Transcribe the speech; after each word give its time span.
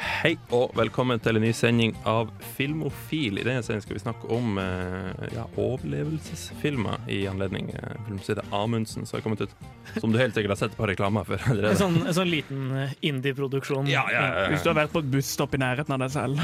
Hei 0.00 0.30
og 0.56 0.70
velkommen 0.78 1.20
til 1.20 1.36
en 1.36 1.42
ny 1.44 1.50
sending 1.52 1.90
av 2.08 2.30
Filmofil. 2.56 3.36
I 3.36 3.44
denne 3.44 3.60
sendingen 3.60 3.84
skal 3.84 3.98
vi 3.98 4.00
snakke 4.00 4.30
om 4.32 4.56
eh, 4.60 5.26
ja, 5.34 5.44
overlevelsesfilmer 5.60 7.04
i 7.12 7.18
anledning 7.28 7.68
eh, 7.76 7.98
filmstedet 8.06 8.46
Amundsen 8.56 9.04
som 9.04 9.18
har 9.18 9.24
kommet 9.26 9.44
ut. 9.44 9.52
Som 9.98 10.14
du 10.14 10.16
helt 10.20 10.36
sikkert 10.36 10.54
har 10.54 10.60
sett 10.62 10.78
på 10.78 10.88
reklamer 10.88 11.28
for 11.28 11.44
En 11.52 11.76
sånn, 11.76 11.98
en 12.06 12.16
sånn 12.16 12.32
liten 12.32 12.70
eh, 12.80 12.94
indie-produksjon. 13.10 13.90
Ja, 13.92 14.06
ja, 14.12 14.24
ja, 14.24 14.46
Hvis 14.54 14.64
du 14.64 14.72
har 14.72 14.80
vært 14.80 14.94
på 14.96 15.04
et 15.04 15.12
busstopp 15.12 15.58
i 15.58 15.60
nærheten 15.60 15.96
av 15.96 16.00
deg 16.06 16.14
selv. 16.16 16.40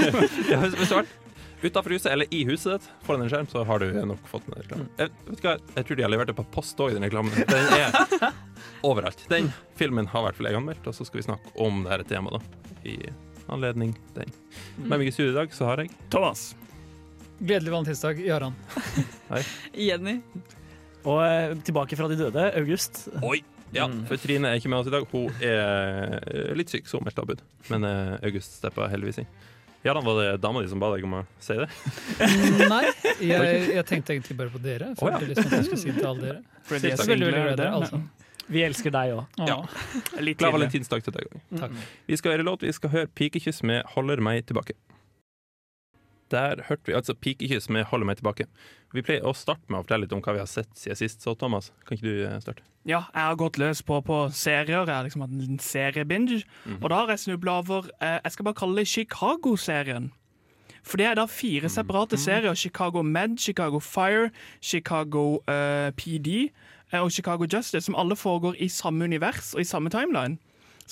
ja, 0.52 0.62
hvis, 0.62 0.78
hvis 0.78 0.86
du 0.86 0.94
har 0.94 1.02
vært 1.02 1.29
utafor 1.62 1.92
huset 1.94 2.10
eller 2.12 2.30
i 2.34 2.42
huset 2.48 2.76
ditt 2.78 2.86
foran 3.06 3.22
en 3.24 3.30
skjerm, 3.32 3.48
så 3.50 3.64
har 3.68 3.82
du 3.82 3.88
nok 4.08 4.28
fått 4.30 4.46
med 4.48 4.62
reklame. 4.62 4.86
Jeg, 5.00 5.10
vet 5.28 5.42
hva? 5.44 5.54
jeg 5.76 5.86
tror 5.88 5.98
de 6.00 6.04
har 6.06 6.12
levert 6.12 6.30
det 6.32 6.36
på 6.38 6.44
post 6.54 6.80
òg, 6.80 6.94
den 6.96 7.04
reklamen. 7.04 7.34
Den 7.50 7.74
er 7.76 8.30
overalt. 8.88 9.24
Den 9.32 9.50
filmen 9.80 10.08
har 10.12 10.22
i 10.24 10.28
hvert 10.28 10.38
fall 10.40 10.50
jeg 10.50 10.60
anmeldt, 10.60 10.86
og 10.88 10.96
så 10.96 11.04
skal 11.08 11.20
vi 11.22 11.26
snakke 11.28 11.52
om 11.60 11.82
dette 11.88 12.08
temaet 12.14 12.38
da, 12.38 12.72
i 12.88 12.96
anledning 13.50 13.92
den. 14.16 14.32
Med 14.84 14.96
meg 15.00 15.08
i 15.10 15.14
studio 15.14 15.32
i 15.34 15.38
dag 15.42 15.52
så 15.56 15.68
har 15.68 15.82
jeg 15.84 15.92
Thomas. 16.12 16.50
Gledelig 17.40 17.72
valentinsdag, 17.72 18.18
Jaran. 18.24 18.56
Jenny. 19.74 20.18
Og 21.08 21.22
eh, 21.24 21.54
tilbake 21.64 21.96
fra 21.96 22.08
de 22.10 22.18
døde, 22.20 22.50
August. 22.60 23.06
Oi! 23.24 23.40
Ja, 23.70 23.84
Mm. 23.86 24.00
for 24.08 24.18
Trine 24.18 24.48
er 24.50 24.58
ikke 24.58 24.66
med 24.72 24.80
oss 24.82 24.88
i 24.88 24.90
dag. 24.90 25.04
Hun 25.12 25.30
er 25.46 26.16
eh, 26.26 26.48
litt 26.58 26.72
syk, 26.72 26.88
så 26.90 26.98
hun 26.98 27.04
meldte 27.06 27.22
avbud. 27.22 27.38
Men 27.70 27.84
eh, 27.86 28.16
August 28.26 28.56
steppa 28.58 28.88
heldigvis 28.90 29.20
inn. 29.22 29.28
Ja, 29.82 29.94
da 29.96 30.00
var 30.04 30.18
det 30.22 30.36
dama 30.42 30.60
di 30.60 30.68
som 30.68 30.80
ba 30.82 30.90
deg 30.92 31.04
om 31.08 31.14
å 31.16 31.20
si 31.40 31.54
det? 31.56 31.66
Nei, 32.68 32.82
jeg, 33.24 33.60
jeg 33.78 33.84
tenkte 33.88 34.12
egentlig 34.12 34.36
bare 34.36 34.52
på 34.52 34.60
dere. 34.60 34.90
For 35.00 35.08
Å, 35.08 35.14
ja. 35.16 35.28
liksom 35.30 35.46
at 35.48 35.54
jeg 35.56 35.68
skulle 35.70 35.80
si 35.80 35.94
til 35.96 36.08
alle 36.10 36.26
dere. 36.26 36.42
Fordi 36.68 36.82
det 36.84 36.90
er 36.92 37.00
Så 37.00 37.06
veldig, 37.08 37.30
veldig 37.30 37.44
glad 37.46 37.54
i 37.54 37.62
dere, 37.62 37.78
altså. 37.78 38.02
Vi 38.50 38.62
elsker 38.66 38.92
deg 38.92 39.14
òg. 39.14 39.40
Ja. 39.46 39.56
Glad 40.18 40.54
valentinsdag 40.58 41.04
til 41.06 41.14
deg 41.16 41.30
òg. 41.30 41.80
Vi 42.10 42.18
skal 42.20 42.34
høre 42.34 42.44
låt. 42.50 42.66
Vi 42.66 42.72
skal 42.76 42.92
høre 42.92 43.08
'Pikekyss' 43.08 43.62
med 43.64 43.84
'Holder 43.94 44.20
meg 44.20 44.44
tilbake'. 44.50 44.76
Der 46.30 46.62
hørte 46.68 46.86
vi 46.86 46.92
altså 46.92 47.14
'Pikekyss' 47.14 47.70
med 47.70 47.84
'Holder 47.84 48.06
meg 48.06 48.18
tilbake'. 48.18 48.46
Vi 48.92 49.02
pleier 49.02 49.26
å 49.26 49.34
starte 49.34 49.66
med 49.68 49.80
å 49.80 49.82
fortelle 49.82 50.06
litt 50.06 50.12
om 50.12 50.22
hva 50.22 50.32
vi 50.32 50.42
har 50.42 50.50
sett 50.50 50.70
siden 50.74 50.96
sist. 50.96 51.22
Så 51.22 51.34
Thomas, 51.38 51.72
kan 51.86 51.96
ikke 51.96 52.06
du 52.06 52.26
eh, 52.26 52.40
starte? 52.40 52.62
Ja, 52.86 53.04
jeg 53.14 53.22
har 53.22 53.36
gått 53.36 53.58
løs 53.58 53.82
på, 53.82 54.00
på 54.00 54.30
serier. 54.32 54.86
Jeg 54.86 54.94
har 54.94 55.04
liksom 55.04 55.20
hatt 55.20 55.30
en 55.30 55.40
liten 55.40 55.58
seriebinge. 55.58 56.42
-hmm. 56.64 56.82
Og 56.82 56.90
da 56.90 56.94
har 56.94 57.08
jeg 57.08 57.18
snubla 57.18 57.58
over 57.58 57.90
eh, 58.00 58.18
Jeg 58.24 58.32
skal 58.32 58.44
bare 58.44 58.54
kalle 58.54 58.76
det 58.76 58.88
Chicago-serien. 58.88 60.12
For 60.82 60.96
det 60.96 61.06
er 61.06 61.14
da 61.14 61.26
fire 61.26 61.68
separate 61.68 62.16
serier. 62.16 62.54
Chicago 62.54 63.02
Med, 63.02 63.38
Chicago 63.38 63.78
Fire, 63.78 64.30
Chicago 64.60 65.42
eh, 65.48 65.90
PD 65.92 66.48
eh, 66.92 67.00
og 67.00 67.12
Chicago 67.12 67.44
Justice, 67.44 67.80
som 67.80 67.94
alle 67.94 68.16
foregår 68.16 68.54
i 68.58 68.68
samme 68.68 69.04
univers 69.04 69.54
og 69.54 69.60
i 69.60 69.64
samme 69.64 69.90
timeline. 69.90 70.38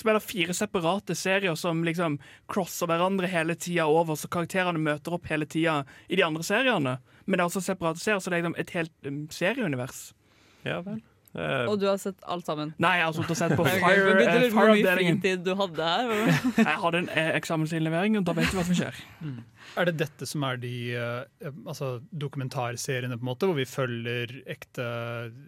Er 0.07 0.15
det 0.15 0.23
fire 0.25 0.55
separate 0.55 1.15
serier 1.17 1.55
som 1.59 1.83
liksom 1.83 2.17
crosser 2.51 2.89
hverandre 2.89 3.27
hele 3.27 3.55
tida 3.59 3.87
over, 3.89 4.15
så 4.15 4.29
karakterene 4.31 4.79
møter 4.79 5.15
opp 5.17 5.27
hele 5.31 5.47
tida 5.49 5.81
i 6.07 6.19
de 6.19 6.25
andre 6.25 6.45
seriene. 6.45 6.97
Men 7.25 7.37
det 7.37 7.43
er 7.43 7.49
også 7.49 7.65
separate 7.65 8.01
serier, 8.01 8.23
så 8.23 8.31
det 8.31 8.37
er 8.39 8.43
liksom 8.43 8.59
et 8.63 8.75
helt 8.77 9.09
um, 9.09 9.21
serieunivers. 9.33 10.01
Ja 10.67 10.79
vel. 10.85 11.01
Eh, 11.37 11.67
Og 11.69 11.75
du 11.79 11.85
har 11.85 11.97
sett 12.01 12.17
alt 12.25 12.47
sammen. 12.49 12.71
Nei, 12.81 12.95
jeg 12.97 13.05
har 13.05 13.13
sittet 13.13 13.31
og 13.35 13.37
sett 13.37 13.51
på 13.59 13.65
Fire, 13.67 14.15
men 14.17 14.23
eh, 14.23 14.39
du 14.41 14.49
Fire-avdelingen. 14.55 15.19
du 15.45 15.51
hadde 15.59 15.89
her? 15.91 16.13
Jeg 16.57 16.77
hadde 16.81 17.01
en 17.03 17.09
eh, 17.13 17.29
eksamensinnlevering, 17.37 18.17
og 18.17 18.25
da 18.25 18.33
vet 18.39 18.49
du 18.49 18.57
hva 18.57 18.65
som 18.65 18.77
skjer. 18.79 18.97
Er 19.77 19.85
det 19.85 19.93
dette 19.99 20.25
som 20.25 20.41
er 20.47 20.57
de 20.57 20.71
eh, 20.97 21.51
altså 21.69 21.99
dokumentarseriene, 22.17 23.19
på 23.19 23.21
en 23.21 23.29
måte, 23.29 23.45
hvor 23.45 23.59
vi 23.59 23.67
følger 23.69 24.33
ekte 24.49 24.87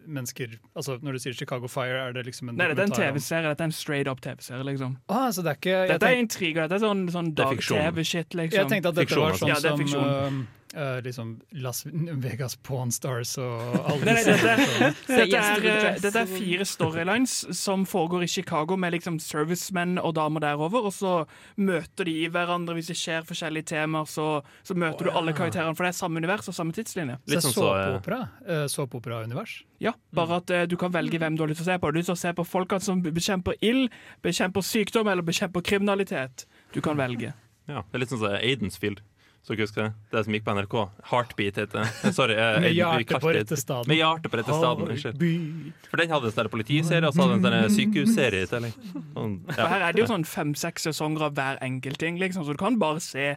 mennesker? 0.06 0.54
Altså 0.76 1.00
Når 1.02 1.18
du 1.18 1.24
sier 1.26 1.34
Chicago 1.34 1.68
Fire, 1.72 1.98
er 2.10 2.14
det 2.14 2.28
liksom 2.30 2.54
en 2.54 2.62
Nei, 2.62 2.70
dette 2.70 2.86
er 2.86 2.92
en 2.92 2.98
TV-serie. 3.00 3.50
Dette 3.50 3.66
er 3.66 3.72
en 3.72 3.78
straight 3.82 4.08
up 4.12 4.22
TV-serie, 4.22 4.64
liksom. 4.70 4.98
Ah, 5.10 5.32
så 5.34 5.42
det 5.42 5.56
er 5.56 5.62
ikke 5.64 5.82
Dette 5.96 6.14
er 6.14 6.22
intriger. 6.22 6.62
Dette 6.68 6.78
er 6.78 6.86
sånn, 6.86 7.08
sånn 7.10 7.34
Det 7.34 7.50
dag-TV-shit, 7.50 8.38
liksom. 8.38 8.60
Jeg 8.62 8.70
tenkte 8.76 8.94
at 8.94 9.02
dette 9.02 9.10
Fiksjon, 9.10 9.26
var 9.26 9.34
altså. 9.34 9.46
sånn 9.50 9.56
Ja, 9.56 9.62
det 9.66 9.74
er 9.74 9.96
som 9.98 10.48
eh, 10.74 10.82
eh, 10.82 11.02
liksom 11.06 11.34
Las 11.64 11.84
Vegas 11.86 12.56
Pawn 12.56 12.92
Stars 12.92 13.38
og 13.42 13.76
alle 13.92 14.06
Nei, 14.06 14.14
nei, 14.14 14.24
disse 14.24 14.46
dette, 14.46 14.92
dette, 15.08 15.42
er, 15.42 16.00
dette 16.04 16.22
er 16.24 16.30
fire 16.32 16.66
storylines 16.68 17.36
som 17.58 17.86
foregår 17.90 18.24
i 18.26 18.30
Chicago 18.32 18.78
med 18.80 18.96
liksom 18.96 19.20
servicemenn 19.24 19.98
og 20.02 20.16
damer 20.18 20.44
derover, 20.44 20.88
og 20.90 20.94
så 20.96 21.14
møter 21.60 22.08
de 22.08 22.16
hverandre 22.32 22.76
hvis 22.78 22.92
det 22.94 22.98
skjer 23.00 23.28
forskjellige 23.28 23.70
temaer, 23.74 24.08
så, 24.10 24.28
så 24.66 24.78
møter 24.78 25.10
du 25.10 25.12
alle 25.16 25.34
karakterene, 25.38 25.76
for 25.76 25.88
det 25.88 25.94
er 25.94 26.00
samme 26.00 26.22
univers 26.22 26.48
og 26.52 26.58
samme 26.58 26.76
tidslinje. 26.76 27.20
Litt 27.32 27.46
sånn 27.46 27.56
såpeopera. 27.58 28.22
eh, 28.48 28.66
Såpeopera-univers. 28.72 29.60
Ja, 29.82 29.96
bare 30.14 30.38
at 30.42 30.52
uh, 30.54 30.64
du 30.70 30.76
kan 30.78 30.92
velge 30.94 31.18
hvem 31.18 31.36
du 31.38 31.42
har 31.42 31.50
lyst 31.50 31.64
til 31.64 31.66
å 31.66 31.72
se 31.74 31.78
på. 31.82 31.90
Du 31.90 31.98
har 31.98 32.04
lyst 32.04 32.12
til 32.12 32.18
å 32.18 32.22
se 32.22 32.34
på 32.38 32.46
folk 32.46 32.76
som 32.86 33.00
bekjemper 33.02 33.58
ild, 33.66 33.90
bekjemper 34.22 34.62
sykdom 34.66 35.10
eller 35.10 35.26
bekjemper 35.26 35.64
kriminalitet. 35.66 36.46
Du 36.76 36.82
kan 36.86 36.98
velge. 37.00 37.34
ja, 37.68 37.82
det 37.82 37.98
er 37.98 38.04
litt 38.04 38.12
sånn 38.14 38.22
som 38.22 38.36
Aidensfield. 38.38 39.02
Så 39.42 39.56
ikke 39.56 39.66
husker 39.66 39.82
det? 39.88 39.94
Det 40.14 40.22
som 40.26 40.34
gikk 40.36 40.44
på 40.46 40.54
NRK. 40.54 40.76
Heartbeat 41.10 41.56
heter 41.58 41.80
det. 41.82 41.86
Eh, 42.06 42.12
Sorry. 42.14 42.36
eh, 42.36 42.60
Med 42.62 42.68
Aiden- 42.70 42.78
hjertet 42.78 43.22
på 43.24 43.32
rette 43.34 43.58
staden. 43.58 43.88
Med 43.90 43.98
hjertet 43.98 44.30
på 44.32 44.38
rette 44.38 44.54
staden. 44.54 45.74
For 45.90 45.98
den 45.98 46.10
hadde 46.14 46.26
en 46.30 46.36
sånn 46.36 46.50
politiserie, 46.54 47.08
og 47.08 47.14
så 47.16 47.26
hadde 47.26 47.42
den 47.42 47.54
en 47.54 47.66
sånn 47.70 47.78
sykehusserie 47.80 48.44
i 48.46 48.52
tillegg. 48.52 48.76
Sånn, 49.16 49.40
For 49.50 49.68
her 49.74 49.82
er 49.88 49.94
det 49.98 50.04
jo 50.04 50.06
sånn 50.14 50.26
fem-seks 50.30 50.86
sesonger 50.92 51.22
av 51.30 51.34
hver 51.34 51.58
enkelt 51.66 51.98
ting, 51.98 52.20
liksom, 52.22 52.46
så 52.46 52.54
du 52.54 52.58
kan 52.62 52.78
bare 52.78 53.00
se 53.02 53.36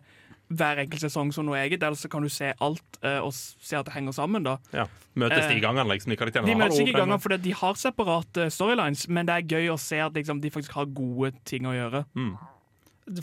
hver 0.53 0.77
enkelt 0.85 1.01
sesong 1.01 1.33
som 1.33 1.47
noe 1.49 1.57
eget, 1.57 1.83
eller 1.83 1.97
så 1.97 2.07
kan 2.13 2.21
du 2.23 2.29
se 2.29 2.53
alt 2.61 2.99
eh, 3.03 3.19
og 3.25 3.33
se 3.33 3.75
at 3.75 3.87
det 3.89 3.95
henger 3.97 4.13
sammen. 4.13 4.45
da. 4.45 4.59
ja. 4.77 4.85
Møtes 5.17 5.49
de 5.49 5.55
i 5.55 5.57
Eh, 5.57 5.63
gangene, 5.65 5.89
liksom? 5.89 6.11
De 6.13 6.17
karakterene 6.21 6.47
De 6.47 6.55
møtes 6.59 6.79
ikke 6.85 6.91
i 6.93 6.99
gangene, 7.01 7.21
for 7.23 7.29
de 7.39 7.51
har 7.53 7.75
separate 7.81 8.51
storylines, 8.53 9.09
men 9.09 9.25
det 9.27 9.35
er 9.41 9.49
gøy 9.57 9.73
å 9.73 9.79
se 9.81 9.99
at 10.05 10.13
liksom, 10.13 10.41
de 10.43 10.51
faktisk 10.51 10.73
har 10.77 10.85
gode 10.87 11.33
ting 11.47 11.63
å 11.65 11.73
gjøre. 11.73 12.05
Mm. 12.15 12.37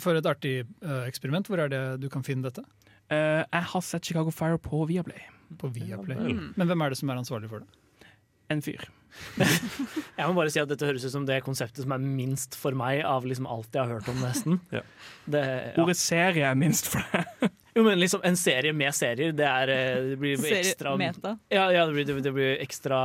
For 0.00 0.18
et 0.18 0.28
artig 0.28 0.54
uh, 0.84 1.02
eksperiment. 1.08 1.50
Hvor 1.50 1.62
er 1.64 1.72
det 1.72 1.82
du 2.02 2.08
kan 2.12 2.24
finne 2.26 2.46
dette? 2.46 2.64
Uh, 3.12 3.42
jeg 3.42 3.68
har 3.74 3.84
sett 3.86 4.08
Chicago 4.08 4.32
Fire 4.34 4.60
på 4.62 4.84
Viaplay. 4.88 5.28
På 5.58 5.70
Viaplay. 5.72 6.32
Mm. 6.32 6.52
Men 6.56 6.70
hvem 6.70 6.84
er 6.84 6.92
det 6.92 7.00
som 7.02 7.12
er 7.12 7.20
ansvarlig 7.20 7.50
for 7.52 7.64
det? 7.64 8.10
En 8.52 8.62
fyr. 8.64 8.84
Jeg 10.18 10.28
må 10.28 10.32
bare 10.36 10.52
si 10.52 10.60
at 10.60 10.70
dette 10.70 10.86
høres 10.88 11.04
ut 11.04 11.12
som 11.12 11.24
det 11.28 11.42
konseptet 11.44 11.84
som 11.84 11.94
er 11.94 12.02
minst 12.02 12.56
for 12.58 12.76
meg 12.76 13.02
av 13.06 13.26
liksom 13.28 13.48
alt 13.50 13.72
jeg 13.74 13.82
har 13.82 13.98
hørt 13.98 14.08
om, 14.08 14.20
nesten. 14.24 14.60
Ja. 14.72 14.82
Det, 15.24 15.42
ja. 15.42 15.74
Ordet 15.82 15.98
serie 16.00 16.46
er 16.48 16.56
minst 16.58 16.88
for 16.92 17.04
deg. 17.12 17.50
Jo, 17.72 17.86
men 17.86 17.96
liksom 17.96 18.20
en 18.28 18.34
serie 18.36 18.74
med 18.76 18.92
serier, 18.92 19.30
det 19.32 19.46
er 19.48 19.70
eh, 19.72 20.08
Det 20.10 20.16
blir 20.20 20.42
ekstra 20.58 20.90
Meta. 21.00 21.30
Ja, 21.48 21.70
ja 21.72 21.86
det, 21.88 21.94
blir, 21.96 22.18
det 22.20 22.32
blir 22.36 22.58
ekstra, 22.60 22.98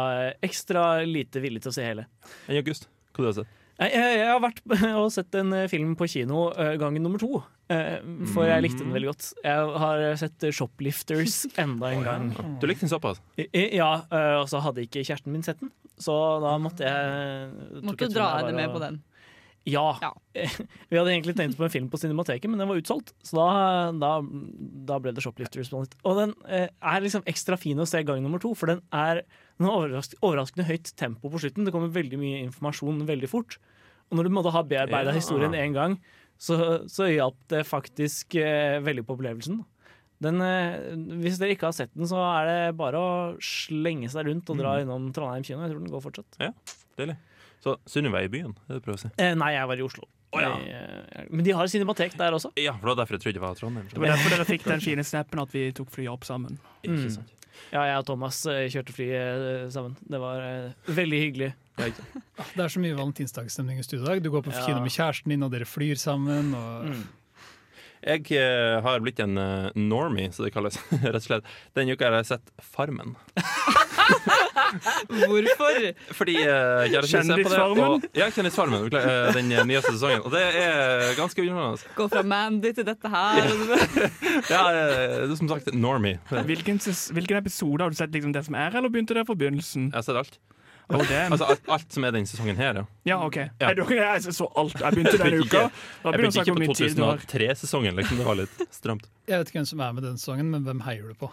ekstra 0.43 0.81
lite 1.07 1.39
villig 1.39 1.61
til 1.63 1.71
å 1.71 1.75
se 1.77 1.85
hele. 1.87 2.03
Enn 2.49 2.59
August, 2.59 2.89
hva 3.15 3.23
har 3.23 3.31
du 3.31 3.37
sett? 3.39 3.56
Jeg, 3.77 4.25
har 4.25 4.39
vært 4.41 4.63
og 4.97 5.11
sett 5.13 5.35
en 5.37 5.53
eh, 5.53 5.67
film 5.69 5.93
på 5.99 6.07
kino 6.09 6.47
eh, 6.57 6.73
gangen 6.81 7.03
nummer 7.05 7.21
to. 7.21 7.43
eh, 7.73 7.99
For 8.33 8.47
jeg 8.49 8.63
likte 8.65 8.81
den 8.81 8.95
veldig 8.95 9.11
godt. 9.11 9.27
Jeg 9.45 9.75
har 9.83 10.05
sett 10.17 10.47
'Shoplifters' 10.49 11.43
enda 11.63 11.91
en 11.93 12.07
gang. 12.07 12.31
Du 12.61 12.65
likte 12.69 12.87
den 12.87 12.93
såpass? 12.93 13.21
Ja, 13.53 13.91
og 14.41 14.49
så 14.49 14.63
hadde 14.65 14.87
ikke 14.87 15.05
kjæresten 15.05 15.33
min 15.35 15.45
sett 15.45 15.61
den. 15.61 15.69
Så 15.97 16.13
da 16.41 16.57
måtte 16.61 16.85
jeg 16.85 17.83
Måtte 17.85 18.09
du 18.09 18.17
dra 18.17 18.31
henne 18.39 18.57
med 18.57 18.73
på 18.73 18.81
den. 18.81 18.99
Ja. 19.67 19.97
Ja. 20.01 20.13
Vi 20.89 20.97
hadde 20.97 21.11
egentlig 21.11 21.35
tenkt 21.37 21.57
på 21.59 21.65
en 21.67 21.73
film 21.73 21.89
på 21.91 21.99
Cinemateket, 21.99 22.49
men 22.49 22.57
den 22.61 22.69
var 22.69 22.79
utsolgt. 22.79 23.13
Så 23.21 23.35
da, 23.37 23.91
da, 23.93 24.13
da 24.87 24.97
ble 25.03 25.13
det 25.13 25.21
Shoplifters. 25.25 25.69
Og 26.01 26.17
den 26.17 26.33
er 26.47 27.03
liksom 27.03 27.25
ekstra 27.29 27.59
fin 27.59 27.77
å 27.77 27.85
se 27.89 28.01
gang 28.07 28.23
nummer 28.25 28.41
to, 28.41 28.55
for 28.57 28.73
den 28.73 28.81
er 28.95 29.21
den 29.57 29.65
har 29.65 29.79
overras 29.79 30.11
overraskende 30.21 30.67
høyt 30.67 30.91
tempo 30.99 31.31
på 31.33 31.41
slutten. 31.41 31.65
Det 31.65 31.73
kommer 31.73 31.89
veldig 31.93 32.19
mye 32.21 32.43
informasjon 32.45 33.01
veldig 33.09 33.29
fort. 33.31 33.57
Og 34.11 34.17
når 34.19 34.23
du 34.29 34.29
måtte 34.37 34.51
ha 34.55 34.61
bearbeida 34.63 35.11
Ja. 35.11 35.17
historien 35.19 35.51
én 35.57 35.73
gang, 35.75 35.97
så, 36.39 36.85
så 36.87 37.07
hjalp 37.09 37.37
det 37.49 37.63
faktisk 37.67 38.35
eh, 38.39 38.77
veldig 38.85 39.03
på 39.07 39.15
opplevelsen. 39.17 39.63
Den, 40.23 40.41
eh, 40.41 40.77
hvis 41.21 41.37
dere 41.41 41.53
ikke 41.53 41.67
har 41.69 41.75
sett 41.77 41.91
den, 41.93 42.07
så 42.09 42.17
er 42.23 42.45
det 42.49 42.77
bare 42.77 42.97
å 42.97 43.09
slenge 43.43 44.09
seg 44.09 44.25
rundt 44.29 44.49
og 44.49 44.57
dra 44.61 44.77
innom 44.81 45.11
Trondheim 45.13 45.43
kino. 45.45 45.61
Jeg 45.65 45.73
tror 45.75 45.81
den 45.83 45.91
går 45.93 46.05
fortsatt. 46.07 46.39
Deilig. 46.97 47.17
Så 47.61 47.75
Sunniva 47.89 48.21
er 48.21 48.29
i 48.29 48.31
byen, 48.31 48.53
det 48.53 48.69
er 48.69 48.77
det 48.77 48.81
du 48.81 48.85
prøver 48.85 48.99
å 48.99 49.03
si? 49.03 49.09
Eh, 49.17 49.33
nei, 49.37 49.51
jeg 49.57 49.67
var 49.67 49.77
i 49.81 49.85
Oslo. 49.85 50.07
Oh, 50.35 50.41
ja. 50.43 50.49
jeg, 50.59 51.27
Men 51.31 51.45
de 51.45 51.53
har 51.55 51.69
cinematek 51.71 52.17
der 52.19 52.35
også. 52.35 52.51
Ja, 52.59 52.73
for 52.75 52.89
det 52.89 52.91
var 52.93 52.99
derfor 53.03 53.15
jeg 53.17 53.21
trodde 53.23 53.37
det 53.39 53.43
var 53.45 53.55
Trondheim. 53.57 53.87
Det 53.93 54.01
var 54.01 54.11
derfor 54.13 54.33
dere 54.35 54.45
fikk 54.49 54.65
den 54.67 54.81
fine 54.83 55.05
snappen 55.07 55.39
at 55.41 55.53
vi 55.55 55.71
tok 55.77 55.89
flyet 55.93 56.11
opp 56.13 56.25
sammen. 56.27 56.57
Ikke 56.83 56.97
Mm. 56.99 57.09
sant. 57.15 57.33
Ja, 57.73 57.81
jeg 57.89 57.97
og 57.97 58.05
Thomas 58.05 58.45
eh, 58.45 58.67
kjørte 58.69 58.93
fly 58.93 59.07
eh, 59.17 59.69
sammen. 59.73 59.95
Det 60.05 60.19
var 60.21 60.43
eh, 60.45 60.73
veldig 60.93 61.21
hyggelig. 61.23 61.53
Det 62.57 62.63
er 62.63 62.71
så 62.73 62.81
mye 62.81 62.95
valentinsdagsstemning 62.97 63.79
i 63.79 63.85
studio 63.85 64.05
i 64.05 64.09
dag. 64.15 64.23
Du 64.25 64.31
går 64.33 64.43
på 64.47 64.51
Ja. 64.55 64.65
kino 64.65 64.81
med 64.81 64.91
kjæresten 64.93 65.29
din, 65.33 65.43
og 65.45 65.51
dere 65.53 65.65
flyr 65.69 65.95
sammen. 66.01 66.53
Og 66.57 66.85
Mm. 66.91 67.07
Jeg 68.07 68.29
uh, 68.37 68.77
har 68.85 68.99
blitt 69.01 69.17
en 69.19 69.33
uh, 69.41 69.71
normie, 69.75 70.29
så 70.31 70.45
det 70.45 70.51
kalles. 70.53 70.77
rett 71.03 71.15
og 71.17 71.23
slett. 71.25 71.47
Denne 71.75 71.95
uka 71.97 72.05
har 72.05 72.19
jeg 72.21 72.27
sett 72.29 72.51
Farmen. 72.61 73.15
Hvorfor? 75.27 75.79
Fordi 76.15 76.35
uh, 76.45 76.85
Kjendisfarmen? 77.07 78.05
Ja, 78.15 78.29
Kjendisfarmen. 78.31 78.85
eh, 78.93 79.33
Den 79.35 79.49
nyeste 79.67 79.91
sesongen. 79.95 80.21
Og 80.25 80.31
det 80.31 80.43
er 80.61 81.15
ganske 81.17 81.41
underholdende. 81.41 81.93
Gå 81.97 82.07
fra 82.13 82.23
Mandy 82.23 82.71
til 82.77 82.85
dette 82.87 83.09
her. 83.11 83.41
Ja, 84.51 84.61
uh, 84.61 85.25
det 85.25 85.31
er 85.31 85.35
som 85.41 85.49
sagt 85.51 85.73
Normie. 85.73 86.19
Hvilken, 86.29 86.79
hvilken 87.17 87.41
episode 87.41 87.81
har 87.83 87.89
du 87.89 87.97
sett 87.99 88.13
liksom 88.15 88.33
det 88.35 88.45
som 88.47 88.55
er, 88.55 88.77
eller 88.77 88.93
begynte 88.93 89.17
det 89.17 89.25
fra 89.27 89.35
begynnelsen? 89.35 89.89
Jeg 89.91 89.97
har 89.99 90.05
sett 90.07 90.21
alt. 90.21 90.39
Oh. 90.87 91.01
Altså 91.03 91.43
alt, 91.51 91.65
alt 91.67 91.91
som 91.91 92.05
er 92.07 92.13
denne 92.15 92.29
sesongen 92.29 92.55
her, 92.55 92.77
ja. 92.79 92.83
ja, 93.09 93.17
OK. 93.25 93.35
Ja. 93.59 93.73
Jeg, 93.75 93.89
jeg 93.91 94.35
så 94.37 94.47
alt. 94.55 94.77
Jeg 94.79 94.95
begynte 94.95 95.17
denne 95.23 95.41
uka. 95.43 95.65
Jeg 95.67 96.13
begynte 96.15 96.39
ikke 96.45 96.55
på 96.55 96.61
mye 96.63 96.77
tid 96.79 96.95
du 96.95 97.03
har. 97.03 97.19
2003-sesongen, 97.27 97.99
liksom. 97.99 98.21
Det 98.21 98.29
var 98.29 98.39
litt 98.39 98.63
stramt. 98.71 99.09
jeg 99.29 99.41
vet 99.41 99.51
ikke 99.51 99.59
hvem 99.59 99.69
som 99.73 99.83
er 99.83 99.99
med 99.99 100.07
den 100.07 100.17
sesongen, 100.21 100.53
men 100.53 100.63
hvem 100.67 100.85
heier 100.87 101.11
du 101.11 101.19
på? 101.19 101.31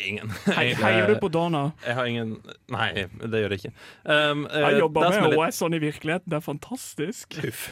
Ingen. 0.00 0.30
Hei, 0.46 0.70
Jeg, 0.70 0.78
heier 0.80 1.10
du 1.10 1.12
eh, 1.12 1.20
på 1.20 1.28
Dana? 1.28 1.60
Jeg 1.84 1.96
har 1.98 2.08
ingen 2.08 2.30
Nei, 2.72 2.86
det 3.20 3.42
gjør 3.42 3.52
jeg 3.52 3.60
ikke. 3.60 3.72
Um, 4.08 4.46
eh, 4.48 4.62
Jeg 4.64 4.78
jobber 4.80 5.04
er 5.04 5.16
med 5.20 5.34
litt- 5.34 5.42
OS 5.44 5.58
sånn 5.60 5.76
i 5.76 5.80
virkeligheten. 5.82 6.32
Det 6.32 6.38
er 6.38 6.44
fantastisk. 6.46 7.36
Uff. 7.44 7.66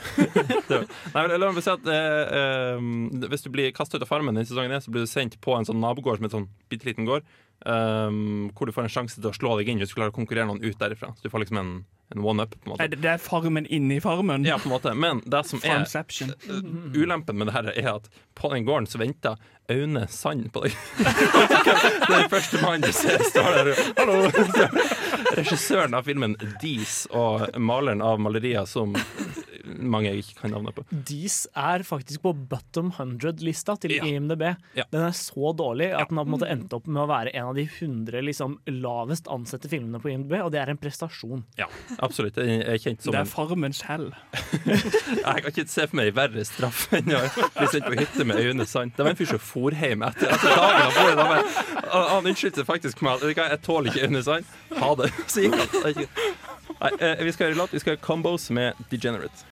Nei, 0.69 1.23
men 1.25 1.37
la 1.41 1.49
meg 1.57 1.65
si 1.65 1.73
at 1.73 1.89
uh, 1.89 2.77
um, 2.77 2.91
Hvis 3.33 3.47
du 3.47 3.51
blir 3.55 3.73
kastet 3.73 3.97
ut 3.97 4.05
av 4.05 4.13
farmen 4.13 4.37
denne 4.37 4.45
sesongen, 4.45 4.77
så 4.85 4.93
blir 4.93 5.09
du 5.09 5.11
sendt 5.11 5.39
på 5.41 5.57
en 5.57 5.65
sånn 5.69 5.81
nabogård 5.81 6.21
som 6.21 6.29
er 6.29 6.31
en 6.31 6.37
sånn 6.43 6.51
bitte 6.69 6.91
liten 6.91 7.09
gård, 7.09 7.25
um, 7.67 8.51
hvor 8.57 8.67
du 8.67 8.73
får 8.73 8.89
en 8.89 8.93
sjanse 8.93 9.21
til 9.21 9.31
å 9.31 9.37
slå 9.37 9.57
deg 9.61 9.71
inn 9.71 9.81
hvis 9.81 9.93
du 9.93 9.99
klarer 9.99 10.15
å 10.15 10.17
konkurrere 10.17 10.49
noen 10.51 10.63
ut 10.65 10.79
derifra. 10.81 11.13
Så 11.17 11.27
du 11.27 11.31
får 11.33 11.45
liksom 11.45 11.61
en, 11.61 11.73
en 12.15 12.25
one-up. 12.25 12.57
på 12.57 12.71
en 12.71 12.75
måte 12.75 12.89
Det 12.97 13.13
er 13.13 13.23
Farmen 13.23 13.67
inni 13.67 14.01
Farmen. 14.01 14.47
Ja, 14.49 14.59
på 14.59 14.71
en 14.71 14.75
måte 14.77 14.95
Men 14.95 15.23
det 15.27 15.45
som 15.49 15.63
er 15.65 15.85
uh, 15.85 16.61
ulempen 16.97 17.39
med 17.39 17.51
det 17.51 17.57
her, 17.57 17.73
er 17.75 17.91
at 17.97 18.11
på 18.39 18.53
den 18.55 18.69
gården 18.69 18.89
så 18.91 19.01
venter 19.03 19.41
Aune 19.71 20.07
Sand 20.11 20.49
på 20.53 20.65
deg. 20.65 20.75
det 20.99 21.11
er 22.11 22.17
den 22.17 22.33
første 22.33 22.63
mannen 22.63 22.87
du 22.89 22.93
ser 22.97 23.23
står 23.31 23.61
der. 23.61 23.75
Hallo! 24.01 24.17
Regissøren 25.39 25.95
av 25.95 26.09
filmen 26.09 26.35
Dis 26.63 27.05
og 27.15 27.47
maleren 27.61 28.03
av 28.03 28.19
malerier 28.23 28.67
som 28.67 28.97
mange 29.79 30.11
jeg 30.11 30.23
ikke 30.25 30.41
kan 30.43 30.51
navnet 30.55 30.75
på. 30.77 30.85
Dis 30.91 31.43
er 31.57 31.85
faktisk 31.87 32.23
på 32.25 32.33
bottom 32.51 32.91
100-lista 32.97 33.77
til 33.81 33.95
Ja. 33.97 34.05
IMDb. 34.07 34.43
Ja. 34.77 34.85
Den 34.93 35.07
er 35.09 35.15
så 35.17 35.53
dårlig 35.57 35.91
at 35.95 36.09
den 36.11 36.19
har 36.21 36.25
på 36.27 36.31
en 36.33 36.37
måte 36.39 36.51
endt 36.51 36.73
opp 36.77 36.87
med 36.91 37.03
å 37.03 37.09
være 37.11 37.35
en 37.35 37.51
av 37.51 37.55
de 37.59 37.65
100 37.69 38.23
liksom, 38.27 38.59
lavest 38.81 39.29
ansette 39.31 39.69
filmene 39.71 40.01
på 40.03 40.11
IMDb, 40.13 40.37
og 40.45 40.51
det 40.55 40.61
er 40.63 40.71
en 40.75 40.81
prestasjon. 40.81 41.45
Ja, 41.59 41.67
absolutt. 41.99 42.37
Jeg 42.41 42.81
jeg 42.85 42.97
Det 43.01 43.15
er 43.15 43.25
Farmens 43.31 43.83
hell. 43.89 44.11
Jeg 44.67 45.43
kan 45.43 45.51
ikke 45.53 45.67
se 45.71 45.87
for 45.87 45.97
meg 46.01 46.13
verre 46.17 46.45
straff 46.49 46.87
enn 46.97 47.11
å 47.17 47.23
bli 47.57 47.69
sendt 47.73 47.87
på 47.89 47.97
hytte 47.99 48.27
med 48.29 48.41
øynene 48.43 48.67
Sand. 48.69 48.95
Det 48.97 49.05
var 49.05 49.13
en 49.15 49.19
fyr 49.21 49.31
som 49.35 49.43
for 49.43 49.75
hjem 49.77 50.03
etter, 50.07 50.31
etter 50.35 50.55
dagen 50.57 50.81
han 50.81 50.93
for. 50.97 51.15
da 51.17 51.29
Han 51.91 52.09
han 52.11 52.31
unnskyldte 52.33 52.65
faktisk 52.69 53.03
med 53.03 53.13
at 53.19 53.25
«Vet 53.25 53.37
du 53.37 53.41
hva, 53.41 53.49
jeg 53.55 53.63
tåler 53.67 53.91
ikke 53.93 54.07
øynene 54.09 54.23
Sand. 54.27 54.45
Ha 54.81 54.95
det. 55.01 55.11
Så 55.31 55.45
gikk 55.47 55.57
han. 55.59 56.07
Nei, 56.81 56.91
eh, 57.03 57.25
vi 57.27 57.33
skal 57.35 57.51
gjøre 57.51 57.59
låt. 57.61 57.73
Vi 57.75 57.81
skal 57.83 57.95
gjøre 57.97 58.05
Combos 58.07 58.51
med 58.57 58.79
Degenerate. 58.93 59.50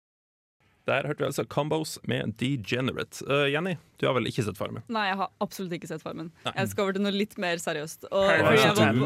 Der 0.88 1.05
hørte 1.05 1.20
vi 1.20 1.26
altså 1.29 1.44
Combos 1.52 1.99
med 2.08 2.32
Degenerate. 2.40 3.20
Uh, 3.29 3.44
Jenny, 3.52 3.75
du 4.00 4.06
har 4.08 4.14
vel 4.17 4.29
ikke 4.31 4.44
sett 4.46 4.56
Farmen? 4.56 4.81
Nei, 4.88 5.02
jeg 5.11 5.19
har 5.20 5.29
absolutt 5.44 5.75
ikke 5.76 5.90
sett 5.90 6.00
Farmen. 6.05 6.31
Nei. 6.46 6.52
Jeg 6.56 6.70
skal 6.73 6.87
over 6.87 6.96
til 6.96 7.05
noe 7.05 7.12
litt 7.12 7.37
mer 7.43 7.61
seriøst. 7.61 8.08
Og, 8.08 8.25
jeg, 8.32 8.73
var 8.79 8.96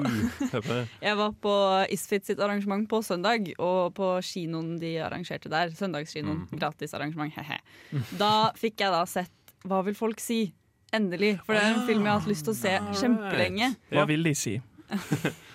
på, 0.62 0.76
jeg 1.08 1.18
var 1.18 1.34
på 1.42 1.54
Isfit 1.96 2.28
sitt 2.30 2.42
arrangement 2.44 2.86
på 2.90 3.02
søndag, 3.02 3.50
og 3.58 3.92
på 3.98 4.12
kinoen 4.30 4.76
de 4.82 4.94
arrangerte 5.02 5.50
der, 5.52 5.74
søndagskinoen, 5.78 6.44
Mm. 6.52 6.58
gratis 6.58 6.94
arrangement, 6.94 7.34
he-he. 7.34 7.58
Da 8.18 8.32
fikk 8.58 8.80
jeg 8.80 8.92
da 8.94 9.02
sett 9.10 9.30
Hva 9.68 9.82
vil 9.86 9.94
folk 9.98 10.20
si? 10.22 10.52
Endelig. 10.94 11.36
For 11.46 11.54
det 11.56 11.62
er 11.64 11.74
en 11.76 11.86
film 11.88 12.04
jeg 12.06 12.12
har 12.12 12.18
hatt 12.20 12.28
lyst 12.30 12.44
til 12.46 12.52
å 12.54 12.58
se 12.58 12.72
kjempelenge. 13.00 13.68
Hva 13.94 14.06
vil 14.10 14.22
de 14.26 14.32
si? 14.36 14.54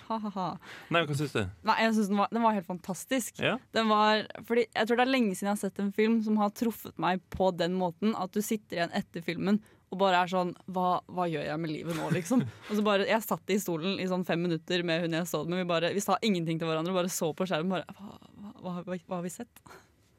Ha-ha-ha. 0.08 0.48
Nei, 0.94 1.04
hva 1.08 1.18
syns 1.20 1.36
du? 1.36 1.42
Nei, 1.68 1.78
jeg 1.84 1.96
synes 1.98 2.12
den 2.12 2.22
var, 2.22 2.34
den 2.34 2.46
var 2.46 2.58
helt 2.58 2.70
fantastisk. 2.70 3.42
Ja? 3.44 3.56
Den 3.76 3.90
var, 3.92 4.26
fordi 4.48 4.68
jeg 4.68 4.90
tror 4.90 5.00
det 5.00 5.08
er 5.08 5.14
lenge 5.14 5.34
siden 5.36 5.52
jeg 5.52 5.56
har 5.56 5.64
sett 5.64 5.82
en 5.84 5.96
film 5.96 6.20
som 6.26 6.38
har 6.42 6.54
truffet 6.56 6.96
meg 7.02 7.24
på 7.34 7.50
den 7.58 7.76
måten 7.80 8.16
at 8.18 8.32
du 8.36 8.44
sitter 8.46 8.80
igjen 8.80 8.96
etter 8.98 9.26
filmen 9.26 9.60
og 9.88 10.00
bare 10.02 10.20
er 10.20 10.32
sånn 10.32 10.50
Hva, 10.74 11.00
hva 11.16 11.28
gjør 11.32 11.46
jeg 11.48 11.60
med 11.64 11.72
livet 11.72 11.96
nå, 11.96 12.10
liksom? 12.16 12.44
Og 12.70 12.72
så 12.76 12.84
bare, 12.84 13.08
Jeg 13.08 13.24
satt 13.24 13.54
i 13.54 13.60
stolen 13.62 14.02
i 14.04 14.08
sånn 14.10 14.26
fem 14.28 14.42
minutter 14.44 14.84
med 14.88 15.06
hun 15.06 15.16
jeg 15.16 15.30
så 15.30 15.44
det 15.46 15.54
med. 15.54 15.64
Vi, 15.64 15.68
bare, 15.70 15.92
vi 15.96 16.04
sa 16.04 16.18
ingenting 16.20 16.60
til 16.60 16.70
hverandre, 16.70 16.96
bare 16.96 17.12
så 17.12 17.32
på 17.32 17.48
skjermen. 17.48 17.78
Bare, 17.78 17.96
hva, 17.96 18.18
hva, 18.64 18.74
hva, 18.84 18.98
hva 18.98 19.20
har 19.22 19.24
vi 19.24 19.32
sett? 19.32 19.62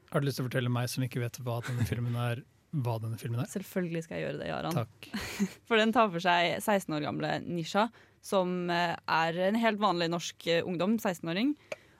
Har 0.09 0.21
du 0.21 0.25
lyst 0.25 0.39
til 0.41 0.47
å 0.47 0.49
fortelle 0.49 0.71
meg 0.73 0.89
som 0.89 1.05
ikke 1.05 1.21
vet 1.21 1.37
hva 1.45 1.59
denne 1.67 1.85
filmen 1.85 2.15
er, 2.17 2.41
hva 2.81 2.95
denne 3.01 3.19
filmen 3.21 3.43
er? 3.43 3.49
Selvfølgelig 3.51 4.07
skal 4.07 4.17
jeg 4.17 4.25
gjøre 4.25 4.41
det, 4.41 4.49
Jaran. 4.49 4.79
Takk. 4.79 5.09
For 5.69 5.77
den 5.77 5.93
tar 5.93 6.09
for 6.09 6.23
seg 6.23 6.55
16 6.57 6.97
år 6.97 7.05
gamle 7.05 7.35
Nisha, 7.45 7.85
som 8.25 8.69
eh, 8.73 8.95
er 9.07 9.41
en 9.49 9.59
helt 9.59 9.79
vanlig 9.81 10.09
norsk 10.11 10.47
eh, 10.47 10.63
ungdom, 10.65 10.97
16-åring. 10.99 11.53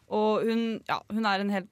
Og 0.09 0.47
hun, 0.47 0.63
ja, 0.89 0.99
hun 1.13 1.27
er 1.29 1.43
en 1.43 1.53
helt 1.53 1.69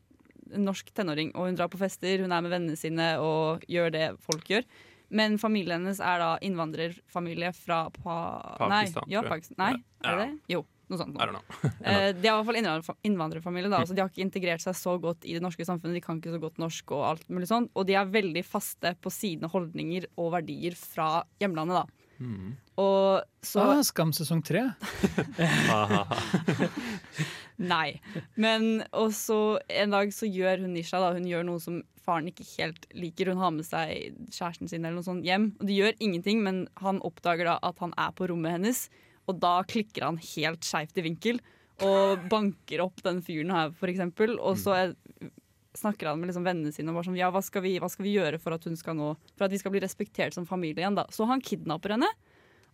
norsk 0.47 0.94
tenåring, 0.95 1.33
og 1.35 1.49
hun 1.49 1.57
drar 1.59 1.67
på 1.71 1.79
fester, 1.81 2.21
hun 2.23 2.31
er 2.31 2.44
med 2.45 2.53
vennene 2.53 2.77
sine 2.79 3.15
og 3.19 3.65
gjør 3.67 3.91
det 3.91 4.05
folk 4.23 4.47
gjør. 4.47 4.63
Men 5.09 5.38
familien 5.39 5.81
hennes 5.81 5.99
er 6.03 6.19
da 6.19 6.31
innvandrerfamilie 6.44 7.53
fra 7.55 7.85
pa 7.95 8.15
Pakistan, 8.59 9.05
Nei, 9.07 9.13
ja. 9.13 9.21
Pakistan. 9.23 9.57
Nei, 9.59 9.73
Ja. 10.03 10.11
er 10.11 10.17
det? 10.19 10.25
det? 10.27 10.55
Jo, 10.55 10.61
noe 10.91 10.99
sånt. 10.99 11.15
Know. 11.15 11.44
Eh, 11.88 12.11
de 12.11 12.27
er 12.27 12.33
i 12.33 12.44
hvert 12.44 12.85
fall 12.88 12.99
innvandrerfamilie, 13.07 13.71
da, 13.71 13.83
så 13.88 13.95
de 13.95 14.03
har 14.03 14.11
ikke 14.11 14.25
integrert 14.25 14.63
seg 14.63 14.75
så 14.75 14.97
godt 14.99 15.23
i 15.23 15.38
det 15.38 15.44
norske 15.44 15.63
samfunnet. 15.67 15.95
De 15.99 16.03
kan 16.03 16.19
ikke 16.19 16.35
så 16.35 16.41
godt 16.44 16.59
norsk 16.59 16.91
og 16.95 17.05
alt 17.13 17.29
mulig 17.31 17.47
sånt 17.47 17.71
Og 17.75 17.88
de 17.88 17.95
er 17.95 18.09
veldig 18.11 18.44
faste 18.47 18.94
på 18.99 19.11
sine 19.13 19.47
holdninger 19.51 20.09
og 20.17 20.33
verdier 20.35 20.75
fra 20.75 21.23
hjemlandet, 21.39 21.79
da. 21.83 21.96
Og 22.77 23.23
så 23.45 23.61
Ah, 23.63 23.81
Skam 23.85 24.11
sesong 24.15 24.41
tre. 24.45 24.63
Nei. 27.57 27.99
Men 28.37 28.83
også 28.95 29.37
en 29.69 29.93
dag 29.95 30.11
så 30.13 30.29
gjør 30.29 30.61
hun 30.65 30.73
Nisha 30.75 30.99
da, 31.01 31.13
hun 31.15 31.27
gjør 31.29 31.45
noe 31.47 31.61
som 31.63 31.81
faren 32.07 32.29
ikke 32.31 32.45
helt 32.57 32.85
liker. 32.95 33.31
Hun 33.33 33.41
har 33.41 33.51
med 33.55 33.67
seg 33.67 34.13
kjæresten 34.31 34.69
sin 34.71 34.85
eller 34.85 34.99
noe 34.99 35.07
sånt 35.07 35.25
hjem. 35.27 35.49
Og 35.59 35.67
de 35.67 35.79
gjør 35.79 35.97
ingenting, 35.99 36.43
men 36.45 36.65
han 36.83 37.01
oppdager 37.07 37.49
da 37.49 37.57
at 37.67 37.81
han 37.83 37.95
er 37.99 38.13
på 38.15 38.29
rommet 38.31 38.55
hennes. 38.59 38.85
Og 39.27 39.39
da 39.43 39.57
klikker 39.67 40.05
han 40.07 40.21
helt 40.35 40.63
skeivt 40.63 40.99
i 41.01 41.07
vinkel 41.09 41.41
og 41.85 42.23
banker 42.31 42.81
opp 42.81 43.03
den 43.05 43.19
fyren 43.21 43.51
her, 43.53 43.73
for 43.75 43.91
eksempel. 43.91 44.37
Og 44.39 44.55
så 44.57 44.71
er, 44.73 44.93
snakker 45.77 46.09
han 46.12 46.19
med 46.21 46.31
liksom 46.31 46.45
vennene 46.47 46.74
sine 46.75 46.91
og 46.91 47.00
bare 47.00 47.09
sånn 47.09 47.19
Ja, 47.19 47.29
hva 47.33 47.41
skal, 47.45 47.63
vi, 47.65 47.75
hva 47.81 47.89
skal 47.94 48.07
vi 48.07 48.15
gjøre 48.18 48.39
for 48.41 48.56
at 48.57 48.65
hun 48.68 48.77
skal 48.79 48.97
nå 48.97 49.13
For 49.38 49.47
at 49.47 49.54
vi 49.54 49.61
skal 49.61 49.73
bli 49.75 49.83
respektert 49.83 50.35
som 50.35 50.47
familie 50.49 50.81
igjen, 50.83 50.97
da. 50.97 51.06
Så 51.13 51.28
han 51.30 51.44
kidnapper 51.44 51.95
henne, 51.95 52.09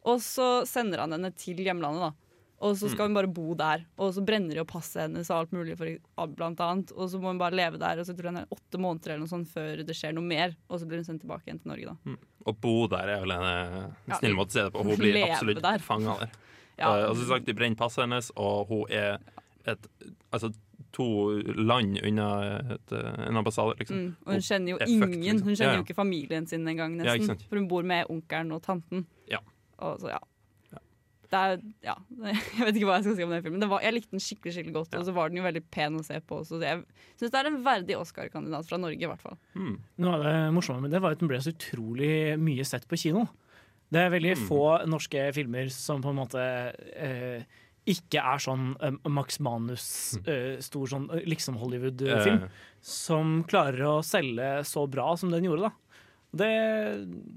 og 0.03 0.19
så 0.23 0.63
sender 0.67 1.03
han 1.03 1.15
henne 1.15 1.31
til 1.39 1.59
hjemlandet, 1.63 2.09
da. 2.09 2.23
Og 2.63 2.77
så 2.79 2.87
skal 2.87 3.09
hun 3.09 3.15
bare 3.17 3.27
bo 3.27 3.51
der. 3.59 3.81
Og 3.99 4.13
så 4.15 4.21
brenner 4.23 4.55
de 4.55 4.61
opp 4.61 4.69
passet 4.71 5.01
hennes 5.01 5.27
og 5.33 5.41
alt 5.41 5.55
mulig, 5.55 5.73
for, 5.75 5.89
blant 6.31 6.61
annet. 6.63 6.93
Og 6.95 7.09
så 7.11 7.19
må 7.19 7.33
hun 7.33 7.41
bare 7.41 7.57
leve 7.59 7.79
der, 7.81 7.99
og 7.99 8.07
så 8.07 8.15
tror 8.15 8.29
jeg 8.29 8.37
det 8.37 8.43
er 8.45 8.55
åtte 8.55 8.79
måneder 8.79 9.11
eller 9.13 9.23
noe 9.25 9.31
sånt 9.33 9.49
før 9.51 9.81
det 9.83 9.95
skjer 9.99 10.15
noe 10.15 10.23
mer. 10.23 10.53
Og 10.69 10.79
så 10.79 10.87
blir 10.87 11.01
hun 11.01 11.07
sendt 11.09 11.25
tilbake 11.25 11.49
igjen 11.49 11.59
til 11.59 11.73
Norge, 11.73 11.91
da. 11.91 12.15
Å 12.47 12.55
bo 12.63 12.75
der 12.91 13.11
er 13.17 13.25
vel 13.25 13.35
en 13.35 13.49
snill 14.13 14.31
Ja, 14.31 14.37
måte 14.37 14.53
å 14.53 14.55
se 14.55 14.63
det 14.69 14.73
på. 14.77 14.85
Hun 14.87 15.01
blir 15.01 15.19
absolutt 15.25 15.59
der. 15.65 15.83
fanga 15.83 16.15
der. 16.21 16.37
Ja. 16.77 16.93
Eh, 16.93 17.07
og 17.09 17.17
som 17.19 17.27
sagt, 17.33 17.49
De 17.49 17.57
brenner 17.57 17.79
passet 17.79 18.05
hennes, 18.05 18.31
og 18.39 18.71
hun 18.71 18.85
er 18.95 19.19
et, 19.67 19.89
altså, 20.31 20.53
to 20.93 21.05
land 21.57 21.97
unna 22.05 22.27
et, 22.75 22.91
en 22.93 23.37
ambassade. 23.39 23.73
liksom. 23.79 23.97
Mm. 23.97 24.11
Og 24.27 24.33
hun 24.37 24.43
kjenner 24.45 24.75
jo 24.75 24.77
effekt, 24.77 24.91
ingen. 24.91 25.23
liksom. 25.23 25.47
Hun 25.47 25.55
kjenner 25.55 25.71
Ja, 25.71 25.73
ja. 25.73 25.79
jo 25.81 25.87
ikke 25.87 25.95
familien 25.97 26.45
sin 26.47 26.67
engang, 26.67 26.97
Ja, 27.01 27.13
ikke 27.15 27.25
nesten. 27.25 27.39
sant. 27.39 27.47
for 27.49 27.57
hun 27.57 27.67
bor 27.67 27.83
med 27.83 28.05
onkelen 28.13 28.51
og 28.53 28.61
tanten. 28.61 29.05
Ja. 29.31 29.39
Og 29.79 29.99
så, 29.99 30.09
ja. 30.13 30.19
Det 31.33 31.39
er, 31.39 31.61
ja. 31.81 31.95
Jeg 32.59 32.65
vet 32.67 32.75
ikke 32.77 32.85
hva 32.85 32.99
jeg 32.99 33.05
skal 33.07 33.15
si 33.17 33.23
om 33.25 33.31
den 33.33 33.41
filmen. 33.41 33.59
Det 33.63 33.69
var, 33.71 33.81
jeg 33.81 33.93
likte 33.95 34.11
den 34.13 34.21
skikkelig 34.21 34.51
skikkelig 34.53 34.73
godt, 34.75 34.91
og 34.99 35.05
så 35.07 35.13
var 35.15 35.29
den 35.31 35.39
jo 35.39 35.45
veldig 35.47 35.63
pen 35.73 35.95
å 35.97 36.03
se 36.05 36.19
på. 36.29 36.43
Så 36.45 36.59
jeg 36.61 36.83
syns 37.17 37.31
det 37.33 37.39
er 37.39 37.49
en 37.49 37.57
verdig 37.65 37.95
Oscar-kandidat 37.97 38.67
fra 38.69 38.77
Norge, 38.77 39.01
i 39.01 39.09
hvert 39.09 39.23
fall. 39.23 39.39
Mm. 39.57 39.79
Noe 39.97 40.13
av 40.19 40.25
det 40.27 40.35
morsomme 40.53 40.83
med 40.85 40.93
det 40.93 41.01
var 41.01 41.15
at 41.17 41.23
den 41.23 41.31
ble 41.31 41.39
så 41.41 41.49
utrolig 41.55 42.11
mye 42.37 42.61
sett 42.69 42.85
på 42.85 42.99
kino. 43.01 43.25
Det 43.89 44.03
er 44.05 44.13
veldig 44.13 44.35
Mm. 44.37 44.45
få 44.47 44.61
norske 44.93 45.25
filmer 45.33 45.69
som 45.73 46.01
på 46.05 46.09
en 46.13 46.21
måte 46.21 46.45
eh, 46.95 47.43
ikke 47.85 48.21
er 48.23 48.39
sånn 48.39 48.75
eh, 48.79 48.95
Max 49.11 49.39
Manus, 49.43 49.85
eh, 50.25 50.59
stor 50.63 50.87
sånn 50.87 51.09
eh, 51.11 51.25
liksom 51.27 51.57
Hollywood-film, 51.59 52.45
uh. 52.47 52.49
som 52.79 53.41
klarer 53.49 53.83
å 53.89 54.01
selge 54.05 54.63
så 54.69 54.85
bra 54.87 55.15
som 55.19 55.31
den 55.33 55.43
gjorde, 55.49 55.69
da. 55.69 55.73
Det, 56.33 56.47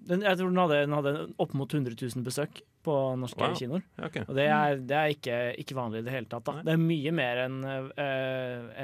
den, 0.09 0.23
jeg 0.25 0.39
tror 0.39 0.49
den 0.49 0.57
hadde, 0.63 0.77
den 0.87 0.95
hadde 0.97 1.11
opp 1.43 1.53
mot 1.59 1.69
100 1.75 1.93
000 2.01 2.23
besøk 2.25 2.63
på 2.87 2.95
norske 3.21 3.43
Wow. 3.43 3.57
kinoer. 3.59 3.83
Okay. 4.07 4.23
Og 4.25 4.39
det 4.39 4.47
er, 4.47 4.79
det 4.89 4.97
er 4.97 5.13
ikke, 5.13 5.37
ikke 5.61 5.77
vanlig 5.77 6.01
i 6.01 6.07
det 6.07 6.15
hele 6.15 6.31
tatt. 6.31 6.47
Da. 6.47 6.55
Det 6.65 6.73
er 6.73 6.81
mye 6.81 7.13
mer 7.13 7.41
enn 7.43 7.59
uh, 7.67 7.91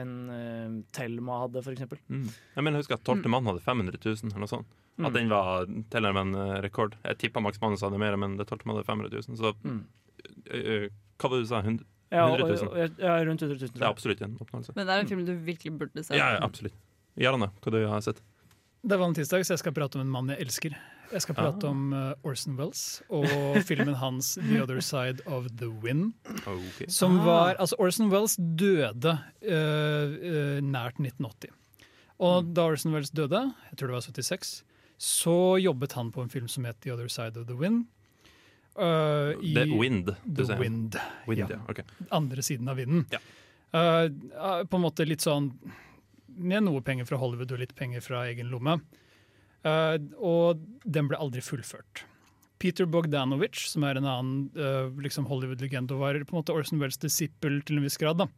en, 0.03 0.13
eh, 0.35 0.75
Thelma 0.93 1.39
hadde, 1.47 1.63
eksempel. 1.73 2.03
Mm. 2.13 2.27
Jeg 2.29 2.67
mener, 2.67 2.83
husker 2.83 2.99
at 2.99 3.07
12. 3.09 3.25
mann 3.33 3.49
hadde 3.49 3.63
500 3.65 4.03
000, 4.03 4.29
eller 4.35 4.45
noe 4.45 4.53
sånt. 4.53 4.69
At 4.99 5.07
Mm. 5.09 5.15
den 5.17 5.31
var 5.33 5.65
tilnærmet 5.95 6.27
en 6.27 6.63
rekord. 6.67 6.99
Jeg 7.07 7.17
tippa 7.23 7.41
Max 7.41 7.57
Manus 7.63 7.81
hadde 7.81 7.97
mer, 8.03 8.19
men 8.21 8.37
det 8.37 8.45
12. 8.51 8.67
mann 8.69 8.77
hadde 8.77 8.91
500 8.91 9.23
000. 9.31 9.39
Så 9.41 9.55
Mm. 9.65 9.81
Eh, 11.23 11.25
eh, 11.25 11.29
hva 11.29 11.31
var 11.31 11.39
det 11.39 11.45
du 11.47 11.49
sa? 11.49 11.61
100 11.63 11.85
Ja, 12.13 12.27
og, 12.29 12.39
000. 12.41 12.69
og, 12.69 12.99
ja, 13.01 13.15
rundt 13.25 13.41
100 13.43 13.57
000. 13.61 13.69
Det 13.73 13.81
er 13.83 13.89
absolutt 13.89 14.21
en 14.23 14.37
oppnåelse. 14.41 14.73
Men 14.77 14.87
det 14.87 14.95
er 14.95 15.01
en 15.01 15.09
film 15.09 15.25
du 15.27 15.33
virkelig 15.35 15.79
burde 15.79 16.03
se. 16.05 16.15
Ja, 16.15 16.33
ja, 16.35 16.41
absolutt. 16.45 16.75
Gjerne, 17.17 17.49
hva 17.63 17.71
du 17.73 17.87
har 17.89 18.01
sett. 18.05 18.21
Det 18.83 18.93
er 18.93 18.99
valentinsdag, 18.99 19.45
så 19.47 19.53
jeg 19.55 19.59
skal 19.63 19.73
prate 19.73 19.95
om 19.97 20.03
en 20.03 20.11
mann 20.11 20.29
jeg 20.29 20.41
elsker. 20.43 20.75
Jeg 21.13 21.21
skal 21.23 21.35
prate 21.37 21.65
Ah. 21.67 21.71
om 21.71 21.93
uh, 21.93 22.15
Orson 22.25 22.57
Wells 22.57 23.03
og 23.11 23.27
filmen 23.69 23.95
hans 23.95 24.35
'The 24.41 24.63
Other 24.63 24.81
Side 24.81 25.21
of 25.27 25.47
the 25.59 25.67
Wind'. 25.69 26.13
Okay. 26.47 26.87
Som 26.89 27.19
Ah. 27.21 27.25
var, 27.27 27.55
altså 27.61 27.77
Orson 27.79 28.11
Wells 28.11 28.37
døde 28.37 29.13
uh, 29.13 29.49
uh, 29.53 30.61
nært 30.61 30.99
1980. 31.01 31.51
Og 32.19 32.45
Mm. 32.45 32.55
da 32.55 32.63
Orson 32.63 32.93
Wells 32.93 33.11
døde, 33.11 33.55
jeg 33.71 33.79
tror 33.79 33.87
det 33.89 33.95
var 33.95 34.01
76, 34.01 34.63
så 34.99 35.57
jobbet 35.63 35.93
han 35.93 36.11
på 36.13 36.23
en 36.23 36.29
film 36.31 36.49
som 36.49 36.65
het 36.65 36.77
'The 36.81 36.93
Other 36.93 37.09
Side 37.09 37.37
of 37.41 37.47
the 37.47 37.55
Wind'. 37.57 37.87
Uh, 38.79 39.37
i 39.45 39.53
er 39.59 39.73
Wind. 39.77 40.15
The 40.25 40.47
sier. 40.49 40.61
Wind. 40.61 40.97
Wind 41.29 41.45
ja. 41.45 41.49
ja. 41.57 41.61
okay. 41.69 41.85
Andre 42.15 42.45
siden 42.45 42.71
av 42.73 42.79
vinden. 42.81 43.05
Ja. 43.13 43.21
Uh, 43.73 44.65
på 44.69 44.79
en 44.79 44.85
måte 44.85 45.07
litt 45.09 45.25
sånn 45.25 45.51
med 46.33 46.65
noe 46.65 46.81
penger 46.85 47.09
fra 47.09 47.19
Hollywood 47.21 47.53
og 47.53 47.61
litt 47.61 47.75
penger 47.77 48.05
fra 48.05 48.25
egen 48.31 48.49
lomme. 48.53 48.79
Uh, 49.67 49.99
og 50.17 50.63
den 50.85 51.11
ble 51.11 51.21
aldri 51.21 51.45
fullført. 51.45 52.07
Peter 52.63 52.87
Bogdanovich, 52.87 53.67
som 53.73 53.85
er 53.85 53.99
en 53.99 54.07
annen 54.07 54.99
liksom 55.03 55.25
Hollywood-legende, 55.27 55.97
og 55.97 56.05
var 56.05 56.21
på 56.23 56.31
en 56.31 56.39
måte 56.39 56.55
Orson 56.55 56.79
Wells' 56.79 57.01
disippel 57.03 57.57
til 57.67 57.81
en 57.81 57.87
viss 57.89 57.99
grad. 57.99 58.21
Da. 58.23 58.29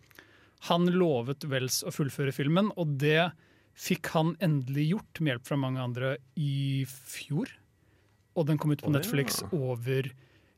Han 0.70 0.88
lovet 0.88 1.44
Wells 1.52 1.82
å 1.84 1.92
fullføre 1.92 2.32
filmen, 2.32 2.70
og 2.80 2.96
det 3.02 3.34
fikk 3.76 4.08
han 4.14 4.32
endelig 4.44 4.86
gjort 4.94 5.20
med 5.20 5.34
hjelp 5.34 5.50
fra 5.50 5.58
mange 5.60 5.82
andre 5.84 6.14
i 6.40 6.86
fjor. 6.88 7.52
Og 8.32 8.48
den 8.48 8.58
kom 8.58 8.72
ut 8.72 8.80
på. 8.80 8.92
Netflix 8.94 9.42
over 9.50 10.08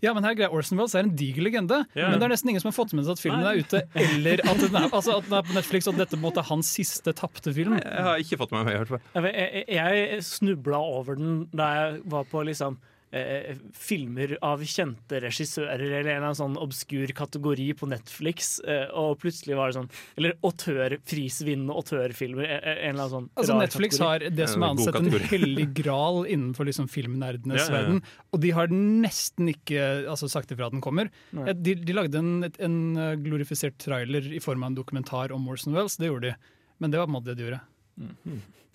ja, 0.05 0.13
men 0.13 0.27
her 0.27 0.35
greier 0.37 0.53
Orson 0.53 0.77
Welles 0.77 0.95
er 0.97 1.07
en 1.07 1.15
diger 1.17 1.47
legende, 1.47 1.79
yeah. 1.97 2.11
men 2.11 2.21
det 2.21 2.27
er 2.27 2.33
nesten 2.35 2.51
ingen 2.53 2.61
som 2.61 2.69
har 2.69 2.77
fått 2.77 2.93
med 2.97 3.07
seg 3.07 3.17
at 3.17 3.23
filmen 3.23 3.47
er 3.49 3.61
ute, 3.63 3.81
eller 3.97 4.43
at 4.45 4.61
den 4.61 4.77
er, 4.77 4.89
altså 4.91 5.15
at 5.17 5.29
den 5.29 5.39
er 5.39 5.47
på 5.47 5.57
Netflix, 5.57 5.89
og 5.89 5.97
at 5.97 6.05
dette 6.05 6.33
er 6.43 6.49
hans 6.51 6.73
siste 6.79 7.15
tapte 7.17 7.55
film. 7.57 7.79
Jeg 7.81 8.05
har 8.09 8.21
ikke 8.21 8.39
fått 8.43 8.53
med 8.53 8.67
meg 8.67 8.77
i 8.77 8.83
hvert 8.83 8.93
fall. 8.93 9.07
Jeg, 9.17 9.65
jeg, 9.73 10.03
jeg 10.05 10.27
snubla 10.29 10.83
over 10.99 11.17
den 11.17 11.39
da 11.57 11.71
jeg 11.79 12.05
var 12.13 12.29
på 12.29 12.45
liksom 12.45 12.77
eh, 13.17 13.57
filmer 13.73 14.37
av 14.45 14.61
kjente 14.63 15.21
regissører 15.25 15.81
eller 15.81 16.01
en 16.01 16.07
eller 16.07 16.27
annen 16.27 16.39
sånn 16.39 16.57
obskur 16.61 17.11
kategori 17.17 17.67
på 17.81 17.89
Netflix, 17.91 18.59
eh, 18.69 18.87
og 18.93 19.19
plutselig 19.23 19.57
var 19.59 19.73
det 19.73 19.79
sånn 19.79 19.91
Eller 20.21 20.37
autørprisvinnende 20.45 21.75
autørfilmer. 21.77 22.45
eh, 22.45 22.89
En 22.89 22.95
eller 22.95 23.05
annen 23.07 23.11
sånn 23.15 23.29
Altså 23.37 23.53
rar 23.57 23.63
Netflix 23.65 23.99
kategori. 23.99 24.29
har 24.29 24.37
det 24.37 24.49
som 24.53 24.63
er 24.63 24.75
ansett 24.75 24.95
en 25.01 25.29
hellig 25.33 25.67
gral 25.83 26.27
innenfor 26.27 26.69
liksom 26.69 26.89
filmnerdenes 26.93 27.61
Ja, 27.61 27.67
ja, 27.67 27.71
ja. 27.71 27.77
verden, 27.81 28.03
og 28.33 28.41
de 28.41 28.51
har 28.51 28.69
nesten 28.69 29.49
ikke 29.53 29.83
altså, 30.09 30.29
sagt 30.31 30.53
ifra 30.53 30.67
at 30.67 30.73
den 30.77 30.81
kommer. 30.85 31.11
De, 31.33 31.75
de 31.75 31.93
lagde 31.97 32.19
en, 32.21 32.45
en 32.45 32.77
eh, 32.97 33.15
glorifisert 33.17 33.79
trailer 33.83 34.27
i 34.33 34.41
form 34.41 34.63
av 34.63 34.71
en 34.73 34.79
dokumentar 34.79 35.33
om 35.33 35.43
Morrison 35.47 35.73
Wells, 35.75 35.97
det 35.97 36.09
gjorde 36.11 36.31
de. 36.31 36.35
Men 36.79 36.91
det 36.93 36.99
var 37.01 37.07
på 37.07 37.15
en 37.15 37.17
måte 37.21 37.33
det 37.33 37.39
de 37.41 37.47
gjorde. 37.49 37.61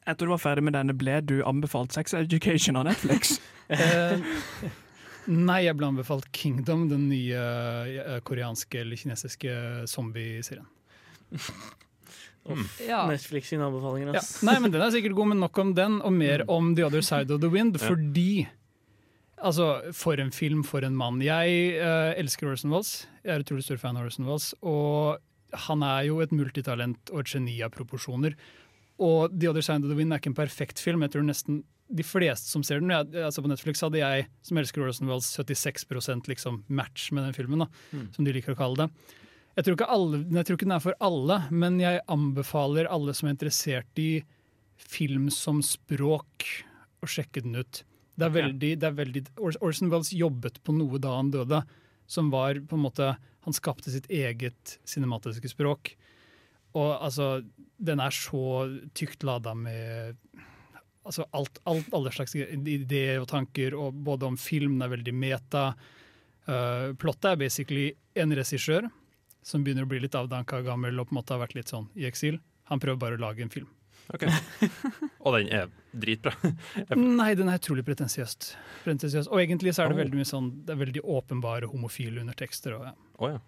Etter 0.10 0.26
du 0.26 0.32
var 0.34 0.42
ferdig 0.42 0.64
med 0.66 0.74
denne, 0.74 0.96
ble 0.98 1.20
du 1.22 1.42
anbefalt 1.46 1.94
Sex 1.94 2.16
Education 2.18 2.80
av 2.80 2.90
Netflix? 2.90 3.38
Eh, 3.72 4.20
nei, 5.32 5.62
jeg 5.64 5.78
ble 5.80 5.88
anbefalt 5.88 6.26
Kingdom, 6.36 6.90
den 6.92 7.06
nye 7.08 7.40
eh, 7.88 8.18
koreanske 8.28 8.82
eller 8.82 9.00
kinesiske 9.00 9.54
zombieserien. 9.88 10.66
Ja. 12.84 13.06
Netflix 13.08 13.52
sine 13.54 13.68
anbefalinger. 13.70 14.16
Ja. 14.18 14.24
Nei, 14.48 14.58
men 14.60 14.74
den 14.74 14.84
er 14.84 14.92
sikkert 14.92 15.16
god, 15.16 15.30
men 15.32 15.40
nok 15.44 15.62
om 15.62 15.72
den, 15.78 16.00
og 16.04 16.12
mer 16.18 16.44
om 16.52 16.74
The 16.76 16.88
Other 16.90 17.06
Side 17.06 17.32
of 17.32 17.40
the 17.46 17.52
Wind, 17.54 17.78
Ja. 17.80 17.88
fordi 17.94 18.48
Altså, 19.42 19.82
for 19.98 20.14
en 20.22 20.30
film, 20.32 20.64
for 20.64 20.86
en 20.86 20.94
mann. 20.96 21.22
Jeg 21.26 21.80
uh, 21.82 22.12
elsker 22.14 22.52
Orson 22.52 22.70
Wells. 22.70 23.08
Jeg 23.24 23.34
er 23.34 23.42
utrolig 23.42 23.64
stor 23.66 23.80
fan 23.82 23.98
av 23.98 24.06
Orson 24.06 24.28
Wells. 24.28 24.52
Og 24.62 25.18
han 25.66 25.82
er 25.82 26.04
jo 26.12 26.20
et 26.22 26.32
multitalent 26.32 27.10
og 27.10 27.24
et 27.24 27.32
geni 27.34 27.56
av 27.66 27.72
proporsjoner. 27.74 28.36
Og 29.02 29.34
The 29.34 29.50
Other 29.50 29.66
Side 29.66 29.84
of 29.84 29.90
the 29.90 29.98
Wind 29.98 30.14
er 30.14 30.22
ikke 30.22 30.32
en 30.32 30.38
perfekt 30.38 30.82
film. 30.84 31.02
Jeg 31.06 31.16
tror 31.16 31.26
nesten 31.26 31.64
de 31.92 32.04
fleste 32.08 32.48
som 32.48 32.64
ser 32.64 32.80
den 32.80 32.94
jeg, 32.94 33.10
altså 33.26 33.44
På 33.44 33.50
Netflix 33.52 33.82
hadde 33.84 34.00
jeg, 34.00 34.28
som 34.46 34.60
elsker 34.62 34.86
Orson 34.86 35.10
Wells, 35.12 35.32
76% 35.36 36.30
liksom 36.32 36.62
match 36.72 37.10
med 37.12 37.28
den 37.28 37.36
filmen, 37.36 37.66
da, 37.66 37.68
som 38.16 38.28
de 38.28 38.36
liker 38.36 38.56
å 38.56 38.60
kalle 38.60 38.86
det. 38.86 39.18
Jeg 39.58 39.68
tror, 39.68 39.82
alle, 39.92 40.22
jeg 40.32 40.48
tror 40.48 40.58
ikke 40.58 40.68
den 40.70 40.78
er 40.78 40.84
for 40.84 40.96
alle, 41.04 41.42
men 41.52 41.80
jeg 41.82 42.00
anbefaler 42.12 42.88
alle 42.88 43.16
som 43.18 43.28
er 43.28 43.36
interessert 43.36 44.00
i 44.00 44.24
film 44.80 45.28
som 45.34 45.60
språk, 45.66 46.48
å 47.02 47.10
sjekke 47.10 47.44
den 47.44 47.58
ut. 47.60 47.82
Det 48.16 48.28
er 48.28 48.34
veldig, 48.36 48.72
det 48.80 48.88
er 48.88 48.96
veldig 48.96 49.24
Orson 49.42 49.90
Wells 49.92 50.12
jobbet 50.14 50.60
på 50.64 50.76
noe 50.78 51.00
da 51.02 51.16
han 51.18 51.32
døde, 51.34 51.64
som 52.12 52.30
var 52.32 52.60
på 52.68 52.78
en 52.78 52.84
måte 52.84 53.16
Han 53.42 53.56
skapte 53.58 53.90
sitt 53.90 54.06
eget 54.14 54.76
cinematiske 54.86 55.50
språk. 55.50 55.96
Og 56.78 56.92
altså, 57.02 57.42
den 57.82 58.02
er 58.04 58.14
så 58.14 58.42
tykt 58.98 59.24
lada 59.26 59.54
med 59.58 60.18
altså 61.08 61.26
alt, 61.34 61.58
alt, 61.66 61.88
alle 61.98 62.12
slags 62.14 62.36
ideer 62.38 63.20
og 63.24 63.28
tanker, 63.32 63.74
og 63.74 63.98
både 64.06 64.28
om 64.30 64.38
film, 64.38 64.78
den 64.78 64.86
er 64.86 64.92
veldig 64.94 65.14
meta. 65.18 65.64
Uh, 66.46 66.92
plottet 67.02 67.32
er 67.34 67.40
basically 67.42 67.88
en 68.22 68.34
regissør 68.38 68.86
som 69.46 69.64
begynner 69.66 69.88
å 69.88 69.90
bli 69.90 70.02
litt 70.04 70.18
avdanka 70.18 70.60
gammel 70.66 71.00
og 71.02 71.10
på 71.10 71.16
en 71.16 71.20
måte 71.22 71.34
har 71.34 71.42
vært 71.42 71.56
litt 71.58 71.72
sånn 71.74 71.88
i 71.98 72.06
eksil. 72.10 72.38
Han 72.70 72.82
prøver 72.82 73.00
bare 73.02 73.18
å 73.18 73.24
lage 73.24 73.42
en 73.42 73.54
film. 73.54 73.70
Ok. 74.14 74.26
Og 75.26 75.36
den 75.38 75.50
er 75.56 75.70
dritbra. 75.96 76.34
Nei, 76.98 77.32
den 77.40 77.50
er 77.50 77.60
utrolig 77.62 77.84
pretensiøst. 77.88 78.52
pretensiøs. 78.84 79.30
Og 79.32 79.42
egentlig 79.42 79.74
så 79.74 79.86
er 79.86 79.92
det 79.92 79.98
Oh. 79.98 80.02
veldig 80.04 80.20
mye 80.20 80.28
sånn 80.28 80.50
Det 80.66 80.74
er 80.74 80.80
veldig 80.82 81.04
åpenbare 81.16 81.70
homofile 81.72 82.22
undertekster. 82.24 82.76
Og, 82.78 82.86
ja. 82.90 82.94
Oh, 83.18 83.30
ja. 83.32 83.40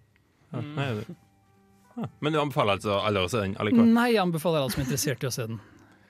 ja. 0.54 0.62
Nei, 0.78 0.88
det. 1.00 1.16
Men 2.20 2.34
du 2.34 2.40
anbefaler 2.40 2.78
altså 2.78 2.98
alle 2.98 3.22
å 3.22 3.30
se 3.30 3.42
den 3.44 3.54
allikevel? 3.60 3.92
Nei, 3.94 4.10
jeg 4.14 4.22
anbefaler 4.24 4.64
alle 4.64 4.74
som 4.74 4.82
er 4.82 4.88
interessert 4.88 5.24
i 5.24 5.30
å 5.30 5.34
se 5.34 5.46
den. 5.50 5.60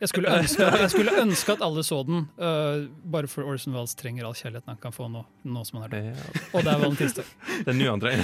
Jeg 0.03 0.11
skulle 0.11 0.33
ønske, 0.37 0.67
jeg 0.83 0.91
skulle 0.93 1.13
ønske 1.23 1.55
at 1.55 1.63
alle 1.65 1.85
så 1.87 2.01
den, 2.05 2.27
uh, 2.41 2.85
bare 3.09 3.31
for 3.31 3.47
Orson 3.49 3.77
Wells 3.77 3.95
trenger 3.97 4.27
all 4.29 4.35
kjærligheten 4.37 4.75
han 4.75 4.81
kan 4.83 4.93
få 4.93 5.07
nå, 5.09 5.23
nå 5.49 5.65
som 5.65 5.81
han 5.81 5.87
er 5.89 5.95
død. 5.95 6.09
Ja. 6.11 6.45
Og 6.51 6.67
det 6.67 6.73
er 6.75 6.83
valentinsdag. 6.83 7.35
Det 7.65 7.75
er 7.75 7.93
andre. 7.93 8.15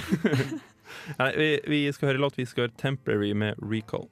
Nei, 1.21 1.31
vi, 1.38 1.50
vi 1.71 1.83
skal 1.95 2.12
høre 2.12 2.25
låt. 2.26 2.38
Vi 2.40 2.49
skal 2.49 2.67
høre 2.67 2.76
'Temporary' 2.76 3.35
med 3.35 3.55
Recall. 3.62 4.09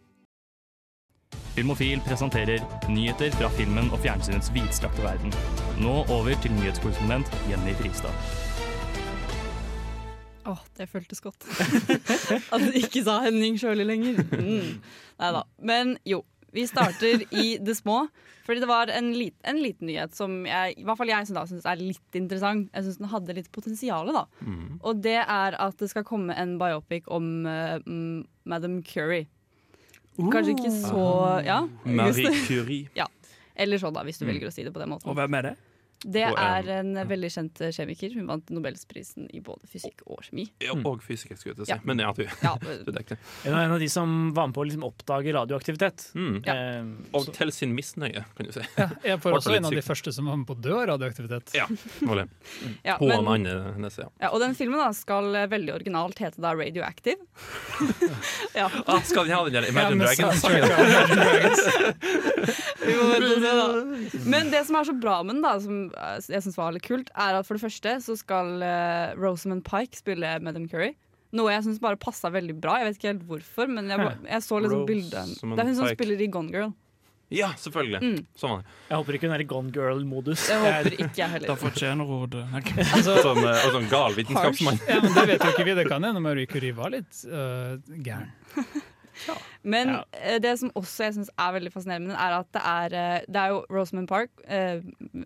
Filmofil 1.58 2.00
presenterer 2.06 2.62
nyheter 2.88 3.34
fra 3.34 3.50
filmen 3.58 3.90
og 3.90 3.98
fjernsynets 4.04 4.52
vidstrakte 4.54 5.02
verden. 5.02 5.34
Nå 5.82 6.04
over 6.08 6.38
til 6.42 6.54
nyhetskorrespondent 6.60 7.34
Jenny 7.50 7.74
Fristad. 7.82 8.14
Åh, 10.48 10.62
det 10.78 10.86
føltes 10.88 11.20
godt. 11.20 11.44
At 12.54 12.62
du 12.64 12.72
ikke 12.78 13.02
sa 13.04 13.18
Henning 13.26 13.58
Sjøli 13.60 13.84
lenger. 13.84 14.22
Mm. 14.32 14.80
Nei 15.20 15.30
da. 15.36 15.42
Men 15.60 15.96
jo, 16.08 16.22
vi 16.56 16.64
starter 16.70 17.24
i 17.36 17.58
det 17.60 17.74
små. 17.76 18.06
Fordi 18.48 18.62
det 18.64 18.68
var 18.70 18.88
en, 18.96 19.10
lit, 19.12 19.34
en 19.44 19.58
liten 19.60 19.90
nyhet 19.90 20.14
som 20.16 20.38
jeg, 20.48 20.78
i 20.80 20.84
hvert 20.88 20.96
fall 20.96 21.10
jeg 21.12 21.26
syns 21.28 21.66
er 21.68 21.76
litt 21.82 22.16
interessant. 22.16 22.70
Jeg 22.72 22.86
syns 22.86 22.96
den 23.02 23.10
hadde 23.12 23.34
litt 23.36 23.50
potensial. 23.52 24.08
da. 24.16 24.22
Mm. 24.40 24.78
Og 24.88 25.02
det 25.04 25.18
er 25.20 25.58
at 25.60 25.76
det 25.82 25.90
skal 25.92 26.06
komme 26.08 26.32
en 26.32 26.54
biopic 26.60 27.04
om 27.12 27.28
uh, 27.44 27.76
Madam 28.48 28.78
Curie. 28.88 29.26
Kanskje 30.18 30.56
ikke 30.56 30.72
så 30.72 31.04
Ja. 31.46 31.60
Marie 31.84 32.32
Curie. 32.48 32.88
Ja. 32.98 33.04
Eller 33.58 33.76
sånn, 33.82 33.92
da, 33.92 34.00
hvis 34.06 34.16
du 34.18 34.24
Mm. 34.24 34.32
velger 34.32 34.48
å 34.48 34.54
si 34.54 34.64
det 34.64 34.72
på 34.72 34.80
den 34.80 34.90
måten. 34.94 35.10
Og 35.10 35.16
hvem 35.18 35.34
er 35.34 35.50
det? 35.50 35.56
Det 36.04 36.22
er 36.22 36.68
en 36.78 36.92
veldig 37.08 37.30
kjent 37.34 37.58
kjemiker. 37.74 38.12
Hun 38.14 38.26
vant 38.30 38.50
Nobelsprisen 38.54 39.26
i 39.34 39.40
både 39.42 39.66
fysikk 39.66 40.04
og 40.06 40.20
kjemi. 40.22 40.44
Ja, 40.62 40.76
og 40.76 41.02
fysikk, 41.02 41.34
skulle 41.40 41.54
jeg 41.54 41.58
til 41.58 41.64
å 41.64 41.66
si. 41.66 41.72
Ja. 41.72 41.78
Men 41.88 41.98
ja, 42.04 42.12
du, 42.14 42.22
Ja, 42.42 42.52
du 42.60 42.92
dekket 42.98 43.16
det. 43.18 43.50
En 43.50 43.72
av, 43.74 43.78
de 43.82 43.88
som 43.90 44.12
var 44.36 44.46
med 44.46 44.54
på 44.54 44.62
å 44.62 44.68
liksom 44.68 44.84
oppdage 44.86 45.34
radioaktivitet. 45.34 46.06
Mm. 46.14 46.36
Ja. 46.46 46.54
Eh, 46.54 46.84
Og 47.18 47.24
så- 47.26 47.34
til 47.40 47.50
sin 47.52 47.74
misnøye, 47.74 48.22
kan 48.36 48.46
du 48.46 48.52
si. 48.54 48.62
Ja, 48.78 48.88
jeg 49.04 49.18
var 49.24 49.32
også 49.40 49.56
en 49.56 49.64
av 49.66 49.74
de 49.74 49.82
første 49.82 50.12
som 50.14 50.26
var 50.30 50.36
med 50.38 50.46
på 50.46 50.54
å 50.54 50.60
dø 50.62 50.76
av 50.78 50.86
radioaktivitet. 50.92 51.54
Ja, 51.58 51.66
Molly. 52.06 52.28
ja, 52.88 52.96
men- 53.00 53.26
Anne 53.28 53.56
hennes, 53.74 53.98
ja. 53.98 54.06
Ja, 54.22 54.30
og 54.30 54.40
den 54.40 54.54
filmen 54.54 54.78
da 54.78 54.92
skal 54.94 55.34
eh, 55.34 55.48
veldig 55.50 55.74
originalt 55.80 56.18
hete 56.22 56.40
da 56.40 56.54
Radioactive. 56.54 57.18
ja, 58.54 58.70
Ah, 58.86 59.00
skal 59.02 59.24
den 59.26 59.34
ha 59.34 59.42
den 59.48 59.52
der 59.58 59.68
Imagine 59.68 60.06
Dragons-sangen? 60.06 60.64
vi 62.86 62.94
må 62.96 63.06
vente 63.12 63.52
da. 63.58 63.66
Men 64.28 64.50
det 64.52 64.62
som 64.68 64.76
er 64.78 64.84
så 64.88 64.94
bra 65.00 65.18
med 65.26 65.36
den, 65.38 65.42
da, 65.44 65.54
som 65.60 65.78
eh, 65.87 65.87
jeg 65.94 66.42
synes 66.44 66.58
var 66.58 66.74
litt 66.74 66.86
kult, 66.86 67.12
er 67.16 67.38
at 67.38 67.46
for 67.48 67.58
det 67.58 67.64
første 67.64 67.94
så 68.04 68.16
skal 68.18 68.58
uh, 68.62 69.14
Rosamund 69.18 69.64
Pike 69.66 69.98
spille 69.98 70.38
Madam 70.44 70.66
Curry. 70.70 70.94
Noe 71.36 71.52
jeg 71.52 71.66
syns 71.66 71.80
bare 71.84 71.98
passa 72.00 72.30
veldig 72.32 72.56
bra. 72.60 72.78
Jeg 72.80 72.88
vet 72.88 73.00
ikke 73.00 73.10
helt 73.12 73.24
hvorfor, 73.28 73.68
men 73.68 73.90
jeg, 73.92 74.12
jeg 74.30 74.44
så 74.46 74.60
liksom 74.64 74.86
bildet. 74.88 75.34
Det 75.42 75.58
er 75.60 75.68
hun 75.68 75.76
som 75.76 75.88
Pike. 75.88 75.96
spiller 75.98 76.24
i 76.24 76.30
Gone 76.32 76.54
Girl. 76.54 76.72
Ja, 77.28 77.50
selvfølgelig. 77.60 77.98
Mm. 78.00 78.20
Sånn 78.40 78.62
jeg 78.88 78.96
håper 78.96 79.16
ikke 79.18 79.28
hun 79.28 79.34
er 79.36 79.42
i 79.44 79.48
Gone 79.48 79.72
Girl-modus. 79.74 80.46
Jeg 80.48 80.62
håper 80.64 80.94
ikke 80.94 81.08
jeg 81.08 81.18
Da 81.18 81.32
heller. 81.34 81.58
fortjener 81.60 82.08
hun 82.08 82.30
det. 82.32 82.44
altså, 82.96 83.18
Sånn, 83.20 83.42
eh, 83.44 83.64
og 83.66 83.74
sånn 83.76 83.88
gal 83.92 84.16
vitenskapsmann. 84.16 84.80
Ja, 84.88 85.00
men 85.04 85.12
Det 85.12 85.26
vet 85.34 85.44
jo 85.44 85.50
ikke 85.52 85.66
vi. 85.68 85.74
Det 85.76 85.88
kan 85.90 86.08
hende 86.08 86.22
Marie 86.24 86.48
Curie 86.48 86.76
var 86.76 86.94
litt 86.96 87.20
uh, 87.28 87.76
gæren. 87.92 88.32
Men 89.62 89.88
Ja. 89.88 90.02
eh, 90.12 90.38
det 90.40 90.58
som 90.60 90.70
også 90.78 91.04
jeg 91.08 91.14
synes 91.18 91.30
er 91.38 91.52
veldig 91.56 91.72
fascinerende 91.72 92.14
er 92.14 92.36
at 92.38 92.50
det 92.52 92.62
er, 92.64 92.94
eh, 92.98 93.24
det 93.26 93.36
er 93.36 93.48
jo 93.54 93.64
Rosamund 93.70 94.08
Park 94.08 94.30
eh, 94.46 94.80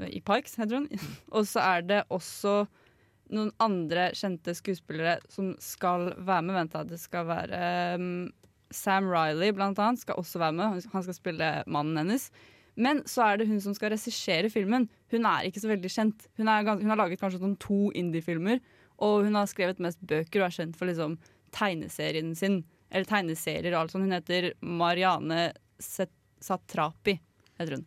i 0.09 0.21
Parks, 0.21 0.55
heter 0.57 0.77
hun. 0.81 0.89
Og 1.37 1.47
så 1.47 1.61
er 1.61 1.83
det 1.83 2.03
også 2.11 2.67
noen 3.33 3.53
andre 3.61 4.11
kjente 4.13 4.55
skuespillere 4.55 5.19
som 5.33 5.55
skal 5.63 6.11
være 6.19 6.43
med. 6.43 6.55
Vent, 6.55 6.73
da. 6.73 6.83
Det 6.85 6.99
skal 7.01 7.27
være 7.27 7.61
um, 7.97 8.33
Sam 8.73 9.09
Riley, 9.09 9.53
blant 9.57 9.79
annet, 9.79 10.01
skal 10.01 10.19
også 10.21 10.39
være 10.39 10.53
med. 10.53 10.83
Han 10.93 11.03
skal 11.03 11.15
spille 11.17 11.53
mannen 11.67 11.97
hennes. 11.97 12.31
Men 12.77 13.03
så 13.09 13.23
er 13.25 13.37
det 13.41 13.49
hun 13.49 13.61
som 13.61 13.75
skal 13.77 13.93
regissere 13.93 14.49
filmen. 14.53 14.89
Hun 15.13 15.27
er 15.29 15.45
ikke 15.49 15.61
så 15.61 15.69
veldig 15.69 15.91
kjent. 15.93 16.27
Hun, 16.41 16.49
er, 16.49 16.65
hun 16.65 16.89
har 16.89 16.97
laget 16.97 17.21
kanskje 17.21 17.41
sånn 17.43 17.57
to 17.61 17.91
indie-filmer, 17.97 18.61
og 19.03 19.25
hun 19.27 19.35
har 19.37 19.49
skrevet 19.51 19.81
mest 19.81 20.01
bøker 20.09 20.41
og 20.41 20.47
er 20.51 20.57
kjent 20.57 20.77
for 20.81 20.89
liksom 20.89 21.19
tegneserien 21.53 22.35
sin. 22.37 22.63
Eller 22.93 23.09
tegneserier 23.09 23.73
og 23.75 23.81
alt 23.85 23.95
sånt. 23.95 24.05
Hun 24.07 24.13
heter 24.19 24.51
Mariane 24.61 25.49
Set- 25.83 26.13
Satrapi, 26.43 27.17
heter 27.61 27.79
hun. 27.79 27.87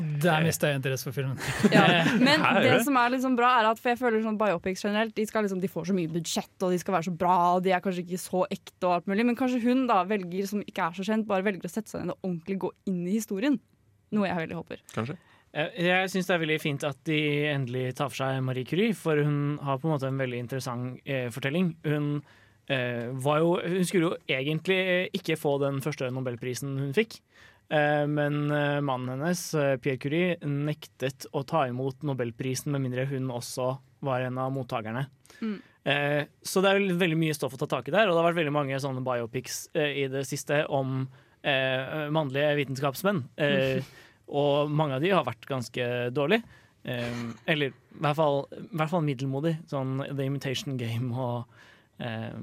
Og 0.00 0.06
der 0.22 0.42
mista 0.42 0.70
jeg 0.70 0.80
interesse 0.80 1.06
for 1.06 1.14
filmen. 1.14 1.36
Ja. 1.76 1.84
Men 2.26 2.42
det 2.64 2.80
som 2.86 2.96
er 2.98 3.12
liksom 3.14 3.36
bra, 3.38 3.50
er 3.60 3.68
at 3.70 3.78
for 3.80 3.92
jeg 3.92 4.00
føler 4.00 4.24
sånn 4.24 4.38
biopics 4.40 4.82
generelt 4.82 5.14
de, 5.14 5.26
skal 5.28 5.44
liksom, 5.46 5.60
de 5.62 5.70
får 5.70 5.90
så 5.90 5.96
mye 5.96 6.10
budsjett, 6.10 6.54
og 6.64 6.72
de 6.74 6.80
skal 6.82 6.96
være 6.96 7.06
så 7.10 7.14
bra, 7.20 7.36
og 7.58 7.62
de 7.66 7.74
er 7.76 7.84
kanskje 7.84 8.02
ikke 8.06 8.20
så 8.22 8.42
ekte, 8.50 8.80
og 8.88 8.94
alt 8.96 9.10
mulig. 9.12 9.26
Men 9.28 9.38
kanskje 9.38 9.60
hun 9.66 9.84
da 9.90 10.00
velger, 10.08 10.48
som 10.50 10.64
ikke 10.64 10.88
er 10.88 10.98
så 10.98 11.06
kjent, 11.06 11.28
bare 11.28 11.46
velger 11.46 11.68
å 11.68 11.72
sette 11.72 11.92
seg 11.92 12.06
ned 12.08 12.16
og 12.16 12.26
ordentlig 12.30 12.58
gå 12.64 12.72
inn 12.90 13.02
i 13.06 13.18
historien. 13.18 13.60
Noe 14.16 14.28
jeg 14.30 14.40
veldig 14.46 14.58
håper. 14.62 14.82
Kanskje? 14.96 15.18
Jeg, 15.56 15.70
jeg 15.86 16.10
syns 16.12 16.26
det 16.28 16.34
er 16.34 16.42
veldig 16.42 16.58
fint 16.60 16.84
at 16.88 16.98
de 17.08 17.20
endelig 17.52 17.84
tar 18.00 18.10
for 18.12 18.18
seg 18.24 18.42
Marie 18.44 18.66
Curie, 18.68 18.96
for 18.96 19.20
hun 19.22 19.38
har 19.64 19.78
på 19.80 19.88
en 19.88 19.94
måte 19.94 20.10
en 20.10 20.18
veldig 20.20 20.40
interessant 20.42 20.98
eh, 21.08 21.28
fortelling. 21.32 21.70
Hun, 21.86 22.10
eh, 22.18 22.34
var 22.66 23.36
jo, 23.38 23.50
hun 23.62 23.84
skulle 23.86 24.08
jo 24.08 24.16
egentlig 24.26 24.78
ikke 25.14 25.36
få 25.38 25.52
den 25.62 25.76
første 25.84 26.08
nobelprisen 26.10 26.72
hun 26.80 26.94
fikk. 26.96 27.20
Eh, 27.68 28.06
men 28.06 28.50
eh, 28.50 28.80
mannen 28.80 29.16
hennes, 29.16 29.42
eh, 29.54 29.76
Pierre 29.82 29.98
Curie, 29.98 30.34
nektet 30.46 31.26
å 31.34 31.42
ta 31.46 31.64
imot 31.66 32.04
nobelprisen 32.06 32.70
med 32.74 32.84
mindre 32.84 33.08
hun 33.10 33.32
også 33.34 33.72
var 34.06 34.26
en 34.26 34.38
av 34.38 34.52
mottakerne. 34.54 35.06
Mm. 35.40 35.56
Eh, 35.86 36.22
så 36.42 36.62
det 36.62 36.72
er 36.72 36.98
veldig 37.00 37.18
mye 37.18 37.34
stoff 37.36 37.56
å 37.56 37.60
ta 37.62 37.68
tak 37.70 37.88
i 37.90 37.94
der, 37.94 38.06
og 38.06 38.14
det 38.14 38.22
har 38.22 38.28
vært 38.30 38.40
veldig 38.40 38.54
mange 38.54 38.78
sånne 38.82 39.02
biopics 39.06 39.66
eh, 39.74 40.04
i 40.04 40.06
det 40.12 40.22
siste 40.28 40.62
om 40.70 41.02
eh, 41.42 42.06
mannlige 42.14 42.54
vitenskapsmenn. 42.60 43.24
Mm. 43.34 43.90
og 44.42 44.70
mange 44.70 44.98
av 44.98 45.02
de 45.02 45.14
har 45.14 45.26
vært 45.26 45.50
ganske 45.50 45.90
dårlige. 46.14 46.46
Eh, 46.86 47.22
eller 47.50 47.74
i 47.74 48.02
hvert 48.02 48.18
fall, 48.18 48.44
i 48.54 48.78
hvert 48.78 48.94
fall 48.94 49.06
middelmodig. 49.06 49.56
Sånn 49.70 49.98
The 50.06 50.28
Imitation 50.28 50.78
Game 50.78 51.14
og 51.18 51.50
eh, 52.00 52.38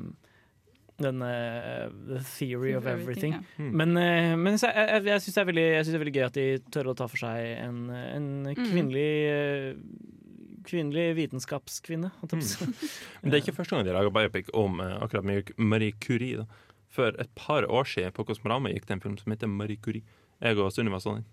den 1.03 1.21
uh, 1.25 1.89
The 2.07 2.19
Theory 2.37 2.75
of 2.77 2.85
Everything. 2.87 3.33
ja. 3.33 3.39
Hmm. 3.57 3.71
Men, 3.81 3.89
uh, 3.97 4.35
men 4.37 4.57
jeg, 4.61 4.73
jeg, 4.77 5.05
jeg 5.09 5.21
syns 5.25 5.33
det, 5.35 5.41
er 5.41 5.49
veldig- 5.49 5.69
synes 5.81 5.91
det 5.91 5.97
er 5.99 6.03
veldig 6.05 6.15
gøy 6.19 6.25
at 6.27 6.37
de 6.37 6.45
tør 6.71 6.91
å 6.91 6.95
ta 6.99 7.07
for 7.09 7.17
seg 7.23 7.47
en, 7.65 7.79
en 7.89 8.27
kvinnelig 8.55 9.07
uh, 9.29 10.19
Kvinnelig 10.63 11.09
vitenskapskvinne. 11.17 12.07
si. 12.39 12.63
Men 13.19 13.33
det 13.33 13.35
er 13.35 13.41
ikke 13.41 13.55
første 13.57 13.75
gang 13.75 13.83
de 13.83 13.91
lager 13.91 14.13
biopic 14.15 14.47
om 14.55 14.77
uh, 14.79 14.93
akkurat 15.03 15.25
Marie- 15.27 15.57
Marie 15.59 15.91
Curie. 15.99 16.37
Da. 16.39 16.45
For 16.93 17.11
et 17.19 17.33
par 17.35 17.65
år 17.67 17.83
siden 17.89 18.13
på 18.15 18.23
Kosmorama 18.29 18.71
gikk 18.71 18.85
det 18.87 18.95
en 18.95 19.01
film 19.03 19.17
som 19.19 19.33
heter 19.33 19.51
Marie 19.51 19.75
Curie. 19.83 20.05
Jeg 20.39 20.55
og 20.63 20.71
Sunniva 20.71 21.01
så 21.03 21.17
den. 21.17 21.25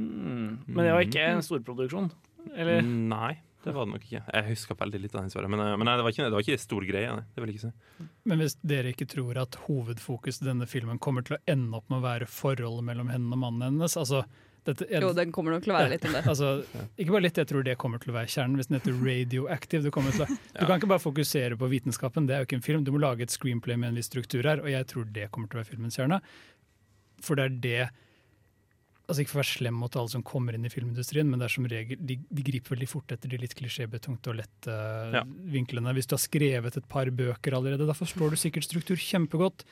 Mm. 0.00 0.64
Men 0.70 0.80
det 0.86 0.94
var 0.96 1.04
ikke 1.04 1.26
en 1.34 1.44
storproduksjon? 1.44 2.08
Eller? 2.56 2.80
Nei, 2.86 3.34
det 3.64 3.72
var 3.76 3.84
det 3.86 3.92
nok 3.94 4.04
ikke. 4.08 4.22
Jeg 4.32 4.44
husker 4.50 4.78
veldig 4.80 5.00
litt 5.02 5.14
av 5.14 5.22
den, 5.24 5.30
svaret. 5.32 5.50
Men, 5.52 5.60
eh, 5.60 5.76
men 5.76 5.84
nei, 5.90 5.96
det 6.00 6.04
var 6.06 6.14
ikke, 6.14 6.28
det 6.28 6.36
var 6.36 6.44
ikke 6.46 6.56
en 6.58 6.62
stor 6.66 6.86
greie. 6.88 7.14
Nei. 7.16 7.24
Det 7.34 7.42
vil 7.44 7.50
jeg 7.52 7.58
ikke 7.60 7.70
si. 7.70 8.06
Men 8.30 8.38
hvis 8.44 8.54
dere 8.74 8.92
ikke 8.94 9.08
tror 9.12 9.40
at 9.42 9.58
hovedfokus 9.66 10.40
i 10.42 10.46
denne 10.50 10.66
filmen 10.70 10.98
kommer 11.02 11.26
til 11.26 11.36
å 11.36 11.42
ende 11.50 11.76
opp 11.76 11.90
med 11.92 12.00
å 12.00 12.06
være 12.06 12.26
forholdet 12.30 12.86
mellom 12.88 13.10
henne 13.12 13.32
og 13.36 13.42
mannen 13.42 13.66
hennes 13.68 13.96
altså, 14.00 14.22
dette, 14.64 14.84
jeg, 14.92 15.00
Jo, 15.00 15.12
den 15.16 15.30
kommer 15.32 15.54
nok 15.56 15.62
til 15.64 15.72
å 15.72 15.76
være 15.78 15.92
litt 15.94 16.04
om 16.04 16.12
det. 16.12 16.20
altså, 16.28 16.48
Ikke 17.00 17.14
bare 17.14 17.24
litt, 17.24 17.38
jeg 17.40 17.48
tror 17.48 17.64
det 17.64 17.76
kommer 17.80 17.98
til 18.02 18.12
å 18.12 18.16
være 18.18 18.28
kjernen. 18.28 18.56
Hvis 18.60 18.68
den 18.68 18.76
heter 18.80 18.98
Radioactive 19.00 19.82
Du, 19.86 19.90
til 19.90 20.24
å, 20.24 20.26
Du 20.56 20.60
Ja. 20.60 20.66
kan 20.68 20.76
ikke 20.80 20.90
bare 20.92 21.00
fokusere 21.04 21.56
på 21.60 21.68
vitenskapen, 21.72 22.26
det 22.28 22.34
er 22.36 22.42
jo 22.44 22.48
ikke 22.50 22.58
en 22.60 22.66
film. 22.68 22.84
Du 22.84 22.92
må 22.92 23.00
lage 23.00 23.24
et 23.24 23.32
screenplay 23.32 23.76
med 23.80 23.88
en 23.92 24.00
viss 24.00 24.08
struktur 24.12 24.44
her, 24.44 24.60
og 24.60 24.68
jeg 24.72 24.86
tror 24.92 25.08
det 25.16 25.30
kommer 25.32 25.48
til 25.48 25.60
å 25.60 25.62
være 25.62 25.70
filmens 25.72 25.96
kjerne. 25.96 26.20
For 27.24 27.36
det 27.40 27.44
er 27.48 27.56
det 27.64 27.88
Altså 29.10 29.24
Ikke 29.24 29.32
for 29.34 29.40
å 29.40 29.42
være 29.42 29.56
slem 29.58 29.74
mot 29.82 29.96
alle 29.98 30.08
som 30.12 30.22
kommer 30.22 30.54
inn 30.54 30.64
i 30.64 30.70
filmindustrien, 30.70 31.26
men 31.26 31.40
det 31.42 31.48
er 31.48 31.54
som 31.56 31.66
regel, 31.66 31.98
de, 32.06 32.14
de 32.30 32.42
griper 32.46 32.76
veldig 32.76 32.86
fort 32.88 33.10
etter 33.10 33.28
de 33.32 33.40
litt 33.42 33.56
klisjébetungte 33.58 34.30
og 34.30 34.38
lette 34.38 34.76
Ja. 35.16 35.24
vinklene. 35.26 35.90
Hvis 35.98 36.06
du 36.06 36.14
har 36.14 36.22
skrevet 36.22 36.76
et 36.78 36.86
par 36.88 37.10
bøker 37.10 37.56
allerede, 37.58 37.88
da 37.90 37.96
forstår 37.98 38.30
du 38.30 38.36
sikkert 38.38 38.68
struktur 38.68 38.94
kjempegodt. 38.96 39.64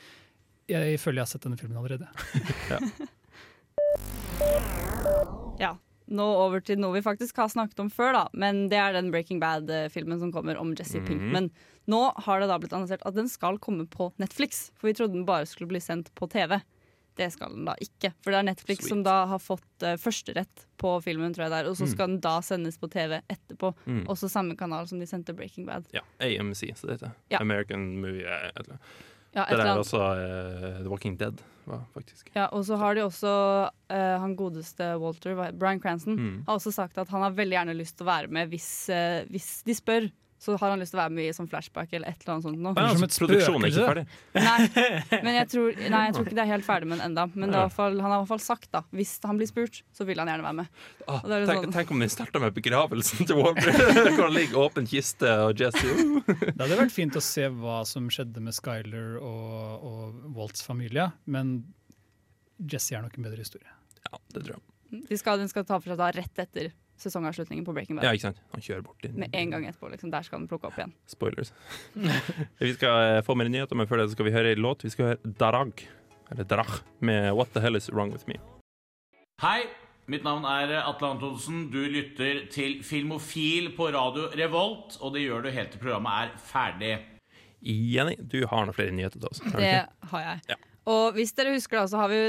Jeg 0.69 0.99
føler 1.01 1.23
jeg 1.23 1.29
har 1.29 1.31
sett 1.31 1.47
denne 1.47 1.57
filmen 1.61 1.79
allerede. 1.79 2.11
Ja. 5.59 5.77
Nå 6.09 6.25
over 6.41 6.63
til 6.65 6.79
noe 6.81 6.95
vi 6.97 7.03
faktisk 7.05 7.37
har 7.37 7.51
snakket 7.53 7.81
om 7.83 7.91
før, 7.93 8.15
da. 8.17 8.23
Men 8.33 8.63
det 8.73 8.79
er 8.81 8.95
den 8.97 9.11
Breaking 9.13 9.41
Bad-filmen 9.43 10.21
som 10.23 10.31
kommer 10.33 10.57
om 10.61 10.71
Jesse 10.79 11.01
Mhm. 11.03 11.07
Pinkman. 11.09 11.51
Nå 11.89 12.01
har 12.25 12.41
det 12.41 12.49
da 12.49 12.59
blitt 12.59 12.73
annonsert 12.73 13.03
at 13.05 13.15
den 13.15 13.29
skal 13.29 13.59
komme 13.59 13.87
på 13.89 14.13
Netflix, 14.19 14.71
for 14.77 14.89
vi 14.89 14.95
trodde 14.95 15.13
den 15.15 15.27
bare 15.29 15.45
skulle 15.47 15.69
bli 15.69 15.81
sendt 15.81 16.09
på 16.15 16.29
TV. 16.31 16.63
Det 17.19 17.27
skal 17.35 17.51
den 17.57 17.65
da 17.67 17.75
ikke. 17.83 18.13
For 18.23 18.31
det 18.31 18.39
er 18.39 18.47
Netflix 18.47 18.79
Sweet. 18.85 18.89
som 18.95 19.03
da 19.03 19.17
har 19.27 19.41
fått 19.43 19.83
uh, 19.83 19.97
førsterett 19.99 20.65
på 20.79 20.93
filmen, 21.03 21.35
tror 21.35 21.49
jeg 21.49 21.51
det 21.57 21.59
er. 21.65 21.69
Og 21.73 21.77
så 21.77 21.85
Mm. 21.89 21.93
skal 21.97 22.07
den 22.13 22.21
da 22.23 22.37
sendes 22.47 22.79
på 22.79 22.89
TV 22.93 23.19
etterpå. 23.29 23.73
Mm. 23.87 24.05
Også 24.07 24.31
samme 24.31 24.55
kanal 24.57 24.87
som 24.87 24.99
de 25.03 25.07
sendte 25.11 25.35
Breaking 25.35 25.67
Bad. 25.67 25.87
Ja, 25.93 26.01
AMC, 26.23 26.63
så 26.79 26.87
det 26.87 27.01
heter 27.01 27.13
Ja. 27.31 27.39
American 27.43 28.01
Movie 28.01 28.23
eh, 28.25 28.49
et 28.55 28.63
eller. 28.65 28.79
Ja, 29.35 29.43
et 29.45 29.51
Det 29.51 29.59
der 29.59 29.67
er 29.67 29.79
også 29.83 29.99
uh, 30.01 30.79
The 30.83 30.89
Walking 30.89 31.17
Dead, 31.19 31.43
var 31.67 31.83
faktisk. 31.93 32.31
Ja, 32.35 32.47
og 32.47 32.65
så 32.65 32.77
har 32.81 32.95
de 32.95 33.03
også 33.05 33.29
uh, 33.91 34.21
han 34.23 34.37
godeste 34.37 34.97
Walter, 34.99 35.35
Brian 35.53 35.81
Cranston, 35.83 36.17
Mm. 36.17 36.45
har 36.47 36.55
også 36.57 36.73
sagt 36.73 36.97
at 36.99 37.09
han 37.09 37.21
har 37.23 37.31
veldig 37.37 37.53
gjerne 37.59 37.77
lyst 37.77 37.99
til 37.99 38.07
å 38.07 38.11
være 38.15 38.29
med 38.31 38.49
hvis, 38.51 38.89
eh, 38.89 39.25
hvis 39.29 39.63
de 39.67 39.75
spør. 39.75 40.11
Så 40.39 40.55
har 40.55 40.71
han 40.71 40.79
lyst 40.79 40.93
til 40.95 41.01
å 41.01 41.03
være 41.03 41.15
med 41.17 41.27
i 41.27 41.35
sånn 41.35 41.49
flashback 41.51 41.91
eller 41.99 42.13
et 42.13 42.21
eller 42.23 42.37
annet 42.37 42.47
sånt. 42.47 42.61
Nå. 42.63 42.73
Ja, 42.77 42.93
som 42.95 43.03
altså, 43.03 43.07
et 43.09 43.23
produksjonen 43.25 43.65
er 43.67 43.73
ikke 43.73 43.87
ferdig. 43.89 44.05
Nei, 44.39 45.23
men 45.27 45.35
jeg 45.35 45.49
tror, 45.51 45.81
nei, 45.83 46.03
jeg 46.07 46.15
tror 46.15 46.29
ikke 46.29 46.39
det 46.39 46.45
er 46.45 46.51
helt 46.53 46.67
ferdig 46.69 46.91
med 46.93 47.01
den 47.01 47.07
enda. 47.09 47.25
Men 47.35 47.55
det 47.55 47.59
er 47.59 47.73
fall, 47.75 47.99
han 47.99 48.15
har 48.15 48.21
i 48.21 48.23
hvert 48.23 48.33
fall 48.37 48.45
sagt 48.45 48.71
da 48.77 48.85
hvis 48.95 49.17
han 49.27 49.41
blir 49.41 49.51
spurt, 49.51 49.81
så 49.99 50.07
vil 50.07 50.23
han 50.23 50.31
gjerne 50.31 50.47
være 50.47 50.59
med. 50.61 50.79
Ah, 51.09 51.19
det 51.27 51.41
er 51.41 51.49
tenk, 51.51 51.67
sånn- 51.67 51.75
tenk 51.81 51.93
om 51.97 52.05
de 52.05 52.11
starta 52.15 52.43
med 52.45 52.55
begravelsen 52.55 53.29
til 53.29 53.41
Walter. 53.43 53.75
Hvor 54.15 54.25
han 54.29 54.37
ligger 54.39 54.63
åpen 54.69 54.87
kiste 54.89 55.35
og 55.49 55.59
Jesse. 55.59 55.85
Det 56.49 56.57
hadde 56.63 56.79
vært 56.85 56.95
fint 56.95 57.19
å 57.19 57.23
se 57.25 57.49
hva 57.59 57.81
som 57.89 58.07
skjedde 58.13 58.43
med 58.45 58.55
Skyler 58.55 59.19
og, 59.19 59.87
og 59.91 60.35
Walts 60.39 60.63
familie, 60.67 61.11
men 61.27 61.59
Jesse 62.59 62.95
er 62.95 63.03
nok 63.05 63.19
en 63.19 63.27
bedre 63.27 63.43
historie. 63.43 63.71
Ja, 64.07 64.19
det 64.35 64.45
tror 64.45 64.59
jeg. 64.59 65.03
De 65.09 65.19
skal, 65.21 65.43
den 65.43 65.51
skal 65.51 65.67
ta 65.69 65.77
for 65.81 65.93
seg 65.93 65.99
da 66.01 66.13
rett 66.15 66.41
etter 66.47 66.71
sesongavslutningen 67.03 67.65
på 67.67 67.75
Breaking 67.77 67.99
Bad. 67.99 68.07
Ja, 68.07 68.15
ikke 68.17 68.29
sant? 68.29 68.41
Han 68.55 68.65
kjører 68.65 68.85
bort 68.87 69.07
inn. 69.07 69.17
Med 69.23 69.35
en 69.37 69.55
gang 69.55 69.67
etterpå. 69.69 69.91
Liksom. 69.93 70.13
Der 70.15 70.27
skal 70.27 70.41
han 70.41 70.49
plukke 70.51 70.71
opp 70.71 70.79
igjen. 70.79 70.95
Spoilers. 71.11 71.53
vi 72.63 72.73
skal 72.77 73.19
eh, 73.19 73.23
få 73.27 73.37
mer 73.39 73.51
nyheter, 73.53 73.79
men 73.79 73.91
før 73.91 74.03
det 74.03 74.11
skal 74.15 74.29
vi 74.29 74.35
høre 74.35 74.55
en 74.55 74.65
låt. 74.65 74.87
Vi 74.87 74.93
skal 74.95 75.13
høre 75.13 75.35
Darag, 75.41 75.85
eller 76.33 76.49
Darag, 76.49 76.81
med 77.01 77.33
What 77.39 77.55
The 77.55 77.65
Hell 77.65 77.79
Is 77.79 77.91
Wrong 77.93 78.15
With 78.15 78.29
Me. 78.31 78.41
Hei, 79.43 79.69
mitt 80.11 80.27
navn 80.27 80.47
er 80.51 80.75
Atle 80.81 81.13
Antonsen. 81.15 81.69
Du 81.73 81.81
lytter 81.85 82.47
til 82.53 82.81
Filmofil 82.87 83.73
på 83.77 83.93
radio 83.95 84.31
Revolt, 84.39 84.99
og 85.01 85.15
det 85.15 85.27
gjør 85.27 85.47
du 85.47 85.53
helt 85.55 85.75
til 85.75 85.85
programmet 85.85 86.27
er 86.27 86.35
ferdig. 86.51 86.97
Jenny, 87.63 88.15
du 88.23 88.45
har 88.47 88.67
noen 88.67 88.75
flere 88.75 88.95
nyheter 88.95 89.19
til 89.19 89.31
oss. 89.31 89.43
Det 89.43 89.77
har 90.13 90.27
jeg. 90.27 90.43
Ja. 90.53 90.59
Og 90.89 91.13
hvis 91.19 91.35
dere 91.37 91.53
husker 91.53 91.83
da, 91.83 91.85
så 91.91 91.99
har 92.01 92.09
vi 92.09 92.21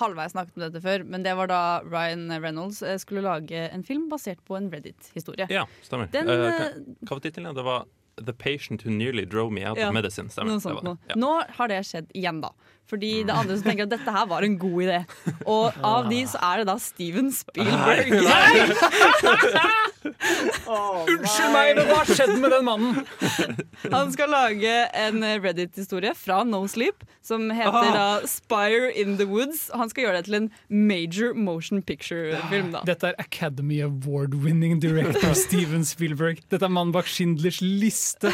halvveis 0.00 0.32
snakket 0.34 0.56
om 0.58 0.64
dette 0.66 0.82
før, 0.82 1.04
men 1.06 1.22
det 1.22 1.36
var 1.38 1.46
da 1.50 1.60
Ryan 1.86 2.26
Reynolds 2.42 2.80
eh, 2.82 2.96
skulle 2.98 3.22
lage 3.22 3.68
en 3.70 3.84
film 3.86 4.08
basert 4.10 4.40
på 4.48 4.56
en 4.58 4.66
Reddit-historie. 4.72 5.46
Ja, 5.54 5.66
stemmer. 5.86 6.10
Den, 6.10 6.28
eh, 6.28 6.48
hva- 6.48 6.96
hva 7.06 7.14
var 7.18 7.20
tittelen? 7.28 7.54
Det 7.54 7.64
var 7.64 7.86
The 8.18 8.32
Patient 8.34 8.82
Who 8.82 8.90
Nearly 8.90 9.22
Drove 9.30 9.52
Me 9.54 9.62
Out 9.70 9.78
Ja, 9.78 9.88
of 9.88 9.94
Medicine. 9.94 10.26
Stemmer. 10.34 10.50
Noe 10.50 10.58
Det 10.58 10.62
sånt 10.66 10.82
var. 10.82 10.98
Ja. 11.08 11.14
Nå 11.22 11.30
har 11.60 11.68
det 11.70 11.78
skjedd 11.86 12.10
igjen, 12.18 12.40
da. 12.42 12.50
Fordi 12.88 13.10
det 13.26 13.32
er 13.34 13.40
andre 13.42 13.58
som 13.58 13.66
tenker 13.68 13.84
at 13.88 13.92
dette 13.92 14.14
her 14.14 14.28
var 14.30 14.46
en 14.46 14.56
god 14.60 14.78
idé. 14.86 14.98
Og 15.44 15.76
av 15.94 16.08
de 16.08 16.22
så 16.30 16.40
er 16.50 16.62
det 16.62 16.68
da 16.70 16.76
Steven 16.80 17.28
Spielberg. 17.34 18.14
Unnskyld 20.08 21.52
meg, 21.52 21.74
men 21.76 21.88
hva 21.88 21.98
har 22.00 22.08
skjedd 22.08 22.34
med 22.40 22.52
den 22.54 22.64
mannen? 22.66 23.02
Han 23.94 24.12
skal 24.14 24.32
lage 24.32 24.74
en 24.96 25.20
Reddit-historie 25.44 26.14
fra 26.16 26.40
No 26.48 26.62
Sleep 26.70 27.04
som 27.24 27.48
heter 27.54 27.90
da 27.94 28.06
Spire 28.28 28.90
in 28.96 29.16
the 29.20 29.26
Woods. 29.28 29.66
Han 29.76 29.90
skal 29.92 30.06
gjøre 30.06 30.20
det 30.20 30.28
til 30.30 30.38
en 30.40 30.48
major 30.68 31.34
motion 31.36 31.82
picture-film. 31.82 32.72
da 32.74 32.84
Dette 32.88 33.12
er 33.12 33.20
Academy 33.20 33.82
Award-winning 33.84 34.80
director 34.82 35.34
Steven 35.36 35.84
Spielberg. 35.88 36.40
Dette 36.52 36.64
er 36.68 36.72
mannen 36.72 36.94
bak 36.96 37.08
Schindlers 37.10 37.60
liste. 37.64 38.32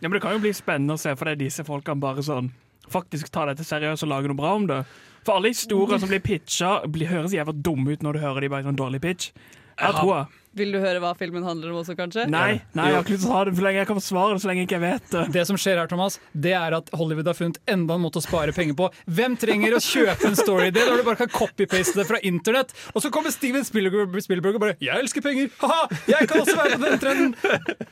Ja, 0.00 0.08
men 0.08 0.16
Det 0.16 0.22
kan 0.24 0.32
jo 0.34 0.42
bli 0.42 0.52
spennende 0.56 0.96
å 0.96 1.00
se, 1.00 1.12
for 1.16 1.28
det 1.28 1.36
er 1.36 1.44
disse 1.46 1.64
folkene 1.66 2.02
bare 2.02 2.24
sånn 2.26 2.50
faktisk 2.92 3.30
tar 3.34 3.50
dette 3.50 3.66
seriøst 3.66 4.06
og 4.06 4.12
lager 4.12 4.32
noe 4.32 4.38
bra 4.38 4.54
om 4.56 4.66
det. 4.70 4.80
For 5.26 5.38
alle 5.38 5.50
historier 5.50 5.98
som 5.98 6.10
blir 6.10 6.22
pitcha, 6.22 6.80
høres 7.10 7.34
jævla 7.34 7.54
dumme 7.54 7.96
ut 7.96 8.04
når 8.04 8.16
du 8.16 8.22
hører 8.22 8.44
de 8.44 8.50
bare 8.52 8.66
i 8.66 8.70
en 8.70 8.78
dårlig 8.78 9.02
pitch. 9.02 9.32
Jeg 9.80 9.96
tror 10.00 10.12
jeg. 10.16 10.42
Vil 10.56 10.70
du 10.72 10.78
høre 10.80 11.02
hva 11.04 11.10
filmen 11.12 11.44
handler 11.44 11.68
om 11.68 11.82
også, 11.82 11.92
kanskje? 11.98 12.22
Nei, 12.32 12.62
nei, 12.72 12.84
jeg 12.88 12.96
har 12.96 13.02
ikke 13.04 13.12
lyst 13.12 13.26
til 13.26 13.28
å 13.28 13.34
ha 13.36 13.40
det 13.44 13.52
for 13.58 13.64
lenge. 13.66 13.76
Jeg 13.82 13.88
kan 13.90 13.98
forsvare 13.98 14.32
det 14.32 14.40
så 14.40 14.48
lenge 14.48 14.62
jeg 14.62 14.68
ikke 14.70 14.78
vet 14.80 15.10
det. 15.12 15.24
Det 15.34 15.42
som 15.50 15.58
skjer 15.60 15.76
her, 15.82 15.90
Thomas, 15.90 16.16
det 16.32 16.54
er 16.56 16.76
at 16.78 16.88
Hollywood 16.96 17.28
har 17.28 17.36
funnet 17.36 17.58
enda 17.68 17.98
en 17.98 18.00
måte 18.06 18.22
å 18.22 18.24
spare 18.24 18.54
penger 18.56 18.78
på. 18.78 18.88
Hvem 19.18 19.36
trenger 19.42 19.76
å 19.76 19.82
kjøpe 19.84 20.30
en 20.30 20.38
story 20.38 20.70
Det 20.72 20.86
når 20.88 21.02
du 21.02 21.04
bare 21.10 21.20
kan 21.20 21.32
copy-paste 21.34 22.00
det 22.00 22.06
fra 22.08 22.22
internett? 22.24 22.72
Og 22.96 23.04
så 23.04 23.12
kommer 23.12 23.34
Steven 23.36 23.68
Spielberg, 23.68 24.16
Spielberg 24.24 24.56
og 24.56 24.64
bare 24.64 24.78
'Jeg 24.80 24.96
elsker 24.96 25.20
penger! 25.28 25.52
Ha-ha! 25.60 26.00
Jeg 26.08 26.28
kan 26.32 26.40
også 26.40 26.56
være 26.56 26.80
på 26.80 26.84
den 26.88 26.98
trenden! 27.04 27.36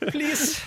Please!' 0.09 0.57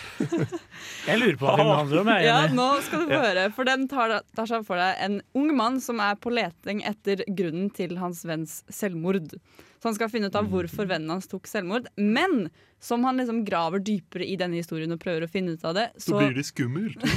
Jeg 1.09 1.19
lurer 1.19 1.37
på 1.41 1.51
hva 1.51 1.57
filmen 1.59 1.79
handler 1.83 2.01
om. 2.05 2.15
Jeg, 2.15 2.31
Ja, 2.31 2.41
nå 2.47 2.69
skal 2.87 3.03
du 3.03 3.11
få 3.11 3.23
høre. 3.27 3.51
For 3.59 3.67
den 3.67 3.89
tar, 3.91 4.21
tar 4.39 4.47
seg 4.47 4.63
for 4.71 4.79
deg 4.79 5.03
en 5.03 5.19
ung 5.35 5.51
mann 5.57 5.81
som 5.83 5.99
er 5.99 6.15
på 6.15 6.31
leting 6.31 6.85
etter 6.87 7.27
grunnen 7.27 7.73
til 7.75 7.99
hans 7.99 8.23
venns 8.29 8.61
selvmord. 8.71 9.35
Så 9.79 9.91
han 9.91 9.99
skal 9.99 10.11
finne 10.11 10.31
ut 10.31 10.39
av 10.39 10.49
hvorfor 10.51 10.89
vennen 10.91 11.11
hans 11.15 11.31
tok 11.31 11.47
selvmord. 11.47 11.87
Men 11.97 12.49
som 12.81 13.05
han 13.05 13.17
liksom 13.17 13.45
graver 13.45 13.83
dypere 13.83 14.27
i 14.27 14.37
denne 14.39 14.59
historien 14.61 14.93
og 14.95 15.01
prøver 15.03 15.27
å 15.27 15.31
finne 15.31 15.57
ut 15.59 15.65
av 15.67 15.75
det, 15.75 15.89
så 15.99 16.19
blir 16.19 16.37
det 16.37 16.47
skummelt. 16.51 17.03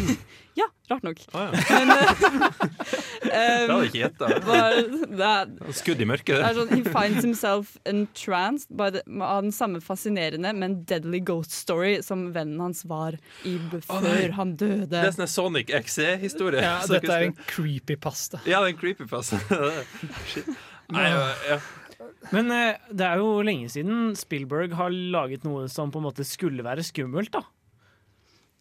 Ja, 0.52 0.66
rart 0.92 1.06
nok. 1.06 1.22
Ah, 1.32 1.48
ja. 1.48 1.78
Men 1.80 1.92
Det 3.22 3.30
eh, 3.32 3.62
hadde 3.62 3.72
um, 3.72 3.84
jeg 3.86 3.88
ikke 3.88 4.00
gjetta. 4.02 4.28
det 5.16 5.76
Skudd 5.78 6.02
i 6.04 6.08
mørket. 6.10 6.42
det 6.42 6.50
er 6.50 6.58
sånn 6.58 6.74
He 6.74 6.82
finds 6.84 7.24
himself 7.24 7.72
entranced 7.88 8.68
by 8.76 8.90
the, 8.92 9.04
av 9.24 9.46
den 9.46 9.56
samme 9.56 9.80
fascinerende, 9.80 10.52
men 10.52 10.82
deadly 10.90 11.22
ghost 11.24 11.56
story 11.56 12.02
som 12.04 12.28
vennen 12.36 12.60
hans 12.60 12.84
var 12.90 13.16
i 13.48 13.56
før 13.72 14.04
nei. 14.10 14.28
han 14.36 14.56
døde. 14.60 14.90
Det 14.92 15.06
er 15.06 15.16
sånn 15.16 15.32
Sonic 15.32 15.72
XE-historie. 15.72 16.66
Ja, 16.66 16.82
dette 16.90 17.16
er 17.16 17.30
en 17.30 17.38
creepypasta. 17.46 18.44
Ja, 18.44 18.60
det 18.60 18.74
er 18.74 18.76
en 18.76 18.82
creepypasta. 18.82 19.40
Shit. 20.34 20.52
Nei, 20.92 21.08
ja, 21.08 21.30
ja. 21.48 21.62
Men 22.32 22.52
eh, 22.54 22.78
det 22.94 23.06
er 23.08 23.18
jo 23.18 23.42
lenge 23.42 23.70
siden 23.74 24.12
Spielberg 24.16 24.76
har 24.78 24.90
laget 24.94 25.44
noe 25.48 25.68
som 25.72 25.90
på 25.92 25.98
en 26.02 26.06
måte 26.06 26.26
skulle 26.28 26.62
være 26.64 26.84
skummelt. 26.86 27.32
da 27.34 27.42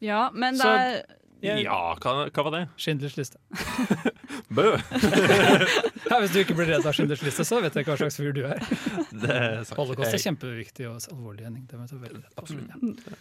Ja, 0.01 0.31
men 0.33 0.55
det 0.55 0.63
Så- 0.63 0.69
er 0.69 1.03
Jeg- 1.43 1.65
ja 1.65 1.95
hva, 1.97 2.29
hva 2.31 2.43
var 2.45 2.51
det? 2.53 2.69
Schindlers 2.77 3.17
liste. 3.17 3.39
Bø. 4.53 4.77
Ja, 6.11 6.19
hvis 6.21 6.33
du 6.35 6.41
ikke 6.43 6.57
blir 6.59 6.67
redd 6.69 6.85
av 6.85 6.93
Schindlers 6.93 7.23
liste, 7.23 7.45
så 7.47 7.61
vet 7.63 7.73
jeg 7.77 7.85
ikke 7.87 7.95
hva 7.95 8.01
slags 8.01 8.17
fyr 8.19 8.33
du 8.35 8.41
er. 8.45 8.59
Det 9.13 9.31
er 9.31 9.63
sant. 9.65 9.77
Holocaust 9.79 10.11
er 10.13 10.19
Jeg- 10.19 10.25
kjempeviktig 10.27 10.89
og 10.91 10.99
alvorlig. 11.13 11.45
Henning. 11.47 11.67
Det 11.71 11.79
vet 11.79 11.91
jeg 11.95 12.01
veldig 12.01 12.23
rett 12.25 12.37
på. 12.37 13.15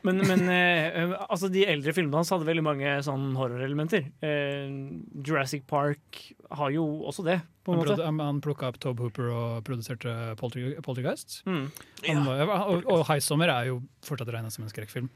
Ja. 0.00 0.06
Men, 0.08 0.16
men 0.24 0.48
eh, 0.48 1.12
altså 1.28 1.50
de 1.52 1.66
eldre 1.68 1.92
filmene 1.92 2.16
hans 2.22 2.30
hadde 2.32 2.46
veldig 2.48 2.62
mange 2.64 2.92
sånn 3.04 3.34
horrorelementer. 3.36 4.06
Eh, 4.24 4.70
Jurassic 5.26 5.66
Park 5.68 6.22
har 6.56 6.70
jo 6.72 6.84
også 7.10 7.24
det, 7.26 7.40
på 7.64 7.74
en 7.74 7.78
Han, 7.82 7.86
måte. 7.90 8.04
han- 8.08 8.20
han 8.24 8.40
plukka 8.40 8.68
opp 8.72 8.78
Tobe 8.80 9.04
Hooper 9.04 9.28
og 9.28 9.62
produserte 9.68 10.14
Poltergeist. 10.40 11.42
Mm. 11.46 11.66
Han 12.08 12.24
var, 12.24 12.64
og, 12.70 12.86
og 12.88 13.04
High 13.10 13.20
Summer 13.20 13.52
er 13.52 13.68
jo 13.68 13.82
fortsatt 14.02 14.32
regna 14.32 14.50
som 14.50 14.64
en 14.64 14.70
skrekkfilm. 14.72 15.10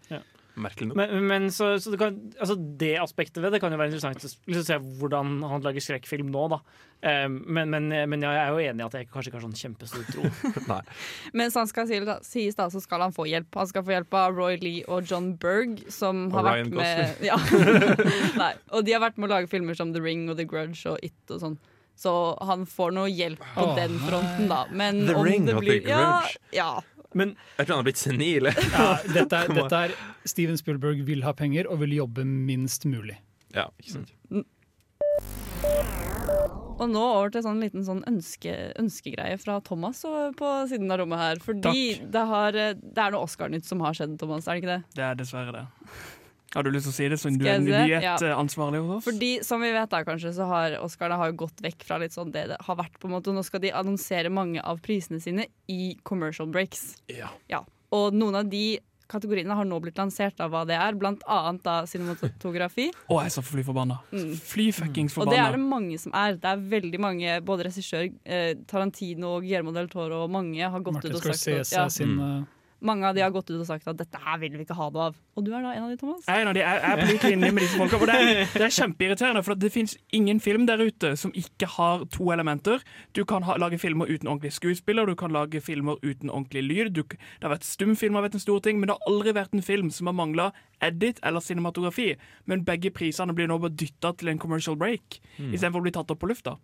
Merkelig 0.54 0.86
nok. 0.90 0.98
Men, 1.00 1.24
men 1.26 1.46
så, 1.50 1.72
så 1.82 1.90
det, 1.90 1.98
kan, 1.98 2.18
altså 2.38 2.54
det 2.54 2.92
aspektet 3.02 3.42
ved 3.42 3.56
det 3.56 3.60
kan 3.62 3.74
jo 3.74 3.78
være 3.80 3.90
interessant 3.90 4.22
å 4.22 4.50
liksom 4.50 4.66
se 4.68 4.76
hvordan 5.00 5.40
han 5.50 5.64
lager 5.64 5.82
skrekkfilm 5.82 6.30
nå, 6.30 6.44
da. 6.52 6.60
Eh, 7.02 7.26
men, 7.26 7.72
men, 7.74 7.88
men 7.90 8.22
jeg 8.22 8.38
er 8.38 8.52
jo 8.54 8.62
enig 8.62 8.84
i 8.84 8.86
at 8.86 8.96
jeg 9.00 9.08
kanskje 9.10 9.32
ikke 9.32 9.40
har 9.40 9.46
sånn 9.48 9.58
kjempestor 9.58 10.06
tro. 10.12 10.78
Mens 11.40 11.58
han 11.58 11.70
skal 11.70 11.90
sies 11.90 12.58
da, 12.58 12.68
så 12.70 12.82
skal 12.84 13.02
han 13.02 13.16
få 13.16 13.26
hjelp. 13.30 13.50
Han 13.58 13.70
skal 13.70 13.86
få 13.86 13.96
hjelp 13.96 14.18
av 14.20 14.38
Roy 14.38 14.60
Lee 14.62 14.86
og 14.86 15.10
John 15.10 15.34
Berg, 15.42 15.82
som 15.92 16.28
Og 16.30 16.38
har 16.38 16.50
Ryan 16.52 16.70
vært 16.70 17.18
med 17.18 17.26
ja. 17.30 17.38
Nei. 18.42 18.54
Og 18.70 18.86
de 18.86 18.94
har 18.94 19.02
vært 19.02 19.18
med 19.18 19.30
å 19.30 19.34
lage 19.34 19.50
filmer 19.50 19.78
som 19.78 19.90
The 19.96 20.02
Ring 20.04 20.28
og 20.30 20.38
The 20.38 20.46
Grudge 20.48 20.86
og 20.94 21.02
It 21.02 21.34
og 21.34 21.42
sånn. 21.42 21.58
Så 21.98 22.10
han 22.42 22.64
får 22.66 22.94
noe 22.96 23.10
hjelp 23.10 23.42
på 23.54 23.68
oh, 23.68 23.76
den 23.78 23.94
fronten, 24.02 24.48
da. 24.50 24.64
Men 24.74 25.04
The 25.06 25.14
om 25.18 25.26
Ring 25.26 25.46
det 25.46 25.54
og 25.58 25.62
The 25.62 25.78
Grudge. 25.78 25.90
ja, 25.90 26.06
Grudge. 26.10 26.38
ja. 26.56 26.72
Men 27.14 27.36
Jeg 27.58 27.66
tror 27.66 27.76
han 27.76 27.82
har 27.82 27.88
blitt 27.88 28.00
senil. 28.02 28.50
Ja, 28.50 28.88
dette, 29.16 29.42
er, 29.44 29.54
dette 29.54 29.82
er 29.86 29.94
Steven 30.28 30.58
Spielberg 30.60 31.04
vil 31.06 31.24
ha 31.26 31.34
penger 31.36 31.70
og 31.70 31.80
vil 31.84 31.94
jobbe 31.96 32.26
minst 32.26 32.86
mulig. 32.90 33.20
Ja, 33.54 33.68
ikke 33.78 34.00
sant. 34.00 34.14
Og 36.74 36.88
nå 36.90 37.02
over 37.02 37.30
til 37.30 37.44
sånn 37.44 37.60
liten 37.62 37.84
sånn 37.86 38.02
ønske, 38.10 38.50
ønskegreie 38.80 39.38
fra 39.38 39.60
Thomas 39.62 40.02
på 40.38 40.50
siden 40.70 40.90
av 40.90 40.98
rommet 41.00 41.22
her. 41.22 41.42
Fordi 41.42 41.84
det, 42.02 42.24
har, 42.32 42.58
eh, 42.58 42.74
det 42.74 43.04
er 43.04 43.14
noe 43.14 43.28
Oscar-nytt 43.28 43.68
som 43.68 43.82
har 43.84 43.94
skjedd, 43.94 44.16
Thomas. 44.18 44.48
Er 44.48 44.58
det 44.58 44.64
ikke 44.64 44.72
det? 44.72 44.98
Det 44.98 45.06
er 45.06 45.20
dessverre 45.20 45.54
det. 45.54 45.64
Har 46.54 46.66
du 46.66 46.70
lyst 46.70 46.88
til 46.88 46.94
å 46.94 46.96
si 46.96 47.10
det, 47.10 47.18
siden 47.20 47.38
du 47.40 47.44
Skal 47.46 47.66
er 47.66 47.84
nyhetsansvarlig? 47.84 48.80
Ja. 48.80 48.86
hos 48.86 48.96
oss? 48.98 49.08
Fordi 49.08 49.30
som 49.46 49.64
vi 49.64 49.72
vet 49.74 49.90
da 49.90 50.02
kanskje, 50.06 50.34
så 50.36 50.48
har 50.50 50.78
Oscarene 50.84 51.18
har 51.20 51.36
gått 51.38 51.62
vekk 51.64 51.86
fra 51.88 51.98
litt 52.02 52.14
sånn 52.14 52.32
det 52.34 52.46
det 52.52 52.58
har 52.62 52.78
vært. 52.78 52.98
på 53.00 53.10
en 53.10 53.16
måte. 53.16 53.34
Nå 53.34 53.42
skal 53.46 53.62
de 53.64 53.74
annonsere 53.74 54.30
mange 54.30 54.62
av 54.62 54.82
prisene 54.84 55.20
sine 55.22 55.48
i 55.70 55.94
commercial 56.06 56.50
breaks. 56.50 56.94
Ja. 57.10 57.32
ja. 57.50 57.64
Og 57.94 58.14
noen 58.14 58.38
av 58.38 58.50
de 58.50 58.78
kategoriene 59.10 59.56
har 59.56 59.66
nå 59.68 59.78
blitt 59.82 59.98
lansert 60.00 60.40
av 60.42 60.52
hva 60.52 60.64
det 60.68 60.76
er, 60.78 60.96
blant 60.98 61.22
annet 61.30 61.62
da 61.66 61.76
cinematografi. 61.88 62.88
Å, 63.10 63.20
jeg 63.20 63.30
er 63.30 63.34
så 63.36 63.44
fly 63.44 63.64
forbanna. 63.66 64.00
Mm. 64.14 64.32
Fly 64.40 64.68
fuckings 64.74 65.16
Og 65.20 65.30
det 65.30 65.40
er 65.40 65.56
det 65.56 65.62
mange 65.62 65.98
som 66.00 66.14
er. 66.16 66.38
Det 66.40 66.50
er 66.50 66.64
veldig 66.74 67.00
mange, 67.02 67.38
både 67.46 67.68
regissør 67.68 68.08
eh, 68.08 68.52
Tarantino 68.70 69.36
og 69.36 69.46
Guillermo 69.46 69.74
del 69.76 69.90
Toro 69.92 70.24
og 70.24 70.34
mange 70.34 70.62
har 70.62 70.86
gått 70.86 71.00
Martin 71.00 71.14
ut 71.14 71.18
og 71.20 71.26
sagt 71.26 71.42
Scorsese 71.42 71.74
at, 71.74 71.76
ja, 71.76 71.86
sin 71.92 72.16
uh, 72.20 72.42
Mange 72.84 73.08
av 73.08 73.16
de 73.16 73.22
har 73.24 73.32
gått 73.32 73.48
ut 73.48 73.56
og 73.56 73.64
sagt 73.64 73.86
at 73.88 73.96
dette 73.96 74.18
her 74.20 74.36
vil 74.42 74.52
vi 74.58 74.64
ikke 74.66 74.76
ha 74.76 74.90
noe 74.92 75.06
av. 75.08 75.14
Og 75.38 75.44
du 75.46 75.50
er 75.54 75.62
da 75.64 75.72
en 75.72 75.86
av 75.86 75.92
de, 75.92 75.96
Thomas? 76.00 76.26
Jeg 76.28 76.36
er 76.36 76.44
en 76.44 76.50
av 76.50 76.56
de, 76.56 76.60
jeg 76.60 76.80
er 76.84 77.00
på 77.00 77.06
lik 77.08 77.22
linje 77.30 77.50
med 77.56 77.64
disse 77.64 77.78
folka. 77.80 78.00
Og 78.00 78.10
det, 78.10 78.16
er, 78.20 78.42
det 78.52 78.66
er 78.66 78.74
kjempeirriterende, 78.76 79.42
for 79.46 79.56
det 79.58 79.70
fins 79.72 79.96
ingen 80.12 80.42
film 80.44 80.66
der 80.68 80.82
ute 80.84 81.14
som 81.20 81.32
ikke 81.32 81.70
har 81.78 82.04
to 82.12 82.28
elementer. 82.34 82.84
Du 83.16 83.22
kan 83.28 83.46
ha, 83.48 83.56
lage 83.60 83.80
filmer 83.80 84.10
uten 84.10 84.28
ordentlig 84.28 84.52
skuespiller, 84.58 85.08
du 85.08 85.16
kan 85.16 85.32
lage 85.32 85.62
filmer 85.64 85.96
uten 86.04 86.28
ordentlig 86.28 86.66
lyd. 86.66 86.92
Du, 86.92 87.02
det 87.08 87.46
har 87.46 87.54
vært 87.54 87.64
Stumfilmer 87.64 88.20
har 88.20 88.28
vært 88.28 88.36
en 88.36 88.44
stor 88.44 88.60
ting, 88.66 88.78
men 88.82 88.90
det 88.90 88.98
har 88.98 89.10
aldri 89.10 89.34
vært 89.40 89.56
en 89.56 89.64
film 89.64 89.88
som 89.94 90.12
har 90.12 90.18
mangla 90.20 90.50
edit 90.84 91.22
eller 91.24 91.40
cinematografi. 91.40 92.12
Men 92.44 92.66
begge 92.68 92.92
prisene 92.92 93.32
blir 93.32 93.48
nå 93.48 93.58
bare 93.64 93.72
dytta 93.72 94.12
til 94.20 94.34
en 94.34 94.42
commercial 94.42 94.76
break, 94.76 95.22
istedenfor 95.40 95.80
å 95.80 95.88
bli 95.88 95.96
tatt 95.96 96.12
opp 96.12 96.20
på 96.20 96.30
lufta. 96.30 96.58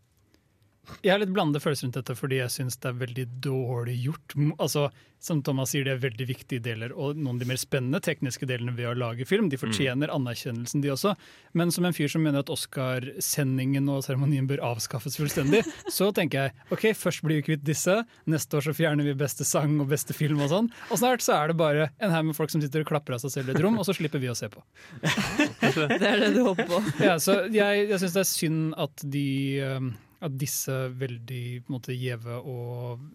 Jeg 1.05 1.13
har 1.13 1.21
litt 1.23 1.33
blandede 1.33 1.63
følelser 1.63 1.87
rundt 1.87 1.99
dette, 2.01 2.15
fordi 2.19 2.41
jeg 2.41 2.53
syns 2.53 2.79
det 2.81 2.91
er 2.91 2.99
veldig 3.05 3.25
dårlig 3.45 3.95
gjort. 4.07 4.35
Altså, 4.59 4.89
Som 5.21 5.43
Thomas 5.45 5.75
sier, 5.75 5.85
det 5.85 5.93
er 5.93 5.99
veldig 6.01 6.25
viktige 6.31 6.63
deler, 6.65 6.95
og 6.97 7.19
noen 7.21 7.37
av 7.37 7.43
de 7.43 7.49
mer 7.51 7.59
spennende 7.61 7.99
tekniske 8.01 8.47
delene 8.49 8.73
ved 8.73 8.87
å 8.89 8.95
lage 8.97 9.27
film. 9.29 9.51
De 9.53 9.59
fortjener 9.61 10.09
anerkjennelsen, 10.15 10.81
de 10.81 10.89
også. 10.95 11.13
Men 11.53 11.69
som 11.77 11.85
en 11.85 11.93
fyr 11.93 12.09
som 12.09 12.25
mener 12.25 12.41
at 12.41 12.49
Oscar-sendingen 12.53 13.85
og 13.93 14.01
seremonien 14.07 14.49
bør 14.49 14.63
avskaffes 14.71 15.21
fullstendig, 15.21 15.61
så 15.99 16.09
tenker 16.17 16.47
jeg 16.49 16.73
ok, 16.73 16.89
først 16.97 17.21
blir 17.27 17.43
vi 17.43 17.47
kvitt 17.51 17.67
disse, 17.69 17.99
neste 18.25 18.57
år 18.57 18.71
så 18.71 18.77
fjerner 18.81 19.05
vi 19.05 19.17
beste 19.21 19.45
sang 19.45 19.77
og 19.85 19.93
beste 19.93 20.17
film 20.17 20.41
og 20.41 20.49
sånn, 20.55 20.73
og 20.89 21.05
snart 21.05 21.21
så 21.21 21.37
er 21.37 21.53
det 21.53 21.61
bare 21.61 21.91
en 22.01 22.17
haug 22.17 22.31
med 22.33 22.41
folk 22.41 22.57
som 22.57 22.65
sitter 22.65 22.81
og 22.81 22.89
klapper 22.89 23.19
av 23.19 23.21
seg 23.21 23.37
selv 23.37 23.53
i 23.53 23.59
et 23.59 23.61
rom, 23.61 23.77
og 23.77 23.85
så 23.85 23.93
slipper 24.01 24.25
vi 24.25 24.33
å 24.33 24.39
se 24.39 24.49
på. 24.49 24.65
Det 26.01 26.01
er 26.01 26.23
det 26.25 26.33
du 26.39 26.47
håper 26.49 26.65
på. 26.71 26.81
Ja, 27.05 27.19
så 27.21 27.43
jeg, 27.53 27.91
jeg 27.93 28.01
syns 28.01 28.17
det 28.17 28.25
er 28.25 28.31
synd 28.31 28.73
at 28.81 29.05
de 29.13 29.29
um, 29.77 29.93
At 30.21 30.35
disse 30.41 30.75
veldig 31.01 31.45
måte, 31.73 31.97
gjeve 31.97 32.41
og 32.45 33.07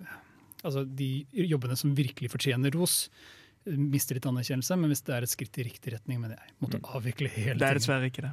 Altså 0.65 0.81
de 0.81 1.27
jobbene 1.45 1.75
som 1.77 1.91
virkelig 1.93 2.31
fortjener 2.33 2.73
ros, 2.73 3.11
mister 3.69 4.17
litt 4.17 4.25
anerkjennelse. 4.25 4.77
Men 4.81 4.89
hvis 4.89 5.03
det 5.05 5.13
er 5.13 5.25
et 5.25 5.29
skritt 5.29 5.59
i 5.61 5.65
riktig 5.67 5.93
retning, 5.93 6.17
mener 6.23 6.39
jeg 6.39 6.55
måtte 6.63 6.79
avvikle 6.97 7.29
hele 7.35 7.59
Det 7.61 7.67
er 7.67 7.77
dessverre 7.77 8.09
ikke 8.09 8.23
det. 8.25 8.31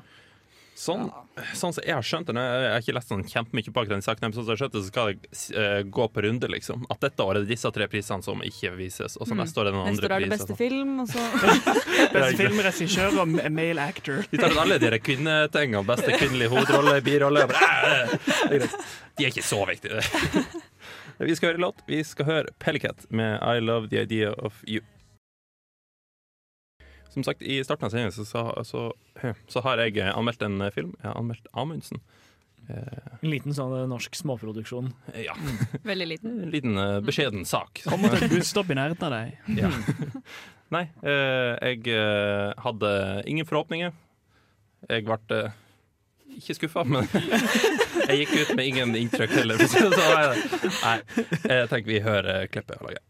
Sånn, 0.75 1.11
sånn 1.55 1.75
som 1.77 1.85
jeg 1.85 1.93
har 1.95 2.03
skjønt 2.03 2.27
det, 2.31 2.35
jeg 2.43 2.71
har 2.73 2.81
ikke 2.81 2.95
lest 2.97 3.11
sånn 3.13 3.23
kjempemye 3.29 3.73
bak 3.77 3.89
den 3.91 4.01
saken, 4.03 4.23
men 4.25 4.33
sånn 4.33 4.47
som 4.47 4.51
jeg 4.51 4.57
har 4.57 4.61
skjønt 4.63 4.73
det, 4.73 4.81
så 4.83 4.89
skal 4.89 5.11
det 5.13 5.61
eh, 5.61 5.83
gå 5.85 6.07
på 6.11 6.23
runde, 6.25 6.49
liksom. 6.49 6.87
At 6.91 7.01
dette 7.05 7.23
året 7.23 7.43
er 7.43 7.45
det 7.45 7.53
disse 7.53 7.71
tre 7.77 7.87
prisene 7.93 8.25
som 8.25 8.41
ikke 8.43 8.73
vises, 8.79 9.19
og 9.21 9.29
så 9.29 9.35
Mm. 9.37 9.43
neste 9.45 9.61
år 9.61 9.69
er 9.69 9.71
det 9.71 9.77
noen 9.77 9.91
Neste 9.93 10.07
år 10.09 10.15
andre 10.17 10.17
er 10.17 10.25
det 10.25 10.31
priser. 10.33 10.47
beste 10.49 10.57
film, 10.57 11.01
og 11.01 11.09
så 11.13 11.21
Beste 12.17 12.37
film, 12.41 12.59
regissør 12.67 13.21
og 13.21 13.29
male 13.53 13.85
actor. 13.93 14.25
De 14.33 14.39
tar 14.41 14.51
ut 14.57 14.63
alle 14.65 14.79
de 14.81 14.91
der 14.91 14.99
kvinnetingene. 14.99 15.85
Beste 15.93 16.11
kvinnelige 16.19 16.49
hovedrolle, 16.57 16.97
birolle 17.05 17.47
bare, 17.53 17.69
"Æ, 17.69 18.19
det 18.49 18.57
er 18.57 18.59
greit." 18.65 18.77
De 19.19 19.25
er 19.25 19.29
ikke 19.31 19.45
så 19.45 19.61
viktige. 19.69 20.01
Vi 21.23 21.35
skal 21.37 21.53
høre 21.53 21.61
låt. 21.63 21.85
Vi 21.87 22.03
skal 22.03 22.25
høre 22.27 22.47
Pellicat 22.59 23.07
med 23.11 23.39
I 23.45 23.61
Love 23.61 23.89
The 23.93 24.03
Idea 24.03 24.33
Of 24.33 24.65
You. 24.67 24.81
Som 27.13 27.25
sagt, 27.27 27.43
i 27.45 27.59
starten 27.65 27.87
av 27.87 27.93
sendingen 27.93 28.13
så, 28.17 28.25
så, 28.25 28.43
så, 28.65 28.87
så 29.53 29.61
har 29.67 29.83
jeg 29.85 29.99
eh, 30.01 30.13
anmeldt 30.17 30.43
en 30.47 30.59
film. 30.73 30.95
Jeg 31.03 31.11
har 31.11 31.19
anmeldt 31.21 31.47
Amundsen. 31.53 32.01
Eh, 32.71 33.17
En 33.21 33.29
liten 33.33 33.53
sånn 33.57 33.75
eh, 33.77 33.87
norsk 33.91 34.15
småproduksjon. 34.17 34.93
ja, 35.21 35.35
veldig 35.91 36.07
liten. 36.15 36.39
en 36.47 36.53
liten 36.55 36.79
eh, 36.81 37.01
beskjeden 37.05 37.45
sak. 37.49 37.83
Kom 37.85 38.07
til 38.09 38.17
et 38.23 38.33
busstopp 38.33 38.71
i 38.73 38.79
nærheten 38.79 39.09
av 39.09 39.17
deg. 39.19 39.59
Ja. 39.61 39.73
Nei, 40.73 40.87
eh, 41.05 41.53
jeg 41.69 41.91
eh, 41.93 42.53
hadde 42.65 42.93
ingen 43.29 43.45
forhåpninger. 43.49 43.93
Jeg 44.89 45.05
ble 45.05 45.19
eh, 45.37 45.59
ikke 46.39 46.57
skuffa, 46.57 46.87
men 46.89 47.05
jeg 48.09 48.23
gikk 48.23 48.33
ut 48.39 48.55
med 48.57 48.71
ingen 48.71 48.97
inntrykk 48.97 49.35
heller. 49.37 49.61
Så, 49.69 49.91
så 49.93 50.07
nei, 50.81 50.95
jeg 51.45 51.69
tenker 51.69 51.91
vi 51.93 52.01
hører 52.07 52.49
klippet 52.49 52.79
jeg 52.79 52.87
har. 52.89 53.03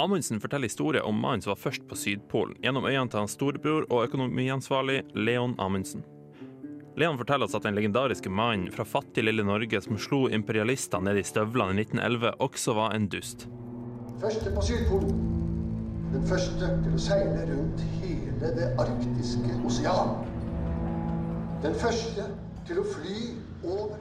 Amundsen 0.00 0.40
forteller 0.40 0.62
historie 0.62 1.02
om 1.02 1.20
mannen 1.20 1.42
som 1.42 1.50
var 1.50 1.56
først 1.56 1.88
på 1.88 1.96
Sydpolen, 1.96 2.54
gjennom 2.62 2.84
øynene 2.86 3.10
til 3.10 3.18
hans 3.18 3.32
storebror 3.34 3.86
og 3.90 4.04
økonomiansvarlig 4.06 5.00
Leon 5.18 5.56
Amundsen. 5.58 6.04
Leon 6.98 7.18
forteller 7.18 7.48
oss 7.48 7.56
at 7.58 7.66
den 7.66 7.74
legendariske 7.74 8.30
mannen 8.30 8.70
fra 8.70 8.86
fattig 8.86 9.24
lille 9.26 9.42
Norge 9.42 9.80
som 9.82 9.98
slo 9.98 10.28
imperialistene 10.30 11.10
ned 11.10 11.18
i 11.18 11.26
støvlene 11.26 11.74
i 11.74 11.82
1911, 11.82 12.30
også 12.46 12.76
var 12.78 12.94
en 12.94 13.08
dust. 13.10 13.48
Første 14.22 14.54
på 14.54 14.66
Sydpolen. 14.68 15.18
Den 16.12 16.30
første 16.30 16.70
til 16.84 16.94
å 16.94 17.02
seile 17.02 17.48
rundt 17.50 17.82
hele 17.98 18.52
det 18.54 18.70
arktiske 18.78 19.58
osean. 19.66 20.14
Den 21.66 21.74
første 21.82 22.30
til 22.70 22.84
å 22.84 22.86
fly 22.94 23.18
over 23.66 23.98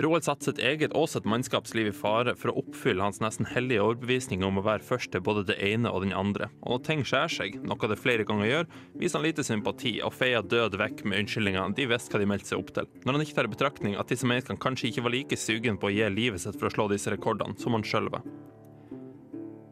Roald 0.00 0.24
satte 0.24 0.46
sitt 0.48 0.60
eget 0.64 0.94
og 0.96 1.08
sitt 1.12 1.26
mannskapsliv 1.28 1.90
i 1.90 1.92
fare 1.92 2.32
for 2.38 2.52
å 2.52 2.62
oppfylle 2.62 3.04
hans 3.04 3.18
nesten 3.20 3.48
hellige 3.50 3.82
overbevisning 3.84 4.44
om 4.46 4.56
å 4.56 4.64
være 4.64 4.86
først 4.86 5.12
til 5.12 5.20
både 5.26 5.42
det 5.50 5.58
ene 5.60 5.90
og 5.92 6.06
den 6.06 6.14
andre. 6.16 6.48
Og 6.62 6.72
når 6.72 6.84
ting 6.86 7.02
skjærer 7.04 7.34
seg, 7.34 7.58
noe 7.68 7.90
det 7.90 7.98
flere 8.00 8.24
ganger 8.28 8.48
gjør, 8.48 8.70
viser 9.02 9.20
han 9.20 9.26
lite 9.26 9.44
sympati 9.44 9.96
og 10.06 10.14
feier 10.16 10.46
død 10.46 10.78
vekk 10.80 11.04
med 11.04 11.24
unnskyldninger 11.24 11.76
de 11.76 11.88
visste 11.90 12.14
hva 12.14 12.22
de 12.22 12.30
meldte 12.32 12.52
seg 12.52 12.62
opp 12.62 12.72
til. 12.78 12.88
Når 13.04 13.18
han 13.18 13.26
ikke 13.26 13.36
tar 13.40 13.50
i 13.50 13.52
betraktning 13.56 13.98
at 14.00 14.14
disse 14.14 14.30
menneskene 14.30 14.62
kanskje 14.62 14.88
ikke 14.88 15.04
var 15.04 15.16
like 15.18 15.40
sugen 15.40 15.76
på 15.80 15.90
å 15.90 15.92
gi 15.92 16.08
livet 16.14 16.46
sitt 16.46 16.56
for 16.56 16.70
å 16.70 16.74
slå 16.78 16.88
disse 16.94 17.12
rekordene 17.12 17.60
som 17.60 17.76
han 17.76 17.84
sjøl 17.84 18.08
var. 18.14 18.24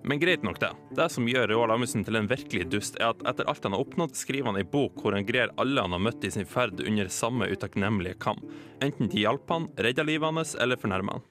Men 0.09 0.19
greit 0.19 0.43
nok, 0.43 0.61
det. 0.61 0.71
Det 0.97 1.05
som 1.13 1.27
gjør 1.29 1.51
Roald 1.51 1.73
Amundsen 1.75 2.05
til 2.05 2.17
en 2.17 2.29
virkelig 2.31 2.65
dust, 2.73 2.95
er 2.97 3.11
at 3.11 3.21
etter 3.29 3.45
alt 3.51 3.67
han 3.67 3.75
har 3.77 3.83
oppnådd, 3.85 4.15
skriver 4.17 4.49
han 4.49 4.57
ei 4.57 4.65
bok 4.65 5.03
hvor 5.03 5.13
han 5.13 5.27
greier 5.29 5.53
alle 5.61 5.85
han 5.85 5.93
har 5.93 6.01
møtt 6.01 6.25
i 6.25 6.31
sin 6.33 6.49
ferd 6.49 6.81
under 6.81 7.11
samme 7.13 7.45
utakknemlige 7.53 8.17
kam. 8.25 8.41
Enten 8.81 9.13
de 9.13 9.21
hjalp 9.27 9.53
han, 9.53 9.69
redda 9.77 10.07
livet 10.09 10.33
hans 10.33 10.55
eller 10.57 10.81
fornærma 10.81 11.19
han. 11.19 11.27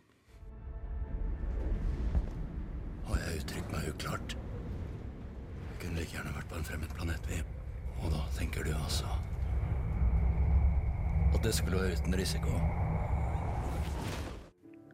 Har 3.08 3.24
jeg 3.24 3.42
uttrykt 3.42 3.74
meg 3.74 3.90
uklart? 3.96 4.38
Jeg 5.72 5.82
kunne 5.82 5.98
like 5.98 6.14
gjerne 6.14 6.36
vært 6.38 6.52
på 6.52 6.60
en 6.62 6.70
fremmed 6.70 6.94
planet, 7.00 7.32
vi. 7.32 7.42
Og 8.04 8.14
da 8.14 8.28
tenker 8.38 8.62
du 8.62 8.76
altså 8.78 9.10
At 11.34 11.42
det 11.42 11.56
skulle 11.58 11.82
være 11.82 11.98
uten 11.98 12.14
risiko? 12.22 12.54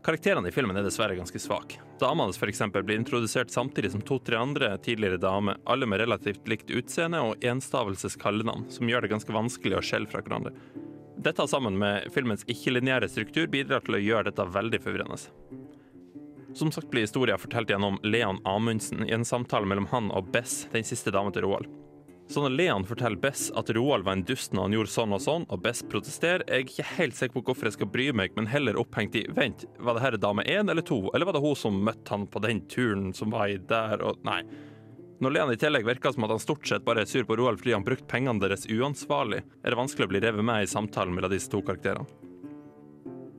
Karakterene 0.04 0.50
i 0.50 0.52
filmen 0.52 0.76
er 0.76 0.84
dessverre 0.84 1.16
ganske 1.16 1.40
svake. 1.40 1.78
Dama 2.00 2.26
hans 2.26 2.42
eksempel 2.44 2.84
blir 2.84 2.98
introdusert 3.00 3.52
samtidig 3.52 3.94
som 3.94 4.02
to-tre 4.04 4.36
andre 4.36 4.74
tidligere 4.84 5.18
damer, 5.18 5.58
alle 5.64 5.88
med 5.88 6.02
relativt 6.02 6.48
likt 6.48 6.72
utseende 6.76 7.22
og 7.24 7.46
enstavelses 7.48 8.18
kallenavn, 8.20 8.66
som 8.70 8.90
gjør 8.90 9.06
det 9.06 9.14
ganske 9.14 9.32
vanskelig 9.32 9.78
å 9.80 9.84
skjelle 9.86 10.12
fra 10.12 10.20
hverandre. 10.20 10.52
Dette 11.24 11.46
sammen 11.48 11.78
med 11.80 12.10
filmens 12.12 12.44
ikke-lineære 12.52 13.08
struktur 13.08 13.48
bidrar 13.48 13.86
til 13.86 13.96
å 13.96 14.02
gjøre 14.04 14.28
dette 14.28 14.48
veldig 14.58 14.82
forvirrende. 14.84 15.22
Som 16.54 16.74
sagt 16.76 16.92
blir 16.92 17.08
historien 17.08 17.40
fortalt 17.40 17.72
gjennom 17.72 17.96
Leon 18.04 18.42
Amundsen 18.44 19.08
i 19.08 19.16
en 19.16 19.24
samtale 19.24 19.70
mellom 19.72 19.88
han 19.94 20.12
og 20.12 20.34
Bess, 20.36 20.66
den 20.76 20.84
siste 20.84 21.16
dama 21.16 21.32
til 21.32 21.48
Roald. 21.48 21.72
Så 22.34 22.42
når 22.42 22.50
Leon 22.50 22.86
forteller 22.90 23.20
Bess 23.22 23.52
at 23.54 23.68
Roald 23.78 24.08
var 24.08 24.16
en 24.18 24.24
dust 24.26 24.56
når 24.58 24.66
han 24.66 24.74
gjorde 24.74 24.90
sånn 24.90 25.12
og 25.14 25.20
sånn, 25.22 25.44
og 25.54 25.60
Bess 25.62 25.84
protesterer, 25.86 26.42
er 26.48 26.64
jeg 26.64 26.72
ikke 26.72 26.86
helt 26.98 27.18
sikker 27.20 27.36
på 27.36 27.44
hvorfor 27.46 27.70
jeg 27.70 27.76
skal 27.76 27.90
bry 27.94 28.08
meg, 28.10 28.32
men 28.34 28.48
heller 28.50 28.80
opphengt 28.82 29.14
i 29.20 29.22
Vent, 29.38 29.68
var 29.78 29.94
det 29.94 30.02
her 30.02 30.18
dame 30.18 30.42
én 30.50 30.72
eller 30.72 30.82
to, 30.82 30.98
eller 31.14 31.30
var 31.30 31.38
det 31.38 31.44
hun 31.44 31.60
som 31.62 31.78
møtte 31.86 32.10
han 32.10 32.26
på 32.26 32.42
den 32.42 32.64
turen 32.74 33.12
som 33.14 33.30
var 33.36 33.54
i 33.54 33.60
der, 33.70 34.02
og 34.02 34.26
Nei. 34.26 34.40
Når 35.22 35.36
Leon 35.36 35.54
i 35.54 35.60
tillegg 35.62 35.86
virker 35.86 36.16
som 36.16 36.26
at 36.26 36.34
han 36.34 36.42
stort 36.42 36.66
sett 36.66 36.88
bare 36.88 37.04
er 37.04 37.12
sur 37.12 37.28
på 37.30 37.38
Roald 37.38 37.62
fordi 37.62 37.76
han 37.78 37.86
brukte 37.86 38.10
pengene 38.10 38.42
deres 38.42 38.66
uansvarlig, 38.66 39.44
er 39.62 39.70
det 39.70 39.82
vanskelig 39.84 40.10
å 40.10 40.14
bli 40.16 40.24
revet 40.26 40.50
med 40.50 40.66
i 40.66 40.74
samtalen 40.74 41.14
mellom 41.14 41.36
disse 41.36 41.54
to 41.54 41.62
karakterene. 41.62 42.10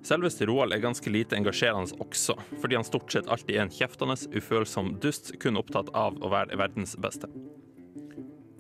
Selveste 0.07 0.47
Roald 0.47 0.71
er 0.71 0.85
ganske 0.85 1.11
lite 1.11 1.35
engasjerende 1.35 1.99
også, 1.99 2.39
fordi 2.63 2.79
han 2.79 2.87
stort 2.87 3.11
sett 3.11 3.27
alltid 3.27 3.57
er 3.57 3.67
en 3.67 3.75
kjeftende, 3.75 4.21
ufølsom 4.39 4.95
dust, 5.03 5.35
kun 5.43 5.59
opptatt 5.59 5.91
av 5.99 6.23
å 6.23 6.31
være 6.31 6.63
verdens 6.63 6.95
beste. 6.95 7.33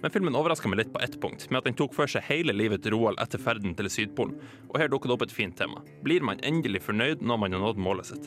Men 0.04 0.12
filmen 0.12 0.36
overraska 0.36 0.68
meg 0.68 0.82
litt 0.82 0.90
på 0.92 1.00
ett 1.00 1.14
punkt, 1.20 1.46
med 1.48 1.62
at 1.62 1.64
den 1.64 1.76
tok 1.78 1.94
for 1.96 2.10
seg 2.12 2.26
hele 2.26 2.52
livet 2.52 2.82
til 2.84 2.92
Roald 2.92 3.16
etter 3.22 3.40
ferden 3.40 3.72
til 3.72 3.86
Sydpolen, 3.88 4.34
og 4.68 4.76
her 4.76 4.90
dukker 4.92 5.08
det 5.08 5.14
opp 5.14 5.22
et 5.24 5.32
fint 5.32 5.56
tema. 5.56 5.80
Blir 6.04 6.20
man 6.20 6.42
endelig 6.44 6.82
fornøyd 6.84 7.22
når 7.24 7.40
man 7.40 7.56
har 7.56 7.62
nådd 7.62 7.80
målet 7.80 8.10
sitt? 8.10 8.26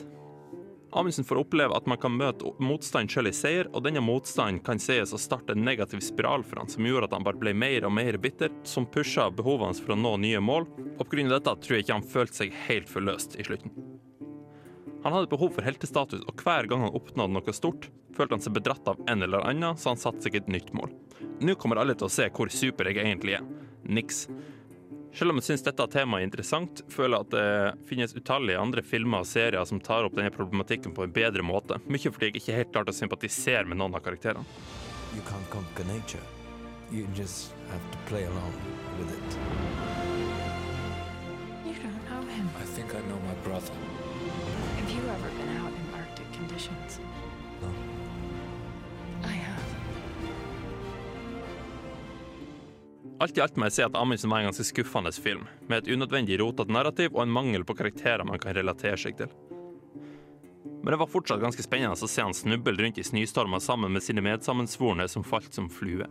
Amundsen 0.98 1.28
får 1.28 1.38
oppleve 1.44 1.78
at 1.78 1.86
man 1.86 2.00
kan 2.02 2.16
møte 2.18 2.50
motstand 2.58 3.14
selv 3.14 3.30
i 3.30 3.34
seier, 3.36 3.70
og 3.70 3.86
denne 3.86 4.02
motstanden 4.02 4.58
kan 4.66 4.82
sies 4.82 5.14
å 5.14 5.22
starte 5.22 5.54
en 5.54 5.62
negativ 5.62 6.02
spiral 6.02 6.42
for 6.42 6.58
han, 6.58 6.74
som 6.74 6.82
gjorde 6.82 7.12
at 7.12 7.14
han 7.14 7.28
bare 7.30 7.38
ble 7.38 7.54
mer 7.54 7.86
og 7.86 7.94
mer 7.94 8.18
bitter, 8.18 8.50
som 8.66 8.88
pusha 8.98 9.28
behovene 9.30 9.70
hans 9.70 9.84
for 9.84 9.94
å 9.94 10.00
nå 10.02 10.16
nye 10.24 10.42
mål, 10.42 10.66
og 10.98 11.06
pga. 11.06 11.28
dette 11.30 11.58
tror 11.62 11.78
jeg 11.78 11.86
ikke 11.86 12.00
han 12.00 12.12
følte 12.18 12.42
seg 12.42 12.60
helt 12.66 12.90
forløst 12.90 13.38
i 13.38 13.46
slutten. 13.46 13.78
Han 15.04 15.14
hadde 15.14 15.30
behov 15.30 15.54
for 15.54 15.66
heltestatus, 15.66 16.24
og 16.26 16.42
hver 16.42 16.66
gang 16.70 16.82
han 16.86 16.94
oppnådde 16.96 17.36
noe 17.36 17.54
stort, 17.54 17.88
følte 18.16 18.34
han 18.34 18.42
seg 18.42 18.56
bedratt 18.56 18.88
av 18.90 18.98
en 19.06 19.22
eller 19.22 19.46
annen, 19.46 19.78
så 19.78 19.92
han 19.92 20.00
satte 20.00 20.24
seg 20.24 20.40
et 20.40 20.50
nytt 20.50 20.72
mål. 20.74 20.90
Nå 21.40 21.54
kommer 21.54 21.78
alle 21.78 21.94
til 21.94 22.08
å 22.08 22.12
se 22.12 22.26
hvor 22.34 22.50
super 22.50 22.90
jeg 22.90 22.98
egentlig 23.04 23.38
er. 23.38 23.46
Niks. 23.86 24.26
Selv 25.14 25.32
om 25.32 25.38
jeg 25.40 25.46
syns 25.48 25.64
dette 25.66 25.86
temaet 25.90 26.22
er 26.22 26.28
interessant, 26.28 26.82
føler 26.92 27.16
jeg 27.16 27.26
at 27.26 27.32
det 27.34 27.86
finnes 27.88 28.14
utallige 28.14 28.60
andre 28.60 28.84
filmer 28.86 29.24
og 29.24 29.30
serier 29.30 29.64
som 29.66 29.80
tar 29.82 30.06
opp 30.06 30.18
denne 30.18 30.34
problematikken 30.34 30.94
på 30.94 31.06
en 31.06 31.14
bedre 31.14 31.46
måte. 31.46 31.78
Mye 31.88 32.12
fordi 32.12 32.32
jeg 32.32 32.42
ikke 32.42 32.58
helt 32.58 32.74
klarte 32.74 32.94
å 32.94 32.98
sympatisere 32.98 33.64
med 33.70 33.80
noen 33.80 33.96
av 33.96 34.04
karakterene. 34.04 34.44
You 35.16 35.22
can't 35.30 35.48
conquer 35.50 35.86
nature. 35.88 36.22
You 36.92 37.06
just 37.14 37.54
have 37.70 37.84
to 37.92 37.98
play 38.10 38.26
along 38.26 38.52
with 38.98 39.14
it. 39.14 39.38
You 41.64 41.74
don't 41.82 42.04
know 42.10 42.22
him. 42.34 42.50
I 42.60 42.66
think 42.74 42.94
I 42.94 43.00
know 43.08 43.20
my 43.26 43.34
brother. 43.44 43.72
Arctic? 46.58 47.00
No. 47.62 47.68
I 49.22 49.32
have. 49.32 49.62
Alt 53.20 53.38
i 53.38 53.42
alt 53.42 53.58
må 53.58 53.68
jeg 53.68 53.76
si 53.76 53.84
at 53.86 53.98
Amundsen 53.98 54.32
var 54.32 54.42
en 54.42 54.48
ganske 54.50 54.66
skuffende 54.66 55.12
film, 55.14 55.46
med 55.70 55.84
et 55.84 55.92
unødvendig 55.94 56.40
rotete 56.42 56.74
narrativ 56.74 57.14
og 57.14 57.22
en 57.22 57.34
mangel 57.34 57.66
på 57.66 57.78
karakterer 57.78 58.26
man 58.26 58.42
kan 58.42 58.56
relatere 58.58 58.98
seg 58.98 59.20
til. 59.20 59.30
Men 60.82 60.92
det 60.94 60.98
var 60.98 61.10
fortsatt 61.10 61.42
ganske 61.42 61.62
spennende 61.62 61.94
å 61.94 62.10
se 62.10 62.26
han 62.26 62.34
snuble 62.34 62.74
rundt 62.78 62.98
i 62.98 63.06
snøstormer 63.06 63.62
sammen 63.62 63.94
med 63.94 64.02
sine 64.02 64.22
medsammensvorne 64.26 65.06
som 65.10 65.26
falt 65.26 65.54
som 65.54 65.70
flue. 65.70 66.10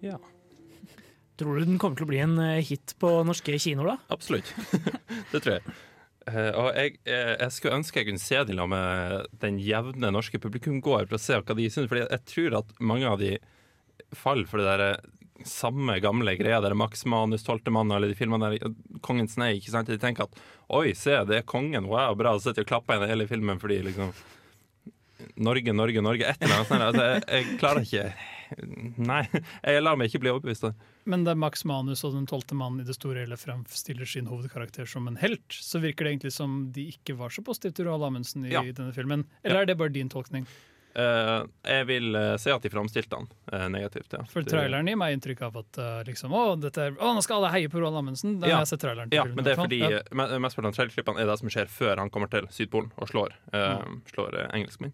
Ja. 0.00 0.18
Tror 1.38 1.58
du 1.58 1.66
den 1.66 1.78
kommer 1.80 1.98
til 1.98 2.06
å 2.06 2.10
bli 2.10 2.22
en 2.22 2.38
eh, 2.38 2.64
hit 2.66 2.94
på 3.00 3.12
norske 3.26 3.58
kinoer, 3.58 3.94
da? 3.94 4.14
Absolutt. 4.14 4.50
det 5.32 5.40
tror 5.40 5.58
jeg. 5.58 5.78
Eh, 6.28 6.50
og 6.52 6.74
jeg, 6.76 6.98
eh, 7.08 7.36
jeg 7.40 7.54
skulle 7.54 7.78
ønske 7.80 8.02
jeg 8.02 8.10
kunne 8.10 8.22
se 8.22 8.42
den 8.44 8.60
sammen 8.60 8.74
med 8.76 9.38
den 9.40 9.60
jevne 9.64 10.10
norske 10.12 10.40
publikumgåer 10.42 11.08
for 11.08 11.16
å 11.16 11.22
se 11.22 11.38
hva 11.40 11.56
de 11.56 11.70
syns. 11.72 11.88
For 11.90 12.02
jeg 12.02 12.26
tror 12.28 12.60
at 12.60 12.74
mange 12.80 13.08
av 13.08 13.22
de 13.22 13.38
faller 14.16 14.48
for 14.50 14.60
det 14.60 14.68
der 14.68 14.84
eh, 14.90 15.08
samme 15.48 15.96
gamle 16.04 16.34
greia, 16.36 16.60
der 16.60 16.76
Max 16.76 17.06
Manus, 17.08 17.46
Tolvtemann 17.46 17.92
eller 17.96 18.12
de 18.12 18.18
filmene 18.18 18.52
der, 18.52 18.74
Kongens 19.00 19.38
nei, 19.40 19.54
ikke 19.56 19.72
sant? 19.72 19.88
De 19.88 19.96
tenker 20.00 20.28
at 20.28 20.42
oi, 20.68 20.92
se, 20.98 21.14
det 21.26 21.38
er 21.40 21.48
kongen, 21.48 21.88
wow, 21.88 22.12
bra, 22.18 22.34
så 22.36 22.50
sitter 22.50 22.62
de 22.62 22.68
og 22.68 22.74
klapper 22.74 22.98
igjen 22.98 23.14
hele 23.14 23.28
filmen 23.30 23.62
fordi 23.62 23.80
liksom 23.88 24.12
Norge, 25.40 25.72
Norge, 25.76 26.02
Norge, 26.04 26.28
et 26.28 26.44
eller 26.44 26.58
annet 26.58 26.68
sånt. 26.68 26.84
Altså, 26.84 27.06
jeg, 27.06 27.24
jeg 27.28 27.58
klarer 27.60 27.86
ikke 27.86 28.04
Nei, 29.10 29.20
jeg 29.62 29.82
lar 29.84 29.98
meg 29.98 30.10
ikke 30.10 30.24
bli 30.24 30.32
overbevist. 30.32 30.64
det. 30.66 30.72
Men 31.04 31.24
da 31.24 31.34
Max 31.34 31.64
Manus 31.64 32.04
og 32.04 32.12
Den 32.14 32.26
tolvte 32.28 32.54
mannen 32.54 32.80
i 32.82 32.84
det 32.84 32.94
store 32.98 33.22
hele 33.24 33.36
fremstiller 33.40 34.04
sin 34.06 34.26
hovedkarakter 34.26 34.86
som 34.86 35.06
en 35.08 35.16
helt, 35.16 35.48
så 35.48 35.80
virker 35.80 36.04
det 36.04 36.12
egentlig 36.16 36.32
som 36.32 36.70
de 36.72 36.88
ikke 36.92 37.16
var 37.16 37.30
så 37.32 37.42
positive 37.46 37.72
til 37.74 37.86
Roald 37.88 38.04
Amundsen 38.10 38.44
i 38.44 38.52
Ja. 38.52 38.62
denne 38.62 38.92
filmen. 38.92 39.24
Eller 39.42 39.56
Ja. 39.56 39.62
er 39.62 39.66
det 39.66 39.78
bare 39.78 39.88
din 39.92 40.08
tolkning? 40.08 40.46
Uh, 40.90 41.46
jeg 41.64 41.86
vil 41.86 42.16
uh, 42.16 42.36
si 42.36 42.50
at 42.50 42.62
de 42.62 42.68
framstilte 42.68 43.14
han 43.14 43.28
uh, 43.54 43.68
negativt, 43.70 44.10
ja. 44.12 44.24
For 44.26 44.42
traileren 44.42 44.88
gir 44.90 44.96
meg 44.98 45.14
inntrykk 45.14 45.42
av 45.46 45.56
at 45.60 45.78
uh, 45.78 46.02
liksom, 46.02 46.32
å, 46.34 46.58
er, 46.66 46.96
å, 46.98 47.12
nå 47.14 47.22
skal 47.22 47.36
alle 47.38 47.52
heie 47.54 47.68
på 47.70 47.78
Roald 47.78 47.94
Amundsen. 48.00 48.40
Da 48.42 48.48
Ja. 48.50 48.56
har 48.58 48.64
jeg 48.66 48.72
sett 48.74 48.82
traileren. 48.82 49.08
til 49.08 49.16
Ja, 49.16 49.22
filmen, 49.22 49.36
men 49.36 49.44
det 49.46 49.52
er 49.52 49.60
fordi. 49.62 49.78
Ja. 49.78 50.02
me- 50.10 50.26
mesteparten 50.42 50.66
av 50.66 50.74
trailerklippene 50.74 51.20
er 51.22 51.26
det 51.30 51.38
som 51.38 51.48
skjer 51.48 51.70
før 51.70 51.96
han 52.02 52.10
kommer 52.10 52.28
til 52.28 52.42
Sydpolen 52.50 52.90
og 52.98 53.08
slår, 53.08 53.30
eh, 53.54 53.84
slår 54.10 54.34
eh, 54.42 54.50
engelskmenn. 54.58 54.92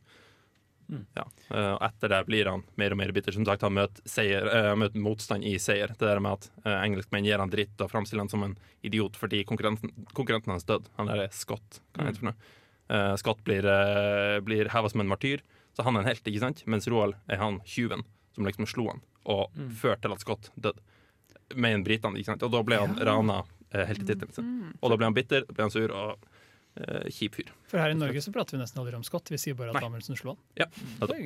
Mm. 0.89 1.01
Ja. 1.17 1.25
eh, 1.51 1.73
og 1.75 1.83
etter 1.83 2.09
det 2.13 2.21
blir 2.29 2.47
han 2.51 2.63
mer 2.79 2.93
og 2.95 2.99
mer 3.01 3.11
bitter. 3.13 3.33
Som 3.35 3.45
sagt, 3.49 3.63
han 3.67 3.75
møter, 3.75 4.05
eh, 4.07 4.75
møter 4.79 5.03
motstand 5.03 5.45
i 5.45 5.57
seier. 5.59 5.89
Det 5.89 6.07
der 6.07 6.21
med 6.23 6.33
at 6.39 6.51
uh, 6.65 6.77
engelskmenn 6.85 7.25
gir 7.27 7.39
han 7.43 7.51
dritt 7.51 7.81
og 7.83 7.91
framstiller 7.91 8.23
han 8.23 8.31
som 8.31 8.45
en 8.47 8.57
idiot 8.87 9.17
fordi 9.19 9.45
konkurrenten, 9.45 9.91
konkurrenten 10.15 10.53
hans 10.55 10.65
døde. 10.69 10.87
Han 10.97 11.07
der 11.11 11.25
er 11.27 11.33
Scott. 11.35 11.81
Hva 11.95 12.05
Mm. 12.05 12.11
heter 12.13 12.23
mm. 12.29 12.35
uh. 12.91 13.17
Scott 13.17 13.43
blir, 13.45 13.67
uh, 13.67 14.39
blir 14.47 14.69
heva 14.71 14.89
som 14.89 15.01
en 15.03 15.09
martyr, 15.11 15.43
så 15.77 15.83
han 15.85 15.97
er 15.97 16.01
en 16.07 16.07
helt, 16.13 16.23
ikke 16.25 16.41
sant? 16.45 16.63
Mens 16.67 16.87
Roald 16.89 17.15
er 17.29 17.37
han 17.43 17.61
tjuven 17.67 18.05
som 18.37 18.47
liksom 18.47 18.67
slo 18.71 18.87
han 18.93 19.03
og 19.27 19.51
Mm. 19.57 19.71
førte 19.75 20.03
til 20.07 20.13
at 20.13 20.21
Scott 20.23 20.51
døde. 20.55 20.79
Med 21.55 21.75
en 21.75 21.85
britene, 21.85 22.19
ikke 22.19 22.31
sant? 22.33 22.43
Og 22.43 22.51
da 22.53 22.63
ble 22.63 22.79
han 22.79 22.95
rana 22.99 23.41
uh, 23.43 23.93
tittelen 23.95 24.33
sin. 24.33 24.73
Og 24.81 24.91
da 24.91 24.97
ble 24.97 25.07
han 25.07 25.15
bitter, 25.15 25.45
ble 25.51 25.63
han 25.67 25.71
sur 25.71 25.91
og 25.91 26.15
uh, 26.15 26.33
kjip 27.13 27.39
fyr. 27.39 27.51
For 27.71 27.81
her 27.81 27.93
i 27.95 27.99
Norge 27.99 28.21
så 28.23 28.33
prater 28.35 28.57
vi 28.57 28.63
nesten 28.63 28.83
aldri 28.83 28.99
om 28.99 29.05
Scott. 29.07 29.31
Vi 29.33 29.39
sier 29.41 29.57
bare 29.59 29.73
at 29.73 29.81
Nei. 29.81 29.87
Amundsen 29.89 30.19
slo 30.19 30.35
han. 30.35 30.41
Ja. 30.61 30.67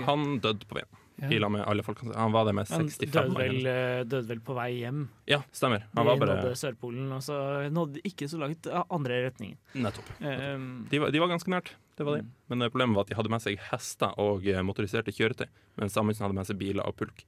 Han 0.07 0.39
døde 0.45 0.69
på 0.69 0.79
veien. 0.79 1.01
Ja. 1.21 1.49
Med 1.53 1.65
alle 1.67 1.83
folkene. 1.85 2.15
Han 2.17 2.33
var 2.33 2.47
det 2.49 2.55
med 2.57 2.69
Han 2.73 2.89
65 2.89 3.11
døde 3.13 3.35
år. 3.35 3.39
vel, 3.43 3.67
eh, 3.67 4.05
døde 4.09 4.29
vel 4.31 4.41
på 4.41 4.55
vei 4.57 4.71
hjem. 4.79 5.09
Ja, 5.29 5.43
stemmer. 5.53 5.85
Han 5.95 6.07
De 6.07 6.09
var 6.09 6.17
bare 6.23 6.37
nådde 6.39 6.57
Sørpolen, 6.57 7.11
og 7.13 7.23
så 7.23 7.37
nådde 7.71 8.01
ikke 8.09 8.29
så 8.29 8.39
langt 8.41 8.65
ja, 8.67 8.85
andre 8.91 9.21
retningen. 9.27 9.59
Nettopp. 9.75 10.09
Um, 10.21 10.87
De 10.91 10.99
var, 10.99 11.11
de 11.11 11.21
var 11.21 11.29
ganske 11.29 11.51
nært, 11.53 11.75
det 11.97 12.07
var 12.07 12.17
de. 12.17 12.23
Mm. 12.23 12.31
Men 12.49 12.63
eh, 12.63 12.69
problemet 12.73 12.97
var 12.97 13.05
at 13.05 13.09
de 13.13 13.19
hadde 13.19 13.31
med 13.31 13.45
seg 13.45 13.61
hester 13.71 14.17
og 14.19 14.47
eh, 14.49 14.63
motoriserte 14.63 15.13
kjøretøy, 15.13 15.47
mens 15.77 15.97
Amundsen 16.01 16.25
hadde 16.25 16.39
med 16.41 16.49
seg 16.49 16.57
biler 16.57 16.87
og 16.89 16.97
pulk. 16.97 17.27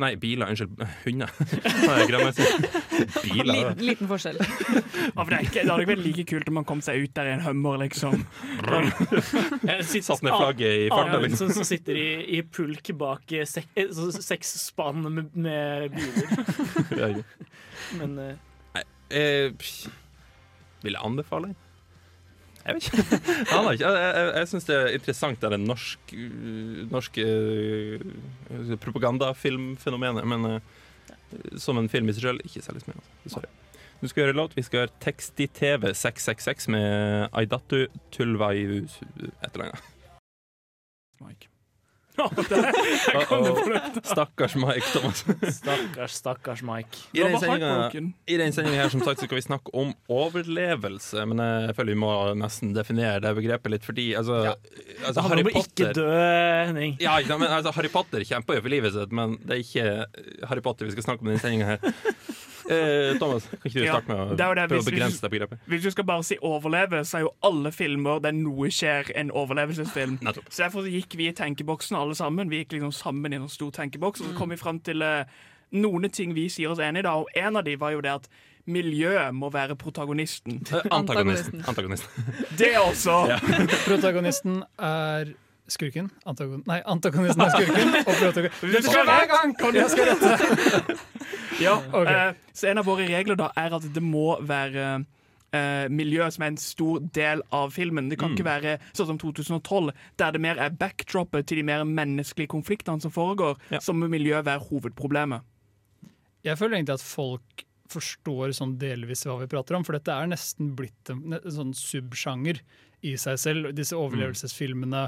Nei, 0.00 0.16
biler. 0.16 0.48
Unnskyld. 0.50 0.80
Hunder. 1.04 1.30
Jeg. 1.98 2.08
Biler. 3.22 3.52
Liten, 3.52 3.84
liten 3.86 4.10
forskjell. 4.10 4.40
Ja, 5.12 5.24
for 5.24 5.28
det, 5.28 5.36
er 5.36 5.46
ikke, 5.48 5.62
det 5.64 5.68
hadde 5.68 5.82
ikke 5.82 5.90
vært 5.90 6.04
like 6.06 6.24
kult 6.30 6.48
om 6.48 6.54
man 6.56 6.66
kom 6.68 6.80
seg 6.84 7.02
ut 7.02 7.12
der 7.16 7.28
i 7.28 7.32
en 7.34 7.42
hummer, 7.44 7.80
liksom. 7.82 8.22
Satt 10.06 10.22
ned 10.24 10.30
flagget 10.30 10.84
i 10.84 10.86
farta, 10.92 11.18
liksom. 11.24 11.50
som, 11.56 11.66
sitter 11.66 11.98
i, 11.98 12.06
i 12.38 12.40
pulk 12.46 12.92
bak 12.98 13.34
eh, 13.34 13.44
sek, 13.48 13.66
eh, 13.74 13.90
så 13.92 14.08
seks 14.14 14.54
spann 14.62 15.02
med, 15.04 15.34
med 15.34 15.98
biler. 15.98 17.18
Men 17.98 18.14
eh, 18.22 18.84
jeg 19.10 19.52
vil 20.82 20.96
jeg 20.96 21.02
anbefale? 21.02 21.52
Jeg 22.62 22.76
vet 22.76 22.86
ikke. 22.86 23.02
Ikke. 23.72 23.72
jeg, 23.72 24.14
jeg, 24.16 24.28
jeg 24.36 24.48
syns 24.50 24.68
det 24.68 24.76
er 24.76 24.92
interessant 24.96 25.42
det 25.42 25.50
er 25.50 25.62
norsk, 25.62 26.14
norske 26.92 27.24
uh, 27.26 28.76
propagandafilmfenomenet, 28.84 30.28
men 30.30 30.46
uh, 30.46 30.60
som 31.58 31.80
en 31.80 31.90
film 31.90 32.10
i 32.10 32.14
seg 32.14 32.28
sjøl, 32.28 32.42
ikke 32.46 32.62
særlig 32.62 32.84
spennende. 32.84 33.30
Sorry. 33.32 33.50
Du 34.02 34.08
skal 34.10 34.24
gjøre 34.24 34.36
låt. 34.36 34.56
Vi 34.58 34.64
skal 34.66 34.82
gjøre 34.82 34.96
Tekst 35.02 35.40
i 35.40 35.46
TV 35.46 35.92
666 35.94 36.68
med 36.74 37.28
Aidatu 37.38 37.86
Tulvaiu 38.14 38.82
et 38.82 39.52
eller 39.54 39.70
annet. 39.70 39.88
Mike. 41.22 41.51
Stakkars 44.04 44.54
Mike 44.54 44.86
Thomas. 44.92 45.24
stakkars, 45.56 46.12
stakkars 46.12 46.62
Mike. 46.62 46.98
I 47.12 47.22
den 48.36 48.52
sendinga 48.52 48.82
her 48.82 48.88
som 48.92 49.00
sagt, 49.00 49.20
så 49.20 49.26
skal 49.26 49.38
vi 49.38 49.44
snakke 49.44 49.72
om 49.76 49.94
overlevelse, 50.12 51.24
men 51.28 51.40
jeg 51.42 51.76
føler 51.78 51.94
vi 51.94 52.00
må 52.02 52.12
nesten 52.38 52.74
definere 52.76 53.20
det 53.24 53.32
begrepet 53.38 53.74
litt, 53.76 53.86
fordi 53.86 54.10
altså, 54.18 54.54
altså 55.06 55.24
Harry 55.28 55.46
Potter 55.48 55.88
ikke 55.88 55.92
dø, 55.96 56.08
Henning. 56.68 56.96
Ja, 57.02 57.18
men 57.32 57.48
altså, 57.48 57.72
Harry 57.78 57.90
Potter 57.92 58.24
kjemper 58.28 58.58
jo 58.58 58.64
for 58.66 58.72
livet 58.76 58.96
sitt, 58.96 59.12
men 59.14 59.38
det 59.42 59.52
er 59.56 59.60
ikke 59.64 59.86
Harry 60.50 60.64
Potter 60.64 60.88
vi 60.88 60.94
skal 60.96 61.08
snakke 61.08 61.24
om 61.24 61.32
i 61.32 61.36
den 61.36 61.42
sendinga 61.42 61.66
her. 61.74 61.80
Eh, 62.68 63.18
Thomas, 63.18 63.46
kan 63.50 63.70
ikke 63.70 63.78
du 63.80 63.84
Ja, 63.84 63.96
starte 63.98 64.08
med 64.08 64.40
å 64.40 64.54
prøve 64.68 64.80
å 64.80 64.86
begrense 64.86 65.22
det 65.24 65.30
begrepet? 65.32 65.62
Hvis 65.66 65.82
du 65.82 65.90
skal 65.90 66.04
bare 66.04 66.22
si 66.26 66.36
overleve, 66.42 67.02
så 67.08 67.18
er 67.18 67.24
jo 67.26 67.32
alle 67.42 67.72
filmer 67.74 68.20
der 68.22 68.32
noe 68.36 68.70
skjer, 68.70 69.10
en 69.18 69.30
overlevelsesfilm. 69.30 70.18
Så 70.50 70.62
Derfor 70.64 70.86
gikk 70.86 71.16
vi 71.18 71.28
i 71.30 71.34
tenkeboksen 71.36 71.96
alle 71.98 72.14
sammen. 72.18 72.50
Vi 72.52 72.62
gikk 72.62 72.76
liksom 72.78 72.92
sammen 72.94 73.32
i 73.34 73.40
en 73.40 73.48
stor 73.48 73.70
tenkeboks, 73.74 74.20
og 74.22 74.30
så 74.32 74.38
kom 74.38 74.54
vi 74.54 74.60
fram 74.60 74.78
til 74.84 75.02
eh, 75.02 75.24
noen 75.72 76.10
ting 76.12 76.34
vi 76.36 76.48
sier 76.52 76.70
oss 76.70 76.78
enig 76.84 77.02
i. 77.02 77.06
da, 77.08 77.16
Og 77.18 77.28
en 77.34 77.56
av 77.56 77.64
de 77.66 77.76
var 77.80 77.94
jo 77.96 78.00
det 78.04 78.12
at 78.20 78.28
miljøet 78.70 79.34
må 79.34 79.48
være 79.50 79.74
protagonisten. 79.76 80.60
Eh, 80.70 80.86
Antagonisten. 80.94 81.64
Antagonisten. 81.66 82.28
Det 82.58 82.74
også! 82.78 83.16
Ja. 83.32 83.38
Protagonisten 83.86 84.62
er 84.78 85.32
skurken. 85.72 86.10
Antagon 86.28 86.62
nei, 86.68 86.78
antagonisten 86.88 87.42
er 87.46 87.54
skurken. 87.56 87.96
Og 88.08 88.12
protagonisten 88.20 88.72
Du 88.76 88.86
skal 88.88 89.08
hver 89.08 89.26
gang! 89.32 89.56
Jeg 89.78 89.90
skal 89.94 90.12
rette. 90.12 90.98
Ja, 91.62 91.76
okay. 91.94 92.30
uh, 92.32 92.52
så 92.56 92.70
en 92.72 92.80
av 92.80 92.86
våre 92.88 93.04
regler 93.06 93.36
da 93.38 93.50
er 93.60 93.74
at 93.76 93.84
det 93.94 94.02
må 94.02 94.32
være 94.48 94.86
uh, 95.04 95.84
miljø 95.92 96.24
som 96.32 96.42
er 96.46 96.50
en 96.54 96.58
stor 96.58 97.02
del 97.14 97.42
av 97.54 97.70
filmen. 97.76 98.08
Det 98.10 98.18
kan 98.18 98.32
Mm. 98.32 98.36
ikke 98.38 98.46
være 98.48 98.72
sånn 98.96 99.10
som 99.12 99.18
2012, 99.20 99.92
der 100.18 100.32
det 100.34 100.40
mer 100.42 100.58
er 100.58 100.72
backdroppet 100.80 101.46
til 101.46 101.60
de 101.60 101.66
mer 101.68 101.84
menneskelige 101.86 102.50
konfliktene 102.50 103.04
som 103.04 103.12
foregår, 103.14 103.60
som 103.84 104.00
må 104.00 104.08
miljø 104.10 104.40
være 104.42 104.64
hovedproblemet. 104.70 105.44
Jeg 106.42 106.58
føler 106.58 106.80
egentlig 106.80 106.96
at 106.98 107.04
folk 107.06 107.66
forstår 107.92 108.54
sånn 108.56 108.78
delvis 108.80 109.26
hva 109.28 109.36
vi 109.42 109.50
prater 109.52 109.76
om, 109.76 109.84
for 109.84 109.92
dette 109.94 110.10
er 110.16 110.30
nesten 110.32 110.72
blitt 110.78 111.12
en, 111.12 111.36
en 111.36 111.52
sånn 111.52 111.74
subsjanger 111.76 112.58
i 113.04 113.12
seg 113.20 113.38
selv. 113.38 113.70
Disse 113.76 113.94
overlevelsesfilmene, 114.00 115.04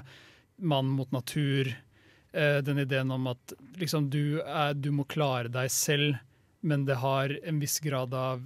mann 0.56 0.92
mot 0.94 1.10
natur, 1.12 1.70
eh, 2.32 2.58
den 2.64 2.78
ideen 2.78 3.10
om 3.10 3.26
at 3.32 3.56
liksom, 3.80 4.10
du, 4.10 4.40
er, 4.40 4.74
du 4.74 4.90
må 4.94 5.06
klare 5.08 5.50
deg 5.52 5.72
selv, 5.72 6.20
men 6.64 6.86
det 6.88 7.00
har 7.02 7.34
en 7.44 7.60
viss 7.60 7.80
grad 7.84 8.14
av 8.16 8.44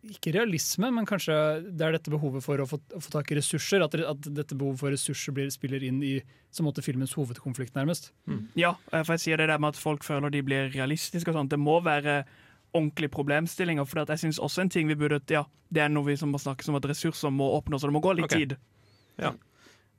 ikke 0.00 0.32
realisme, 0.32 0.88
men 0.96 1.04
kanskje 1.08 1.34
det 1.76 1.84
er 1.84 1.94
dette 1.94 2.12
behovet 2.12 2.44
for 2.44 2.62
å 2.62 2.66
få, 2.68 2.78
å 2.96 3.00
få 3.04 3.12
tak 3.12 3.30
i 3.32 3.36
ressurser. 3.36 3.82
At, 3.84 3.94
at 3.94 4.28
dette 4.32 4.56
behovet 4.56 4.80
for 4.80 4.94
ressurser 4.94 5.34
blir, 5.36 5.50
spiller 5.52 5.84
inn 5.84 5.98
i 6.06 6.14
som 6.50 6.66
måte 6.66 6.82
filmens 6.82 7.12
hovedkonflikt, 7.18 7.76
nærmest. 7.76 8.10
Ja, 8.58 8.74
eh, 8.90 9.04
for 9.04 9.14
jeg 9.14 9.24
sier 9.26 9.42
det 9.42 9.50
der 9.52 9.60
med 9.60 9.74
at 9.74 9.80
folk 9.80 10.06
føler 10.06 10.32
de 10.32 10.40
blir 10.46 10.72
realistiske 10.72 11.30
og 11.30 11.36
sånt. 11.36 11.52
Det 11.52 11.60
må 11.60 11.76
være 11.84 12.22
ordentlige 12.72 13.12
problemstillinger. 13.12 13.86
For 13.86 14.02
jeg 14.02 14.24
synes 14.24 14.40
også 14.40 14.64
en 14.64 14.72
ting 14.72 14.88
vi 14.88 14.98
burde 14.98 15.20
Ja, 15.30 15.44
det 15.68 15.84
er 15.84 15.92
noe 15.92 16.08
vi 16.08 16.16
som 16.16 16.32
må 16.32 16.40
snakkes 16.40 16.70
om 16.72 16.80
at 16.80 16.88
ressurser 16.90 17.34
må 17.34 17.52
oppnås, 17.58 17.84
og 17.84 17.92
det 17.92 17.98
må 17.98 18.04
gå 18.04 18.16
litt 18.18 18.30
okay. 18.30 18.46
tid. 18.46 18.56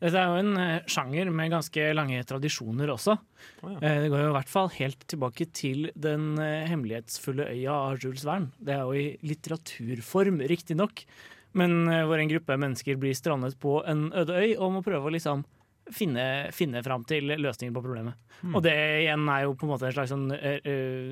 Dette 0.01 0.17
er 0.17 0.31
jo 0.31 0.39
en 0.41 0.55
eh, 0.57 0.87
sjanger 0.89 1.29
med 1.29 1.51
ganske 1.53 1.83
lange 1.93 2.23
tradisjoner 2.25 2.89
også. 2.89 3.13
Eh, 3.61 3.99
Det 4.01 4.09
går 4.09 4.23
jo 4.23 4.31
i 4.31 4.35
hvert 4.39 4.49
fall 4.49 4.71
helt 4.79 5.05
tilbake 5.11 5.45
til 5.53 5.91
Den 5.93 6.39
eh, 6.41 6.65
hemmelighetsfulle 6.71 7.45
øya 7.53 7.75
av 7.91 8.01
Jules 8.01 8.25
Verne. 8.25 8.49
Det 8.57 8.73
er 8.73 8.81
jo 8.81 8.97
i 8.97 9.05
litteraturform, 9.29 10.41
riktignok, 10.49 11.05
men 11.53 11.83
hvor 12.07 12.17
en 12.17 12.29
gruppe 12.31 12.55
mennesker 12.55 12.95
blir 12.97 13.13
strandet 13.17 13.57
på 13.59 13.81
en 13.85 14.07
øde 14.15 14.37
øy 14.39 14.53
og 14.55 14.71
må 14.77 14.81
prøve 14.85 15.09
å 15.09 15.11
liksom 15.11 15.43
finne, 15.91 16.23
finne 16.55 16.81
fram 16.85 17.03
til 17.05 17.27
løsninger 17.35 17.75
på 17.75 17.83
problemet. 17.83 18.15
Mm. 18.41 18.55
Og 18.55 18.63
det 18.65 18.75
igjen 19.03 19.27
er 19.29 19.43
jo 19.45 19.55
på 19.59 19.67
en 19.67 19.73
måte 19.73 19.89
en 19.89 19.95
slags 19.97 20.13
sånn 20.13 20.31
eh, 20.31 21.11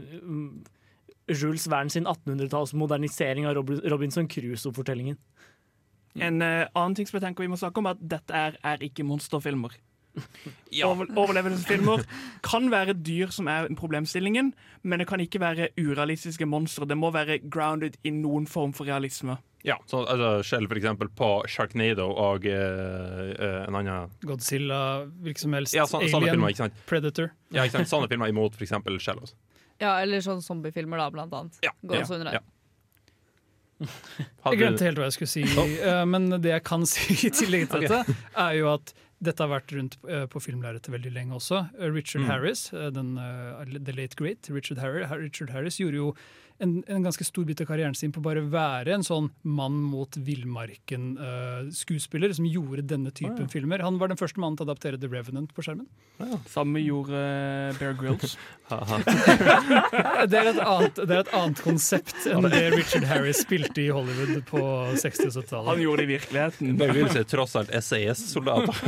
Jules 1.29 1.67
Verne 1.69 1.93
sin 1.93 2.07
1800-talls 2.09 2.73
modernisering 2.79 3.45
av 3.49 3.59
Robinson 3.91 4.29
Crusoe-fortellingen. 4.31 5.19
En 6.17 6.41
eh, 6.41 6.65
annen 6.73 6.95
ting 6.97 7.07
som 7.07 7.19
jeg 7.19 7.27
tenker 7.27 7.45
vi 7.45 7.51
må 7.51 7.59
snakke 7.59 7.77
om, 7.81 7.85
er 7.91 7.97
at 7.99 8.01
dette 8.15 8.33
er, 8.33 8.57
er 8.65 8.81
ikke 8.87 9.05
monsterfilmer. 9.05 9.75
Over, 10.83 11.05
overlevelsesfilmer 11.15 12.01
kan 12.43 12.65
være 12.73 12.95
dyr 12.97 13.29
som 13.31 13.47
er 13.47 13.69
problemstillingen, 13.77 14.53
men 14.83 14.99
det 14.99 15.07
kan 15.07 15.21
ikke 15.21 15.39
være 15.39 15.69
urealistiske 15.79 16.45
monstre. 16.49 16.87
Det 16.89 16.97
må 16.97 17.11
være 17.13 17.37
grounded 17.45 17.95
i 18.03 18.11
noen 18.15 18.47
form 18.49 18.73
for 18.75 18.89
realisme. 18.89 19.37
Ja, 19.63 19.75
så 19.91 20.05
altså, 20.07 20.39
Skjell 20.47 20.67
for 20.71 20.79
eksempel 20.79 21.09
på 21.19 21.29
Sharknado 21.51 22.05
og 22.09 22.45
eh, 22.47 23.31
eh, 23.35 23.65
en 23.67 23.75
annen 23.75 24.11
Godzilla, 24.23 25.05
hvilken 25.19 25.45
som 25.45 25.55
helst. 25.57 25.75
Ja, 25.75 25.83
så, 25.85 25.99
sånne 25.99 26.21
Alien, 26.23 26.37
filmer, 26.37 26.53
ikke 26.53 26.63
sant? 26.65 26.83
Predator. 26.89 27.31
Ja, 27.51 27.65
ikke 27.67 27.77
sant? 27.81 27.91
Sånne 27.91 28.09
filmer 28.11 28.31
imot 28.31 28.55
for 28.55 28.63
eksempel 28.67 28.99
Skjell 29.03 29.19
også. 29.23 29.35
Ja, 29.79 29.97
eller 30.03 30.23
sånn 30.23 30.41
zombiefilmer, 30.43 30.99
da, 30.99 31.09
blant 31.13 31.35
annet. 31.35 31.59
Går 31.83 31.99
Ja, 31.99 32.03
også 32.03 32.17
under 32.17 32.31
det. 32.31 32.39
ja. 32.39 32.45
Jeg 34.49 34.59
glemte 34.59 34.85
helt 34.87 34.99
hva 34.99 35.07
jeg 35.07 35.15
skulle 35.15 35.31
si, 35.31 35.43
oh. 35.59 36.01
men 36.09 36.29
det 36.41 36.51
jeg 36.51 36.63
kan 36.67 36.85
si 36.93 37.15
i 37.27 37.31
tillegg 37.31 37.69
til 37.71 37.85
dette, 37.87 38.17
er 38.35 38.57
jo 38.59 38.73
at 38.73 38.93
dette 39.19 39.43
har 39.43 39.51
vært 39.51 39.71
rundt 39.75 39.97
eh, 40.07 40.25
på 40.31 40.39
filmlerretet 40.39 40.93
veldig 40.93 41.11
lenge 41.11 41.35
også. 41.35 41.65
Eh, 41.79 41.89
Richard 41.91 42.23
Mm. 42.23 42.29
Harris, 42.31 42.61
eh, 42.73 42.89
den, 42.95 43.17
eh, 43.19 43.79
The 43.79 43.95
Late 43.95 44.15
Great, 44.19 44.47
Richard 44.49 44.79
Harris, 44.79 45.11
Richard 45.11 45.51
Harris 45.51 45.79
gjorde 45.79 45.99
jo 45.99 46.13
en, 46.59 46.83
en 46.87 47.03
ganske 47.03 47.23
stor 47.23 47.45
bit 47.47 47.61
av 47.61 47.65
karrieren 47.69 47.95
sin 47.95 48.11
på 48.11 48.19
bare 48.23 48.41
å 48.43 48.47
være 48.51 48.93
en 48.97 49.03
sånn 49.05 49.29
mann 49.47 49.79
mot 49.79 50.17
villmarken-skuespiller 50.27 52.33
som 52.35 52.45
gjorde 52.49 52.81
denne 52.91 53.11
typen 53.15 53.37
oh, 53.37 53.41
ja. 53.45 53.49
filmer. 53.51 53.79
Han 53.85 53.99
var 54.01 54.07
den 54.11 54.19
første 54.19 54.39
mannen 54.43 54.57
til 54.59 54.65
å 54.65 54.67
adaptere 54.69 54.99
The 54.99 55.07
Revenant 55.11 55.51
på 55.55 55.61
skjermen. 55.65 55.87
Samme 56.51 56.79
gjorde 56.83 57.15
eh, 57.15 57.77
Bear 57.79 57.93
Grylls. 57.99 58.33
det, 60.29 60.35
er 60.35 60.47
et 60.51 60.59
annet, 60.59 60.95
det 60.99 61.13
er 61.15 61.21
et 61.23 61.35
annet 61.39 61.59
konsept 61.63 62.27
enn 62.27 62.43
det 62.51 62.65
Richard 62.75 63.05
Harris 63.07 63.39
spilte 63.45 63.79
i 63.85 63.89
Hollywood 63.95 64.35
på 64.49 64.61
60- 64.99 65.29
og 65.29 65.33
70-tallet. 65.39 65.69
Han 65.71 65.79
gjorde 65.85 65.99
det 66.03 66.07
i 66.09 66.11
virkeligheten. 66.17 66.65
Bear 66.81 66.91
Grylls 66.97 67.15
er 67.19 67.25
tross 67.29 67.53
alt 67.59 67.71
SAS-soldater. 67.71 68.75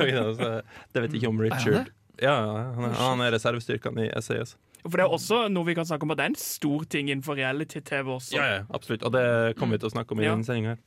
Det 0.91 0.99
vet 0.99 1.11
jeg 1.13 1.19
ikke 1.21 1.31
om 1.31 1.41
Richard. 1.41 1.87
Ja, 2.21 2.33
han 2.75 2.85
er, 2.85 2.91
han 2.99 3.21
er 3.23 3.31
reservestyrkene 3.33 4.01
i 4.09 4.11
SAS. 4.21 4.57
For 4.83 4.97
det 4.97 5.05
er 5.05 5.13
også 5.17 5.43
noe 5.51 5.65
vi 5.67 5.75
kan 5.77 5.85
snakke 5.85 6.03
om, 6.07 6.11
og 6.11 6.17
det 6.17 6.23
er 6.25 6.31
en 6.33 6.39
stor 6.41 6.85
ting 6.89 7.09
innenfor 7.11 7.35
reality-TV 7.37 8.07
også. 8.15 8.33
Ja, 8.37 8.45
ja, 8.55 8.61
absolutt. 8.73 9.03
Og 9.07 9.11
det 9.13 9.25
kommer 9.59 9.77
vi 9.77 9.83
til 9.83 9.89
å 9.91 9.93
snakke 9.95 10.11
om 10.15 10.19
i 10.21 10.25
Ja. 10.25 10.31
denne 10.35 10.45
sendinga 10.47 10.75
her. 10.75 10.77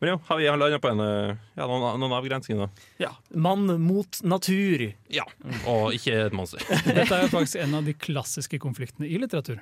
Men 0.00 0.08
jo, 0.10 0.16
har 0.26 0.36
vi 0.40 0.46
landa 0.50 0.78
på 0.82 0.90
en, 0.90 1.00
eh, 1.00 1.36
ja, 1.56 1.66
noen, 1.68 2.00
noen 2.00 2.12
avgrensninger, 2.16 2.66
da? 2.66 2.86
Ja. 2.98 3.10
Mann 3.34 3.66
mot 3.80 4.18
natur. 4.24 4.94
Ja. 5.08 5.22
Og 5.66 5.92
ikke 5.94 6.26
et 6.26 6.32
monster. 6.32 6.58
Dette 6.86 7.12
er 7.14 7.28
faktisk 7.30 7.60
en 7.62 7.74
av 7.78 7.84
de 7.84 7.94
klassiske 7.94 8.58
konfliktene 8.58 9.06
i 9.06 9.16
litteratur. 9.20 9.60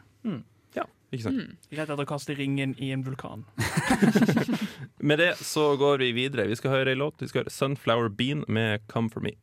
Ja, 0.74 0.84
ikke 1.12 1.22
sant? 1.26 1.58
Rett 1.72 1.90
etter 1.90 2.04
å 2.04 2.08
kaste 2.08 2.34
ringen 2.38 2.74
i 2.80 2.90
en 2.94 3.02
vulkan. 3.04 3.44
Med 4.98 5.18
det 5.18 5.34
så 5.44 5.76
går 5.78 5.98
vi 5.98 6.12
videre. 6.12 6.46
Vi 6.48 6.56
skal 6.56 6.70
høre 6.70 6.94
ei 6.94 6.98
låt. 6.98 7.20
Vi 7.20 7.28
skal 7.28 7.44
høre 7.44 7.52
'Sunflower 7.52 8.08
Bean' 8.08 8.44
med 8.48 8.80
'Come 8.88 9.10
For 9.12 9.20
Me'. 9.20 9.36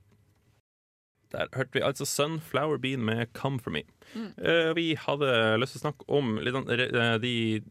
Der 1.35 1.51
hørte 1.55 1.75
vi 1.75 1.83
altså 1.83 2.05
'Sunflower 2.07 2.79
Bean' 2.79 3.03
med 3.03 3.27
'Come 3.33 3.59
For 3.59 3.71
Me'. 3.71 3.83
Mm. 4.15 4.31
Eh, 4.39 4.71
vi 4.75 4.95
hadde 4.95 5.59
lyst 5.59 5.75
til 5.75 5.81
å 5.81 5.85
snakke 5.85 6.07
om 6.07 6.37
litt 6.39 6.55
sånn, 6.55 6.69
eh, 6.71 7.17
de, 7.19 7.61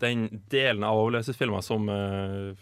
den 0.00 0.42
delen 0.52 0.84
av 0.84 0.98
overlevelsesfilmer 1.00 1.64
som, 1.64 1.88
eh, 1.88 2.52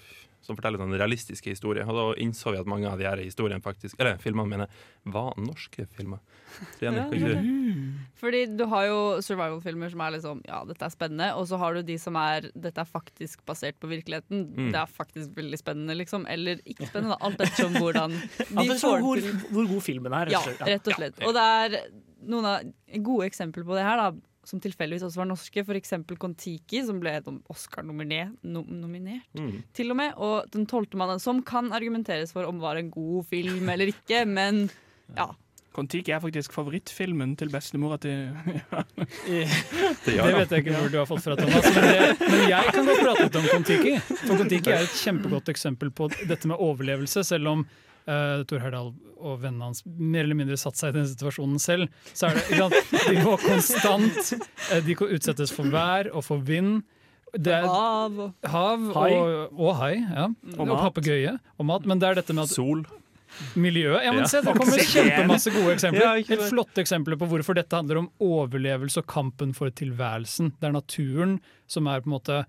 som 0.42 0.56
forteller 0.58 0.80
sånn 0.82 0.92
realistiske 0.98 1.52
historier. 1.54 1.86
Og 1.88 1.94
da 1.94 2.04
innså 2.22 2.50
vi 2.52 2.58
at 2.58 2.66
mange 2.66 2.88
av 2.90 2.98
de 2.98 3.06
her 3.06 3.20
historiene 3.22 3.62
faktisk, 3.62 3.94
eller 4.02 4.18
filmene 4.22 4.50
mine, 4.50 4.66
var 5.14 5.32
norske 5.38 5.86
filmer. 5.94 6.18
Jenny, 6.82 6.98
Ja, 6.98 7.06
du 7.08 7.92
Fordi 8.20 8.42
du 8.58 8.64
har 8.68 8.84
jo 8.86 8.98
survival-filmer 9.24 9.88
som 9.90 10.02
er 10.04 10.10
liksom 10.18 10.42
Ja, 10.46 10.58
dette 10.68 10.84
er 10.84 10.92
spennende. 10.92 11.30
Og 11.38 11.46
så 11.48 11.56
har 11.58 11.74
du 11.74 11.82
de 11.82 11.96
som 11.98 12.16
er 12.20 12.50
Dette 12.54 12.82
er 12.82 12.88
faktisk 12.90 13.40
basert 13.48 13.78
på 13.80 13.88
virkeligheten. 13.88 14.44
Mm. 14.52 14.72
Det 14.74 14.80
er 14.82 14.86
faktisk 14.90 15.32
veldig 15.38 15.58
spennende, 15.62 15.96
liksom. 15.96 16.26
Eller 16.28 16.60
ikke 16.68 16.90
spennende. 16.90 17.16
Alt 17.20 17.40
ettersom 17.40 17.78
hvordan 17.80 18.12
Altså 18.38 18.66
ettersom 18.66 19.00
hvor- 19.06 19.48
hvor 19.52 19.66
god 19.72 19.82
filmen 19.82 20.12
er, 20.12 20.26
rett 20.26 20.32
Ja, 20.36 20.38
og 20.42 20.44
slett. 20.50 20.60
Ja. 20.60 20.66
rett 20.74 20.86
og 20.92 20.98
slett. 21.00 21.22
Og 21.26 21.34
det 21.38 21.46
er 21.48 21.78
noen 22.28 22.44
av 22.46 23.02
gode 23.02 23.26
eksempler 23.30 23.64
på 23.66 23.74
det 23.74 23.82
her, 23.86 23.96
da, 23.96 24.12
som 24.44 24.58
tilfeldigvis 24.62 25.04
også 25.06 25.20
var 25.20 25.28
norske, 25.30 25.62
f.eks. 25.62 25.92
Kon-Tiki, 26.18 26.80
som 26.86 26.98
ble 27.02 27.12
Oscar-nominert, 27.52 28.34
nom 28.42 28.66
Mm. 29.38 29.62
til 29.72 29.90
og 29.90 29.96
med, 29.96 30.12
og 30.16 30.50
Den 30.50 30.66
tolvte 30.66 30.96
mannen, 30.98 31.20
som 31.20 31.42
kan 31.42 31.70
argumenteres 31.72 32.32
for 32.32 32.44
om 32.44 32.58
var 32.60 32.76
en 32.76 32.90
god 32.90 33.24
film 33.30 33.68
eller 33.68 33.86
ikke, 33.92 34.24
men 34.38 34.68
ja. 35.16 35.28
Kon-Tiki 35.72 36.12
er 36.12 36.20
faktisk 36.20 36.52
favorittfilmen 36.52 37.36
til 37.40 37.48
bestemora 37.48 37.96
til 38.02 38.28
Det 40.04 40.16
vet 40.18 40.50
jeg 40.50 40.64
ikke 40.64 40.74
hvor 40.76 40.90
du 40.92 40.98
har 40.98 41.06
fått 41.08 41.22
fra, 41.24 41.36
Thomas. 41.38 41.64
Men, 41.74 41.86
det, 41.86 42.28
men 42.28 42.42
jeg 42.50 42.74
kan 42.74 42.90
godt 42.90 43.00
prate 43.06 43.24
litt 43.28 43.38
om 43.40 43.46
Kon-Tiki. 43.54 43.94
For 44.26 44.36
Kon-Tiki 44.42 44.74
er 44.74 44.84
et 44.84 44.98
kjempegodt 45.00 45.48
eksempel 45.54 45.92
på 45.94 46.10
dette 46.28 46.50
med 46.50 46.60
overlevelse. 46.60 47.24
Selv 47.24 47.48
om 47.54 47.64
uh, 48.08 48.42
Tor 48.48 48.62
Herdal 48.64 48.92
og 49.22 49.36
vennene 49.42 49.68
hans 49.70 49.84
mer 49.86 50.24
eller 50.24 50.38
mindre 50.38 50.56
satt 50.58 50.76
seg 50.80 50.90
i 50.94 50.98
den 50.98 51.06
situasjonen 51.06 51.60
selv, 51.62 51.88
så 52.12 52.28
er 52.30 52.34
det 52.38 52.42
ikke 52.46 52.62
sant? 52.64 52.96
De 53.06 53.20
må 53.22 53.36
konstant 53.42 54.32
uh, 54.72 54.80
De 54.86 54.96
utsettes 55.06 55.52
for 55.54 55.70
vær 55.70 56.10
og 56.12 56.24
for 56.26 56.42
vind. 56.42 56.80
Det 57.32 57.52
er, 57.54 57.64
Hav 57.64 58.18
hav 58.44 58.82
Hai. 58.92 59.12
og, 59.16 59.54
og 59.56 59.76
hai. 59.78 59.94
Ja. 60.02 60.26
Og 60.58 60.66
Og, 60.68 60.74
papegøye 60.82 61.38
og 61.56 61.64
mat. 61.70 61.86
Men 61.88 62.02
det 62.02 62.10
er 62.10 62.18
dette 62.20 62.34
med 62.36 62.44
at 62.44 62.52
Sol. 62.52 62.82
Miljøet. 63.56 64.02
Ja, 64.04 64.10
men 64.12 64.26
Ja. 64.26 64.28
se, 64.28 64.42
Det 64.44 64.52
kommer 64.58 64.82
kjempemasse 64.92 65.52
gode 65.54 65.72
eksempler. 65.72 66.18
Helt 66.28 66.42
flotte 66.50 66.82
eksempler 66.82 67.16
på 67.16 67.28
hvorfor 67.30 67.56
dette 67.56 67.78
handler 67.78 68.02
om 68.02 68.10
overlevelse 68.20 69.00
og 69.00 69.06
kampen 69.08 69.54
for 69.56 69.70
tilværelsen. 69.72 70.52
Det 70.60 70.68
er 70.68 70.74
naturen 70.76 71.38
som 71.66 71.88
er 71.88 72.02
på 72.04 72.10
en 72.10 72.16
måte 72.18 72.42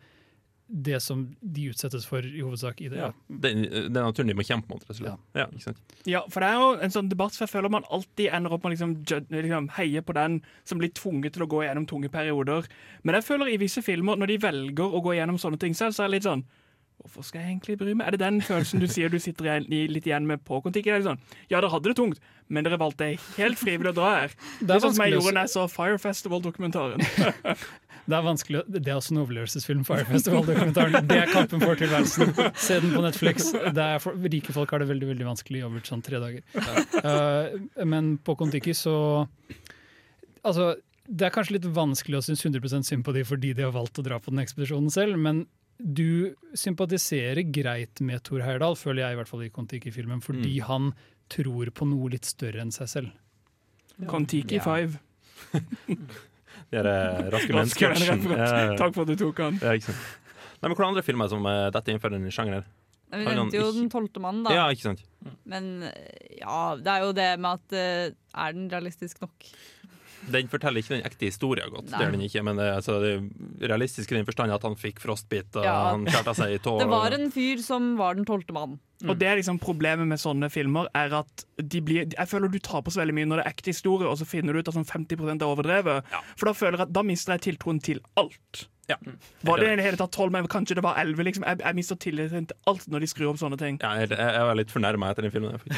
det 0.67 0.99
som 1.03 1.25
de 1.41 1.67
utsettes 1.69 2.05
for 2.07 2.23
i 2.25 2.41
hovedsak 2.41 2.79
i 2.81 2.87
det. 2.89 2.97
Ja. 3.01 3.09
Den, 3.27 3.65
den 3.67 3.93
naturen 3.93 4.31
de 4.31 4.35
må 4.39 4.45
kjempe 4.47 4.71
mot, 4.71 4.81
rett 4.87 4.95
og 4.95 4.99
slett. 5.01 5.19
Ja, 5.37 5.45
ikke 5.51 5.65
sant? 5.67 5.81
Ja, 6.09 6.23
for 6.31 6.41
det 6.41 6.49
er 6.49 6.61
jo 6.63 6.69
en 6.87 6.95
sånn 6.95 7.11
debatt 7.11 7.35
som 7.35 7.43
jeg 7.45 7.51
føler 7.51 7.73
man 7.73 7.85
alltid 7.93 8.31
ender 8.33 8.55
opp 8.55 8.63
med 8.63 8.71
å 8.71 8.73
liksom, 8.77 8.95
liksom 9.35 9.69
heie 9.77 10.01
på 10.01 10.15
den 10.17 10.39
som 10.63 10.81
blir 10.81 10.93
tvunget 10.95 11.35
til 11.35 11.45
å 11.45 11.51
gå 11.51 11.61
gjennom 11.67 11.85
tunge 11.89 12.09
perioder. 12.13 12.65
Men 13.03 13.19
jeg 13.19 13.27
føler 13.27 13.53
i 13.53 13.59
visse 13.61 13.83
filmer, 13.85 14.17
når 14.17 14.33
de 14.33 14.41
velger 14.47 14.97
å 14.97 15.03
gå 15.03 15.17
gjennom 15.19 15.37
sånne 15.41 15.59
ting 15.61 15.75
selv, 15.77 15.93
så 15.97 16.05
er 16.07 16.11
det 16.13 16.19
litt 16.21 16.29
sånn 16.31 16.45
Hvorfor 17.03 17.25
skal 17.25 17.41
jeg 17.41 17.49
egentlig 17.49 17.73
bry 17.81 17.93
meg? 17.97 18.05
Er 18.07 18.15
det 18.15 18.19
den 18.21 18.37
følelsen 18.45 18.79
du 18.79 18.85
sier 18.87 19.09
du 19.11 19.17
sitter 19.19 19.47
igjen, 19.49 19.65
litt 19.91 20.05
igjen 20.07 20.27
med 20.29 20.43
på 20.45 20.61
Kon-Tiki? 20.63 20.93
Sånn, 21.03 21.17
Ja, 21.49 21.57
dere 21.57 21.71
hadde 21.73 21.89
det 21.89 21.97
tungt, 21.97 22.21
men 22.47 22.63
dere 22.63 22.77
valgte 22.79 23.09
helt 23.35 23.59
frivillig 23.59 23.91
å 23.91 23.97
dra 23.97 24.11
her. 24.21 24.35
Det 24.61 24.67
Det 24.69 24.69
er 24.69 24.77
er 24.77 24.83
sånn 24.85 24.95
som 24.95 25.03
jeg 25.03 25.15
gjorde 25.17 25.33
da 25.35 25.43
jeg 25.43 25.51
så 25.51 25.65
Fire 25.73 25.97
Festival-dokumentaren. 25.99 27.03
Det 28.03 28.15
er 28.17 28.23
vanskelig, 28.25 28.61
det 28.67 28.81
er 28.83 28.97
også 28.97 29.13
en 29.13 29.21
overlevelsesfilm. 29.21 29.83
Fire 29.87 30.03
Festival-dokumentaren. 30.09 31.07
Det 31.07 31.19
er 31.21 31.29
kampen 31.31 31.61
for 31.63 31.79
tilværelsen. 31.79 32.33
Se 32.59 32.79
den 32.83 32.91
på 32.91 33.03
Netflix. 33.05 33.51
Det 33.53 33.85
er 33.85 34.01
for, 34.03 34.17
rike 34.27 34.55
folk 34.55 34.73
har 34.75 34.83
det 34.83 34.89
veldig 34.89 35.11
veldig 35.13 35.27
vanskelig 35.29 35.63
over 35.67 35.85
sånn 35.87 36.03
tre 36.03 36.19
dager. 36.19 36.43
Uh, 36.99 37.85
men 37.87 38.17
på 38.23 38.35
Kon-Tiki 38.39 38.75
så 38.77 38.95
Altså, 40.43 40.73
det 41.07 41.29
er 41.29 41.31
kanskje 41.31 41.55
litt 41.55 41.67
vanskelig 41.71 42.19
å 42.19 42.25
synes 42.25 42.41
100 42.43 42.83
synd 42.83 43.05
på 43.07 43.13
dem 43.15 43.23
fordi 43.27 43.53
de 43.55 43.63
har 43.63 43.71
valgt 43.71 44.01
å 44.01 44.03
dra 44.03 44.17
på 44.19 44.33
den 44.33 44.41
ekspedisjonen 44.43 44.91
selv, 44.91 45.15
men 45.15 45.45
du 45.79 46.35
sympatiserer 46.59 47.47
greit 47.47 48.01
med 48.03 48.19
Thor 48.27 48.43
Heyerdahl, 48.43 48.75
føler 48.79 49.05
jeg 49.05 49.15
i 49.15 49.19
hvert 49.21 49.31
fall 49.31 49.45
i 49.47 49.49
Kon-Tiki-filmen, 49.55 50.19
fordi 50.23 50.57
han 50.67 50.91
tror 51.31 51.71
på 51.75 51.87
noe 51.87 52.11
litt 52.13 52.27
større 52.27 52.59
enn 52.63 52.75
seg 52.75 52.91
selv. 52.91 53.15
Kon-Tiki 54.11 54.59
Ja. 54.59 54.67
5. 54.67 54.99
De 56.71 56.79
der 56.79 56.89
eh, 56.91 57.31
raske 57.33 57.55
mennesker. 57.55 57.97
Takk 58.79 58.95
for 58.95 59.03
at 59.03 59.11
du 59.11 59.17
tok 59.19 59.43
han. 59.43 59.59
Ja, 59.63 59.75
ikke 59.77 59.91
sant. 59.91 60.05
Nei, 60.63 60.69
men 60.69 60.77
Hvilke 60.77 60.87
andre 60.87 61.03
filmer 61.03 61.27
som 61.27 61.43
uh, 61.43 61.67
detter 61.75 61.91
innenfor 61.91 62.13
den 62.13 62.29
sjangeren? 62.31 62.63
Vi 63.13 63.25
nevnte 63.27 63.59
jo 63.59 63.69
Den 63.75 63.89
tolvte 63.93 64.21
mannen, 64.23 64.45
da. 64.47 64.53
Ja, 64.55 64.65
ikke 64.73 64.87
sant. 64.87 65.03
Men 65.49 65.85
eh, 65.89 66.39
ja, 66.39 66.73
det 66.79 66.93
er 66.93 67.05
jo 67.05 67.11
det 67.15 67.29
med 67.43 67.59
at 67.59 67.75
eh, 67.77 68.15
Er 68.15 68.55
den 68.55 68.69
realistisk 68.71 69.21
nok? 69.23 69.49
Den 70.31 70.47
forteller 70.47 70.79
ikke 70.83 70.95
den 70.95 71.05
ekte 71.07 71.27
historien 71.27 71.69
godt. 71.73 71.89
Nei. 71.91 71.99
Det 71.99 72.07
er 72.07 72.11
den 72.15 72.23
ikke, 72.27 72.43
men 72.47 72.59
det, 72.61 72.67
altså, 72.77 72.99
det 73.03 73.11
er 73.17 73.67
realistisk 73.73 74.11
i 74.11 74.15
den 74.15 74.25
forstand 74.27 74.53
at 74.55 74.63
han 74.63 74.75
fikk 74.79 75.01
frostbit 75.03 75.55
og 75.59 75.65
Ja. 75.67 75.75
han 75.91 76.05
skjærte 76.07 76.35
seg 76.39 76.55
i 76.55 76.59
tå. 76.63 76.77
Det 76.83 76.89
var 76.91 77.11
en 77.17 77.31
fyr 77.31 77.61
som 77.63 77.95
var 77.99 78.15
den 78.15 78.25
tolvte 78.25 78.55
mannen. 78.55 78.79
Og 79.03 79.17
det 79.19 79.27
er 79.27 79.35
liksom 79.35 79.57
Problemet 79.59 80.07
med 80.07 80.19
sånne 80.21 80.47
filmer 80.51 80.87
er 80.95 81.11
at 81.19 81.43
de 81.59 81.81
blir, 81.83 82.05
jeg 82.13 82.27
føler 82.29 82.47
du 82.51 82.59
taper 82.63 82.93
så 82.93 83.01
veldig 83.01 83.15
mye 83.17 83.27
når 83.27 83.41
det 83.41 83.45
er 83.45 83.51
ekte 83.51 83.73
historie, 83.73 84.07
og 84.07 84.15
så 84.19 84.27
finner 84.27 84.53
du 84.55 84.61
ut 84.61 84.69
at 84.71 84.77
sånn 84.77 84.87
50 84.87 85.41
er 85.41 85.47
overdrevet. 85.47 86.13
For 86.37 86.47
da 86.47 86.53
føler 86.55 86.77
jeg 86.79 86.87
at 86.87 86.93
da 86.95 87.03
mister 87.03 87.35
jeg 87.35 87.43
tiltroen 87.49 87.81
til 87.83 87.99
alt. 88.15 88.67
Ja. 88.91 88.97
Var 89.47 89.57
det 89.61 89.67
i 89.71 89.75
det 89.79 89.83
hele 89.85 89.97
tatt 89.97 90.11
12, 90.11 90.31
men 90.35 90.47
kanskje 90.51 90.75
det 90.75 90.83
var 90.83 90.97
11? 90.99 91.23
Liksom. 91.23 91.43
Jeg, 91.47 91.59
jeg 91.63 91.75
mister 91.77 91.95
tilliten 92.03 92.47
til 92.49 92.57
alt 92.67 92.83
når 92.91 92.99
de 93.05 93.07
skrur 93.07 93.29
opp 93.31 93.39
sånne 93.39 93.57
ting. 93.61 93.77
Ja, 93.79 93.93
jeg, 94.01 94.09
jeg 94.11 94.43
var 94.49 94.57
litt 94.59 94.73
fornærma 94.73 95.11
etter 95.13 95.23
den 95.29 95.31
filmen. 95.35 95.59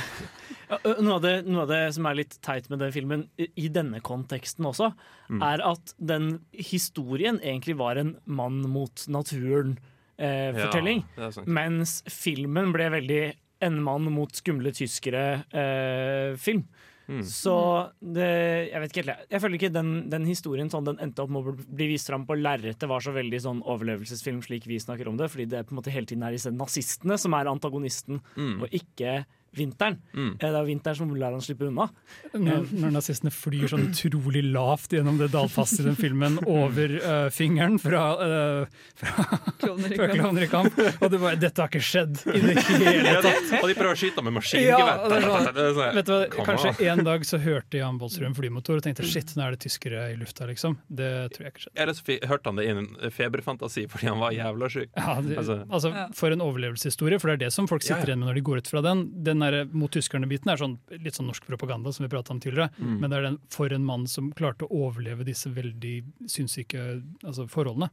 Ja, 0.65 0.79
Noe 0.97 1.19
av, 1.19 1.21
det, 1.21 1.31
noe 1.45 1.61
av 1.61 1.69
det 1.69 1.79
som 1.93 2.07
er 2.09 2.15
litt 2.17 2.31
teit 2.41 2.65
med 2.71 2.79
den 2.81 2.89
filmen, 2.95 3.27
i 3.37 3.67
denne 3.69 3.99
konteksten 4.01 4.65
også, 4.65 4.87
Mm. 5.29 5.41
er 5.45 5.61
at 5.61 5.93
den 6.01 6.25
historien 6.53 7.37
egentlig 7.41 7.75
var 7.77 7.97
en 8.01 8.15
mann 8.25 8.63
mot 8.69 9.03
naturen-fortelling. 9.13 11.03
Ja, 11.17 11.27
er 11.27 11.31
sant. 11.37 11.47
mens 11.49 11.95
filmen 12.09 12.73
ble 12.73 12.89
veldig 12.93 13.21
en 13.65 13.77
mann 13.85 14.09
mot 14.13 14.33
skumle 14.37 14.73
tyskere-film. 14.73 16.65
Mm. 17.07 17.21
Så 17.23 17.55
det, 18.01 18.71
jeg 18.71 18.81
vet 18.81 18.91
ikke 18.91 19.03
helt. 19.05 19.29
jeg- 19.29 19.41
føler 19.41 19.55
ikke 19.59 19.73
den, 19.73 20.09
den 20.09 20.25
historien 20.25 20.69
sånn 20.69 20.85
den 20.85 20.97
endte 20.97 21.19
opp 21.21 21.29
med 21.29 21.45
å 21.45 21.55
bli 21.75 21.87
vist 21.93 22.07
fram 22.09 22.25
på 22.25 22.33
lerretet, 22.41 22.87
var 22.89 22.99
så 22.99 23.13
veldig 23.13 23.39
sånn 23.41 23.61
overlevelsesfilm 23.63 24.41
slik 24.41 24.65
vi 24.65 24.79
snakker 24.79 25.07
om 25.07 25.17
det. 25.17 25.29
Fordi 25.29 25.45
det 25.47 25.65
på 25.67 25.73
en 25.75 25.81
måte 25.83 25.91
hele 25.93 26.05
tiden 26.09 26.23
er 26.23 26.31
disse 26.31 26.49
nazistene 26.51 27.17
som 27.19 27.33
er 27.33 27.45
antagonisten, 27.45 28.21
Mm. 28.35 28.61
og 28.63 28.69
ikke 28.71 29.25
vinteren. 29.57 29.97
Mm. 30.13 30.31
Eh, 30.39 30.45
Det 30.45 30.59
er 30.61 30.67
vinteren 30.67 30.95
som 30.99 31.13
lar 31.15 31.31
han 31.35 31.41
slippe 31.43 31.67
unna. 31.69 31.87
Når, 32.33 32.67
når 32.75 32.93
nazistene 32.95 33.31
flyr 33.33 33.67
sånn 33.71 33.87
utrolig 33.91 34.43
lavt 34.51 34.93
gjennom 34.95 35.17
det 35.21 35.29
dalfastet 35.33 35.83
i 35.83 35.87
den 35.89 35.95
filmen 35.99 36.37
over 36.45 36.95
uh, 37.01 37.29
fingeren 37.33 37.77
fra, 37.81 38.03
uh, 38.19 38.65
fra. 38.99 39.39
Klovner 39.59 40.43
i 40.45 40.47
kamp. 40.51 40.75
Og 41.01 41.11
du 41.11 41.17
bare 41.21 41.35
Dette 41.39 41.61
har 41.63 41.69
ikke 41.71 41.83
skjedd 41.83 42.19
i 42.31 42.41
det 42.43 42.55
hele 42.83 43.13
Ja, 43.15 43.21
tatt. 43.23 43.53
og 43.61 43.67
de 43.71 43.75
prøver 43.77 43.93
å 43.93 43.99
skyte 43.99 44.23
med 44.25 44.31
Ja, 44.31 44.37
maskingevær. 44.39 45.03
det 45.09 45.17
er 45.17 45.25
sånn, 45.25 45.49
Det 45.55 45.65
sånn, 45.77 45.95
vet 45.99 46.09
du 46.09 46.13
hva, 46.15 46.45
kanskje 46.49 46.71
on. 46.73 46.81
en 46.93 47.03
dag 47.07 47.25
så 47.27 47.39
hørte 47.43 47.79
Jan 47.81 47.99
Bolsrud 48.01 48.27
en 48.29 48.37
flymotor 48.37 48.79
og 48.81 48.85
tenkte 48.85 49.07
shit, 49.07 49.33
nå 49.37 49.45
er 49.47 49.55
det 49.55 49.61
tyskere 49.65 50.05
i 50.13 50.17
lufta, 50.19 50.47
liksom. 50.49 50.77
Det 50.89 51.11
tror 51.35 51.47
jeg 51.47 51.53
ikke 51.55 51.63
skjedde. 51.65 51.77
Ellers 51.85 52.03
hørte 52.31 52.51
han 52.51 52.59
det 52.59 52.67
i 52.67 52.73
en 52.75 52.87
feberfantasi 53.15 53.85
fordi 53.91 54.09
han 54.11 54.21
var 54.21 54.35
jævla 54.35 54.69
syk. 54.71 54.89
Ja, 54.97 55.17
det, 55.21 55.37
Altså, 55.39 55.59
altså, 55.69 55.91
Ja. 55.95 56.07
For 56.17 56.33
en 56.33 56.41
overlevelseshistorie, 56.43 57.19
for 57.21 57.29
det 57.31 57.35
er 57.37 57.43
det 57.47 57.53
som 57.55 57.67
folk 57.69 57.83
sitter 57.85 58.01
ja. 58.03 58.13
igjen 58.13 58.19
med 58.23 58.29
når 58.31 58.39
de 58.39 58.43
går 58.49 58.61
ut 58.63 58.67
fra 58.71 58.81
den. 58.85 59.05
Den 59.23 59.44
der 59.51 59.65
mot 59.71 59.91
tyskerne-biten 59.93 60.49
er 60.51 60.57
sånn, 60.57 60.77
litt 61.03 61.13
sånn 61.17 61.27
norsk 61.29 61.45
propaganda, 61.47 61.91
som 61.93 62.03
vi 62.05 62.09
prata 62.11 62.31
om 62.33 62.39
tidligere. 62.43 62.69
Mm. 62.79 62.99
Men 63.01 63.09
det 63.11 63.17
er 63.17 63.25
den 63.29 63.39
for 63.53 63.67
en 63.75 63.85
mann 63.85 64.05
som 64.07 64.31
klarte 64.33 64.65
å 64.65 64.71
overleve 64.89 65.23
disse 65.27 65.49
veldig 65.53 66.03
sinnssyke 66.31 67.01
altså, 67.23 67.45
forholdene. 67.51 67.89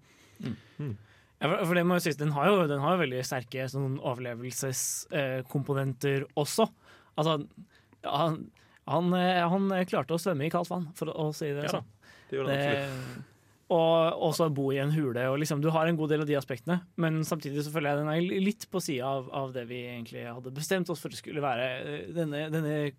Ja, 1.43 1.49
for- 1.51 1.67
for 1.67 1.75
det 1.75 1.85
må 1.87 1.95
jo 1.99 2.05
sies, 2.05 2.17
den 2.17 2.31
har 2.33 2.47
jo, 2.47 2.67
den 2.71 2.79
har 2.81 2.95
jo 2.97 3.03
veldig 3.03 3.23
sterke 3.27 3.65
sånn 3.69 3.99
overlevelseskomponenter 4.93 6.25
også. 6.39 6.67
Altså, 7.19 7.37
ja, 8.03 8.17
han, 8.17 8.39
han, 8.89 9.13
eh, 9.19 9.43
han 9.49 9.69
klarte 9.91 10.15
å 10.17 10.21
svømme 10.23 10.47
i 10.47 10.51
kaldt 10.55 10.71
vann, 10.73 10.89
for 10.99 11.11
å, 11.13 11.29
å 11.29 11.33
si 11.37 11.51
det 11.53 11.65
Ja 11.67 11.75
sånn. 11.79 11.89
det 12.31 12.37
gjorde 12.39 12.49
han 12.55 12.59
absolutt. 12.63 13.29
Det- 13.73 13.79
Og 13.79 14.23
også 14.29 14.51
bo 14.53 14.71
i 14.73 14.79
en 14.83 14.91
hule. 14.93 15.23
Og 15.33 15.39
liksom, 15.41 15.61
du 15.63 15.71
har 15.71 15.87
en 15.89 15.97
god 15.97 16.11
del 16.13 16.21
av 16.21 16.27
de 16.29 16.37
aspektene, 16.37 16.81
men 16.97 17.23
samtidig 17.25 17.63
så 17.65 17.73
føler 17.73 17.91
jeg 17.95 17.99
den 18.03 18.13
er 18.13 18.45
litt 18.45 18.67
på 18.71 18.81
sida 18.83 19.07
av, 19.07 19.31
av 19.33 19.53
det 19.55 19.67
vi 19.69 19.83
egentlig 19.87 20.27
hadde 20.29 20.53
bestemt 20.53 20.91
oss 20.93 21.01
for 21.01 21.09
det 21.09 21.19
skulle 21.21 21.41
være 21.41 21.69
eh, 21.81 22.13
denne, 22.13 22.51
denne, 22.53 22.93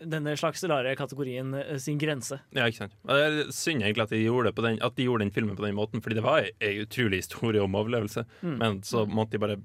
denne 0.00 0.34
slags 0.36 0.64
rare 0.68 0.94
kategorien 0.96 1.52
eh, 1.54 1.76
sin 1.78 1.98
grense. 1.98 2.40
Ja, 2.56 2.66
ikke 2.68 2.84
sant. 2.86 2.96
Og 3.04 3.12
Det 3.14 3.26
er 3.26 3.52
synd 3.52 3.82
egentlig 3.84 4.04
at 4.06 4.10
de, 4.16 4.22
gjorde 4.24 4.52
den, 4.62 4.80
at 4.82 4.96
de 4.96 5.04
gjorde 5.08 5.24
den 5.26 5.34
filmen 5.34 5.56
på 5.56 5.64
den 5.66 5.76
måten, 5.76 6.02
fordi 6.04 6.18
det 6.20 6.24
var 6.24 6.48
ei, 6.60 6.74
utrolig 6.84 7.22
historie 7.22 7.62
om 7.62 7.76
overlevelse. 7.78 8.24
Mm. 8.42 8.56
Men 8.58 8.80
så 8.82 9.04
måtte 9.08 9.36
de 9.36 9.42
bare 9.44 9.60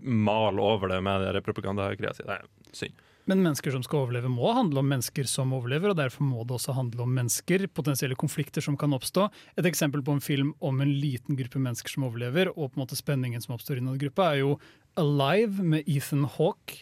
male 0.00 0.60
over 0.64 0.88
det 0.88 1.02
med 1.04 1.42
propagandagreia 1.44 2.14
si. 2.16 2.24
Det 2.24 2.36
er 2.38 2.46
synd. 2.72 3.06
Men 3.30 3.44
mennesker 3.44 3.70
som 3.70 3.84
skal 3.86 4.04
overleve, 4.04 4.30
må 4.32 4.50
handle 4.56 4.82
om 4.82 4.88
mennesker 4.90 5.28
som 5.30 5.52
overlever, 5.54 5.92
og 5.92 5.98
derfor 6.00 6.26
må 6.26 6.42
det 6.42 6.56
også 6.56 6.74
handle 6.74 7.04
om 7.04 7.12
mennesker, 7.14 7.68
potensielle 7.70 8.18
konflikter 8.18 8.64
som 8.64 8.74
kan 8.80 8.96
oppstå. 8.96 9.28
Et 9.60 9.68
eksempel 9.70 10.02
på 10.02 10.16
en 10.16 10.24
film 10.24 10.50
om 10.66 10.80
en 10.82 10.90
liten 10.90 11.38
gruppe 11.38 11.62
mennesker 11.62 11.94
som 11.94 12.08
overlever, 12.08 12.50
og 12.56 12.72
på 12.72 12.80
en 12.80 12.82
måte 12.82 12.98
spenningen 12.98 13.44
som 13.44 13.54
oppstår 13.54 13.78
innad 13.78 14.00
gruppa, 14.02 14.32
er 14.32 14.42
jo 14.42 14.56
Alive 14.98 15.62
med 15.62 15.86
Ethan 15.86 16.24
Hawke. 16.26 16.80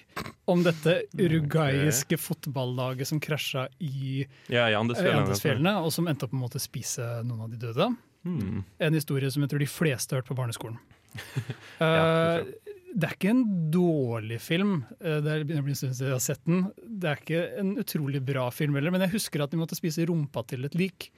Om 0.48 0.62
dette 0.64 1.02
urugaiske 1.20 2.16
fotballaget 2.16 3.10
som 3.10 3.20
krasja 3.20 3.66
i 3.84 4.24
Ja, 4.48 4.64
i 4.70 4.72
i 4.72 4.78
Andesfjellene. 4.78 5.74
Og 5.84 5.92
som 5.92 6.08
endte 6.08 6.24
opp 6.24 6.32
med 6.32 6.48
å 6.56 6.62
spise 6.62 7.04
noen 7.28 7.44
av 7.44 7.52
de 7.52 7.60
døde. 7.60 7.90
Mm. 8.24 8.64
En 8.88 8.96
historie 8.96 9.28
som 9.30 9.44
jeg 9.44 9.52
tror 9.52 9.60
de 9.62 9.68
fleste 9.68 10.16
har 10.16 10.22
hørt 10.22 10.32
på 10.32 10.38
barneskolen. 10.38 10.80
Ja, 11.78 12.40
Eh, 12.40 12.74
det 12.94 13.08
er 13.08 13.14
ikke 13.16 13.30
en 13.30 13.70
dårlig 13.70 14.40
film. 14.40 14.84
Eh, 15.00 15.20
Det 15.20 15.32
er- 15.32 15.44
jeg 15.44 16.10
har 16.10 16.18
sett 16.20 16.44
den. 16.46 16.72
Det 16.86 17.04
er 17.10 17.16
ikke 17.16 17.58
en 17.58 17.76
utrolig 17.76 18.24
bra 18.24 18.50
film 18.50 18.74
heller, 18.74 18.90
men 18.90 19.00
jeg 19.00 19.10
husker 19.10 19.42
at 19.42 19.50
de 19.50 19.56
måtte 19.56 19.76
spise 19.76 20.06
rumpa 20.06 20.46
til 20.46 20.64
et 20.64 20.74
lik. 20.74 21.10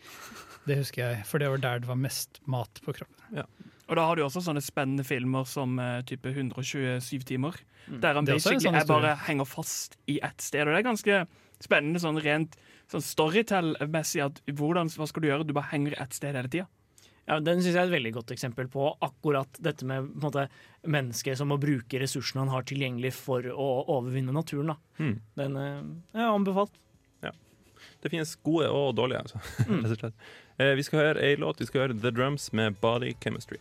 Det 0.66 0.76
husker 0.78 0.96
jeg, 1.14 1.26
for 1.26 1.38
det 1.38 1.48
var 1.48 1.58
der 1.58 1.78
det 1.80 1.88
var 1.88 1.96
mest 1.96 2.40
mat 2.46 2.80
på 2.84 2.92
kroppen. 2.94 3.44
Og 3.88 3.96
da 3.96 4.06
har 4.06 4.14
du 4.14 4.22
også 4.22 4.40
sånne 4.42 4.62
spennende 4.62 5.04
filmer 5.04 5.44
som 5.46 5.78
uh, 5.78 6.00
type 6.02 6.24
127 6.24 7.24
timer. 7.24 7.56
Mm. 7.88 8.00
Der 8.00 8.14
han 8.14 8.28
er 8.28 8.34
basically 8.34 8.60
sånn 8.60 8.86
bare 8.86 9.16
henger 9.26 9.46
fast 9.46 9.96
i 10.06 10.20
ett 10.22 10.40
sted. 10.40 10.68
Og 10.68 10.74
det 10.76 10.84
er 10.84 10.90
ganske 10.90 11.26
spennende 11.60 11.98
sånn 11.98 12.20
rent 12.22 12.54
sånn 12.88 13.02
storytell-messig. 13.02 14.24
at 14.24 14.40
hvordan, 14.46 14.86
Hva 14.94 15.08
skal 15.08 15.22
du 15.22 15.28
gjøre? 15.28 15.46
Du 15.46 15.52
bare 15.52 15.70
henger 15.72 15.92
i 15.92 16.02
ett 16.02 16.12
sted 16.14 16.34
hele 16.34 16.48
tida. 16.48 16.68
Ja, 17.30 17.38
Den 17.38 17.60
synes 17.62 17.76
jeg 17.76 17.84
er 17.84 17.88
et 17.88 17.94
veldig 17.94 18.14
godt 18.16 18.34
eksempel 18.34 18.66
på 18.72 18.88
akkurat 19.06 19.60
dette 19.62 19.86
med 19.86 20.08
på 20.10 20.18
en 20.18 20.24
måte, 20.24 20.46
mennesket 20.82 21.38
som 21.38 21.52
må 21.52 21.60
bruke 21.62 22.00
ressursene 22.02 22.42
han 22.42 22.50
har 22.50 22.66
tilgjengelig 22.66 23.12
for 23.14 23.46
å 23.54 23.68
overvinne 23.94 24.34
naturen. 24.34 24.72
Da. 24.72 24.78
Mm. 24.98 25.16
Den 25.38 25.58
eh, 25.60 25.82
er 26.18 26.32
anbefalt. 26.32 26.74
Det 28.00 28.10
finnes 28.12 28.36
gode 28.44 28.68
og 28.72 28.94
dårlige, 28.96 29.24
altså. 29.24 29.40
Mm. 29.68 29.82
rett 29.84 29.96
og 29.96 29.98
slett. 30.04 30.30
Eh, 30.60 30.74
vi 30.78 30.86
skal 30.86 31.02
høre 31.04 31.24
ei 31.24 31.36
låt. 31.40 31.60
Vi 31.60 31.68
skal 31.68 31.86
høre 31.86 31.98
The 32.00 32.12
Drums 32.14 32.50
med 32.56 32.78
Body 32.80 33.12
Chemistry. 33.22 33.60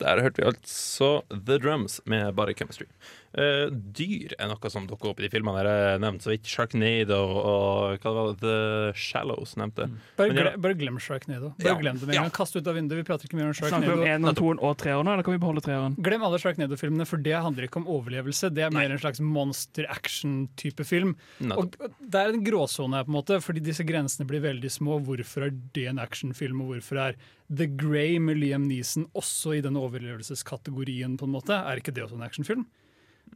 Der 0.00 0.20
hørte 0.20 0.42
vi 0.42 0.48
altså 0.50 1.10
The 1.30 1.58
Drums 1.60 2.00
med 2.04 2.34
Body 2.36 2.56
Chemistry. 2.56 2.88
Eh, 3.36 3.68
dyr 3.70 4.32
er 4.40 4.48
noe 4.48 4.70
som 4.72 4.86
dukker 4.88 5.10
opp 5.10 5.18
i 5.20 5.26
de 5.26 5.28
filmene 5.28 5.60
der 5.60 5.68
jeg 5.92 6.00
nevnte 6.00 6.24
så 6.24 6.30
vidt. 6.32 6.46
Sharknado 6.48 7.18
og 7.36 7.98
hva 8.00 8.12
var 8.16 8.30
det, 8.32 8.38
The 8.40 8.92
Shallows 8.96 9.52
nevnte. 9.60 9.90
Bare, 10.16 10.28
Men 10.32 10.36
ja, 10.40 10.42
gle, 10.46 10.52
bare 10.64 10.74
glem 10.80 10.96
Sharknado. 10.98 11.50
Bare 11.58 11.68
Ja. 11.68 11.74
glem 11.82 11.98
det 12.00 12.06
med 12.08 12.14
Ja. 12.16 12.28
Kast 12.30 12.56
ut 12.56 12.66
av 12.66 12.74
vinduet. 12.76 12.96
Vi 12.96 13.02
prater 13.04 13.28
ikke 13.28 13.36
mer 13.36 13.46
om 13.46 13.52
Snakker 13.52 13.80
vi 13.80 13.92
om 13.92 13.98
Sharknado. 14.00 14.30
én, 14.32 14.34
toeren 14.40 14.58
og 14.64 14.76
treeren, 14.78 15.06
eller 15.12 15.22
kan 15.22 15.34
vi 15.36 15.38
beholde 15.44 15.60
treeren? 15.60 15.96
Glem 16.00 16.22
alle 16.24 16.38
Sharknado-filmene, 16.38 17.06
for 17.06 17.18
det 17.18 17.34
handler 17.36 17.68
ikke 17.68 17.76
om 17.76 17.86
overlevelse. 17.86 18.48
Det 18.54 18.64
er 18.64 18.70
mer 18.70 18.90
en 18.90 18.98
slags 18.98 19.20
monster 19.20 19.84
action-type 19.88 20.84
film. 20.86 21.14
Nettopp. 21.40 21.76
Og 21.80 21.92
Det 22.08 22.14
er 22.14 22.28
en 22.32 22.44
gråsone 22.44 22.94
her, 22.96 23.04
på 23.04 23.12
en 23.12 23.20
måte, 23.20 23.36
fordi 23.44 23.60
disse 23.62 23.84
grensene 23.84 24.26
blir 24.26 24.40
veldig 24.40 24.70
små. 24.72 24.96
Hvorfor 25.04 25.44
er 25.46 25.50
det 25.74 25.88
en 25.88 25.98
actionfilm, 25.98 26.60
og 26.62 26.68
hvorfor 26.80 26.96
er 27.10 27.14
The 27.54 27.66
Grey 27.66 28.18
med 28.18 28.38
Liam 28.38 28.66
Neeson 28.66 29.06
også 29.14 29.58
i 29.58 29.60
den 29.60 29.74
overlevelseskategorien? 29.76 31.16
på 31.18 31.24
en 31.24 31.32
måte? 31.32 31.52
Er 31.52 31.76
ikke 31.80 31.92
det 31.92 32.02
også 32.04 32.14
en 32.16 32.22
actionfilm? 32.26 32.66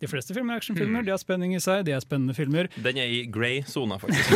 De 0.00 0.08
fleste 0.08 0.32
filmer 0.36 0.54
er 0.56 0.62
actionfilmer. 0.62 1.04
De 1.04 1.12
har 1.12 1.20
spenning 1.20 1.52
i 1.56 1.60
seg, 1.60 1.82
de 1.84 1.92
er 1.92 2.00
spennende 2.00 2.32
filmer. 2.36 2.70
Den 2.80 3.00
er 3.02 3.10
i 3.12 3.24
grey-sona, 3.28 3.98
faktisk. 4.00 4.32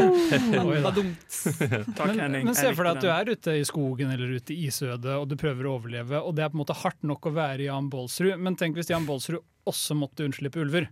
Oi 0.66 0.80
da. 0.82 0.92
Takk, 0.96 2.14
Men, 2.16 2.38
men 2.48 2.56
se 2.58 2.72
for 2.74 2.88
deg 2.88 2.96
at 2.96 3.04
du 3.04 3.10
er 3.12 3.30
ute 3.30 3.54
i 3.60 3.66
skogen 3.68 4.10
eller 4.14 4.34
ute 4.38 4.54
i 4.56 4.66
isødet 4.66 5.12
og 5.14 5.28
du 5.30 5.36
prøver 5.38 5.68
å 5.68 5.76
overleve, 5.76 6.18
og 6.18 6.34
det 6.38 6.46
er 6.46 6.50
på 6.50 6.58
en 6.58 6.64
måte 6.64 6.78
hardt 6.82 7.06
nok 7.06 7.28
å 7.30 7.34
være 7.36 7.68
Jan 7.68 7.90
Baalsrud, 7.92 8.34
men 8.42 8.58
tenk 8.58 8.78
hvis 8.80 8.90
Jan 8.90 9.06
Baalsrud 9.06 9.42
også 9.66 9.94
måtte 9.98 10.26
unnslippe 10.26 10.62
ulver. 10.62 10.88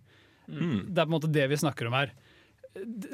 Mm. 0.47 0.93
Det 0.93 1.01
er 1.01 1.07
på 1.07 1.11
en 1.11 1.17
måte 1.17 1.33
det 1.35 1.49
vi 1.51 1.59
snakker 1.59 1.91
om 1.91 1.99
her. 1.99 2.15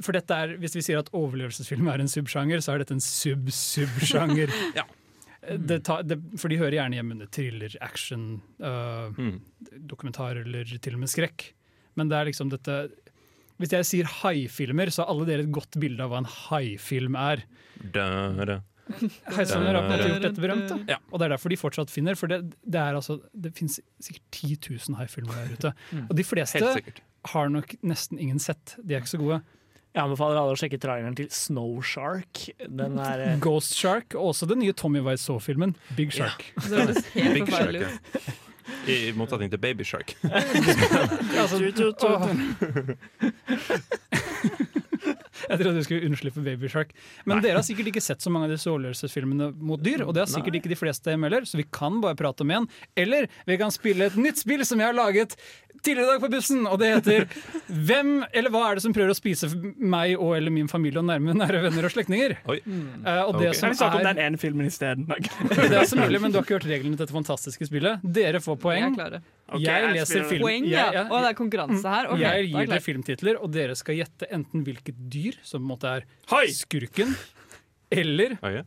For 0.01 0.17
dette 0.17 0.33
er, 0.33 0.55
Hvis 0.61 0.73
vi 0.79 0.83
sier 0.85 1.03
at 1.03 1.11
overlevelsesfilm 1.13 1.89
er 1.93 2.01
en 2.01 2.09
subsjanger, 2.09 2.63
så 2.65 2.75
er 2.75 2.85
dette 2.85 2.97
en 2.97 3.05
sub-subsjanger. 3.05 4.53
Ja. 4.79 4.87
Det 5.41 5.79
tar- 5.85 6.03
det, 6.05 6.19
for 6.37 6.49
de 6.53 6.59
hører 6.61 6.77
gjerne 6.77 6.99
hjemme 6.99 7.13
under 7.17 7.27
thriller, 7.33 7.73
action, 7.81 8.43
uh, 8.61 9.09
Mm. 9.17 9.41
dokumentar 9.89 10.37
eller 10.43 10.65
til 10.79 10.95
og 10.95 11.01
med 11.01 11.09
skrekk. 11.09 11.53
Men 11.97 12.09
det 12.09 12.17
er 12.19 12.25
liksom 12.29 12.51
dette 12.51 12.91
Hvis 13.61 13.73
jeg 13.73 13.85
sier 13.85 14.05
haifilmer, 14.23 14.87
så 14.89 15.03
har 15.05 15.11
alle 15.13 15.27
dere 15.29 15.41
et 15.45 15.53
godt 15.53 15.77
bilde 15.79 16.01
av 16.01 16.11
hva 16.11 16.19
en 16.23 16.25
haifilm 16.25 17.15
er. 17.17 17.43
Haisommer 19.37 19.75
har 19.77 19.85
på 19.85 19.93
en 19.93 19.93
måte 19.93 20.09
gjort 20.09 20.25
dette 20.25 20.43
berømt, 20.43 20.69
da. 20.73 20.79
Ja. 20.89 20.97
og 21.13 21.21
det 21.21 21.27
er 21.29 21.35
derfor 21.37 21.53
de 21.53 21.59
fortsatt 21.61 21.93
finner. 21.93 22.17
For 22.19 22.27
det, 22.31 22.41
det, 22.65 22.81
er 22.81 22.97
altså, 22.99 23.19
det 23.39 23.53
finnes 23.55 23.79
sikkert 24.03 24.25
10 24.33 24.57
000 24.89 24.97
haifilmer 24.99 25.37
der 25.37 25.53
ute. 25.55 25.73
Og 26.09 26.17
de 26.17 26.25
fleste 26.27 26.59
har 27.35 27.49
nok 27.53 27.75
nesten 27.87 28.19
ingen 28.19 28.39
sett. 28.43 28.75
De 28.83 28.95
er 28.97 29.01
ikke 29.05 29.13
så 29.15 29.21
gode. 29.21 29.43
Jeg 29.91 30.05
anbefaler 30.05 30.39
alle 30.39 30.55
å 30.55 30.59
sjekke 30.59 30.79
traileren 30.79 31.17
til 31.19 31.27
Snow 31.35 31.81
Shark. 31.83 32.45
Den 32.63 32.99
er 33.03 33.25
eh, 33.25 33.39
Ghost 33.43 33.75
Shark, 33.75 34.15
og 34.15 34.31
også 34.31 34.47
den 34.51 34.63
nye 34.63 34.75
Tommy 34.77 35.03
Wiseau-filmen, 35.03 35.75
Big 35.99 36.15
Shark. 36.15 36.47
Det 36.69 36.85
helt 37.17 37.35
Big 37.41 37.51
Shark, 37.51 37.75
ja. 37.75 37.91
I 38.87 39.11
motsetning 39.19 39.51
til 39.51 39.59
Baby 39.59 39.87
Shark. 39.87 40.15
Altså. 41.41 41.59
Jeg 45.51 45.59
trodde 45.59 45.79
du 45.81 45.85
skulle 45.87 46.07
unnslippe 46.07 46.43
Baby 46.45 46.69
Shark. 46.71 46.93
Men 47.29 47.41
dere 47.43 47.59
har 47.59 47.67
sikkert 47.67 47.91
ikke 47.91 48.03
sett 48.05 48.23
så 48.23 48.31
mange 48.33 48.47
av 48.47 48.55
disse 48.55 48.69
overlevelsesfilmene 48.71 49.51
mot 49.57 49.81
dyr. 49.83 50.05
Og 50.05 50.13
det 50.15 50.23
har 50.25 50.31
sikkert 50.31 50.55
Nei. 50.55 50.61
ikke 50.63 50.73
de 50.73 50.79
fleste 50.79 51.15
heller, 51.17 51.47
så 51.49 51.59
vi 51.59 51.67
kan 51.73 51.99
bare 52.05 52.19
prate 52.19 52.45
om 52.45 52.53
én. 52.55 52.69
Eller 53.01 53.27
vi 53.49 53.59
kan 53.61 53.73
spille 53.75 54.11
et 54.11 54.19
nytt 54.21 54.43
spill 54.43 54.63
som 54.69 54.83
jeg 54.83 54.93
har 54.93 54.99
laget 54.99 55.35
tidligere 55.85 56.07
i 56.07 56.11
dag 56.13 56.21
på 56.23 56.31
bussen, 56.33 56.67
og 56.69 56.79
det 56.81 56.91
heter 56.93 57.27
Hvem 57.71 58.13
eller 58.27 58.53
hva 58.53 58.63
er 58.69 58.79
det 58.79 58.85
som 58.85 58.95
prøver 58.97 59.15
å 59.15 59.17
spise 59.19 59.51
meg 59.77 60.15
og 60.17 60.35
eller 60.37 60.53
min 60.55 60.69
familie 60.71 61.01
og 61.01 61.07
nærme 61.09 61.35
nære 61.39 61.63
venner 61.67 61.89
og 61.89 61.95
slektninger? 61.95 62.37
Oi. 62.51 62.59
Eh, 62.61 63.21
og 63.25 63.39
det 63.41 63.51
okay. 63.51 63.59
som 63.61 63.77
snakke 63.79 64.01
om 64.01 64.05
er 64.05 64.09
den 64.13 64.23
ene 64.27 64.41
filmen 64.41 64.69
isteden? 64.69 65.09
det 65.57 65.69
er 65.83 65.89
så 65.91 65.99
mulig, 66.01 66.21
men 66.23 66.35
du 66.35 66.41
har 66.41 66.47
ikke 66.47 66.59
hørt 66.59 66.69
reglene 66.71 66.97
til 66.97 67.05
dette 67.05 67.17
fantastiske 67.17 67.69
spillet. 67.71 68.05
Dere 68.21 68.43
får 68.45 68.59
poeng. 68.63 68.99
Jeg, 68.99 69.23
okay, 69.51 69.67
jeg 69.69 69.95
leser 69.99 70.27
film. 70.31 70.47
Poeng, 70.47 70.67
ja. 70.69 70.87
jeg- 70.87 70.99
jeg- 71.01 71.07
Å, 71.11 71.23
det 71.25 71.31
er 71.31 71.39
konkurranse 71.39 71.95
her? 71.97 72.11
Okay, 72.15 72.25
jeg 72.25 72.43
er 72.45 72.51
gir 72.51 72.73
dere 72.75 72.85
filmtitler, 72.85 73.41
og 73.41 73.55
dere 73.55 73.79
skal 73.79 74.01
gjette 74.01 74.29
enten 74.31 74.67
hvilket 74.67 75.01
dyr 75.13 75.41
som 75.43 75.61
på 75.61 75.67
en 75.67 75.71
måte 75.73 75.95
er 76.01 76.53
skurken, 76.57 77.17
eller 77.91 78.37
ja. 78.43 78.63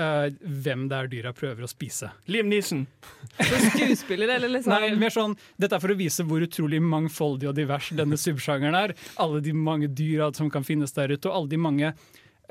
Eh, 0.00 0.26
hvem 0.40 0.86
det 0.90 0.98
er 0.98 1.10
dyra 1.12 1.32
prøver 1.36 1.66
å 1.66 1.70
spise. 1.70 2.10
Liam 2.30 2.50
Neeson. 2.52 2.84
Så 3.36 3.62
skuespiller, 3.70 4.36
eller 4.36 4.52
liksom 4.52 4.72
Nei, 4.72 4.92
mer 5.00 5.12
sånn, 5.12 5.34
Dette 5.60 5.76
er 5.76 5.82
for 5.82 5.92
å 5.92 5.98
vise 5.98 6.24
hvor 6.26 6.44
utrolig 6.44 6.80
mangfoldig 6.82 7.50
og 7.50 7.56
divers 7.58 7.90
denne 7.96 8.18
subsjangeren 8.20 8.78
er. 8.78 8.94
Alle 9.22 9.42
de 9.44 9.56
mange 9.56 9.90
dyra 9.92 10.30
som 10.36 10.50
kan 10.52 10.66
finnes 10.66 10.94
der 10.96 11.12
ute, 11.14 11.28
og 11.28 11.42
alle 11.42 11.52
de 11.52 11.60
mange 11.60 11.92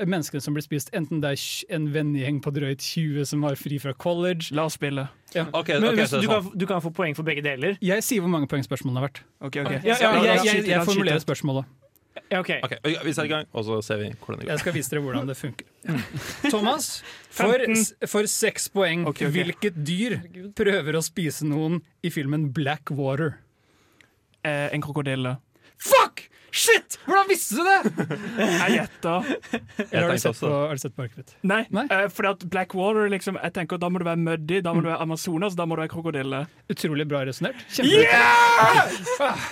menneskene 0.01 0.43
som 0.43 0.55
blir 0.55 0.65
spist. 0.65 0.91
Enten 0.95 1.21
det 1.23 1.35
er 1.35 1.75
en 1.77 1.87
vennegjeng 1.93 2.41
på 2.43 2.51
drøyt 2.55 2.83
20 2.83 3.29
som 3.29 3.45
har 3.47 3.55
fri 3.59 3.79
fra 3.81 3.93
college. 3.95 4.51
La 4.55 4.67
oss 4.67 4.75
spille. 4.79 5.07
Ja. 5.35 5.47
Okay, 5.51 5.79
Men 5.79 5.93
okay, 5.93 6.03
hvis, 6.03 6.11
du, 6.11 6.27
sånn. 6.27 6.31
kan, 6.31 6.59
du 6.59 6.67
kan 6.69 6.83
få 6.83 6.91
poeng 6.95 7.15
for 7.17 7.27
begge 7.27 7.43
deler. 7.45 7.79
Jeg 7.83 8.03
sier 8.05 8.23
hvor 8.23 8.31
mange 8.31 8.49
poeng 8.51 8.65
spørsmålene 8.65 9.01
har 9.01 9.09
vært. 9.09 9.23
Okay, 9.49 9.63
ok. 9.63 9.73
Ja, 9.87 9.95
ja, 9.95 10.13
la 10.17 10.27
jeg, 10.33 10.45
jeg, 10.49 10.67
jeg 10.73 10.87
formulerer 10.87 11.23
spørsmålet. 11.23 11.71
Ja, 12.31 12.39
ok. 12.39 12.51
Ok, 12.63 12.73
vi 13.03 13.13
setter 13.13 13.27
i 13.27 13.31
gang, 13.31 13.47
og 13.51 13.65
så 13.67 13.79
ser 13.83 13.99
vi 13.99 14.09
hvordan 14.13 14.39
det 14.39 14.47
går. 14.47 14.51
Jeg 14.53 14.63
skal 14.63 14.75
vise 14.75 14.93
dere 14.93 15.03
hvordan 15.03 15.29
det 15.29 15.35
funker. 15.37 15.67
Thomas, 16.53 16.87
for, 17.29 17.51
15. 17.59 18.07
for 18.11 18.29
seks 18.31 18.69
poeng. 18.71 19.03
okay, 19.09 19.27
okay. 19.27 19.43
Hvilket 19.43 19.81
dyr 19.87 20.17
prøver 20.57 20.97
å 20.97 21.03
spise 21.05 21.47
noen 21.47 21.81
i 22.05 22.11
filmen 22.13 22.47
Blackwater? 22.55 23.35
Eh, 24.45 24.69
en 24.71 24.85
krokodille. 24.85 25.35
Fuck! 25.81 26.29
Shit! 26.55 26.95
Hvordan 27.03 27.27
visste 27.27 27.57
du 27.59 27.67
det?! 27.67 28.17
Jeg 28.39 28.75
gjetta. 28.77 29.13
Eller 29.89 30.05
har 30.05 30.13
du 30.13 30.21
sett 30.23 30.39
på, 30.39 30.51
har 30.51 30.77
du 30.77 30.81
sett 30.81 30.95
på? 30.95 31.07
Nei, 31.43 31.65
Nei? 31.75 31.83
Uh, 31.91 32.05
fordi 32.07 32.29
at 32.31 32.45
Blackwater 32.51 33.09
liksom, 33.11 33.35
jeg 33.43 33.55
tenker 33.57 33.81
Da 33.81 33.89
må 33.91 33.99
du 33.99 34.05
være 34.07 34.21
muddy, 34.21 34.61
da 34.63 34.71
må 34.71 34.85
du 34.85 34.87
være 34.87 35.01
Amazonas, 35.03 35.57
da 35.59 35.65
må 35.67 35.75
du 35.75 35.83
være 35.83 35.91
krokodille. 35.91 36.45
Utrolig 36.71 37.07
bra 37.11 37.25
resonnert. 37.27 37.59
Yeah! 37.83 38.95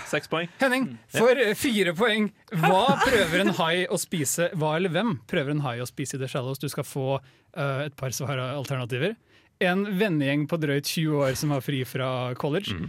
Seks 0.08 0.32
poeng. 0.32 0.48
Henning, 0.64 0.94
for 1.12 1.36
eh, 1.36 1.52
fire 1.60 1.92
poeng. 1.98 2.30
Hva 2.64 2.86
prøver 3.04 3.44
en 3.44 3.52
hai 3.60 3.84
å 3.84 4.00
spise? 4.00 4.48
Hva 4.56 4.78
eller 4.80 4.94
hvem 4.96 5.18
prøver 5.30 5.58
en 5.58 5.64
hai 5.66 5.78
å 5.84 5.90
spise 5.90 6.16
i 6.16 6.24
The 6.24 6.32
Shallows? 6.32 6.62
Du 6.64 6.70
skal 6.72 6.88
få 6.88 7.08
uh, 7.20 7.84
et 7.84 7.98
par 8.00 8.16
svaralternativer. 8.16 9.18
En 9.64 9.84
vennegjeng 10.00 10.48
på 10.48 10.60
drøyt 10.62 10.88
20 10.88 11.20
år 11.28 11.36
som 11.40 11.52
har 11.52 11.64
fri 11.68 11.84
fra 11.88 12.08
college. 12.40 12.80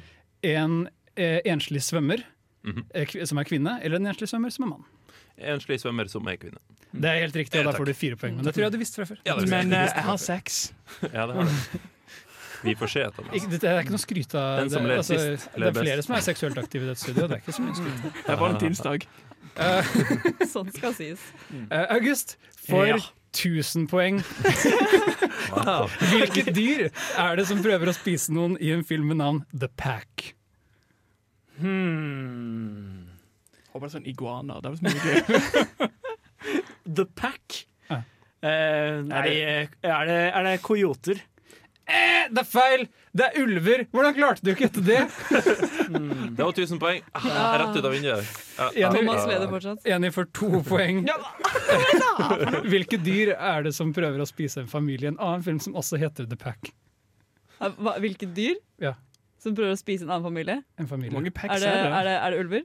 En 0.47 0.85
eh, 1.19 1.41
enslig 1.51 1.83
svømmer 1.83 2.23
eh, 2.65 3.05
-hmm. 3.05 3.25
som 3.27 3.39
er 3.39 3.45
kvinne, 3.45 3.79
eller 3.83 3.97
en 3.97 4.07
enslig 4.07 4.29
svømmer 4.29 4.51
som 4.51 4.65
er 4.65 4.69
mann. 4.69 4.85
Enslig 5.39 5.81
svømmer 5.81 6.09
som 6.09 6.27
er 6.27 6.37
kvinne. 6.37 6.59
Det 6.93 7.11
er 7.11 7.21
helt 7.21 7.37
riktig, 7.37 7.61
og 7.61 7.73
da 7.73 7.79
får 7.79 7.85
du 7.85 7.93
fire 7.93 8.17
poeng. 8.17 8.37
Men 8.37 8.45
det 8.45 8.55
tror 8.55 8.63
jeg 8.63 8.73
du 8.73 8.79
visste 8.79 8.95
fra 8.95 9.05
før. 9.05 9.17
Ja, 9.27 9.35
det 9.35 9.49
Men 9.51 9.73
eh, 9.73 9.79
jeg 9.81 9.93
jeg 9.95 10.05
har 10.05 10.17
sex. 10.17 10.73
Ja, 11.03 11.27
det 11.27 11.35
har 11.35 11.43
du. 11.43 11.79
Vi 12.65 12.75
får 12.75 12.87
se, 12.87 13.01
Thomas. 13.15 13.35
Ikke, 13.35 13.51
det 13.51 13.65
er 13.65 13.81
ikke 13.85 13.93
noe 13.93 14.01
skryt 14.01 14.35
av 14.35 14.61
Den 14.61 14.71
som 14.71 14.83
det, 14.83 14.89
ler 14.89 14.97
altså, 15.03 15.19
sist, 15.19 15.51
det 15.55 15.67
er 15.67 15.73
flere 15.73 15.97
best. 15.97 16.07
som 16.07 16.15
er 16.15 16.21
seksuelt 16.21 16.59
aktive 16.59 16.87
i 16.87 16.89
dette 16.89 17.01
studioet. 17.01 17.29
Det 17.31 17.37
er 17.37 17.43
ikke 17.43 17.53
så 17.53 17.63
mye 17.63 17.75
skryt. 17.77 18.07
Det 18.21 18.33
er 18.33 18.41
valentinsdag. 18.41 19.05
Sånn 20.55 20.73
skal 20.73 20.95
sies. 20.97 21.27
Uh, 21.53 21.85
August 21.91 22.39
får 22.69 22.87
Ja. 22.87 22.99
1000 23.35 23.89
poeng. 23.91 24.23
Wow. 25.55 25.91
Hvilket 26.11 26.55
dyr 26.55 26.89
er 27.19 27.37
det 27.37 27.45
som 27.47 27.61
prøver 27.63 27.91
å 27.91 27.95
spise 27.95 28.33
noen 28.33 28.57
i 28.63 28.71
en 28.75 28.85
film 28.87 29.11
med 29.11 29.21
navn 29.21 29.43
The 29.53 29.69
Pack? 29.69 30.35
Hmm. 31.59 33.05
Håper 33.73 33.87
det 33.87 33.91
er 33.91 33.95
sånn 33.99 34.09
iguana. 34.11 34.61
Det 34.63 34.71
er 34.71 34.77
så 34.79 34.85
mye 34.87 34.99
gøy. 35.05 35.93
The 36.99 37.07
Pack. 37.17 37.61
Eh. 37.91 38.03
Eh, 38.45 38.99
nei, 39.09 39.29
eh, 39.41 39.71
er 39.89 40.11
det, 40.11 40.19
er 40.37 40.45
det 40.51 40.59
kojoter? 40.65 41.23
Eh, 41.85 42.27
det 42.33 42.41
er 42.41 42.47
feil! 42.49 42.87
Det 43.15 43.27
er 43.29 43.35
ulver! 43.43 43.83
Hvordan 43.93 44.15
klarte 44.17 44.45
du 44.45 44.51
ikke 44.55 44.67
etter 44.71 44.85
det? 44.85 45.01
det? 45.05 45.41
Det 46.35 46.43
var 46.43 46.51
1000 46.57 46.79
poeng. 46.83 47.03
Ah, 47.15 47.59
Rett 47.61 47.77
ut 47.77 47.85
av 47.87 47.93
vinduet. 47.93 48.31
Ja, 48.75 48.89
Thomas 48.95 49.27
leder 49.29 49.51
fortsatt. 49.53 49.85
Enig 49.87 50.11
for 50.17 50.27
to 50.35 50.49
poeng. 50.67 51.03
Hvilke 52.73 52.99
dyr 53.05 53.35
er 53.37 53.67
det 53.69 53.75
som 53.77 53.93
prøver 53.95 54.25
å 54.25 54.27
spise 54.29 54.65
en 54.65 54.71
familie? 54.71 55.13
En 55.13 55.21
annen 55.23 55.45
film 55.47 55.61
som 55.63 55.77
også 55.79 56.01
heter 56.01 56.27
The 56.31 56.39
Pack. 56.41 56.73
Hva- 57.61 57.99
hvilke 58.03 58.27
dyr 58.35 58.57
Ja. 58.83 58.95
Som 59.45 59.57
prøver 59.57 59.77
å 59.77 59.81
spise 59.81 60.07
en 60.07 60.15
annen 60.15 60.27
familie? 60.27 60.63
En 60.81 60.89
familie. 60.91 61.13
Hvor 61.13 61.21
mange 61.23 61.33
Er 61.35 61.61
det, 61.61 61.69
er 61.69 61.85
det? 61.85 61.93
er 62.01 62.09
det, 62.09 62.17
er 62.21 62.35
det 62.35 62.45
ulver? 62.45 62.65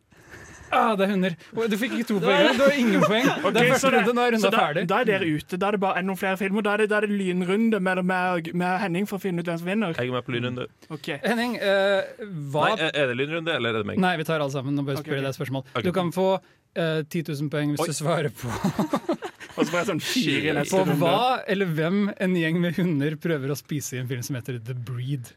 Ah, 0.69 0.91
det 0.93 1.05
er 1.07 1.11
hunder. 1.15 1.35
Du 1.71 1.75
fikk 1.81 1.95
ikke 1.97 2.07
to 2.11 2.19
poeng. 2.21 2.51
Du 2.53 2.61
har 2.61 2.75
ingen 2.77 3.01
poeng. 3.01 3.25
Okay, 3.39 3.53
det 3.55 3.61
er 3.63 3.71
første 3.73 3.89
runde, 3.95 4.13
nå 4.13 4.21
er 4.25 4.35
runda 4.35 4.49
da, 4.53 4.59
ferdig. 4.61 4.83
da 4.89 4.99
er 5.01 5.07
dere 5.09 5.29
ute. 5.33 5.57
Da 5.57 5.69
er 5.69 5.77
det 5.77 5.79
bare 5.81 6.01
enda 6.03 6.15
flere 6.19 6.37
filmer. 6.37 6.65
Da 6.65 6.75
er 6.75 6.83
det, 6.83 6.87
da 6.91 6.99
er 6.99 7.07
det 7.07 7.15
lynrunde 7.17 7.79
med, 7.81 8.01
med, 8.11 8.51
med 8.61 8.75
Henning 8.83 9.07
for 9.09 9.17
å 9.17 9.23
finne 9.23 9.41
ut 9.41 9.49
hvem 9.49 9.57
som 9.63 9.71
vinner. 9.71 9.95
Jeg 9.97 10.11
er 10.11 10.13
med 10.13 10.27
på 10.27 10.35
lynrunde. 10.35 10.67
Okay. 10.93 11.17
Henning, 11.25 11.57
uh, 11.57 12.21
hva 12.53 12.67
Nei, 12.75 12.91
er 12.91 13.09
det 13.09 13.17
lynrunde, 13.17 13.55
eller 13.57 13.73
er 13.79 13.81
det 13.81 13.89
meg? 13.89 14.01
Nei, 14.05 14.13
vi 14.21 14.27
tar 14.29 14.43
alle 14.43 14.53
sammen. 14.53 14.77
Nå 14.77 14.85
bare 14.85 15.01
Ok, 15.01 15.07
spør 15.07 15.15
okay. 15.17 15.23
ok. 15.23 15.27
deg 15.31 15.39
spørsmål. 15.39 15.65
Du 15.89 15.91
kan 15.95 16.13
få 16.13 16.27
uh, 16.37 17.01
10 17.01 17.25
000 17.33 17.51
poeng 17.55 17.73
hvis 17.73 17.85
Oi. 17.87 17.89
du 17.89 17.97
svarer 18.03 18.29
på, 18.29 18.53
Og 19.59 19.65
så 19.65 19.71
får 19.73 19.79
jeg 19.81 19.87
sånn 19.89 20.03
fire 20.05 20.51
i 20.53 20.55
neste 20.55 20.85
på 20.87 20.93
hva 21.01 21.15
eller 21.51 21.71
hvem 21.75 22.03
en 22.23 22.35
gjeng 22.37 22.61
med 22.63 22.77
hunder 22.77 23.17
prøver 23.19 23.51
å 23.51 23.57
spise 23.59 23.97
i 23.97 24.03
en 24.03 24.07
film 24.11 24.21
som 24.23 24.37
heter 24.37 24.61
The 24.63 24.75
Breed. 24.77 25.33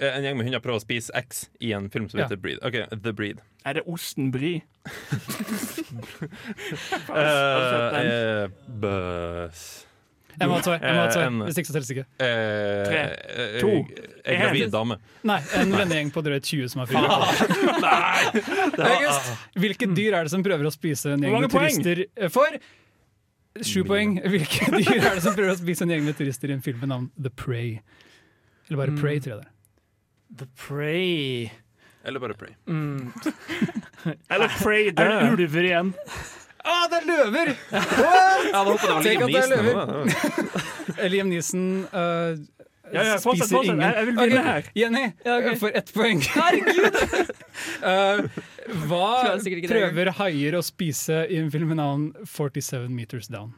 Eh, 0.00 0.16
En 0.16 0.22
gjeng 0.26 0.36
med 0.36 0.46
hunder 0.48 0.60
prøver 0.64 0.80
å 0.80 0.82
spise 0.82 1.10
X 1.14 1.48
i 1.60 1.72
en 1.76 1.88
film 1.90 2.08
som 2.10 2.18
Ja. 2.20 2.26
heter 2.26 2.36
Breed. 2.40 2.58
Okay, 2.66 2.86
The 2.90 3.12
Breed. 3.12 3.40
Er 3.64 3.72
det 3.78 3.84
osten 3.86 4.30
Brie? 4.34 4.62
uh, 7.08 7.96
eh, 7.96 8.48
bøs 8.68 9.60
Jeg 10.34 10.48
må 10.50 10.56
ha 10.56 10.58
et 10.58 10.66
svar. 10.66 10.78
Jeg 10.82 10.94
må 10.94 11.00
ha 11.00 11.06
Eh, 11.14 11.26
en- 11.26 11.42
Hvis 11.46 11.58
ikke 11.60 11.68
så 11.70 11.72
telles 11.76 11.90
ikke. 11.94 12.04
Eh, 12.18 12.84
Tre, 12.90 13.02
to, 13.60 13.70
En 14.26 14.40
gravid 14.40 14.70
dame. 14.72 14.96
Nei, 15.22 15.38
en 15.54 15.70
vennegjeng 15.72 16.10
på 16.12 16.22
drøyt 16.26 16.42
20 16.44 16.68
som 16.68 16.80
har 16.80 16.88
fylt 16.90 17.06
August, 18.90 19.30
hvilke 19.54 19.86
dyr 19.94 20.12
er 20.18 20.24
det 20.26 20.30
som 20.34 20.42
prøver 20.42 20.66
å 20.66 20.72
spise 20.74 21.12
en 21.14 21.22
gjeng 21.22 21.40
med 21.40 21.50
turister 21.54 22.04
for? 22.34 22.58
Sju 23.62 23.84
poeng. 23.86 24.16
Hvilke 24.32 24.66
dyr 24.82 24.98
er 24.98 25.14
det 25.14 25.22
som 25.22 25.34
prøver 25.36 25.52
å 25.54 25.56
spise 25.60 25.82
en 25.86 25.90
gjeng 25.94 26.02
med 26.02 26.16
turister 26.18 26.50
i 26.50 26.54
en 26.56 26.60
film 26.64 26.80
med 26.82 26.88
navn 26.90 27.10
The 27.14 27.30
Prey? 27.30 27.78
Eller 28.66 28.76
bare 28.80 28.96
Prey, 28.98 29.20
tror 29.22 29.36
jeg 29.36 29.38
det 29.38 29.46
er. 29.46 29.53
The 30.38 30.46
Prey. 30.58 31.50
Eller 32.04 32.20
bare 32.20 32.34
Prey. 32.34 32.54
Mm. 32.68 33.12
Eller 34.28 34.48
Prey 34.62 34.88
Er 34.88 34.94
det 34.94 35.30
ulver 35.32 35.64
igjen? 35.68 35.92
Å, 36.64 36.74
det 36.90 36.98
er 37.02 37.06
løver! 37.08 37.50
Var 37.70 39.02
Tenk 39.04 39.20
Liam 39.20 39.24
at 39.24 39.32
det 39.32 39.40
er 39.40 39.48
Neeson. 39.48 39.52
løver. 39.52 41.08
Liam 41.14 41.28
Neeson 41.32 41.64
uh, 41.92 42.36
Ja, 42.92 43.02
ja, 43.08 43.16
fortsett, 43.20 43.48
spiser 43.48 43.64
ingen 43.64 43.80
Jeg- 43.84 44.06
vil 44.10 44.16
vinne 44.20 44.44
her. 44.44 44.68
Jenny 44.76 45.02
Ja, 45.24 45.36
okay. 45.38 45.56
for 45.56 45.64
får 45.64 45.78
ett 45.80 45.92
poeng. 45.96 46.20
Herregud! 46.36 46.98
Uh, 47.80 48.44
hva 48.88 49.08
prøver 49.68 50.12
haier 50.20 50.56
å 50.58 50.62
spise 50.64 51.24
i 51.28 51.40
en 51.40 51.50
film 51.52 51.72
med 51.72 51.80
navn 51.80 52.10
47 52.28 52.88
Meters 52.92 53.28
Down? 53.32 53.52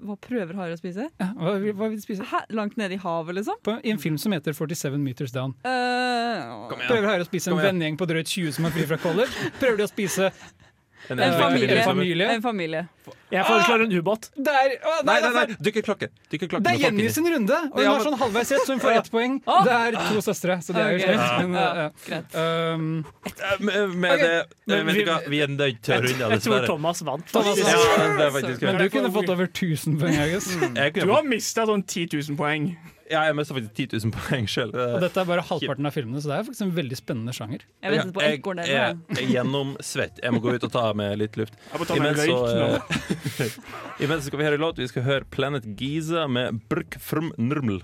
Hva 0.00 0.14
prøver 0.16 0.56
haier 0.56 0.72
å 0.74 0.78
spise? 0.80 1.06
Ja, 1.20 1.26
hva, 1.36 1.54
vil- 1.60 1.74
hva 1.76 1.88
vil 1.90 1.98
de 1.98 2.04
spise? 2.04 2.24
Hæ? 2.30 2.38
Langt 2.56 2.76
nede 2.80 2.96
i 2.96 3.00
havet, 3.02 3.34
liksom? 3.36 3.58
På, 3.66 3.74
I 3.84 3.90
en 3.92 3.98
film 4.00 4.16
som 4.18 4.32
heter 4.32 4.54
47 4.56 4.96
Meters 5.02 5.32
Down. 5.34 5.52
Uh, 5.60 6.68
Kom 6.70 6.80
igjen. 6.80 6.88
Prøver 6.88 7.08
haier 7.10 7.24
å 7.24 7.28
spise 7.28 7.50
en 7.50 7.56
Kom 7.56 7.60
igjen. 7.60 7.74
vennegjeng 7.74 7.98
på 8.00 8.08
drøyt 8.08 8.30
20 8.32 8.56
som 8.56 8.64
er 8.70 8.74
fri 8.78 8.86
fra 8.88 8.98
college? 9.02 9.50
Prøver 9.60 9.76
de 9.82 9.84
å 9.84 9.90
spise 9.92 10.30
En, 11.10 11.18
En 11.20 11.32
familie. 11.40 11.76
en 11.80 11.84
familie? 11.84 12.26
en 12.30 12.42
familie. 12.42 12.88
Jeg 13.30 13.44
foreslår 13.46 13.82
en 13.84 13.92
ubåt. 13.92 14.28
Der! 14.36 14.72
Å, 14.82 14.92
Nei, 15.06 15.16
nei, 15.22 15.30
nei! 15.34 15.42
er- 15.42 15.56
Dykkerklokke. 15.62 16.08
Det 16.30 16.70
er 16.70 16.78
Jenny 16.78 17.08
sin 17.10 17.26
runde, 17.30 17.56
og 17.72 17.78
hun 17.78 17.86
har 17.88 18.00
sånn 18.04 18.16
halvveis 18.18 18.50
rett, 18.54 18.64
så 18.66 18.74
hun 18.74 18.80
får 18.82 18.92
ett 19.00 19.10
poeng. 19.14 19.36
Det 19.46 19.74
er 19.76 19.98
to 20.10 20.22
søstre, 20.22 20.56
så 20.62 20.74
det 20.74 20.82
er 20.84 20.90
jo 20.92 20.98
greit. 21.04 22.34
um, 22.34 23.04
Med, 23.60 24.18
det 24.18 24.30
eh, 24.30 24.84
men 24.84 24.86
vi- 24.94 25.04
vi 25.28 25.40
er 25.42 25.48
nødt 25.48 25.82
til 25.82 25.94
å 25.94 26.00
runde 26.04 26.24
av, 26.24 26.30
Jeg 26.32 26.40
tror. 26.46 26.66
Thomas 26.66 27.02
vant. 27.02 27.26
Thomas 27.32 27.58
vant. 27.58 27.74
Ja, 27.74 28.16
det 28.18 28.32
faktisk 28.32 28.62
men 28.62 28.78
du 28.78 28.88
kunne 28.90 29.10
fått 29.14 29.28
over 29.30 29.46
1000 29.46 29.98
poeng, 30.00 30.16
August. 30.26 30.56
Jeg 30.76 30.94
Du 30.94 31.10
har 31.12 31.22
mista 31.22 31.66
sånn 31.66 31.82
10 31.86 32.06
000 32.30 32.36
poeng. 32.36 32.76
Ja, 33.10 33.24
jeg 33.26 33.34
mista 33.34 33.54
faktisk 33.56 33.74
10 33.74 33.98
000 34.06 34.12
poeng 34.14 34.44
sjøl. 34.46 34.70
Og 34.70 35.00
dette 35.02 35.18
er 35.18 35.26
bare 35.26 35.42
halvparten 35.48 35.88
av 35.88 35.94
filmene, 35.96 36.20
så 36.22 36.30
det 36.30 36.36
er 36.36 36.44
faktisk 36.46 36.62
en 36.68 36.74
veldig 36.76 36.98
spennende 37.00 37.32
sjanger. 37.34 37.64
Jeg 37.82 37.94
ventet 37.96 38.12
på 38.14 38.22
jeg 38.22 38.38
ekorn 38.38 38.60
der. 38.62 38.70
er 38.70 38.94
nå. 38.94 39.24
gjennomsvett. 39.34 40.20
Jeg 40.22 40.36
må 40.36 40.42
gå 40.44 40.54
ut 40.54 40.66
og 40.68 40.72
ta 40.76 40.84
med 40.94 41.16
litt 41.18 41.38
luft. 41.40 41.56
Jeg 41.72 41.98
Imens 41.98 42.20
så, 42.22 42.38
eh, 42.46 43.56
imens 44.06 44.28
skal 44.30 44.38
vi 44.38 44.46
høre 44.46 44.60
låt. 44.62 44.78
Vi 44.78 44.86
skal 44.92 45.02
høre 45.08 45.26
Planet 45.34 45.66
Giza 45.80 46.28
med 46.30 46.62
Brk 46.70 47.00
from 47.02 47.32
Nurmel. 47.36 47.82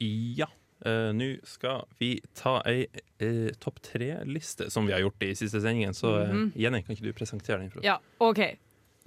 Ja. 0.00 0.48
Uh, 0.86 1.10
Nå 1.10 1.32
skal 1.48 1.82
vi 1.98 2.12
ta 2.38 2.60
ei 2.70 2.84
uh, 3.18 3.48
topp 3.58 3.80
tre-liste, 3.82 4.68
som 4.70 4.86
vi 4.86 4.94
har 4.94 5.02
gjort 5.02 5.24
i 5.26 5.32
siste 5.34 5.60
sendingen. 5.60 5.94
Så 5.94 6.12
Mhm. 6.28 6.52
Jenny, 6.54 6.82
kan 6.86 6.94
ikke 6.94 7.10
du 7.10 7.12
presentere 7.12 7.58
den 7.58 7.70
for 7.70 7.80
oss? 7.80 7.84
Ja, 7.84 7.98
OK. 8.22 8.38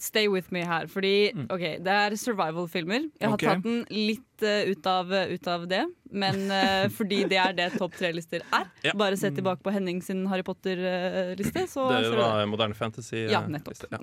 Stay 0.02 0.26
with 0.34 0.50
me 0.52 0.64
her. 0.66 0.88
Fordi 0.90 1.12
Mm. 1.36 1.44
ok, 1.54 1.64
det 1.86 1.94
er 1.94 2.16
survival-filmer. 2.18 3.04
Jeg 3.22 3.30
har 3.30 3.36
okay. 3.38 3.48
tatt 3.52 3.64
den 3.68 3.84
litt 3.94 4.42
uh, 4.42 4.64
ut, 4.72 4.88
av, 4.90 5.12
ut 5.30 5.48
av 5.48 5.68
det. 5.70 5.84
Men 6.12 6.40
uh, 6.50 6.88
fordi 6.98 7.20
det 7.30 7.38
er 7.38 7.54
det 7.54 7.68
topp 7.78 7.94
tre-lister 8.00 8.42
er. 8.50 8.66
Ja. 8.84 8.96
Bare 8.98 9.16
se 9.22 9.30
tilbake 9.30 9.62
på 9.62 9.72
Henning 9.76 10.02
sin 10.02 10.24
Harry 10.32 10.42
Potter-liste, 10.48 11.68
så 11.70 11.86
Det 11.94 12.10
var 12.18 12.46
moderne 12.50 12.74
fantasy. 12.74 13.28
eh, 13.28 13.32
Ja, 13.32 13.44
nettopp. 13.48 13.86
Ja. 13.92 14.00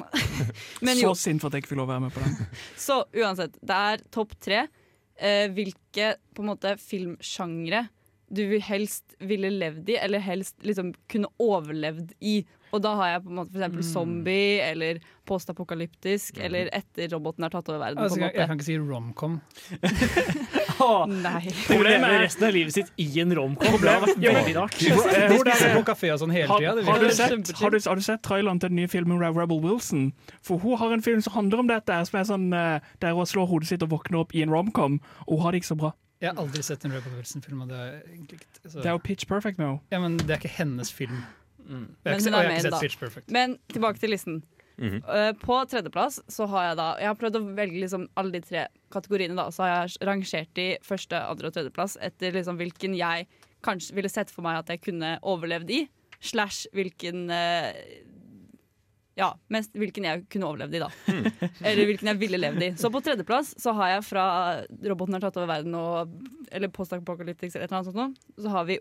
Men 0.87 0.97
Så 1.03 1.15
sint 1.19 1.43
for 1.43 1.51
at 1.51 1.59
jeg 1.59 1.65
ikke 1.67 1.75
fikk 1.75 1.83
lov 1.83 1.91
å 1.91 1.95
være 1.97 2.07
med 2.07 2.15
på 2.15 2.23
den. 2.23 2.47
så 2.79 3.03
uansett. 3.19 3.59
Det 3.61 3.83
er 3.93 4.07
topp 4.15 4.39
tre. 4.41 4.69
Eh, 5.19 5.49
hvilke 5.51 6.13
på 6.35 6.45
en 6.45 6.53
måte 6.55 6.77
filmsjangre 6.79 7.89
du 8.31 8.59
helst 8.61 9.15
ville 9.21 9.51
levd 9.51 9.89
i, 9.89 9.97
eller 9.97 10.21
helst 10.21 10.57
liksom 10.63 10.93
kunne 11.09 11.29
overlevd 11.41 12.13
i. 12.21 12.43
Og 12.77 12.83
da 12.85 12.91
har 12.99 13.09
jeg 13.15 13.23
på 13.25 13.31
en 13.33 13.39
måte 13.39 13.55
eksempel 13.57 13.81
Mm. 13.81 13.87
zombie 13.89 14.59
eller 14.61 14.99
postapokalyptisk 15.25 16.37
eller 16.45 16.69
etter 16.77 17.09
roboten 17.15 17.43
har 17.47 17.51
tatt 17.55 17.69
over 17.71 17.79
verden. 17.81 18.03
Altså, 18.05 18.19
på 18.19 18.21
en 18.21 18.27
jeg, 18.29 18.37
jeg 18.37 18.49
kan 18.51 18.59
ikke 18.59 18.67
si 18.67 18.77
romcom. 18.77 19.39
Nei. 21.09 21.49
Hun 21.69 21.83
lever 21.83 22.05
er- 22.09 22.21
resten 22.23 22.45
av 22.49 22.53
livet 22.55 22.75
sitt 22.77 22.91
i 23.01 23.07
en 23.23 23.33
romcom. 23.35 23.79
Det 23.81 23.89
har 23.91 24.03
vært 24.05 24.21
veldig 24.21 24.55
rart. 24.59 24.77
De 24.79 25.39
spiser 25.41 25.75
på 25.75 25.83
kafé 25.89 26.13
og 26.15 26.21
sånn 26.23 26.35
hele 26.35 26.49
Har, 26.51 26.61
tida. 26.63 26.85
har, 26.87 27.01
du 27.03 27.09
sett, 27.17 27.53
har, 27.63 27.79
har 27.89 27.97
du 27.97 28.05
sett 28.05 28.23
traileren 28.27 28.61
til 28.63 28.69
den 28.73 28.81
nye 28.83 28.91
filmen 28.93 29.19
med 29.21 29.37
Rebel 29.37 29.61
Wilson? 29.65 30.11
For 30.45 30.61
hun 30.63 30.77
har 30.81 30.93
en 30.95 31.03
film 31.05 31.23
som 31.25 31.33
handler 31.39 31.65
om 31.65 31.71
dette, 31.73 31.99
som 32.11 32.21
er 32.21 32.29
sånn, 32.29 32.47
eh, 32.53 32.93
der 33.03 33.17
hun 33.17 33.27
slår 33.29 33.49
hodet 33.51 33.73
sitt 33.73 33.83
og 33.87 33.91
våkner 33.97 34.21
opp 34.23 34.35
i 34.37 34.45
en 34.45 34.53
romcom, 34.55 35.01
og 35.27 35.33
hun 35.39 35.45
har 35.47 35.53
det 35.57 35.63
ikke 35.65 35.73
så 35.73 35.79
bra. 35.81 35.95
Jeg 36.21 36.33
har 36.33 36.41
aldri 36.43 36.63
sett 36.67 36.85
en 36.85 36.93
Rebel 36.93 37.13
Wilson-film. 37.15 37.69
Det 37.69 37.81
altså- 38.65 38.83
Det 38.83 38.87
er 38.87 38.91
jo 38.91 38.99
pitch 38.99 39.27
perfect 39.27 39.59
nå. 39.59 39.81
ja, 39.91 40.01
men 40.01 40.17
det 40.17 40.31
er 40.31 40.39
ikke 40.39 40.57
hennes 40.59 40.93
film. 40.93 41.23
Jeg 41.69 41.77
har 41.77 41.87
Men 42.05 42.19
ikke, 42.19 42.35
og 42.35 42.43
jeg 42.43 42.51
har 42.51 42.51
ikke 42.51 42.71
sett 42.71 42.81
Pitch 42.81 42.99
Perfect. 42.99 43.31
Men 43.31 43.59
tilbake 43.69 44.01
til 44.01 44.11
listen. 44.11 44.43
Mm 44.79 44.89
-hmm. 44.89 45.29
uh, 45.29 45.33
på 45.33 45.65
tredjeplass 45.69 46.21
så 46.29 46.47
har 46.47 46.69
jeg 46.69 46.77
da 46.77 46.97
Jeg 46.99 47.07
har 47.07 47.15
prøvd 47.15 47.37
å 47.37 47.55
velge 47.55 47.81
liksom 47.81 48.09
alle 48.17 48.33
de 48.33 48.41
tre 48.41 48.67
kategoriene. 48.91 49.37
da 49.37 49.51
Så 49.51 49.63
har 49.63 49.69
jeg 49.83 50.07
rangert 50.07 50.55
de 50.55 50.77
første, 50.83 51.17
andre 51.17 51.47
og 51.47 51.53
tredjeplass 51.53 51.97
etter 52.01 52.33
liksom 52.33 52.57
hvilken 52.57 52.97
jeg 52.97 53.27
kanskje 53.63 53.95
ville 53.95 54.09
sett 54.09 54.31
for 54.31 54.43
meg 54.43 54.59
at 54.59 54.69
jeg 54.69 54.81
kunne 54.81 55.19
overlevd 55.23 55.71
i. 55.71 55.89
Slash 56.21 56.67
hvilken 56.73 57.31
eh, 57.31 57.73
Ja, 59.19 59.33
mest 59.51 59.75
hvilken 59.75 60.07
jeg 60.07 60.25
kunne 60.31 60.47
overlevd 60.47 60.77
i, 60.79 60.81
da. 60.85 60.89
Eller 61.67 61.89
hvilken 61.89 62.13
jeg 62.13 62.21
ville 62.21 62.39
levd 62.39 62.63
i. 62.63 62.71
Så 62.79 62.91
på 62.95 63.03
tredjeplass 63.03 63.57
så 63.59 63.75
har 63.75 63.97
jeg 63.97 64.07
fra 64.07 64.27
roboten 64.87 65.17
har 65.17 65.25
tatt 65.27 65.41
over 65.41 65.51
verden 65.51 65.75
og 65.79 66.13
Eller 66.55 66.71
postapokalyptics 66.73 67.57
eller 67.57 67.67
et 67.67 67.73
eller 67.73 67.81
annet 67.81 67.91
sånt 67.91 67.99
noe, 67.99 68.43
så 68.43 68.53
har 68.55 68.69
vi 68.71 68.79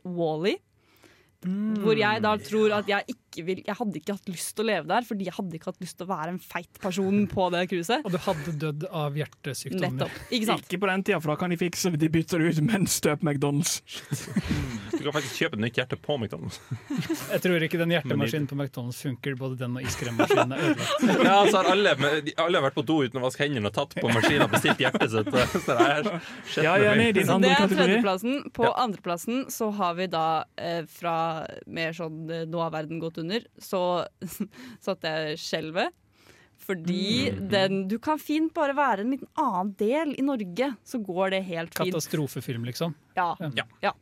Wall-E. 1.46 1.82
Hvor 1.84 2.00
jeg 2.00 2.22
da 2.26 2.32
tror 2.42 2.74
at 2.80 2.88
jeg 2.90 3.14
ikke 3.14 3.44
vil 3.46 3.60
Jeg 3.62 3.76
hadde 3.78 4.00
ikke 4.00 4.14
hatt 4.18 4.30
lyst 4.32 4.56
til 4.58 4.64
å 4.64 4.68
leve 4.72 4.88
der, 4.90 5.06
fordi 5.06 5.28
jeg 5.28 5.36
hadde 5.38 5.54
ikke 5.60 5.70
hatt 5.70 5.82
lyst 5.84 5.98
til 6.00 6.08
å 6.08 6.10
være 6.10 6.32
en 6.34 6.40
feit 6.42 6.80
person 6.82 7.28
på 7.30 7.46
det 7.54 7.62
cruiset. 7.70 8.02
Og 8.08 8.16
du 8.16 8.18
hadde 8.26 8.54
dødd 8.64 8.86
av 8.90 9.14
hjertesykdommer. 9.20 9.92
Nettopp. 9.94 10.18
Ikke 10.34 10.50
sant? 10.50 10.66
Ikke 10.66 10.80
på 10.82 10.90
den 10.90 11.04
tida, 11.06 11.20
for 11.22 11.34
da 11.34 11.38
kan 11.44 11.54
de 11.54 11.60
fikse. 11.62 11.92
De 11.94 12.10
bytter 12.10 12.42
ut 12.42 12.62
mens 12.66 12.80
en 12.80 12.88
støp 12.90 13.22
McDonald's. 13.28 13.78
Du 14.98 15.04
kan 15.06 15.14
faktisk 15.14 15.44
kjøpe 15.44 15.58
et 15.60 15.62
nytt 15.62 15.76
hjerte 15.78 15.98
på 16.02 16.16
McDonald's. 16.18 16.56
Jeg 17.36 17.42
tror 17.44 17.64
ikke 17.68 17.78
den 17.84 17.92
hjertemaskinen 17.94 18.48
på 18.50 18.56
McDonald's 18.58 18.98
funker. 19.06 19.36
Både 19.38 19.60
den 19.60 19.76
og 19.78 19.86
iskremmaskinen 19.86 20.56
er 20.56 20.64
ødelagt. 20.72 21.06
Ja, 21.28 21.36
altså 21.44 21.60
har 21.62 21.70
alle, 21.76 21.94
alle 22.42 22.58
har 22.58 22.66
vært 22.66 22.78
på 22.80 22.84
do 22.88 22.98
uten 23.06 23.20
å 23.22 23.26
vaske 23.28 23.44
hendene 23.46 23.70
og 23.70 23.76
tatt 23.78 23.94
på 24.00 24.10
maskinen 24.10 24.48
og 24.48 24.56
bestilt 24.56 24.82
hjertet 24.82 25.14
sitt. 25.14 25.30
Så 25.54 25.76
det 25.78 25.86
er 25.86 26.10
skjedd 26.50 26.66
Ja, 26.66 26.74
med 26.82 26.98
meg. 27.04 27.14
din 27.20 27.30
Så 27.30 27.36
andre 27.38 27.52
det 27.54 27.60
er 27.62 27.74
tredjeplassen. 27.76 28.40
På 28.58 28.72
andreplassen 28.74 29.46
så 29.54 29.70
har 29.78 29.94
vi 30.00 30.10
da 30.18 30.26
eh, 30.58 30.82
fra 30.90 31.16
mer 31.68 31.94
sånn 31.98 32.30
eh, 32.32 32.46
Nå 32.50 32.60
har 32.64 32.72
verden 32.74 33.00
gått 33.04 33.18
under, 33.22 33.46
så 33.62 33.82
satte 34.86 35.14
jeg 35.14 35.40
skjelvet. 35.44 35.96
Fordi 36.68 37.32
Mm. 37.32 37.50
den 37.52 37.88
Du 37.88 37.98
kan 38.00 38.18
fint 38.20 38.54
bare 38.54 38.74
være 38.76 39.04
en 39.06 39.12
liten 39.14 39.28
annen 39.38 39.76
del 39.78 40.16
i 40.18 40.24
Norge, 40.26 40.72
så 40.84 40.98
går 41.06 41.32
det 41.36 41.44
helt 41.46 41.74
fint. 41.78 41.94
Katastrofefilm, 41.94 42.66
liksom. 42.66 42.96
Ja. 43.16 43.36
Ja. 43.40 43.66
ja. 43.82 43.94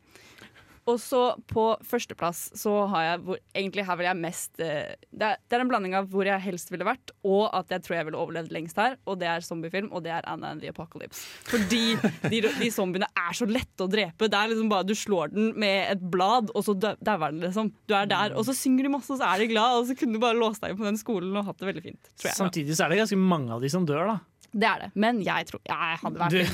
Og 0.86 1.00
så 1.02 1.20
på 1.50 1.62
førsteplass 1.82 2.44
så 2.54 2.72
har 2.92 3.02
jeg 3.02 3.22
hvor, 3.26 3.38
Egentlig 3.58 3.84
her 3.88 3.96
vil 3.98 4.06
jeg 4.06 4.18
mest 4.20 4.60
eh, 4.62 4.92
det, 5.10 5.26
er, 5.32 5.40
det 5.42 5.56
er 5.56 5.64
en 5.64 5.70
blanding 5.72 5.96
av 5.98 6.06
hvor 6.12 6.28
jeg 6.28 6.38
helst 6.44 6.70
ville 6.70 6.86
vært, 6.86 7.10
og 7.26 7.48
at 7.58 7.72
jeg 7.74 7.82
tror 7.82 7.96
jeg 7.96 8.06
ville 8.06 8.20
overlevd 8.22 8.52
lengst 8.54 8.78
her. 8.78 8.94
Og 9.10 9.18
det 9.18 9.26
er 9.32 9.42
zombiefilm, 9.42 9.88
og 9.90 10.04
det 10.06 10.12
er 10.14 10.28
Anna 10.30 10.52
and 10.54 10.62
the 10.62 10.70
Apocalypse. 10.70 11.24
Fordi 11.50 11.82
de, 12.30 12.40
de 12.60 12.70
zombiene 12.70 13.08
er 13.18 13.34
så 13.34 13.48
lette 13.50 13.82
å 13.82 13.90
drepe. 13.90 14.28
Det 14.30 14.38
er 14.38 14.52
liksom 14.54 14.70
bare 14.70 14.86
Du 14.86 14.94
slår 14.94 15.34
den 15.34 15.50
med 15.58 15.90
et 15.96 16.06
blad, 16.14 16.52
og 16.54 16.64
så 16.68 16.76
dauer 16.78 17.26
den, 17.34 17.42
liksom. 17.42 17.72
Du 17.90 17.96
er 17.98 18.06
der. 18.10 18.36
Og 18.38 18.46
så 18.46 18.54
synger 18.56 18.86
de 18.86 18.94
masse, 18.94 19.10
og 19.10 19.18
så 19.20 19.32
er 19.34 19.42
de 19.42 19.50
glad, 19.50 19.80
og 19.82 19.90
så 19.90 19.98
kunne 19.98 20.14
du 20.14 20.22
bare 20.22 20.38
låst 20.38 20.62
deg 20.62 20.72
inn 20.76 20.80
på 20.80 20.86
den 20.86 21.00
skolen 21.02 21.34
og 21.42 21.50
hatt 21.50 21.58
det 21.62 21.70
veldig 21.72 21.84
fint. 21.90 22.10
Tror 22.14 22.30
jeg. 22.30 22.38
Samtidig 22.38 22.78
så 22.78 22.86
er 22.86 22.94
det 22.94 23.02
ganske 23.02 23.18
mange 23.20 23.56
av 23.58 23.64
de 23.66 23.70
som 23.74 23.86
dør, 23.88 24.12
da. 24.14 24.18
Det 24.56 24.68
er 24.70 24.84
det. 24.86 24.90
Men 24.96 25.18
jeg 25.26 25.48
tror 25.50 25.60
jeg 25.66 25.98
hadde 26.00 26.20
vært 26.22 26.36
Du- 26.36 26.44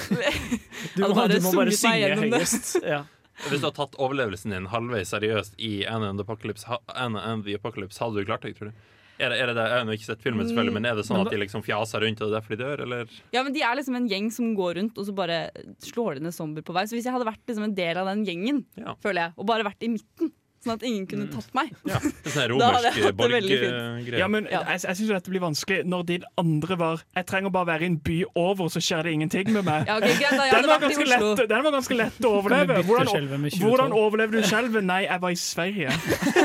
Du 0.96 1.02
Hadde 1.04 1.10
må, 1.12 1.18
bare 1.20 1.36
du 1.36 1.44
må 1.44 1.52
bare 1.60 1.74
synge 1.76 2.16
høyest. 2.24 2.78
Ja. 2.82 3.02
Hvis 3.48 3.62
du 3.62 3.68
har 3.68 3.76
tatt 3.76 3.96
overlevelsen 3.98 4.52
din 4.54 4.66
halvveis 4.72 5.12
seriøst 5.14 5.54
i 5.58 5.84
Anna 5.88 6.10
and 6.12 6.20
the 6.20 6.26
Apocalypse, 6.26 6.66
Anna 6.94 7.22
and 7.32 7.46
the 7.46 7.56
Apocalypse 7.58 8.02
hadde 8.02 8.20
du 8.20 8.28
klart 8.28 8.44
det, 8.46 8.56
tror 8.58 8.70
du? 8.70 8.88
Er 9.22 9.30
det, 9.30 9.38
er 9.38 9.50
det? 9.52 9.62
Jeg 9.62 9.76
har 9.76 9.86
jo 9.86 9.94
ikke 9.94 10.08
sett 10.08 10.22
filmen, 10.24 10.46
selvfølgelig, 10.48 10.74
men 10.74 10.86
er 10.88 10.96
det 10.98 11.04
sånn 11.06 11.20
at 11.20 11.30
de 11.30 11.38
liksom 11.38 11.62
fjaser 11.62 12.02
rundt, 12.02 12.22
og 12.24 12.26
det 12.26 12.32
er 12.32 12.38
derfor 12.40 12.54
de 12.56 12.64
dør, 12.64 12.82
eller? 12.86 13.12
Ja, 13.34 13.42
men 13.46 13.54
De 13.54 13.62
er 13.62 13.76
liksom 13.78 13.94
en 13.98 14.08
gjeng 14.10 14.30
som 14.34 14.54
går 14.58 14.78
rundt 14.80 14.98
og 14.98 15.06
så 15.06 15.14
bare 15.14 15.36
slår 15.84 16.18
de 16.18 16.24
ned 16.26 16.34
zombier 16.34 16.64
på 16.66 16.74
vei. 16.74 16.86
Så 16.90 16.96
hvis 16.96 17.06
jeg 17.06 17.14
hadde 17.14 17.28
vært 17.28 17.42
liksom 17.46 17.68
en 17.68 17.76
del 17.76 18.00
av 18.00 18.08
den 18.10 18.24
gjengen, 18.26 18.62
føler 19.04 19.26
jeg, 19.28 19.34
og 19.36 19.46
bare 19.52 19.68
vært 19.68 19.86
i 19.86 19.92
midten, 19.92 20.32
sånn 20.62 20.74
at 20.76 20.84
ingen 20.86 21.06
kunne 21.10 21.26
tatt 21.32 21.48
meg 21.56 21.72
Det 21.82 21.96
er 21.96 22.04
sånn 22.32 22.58
Da 22.62 22.68
hadde 22.76 22.92
jeg 22.92 23.04
hatt 23.06 23.18
det 23.18 23.30
veldig 23.32 23.58
fint. 23.62 24.10
Ja, 24.18 24.28
men 24.30 24.46
Jeg, 24.50 24.78
jeg 24.84 24.98
syns 24.98 25.10
dette 25.12 25.32
blir 25.32 25.42
vanskelig 25.42 25.80
når 25.88 26.06
de 26.10 26.18
andre 26.42 26.78
var 26.78 27.02
Jeg 27.16 27.28
trenger 27.30 27.54
bare 27.54 27.68
være 27.72 27.86
i 27.86 27.90
en 27.90 27.98
by 28.06 28.18
over, 28.38 28.70
så 28.72 28.82
skjer 28.82 29.08
det 29.08 29.14
ingenting 29.18 29.52
med 29.52 29.66
meg. 29.66 29.84
Ja, 29.92 29.98
okay, 29.98 30.14
greit, 30.20 30.38
da, 30.38 30.46
den, 30.52 30.68
var 30.70 30.80
vært 30.80 30.84
i 30.84 30.94
ganske 30.94 31.08
Oslo. 31.08 31.30
lett, 31.32 31.48
den 31.50 31.66
var 31.66 31.74
ganske 31.74 31.96
lett 31.98 32.26
å 32.28 32.32
overleve. 32.38 32.78
Hvordan, 32.86 33.10
skjelvet 33.12 33.42
med 33.42 33.54
2012? 33.56 33.68
hvordan 33.68 33.96
overlevde 33.98 34.42
du 34.42 34.48
skjelvet? 34.48 34.86
Nei, 34.88 35.00
jeg 35.04 35.22
var 35.24 35.34
i 35.34 35.40
Sverige. 35.42 35.96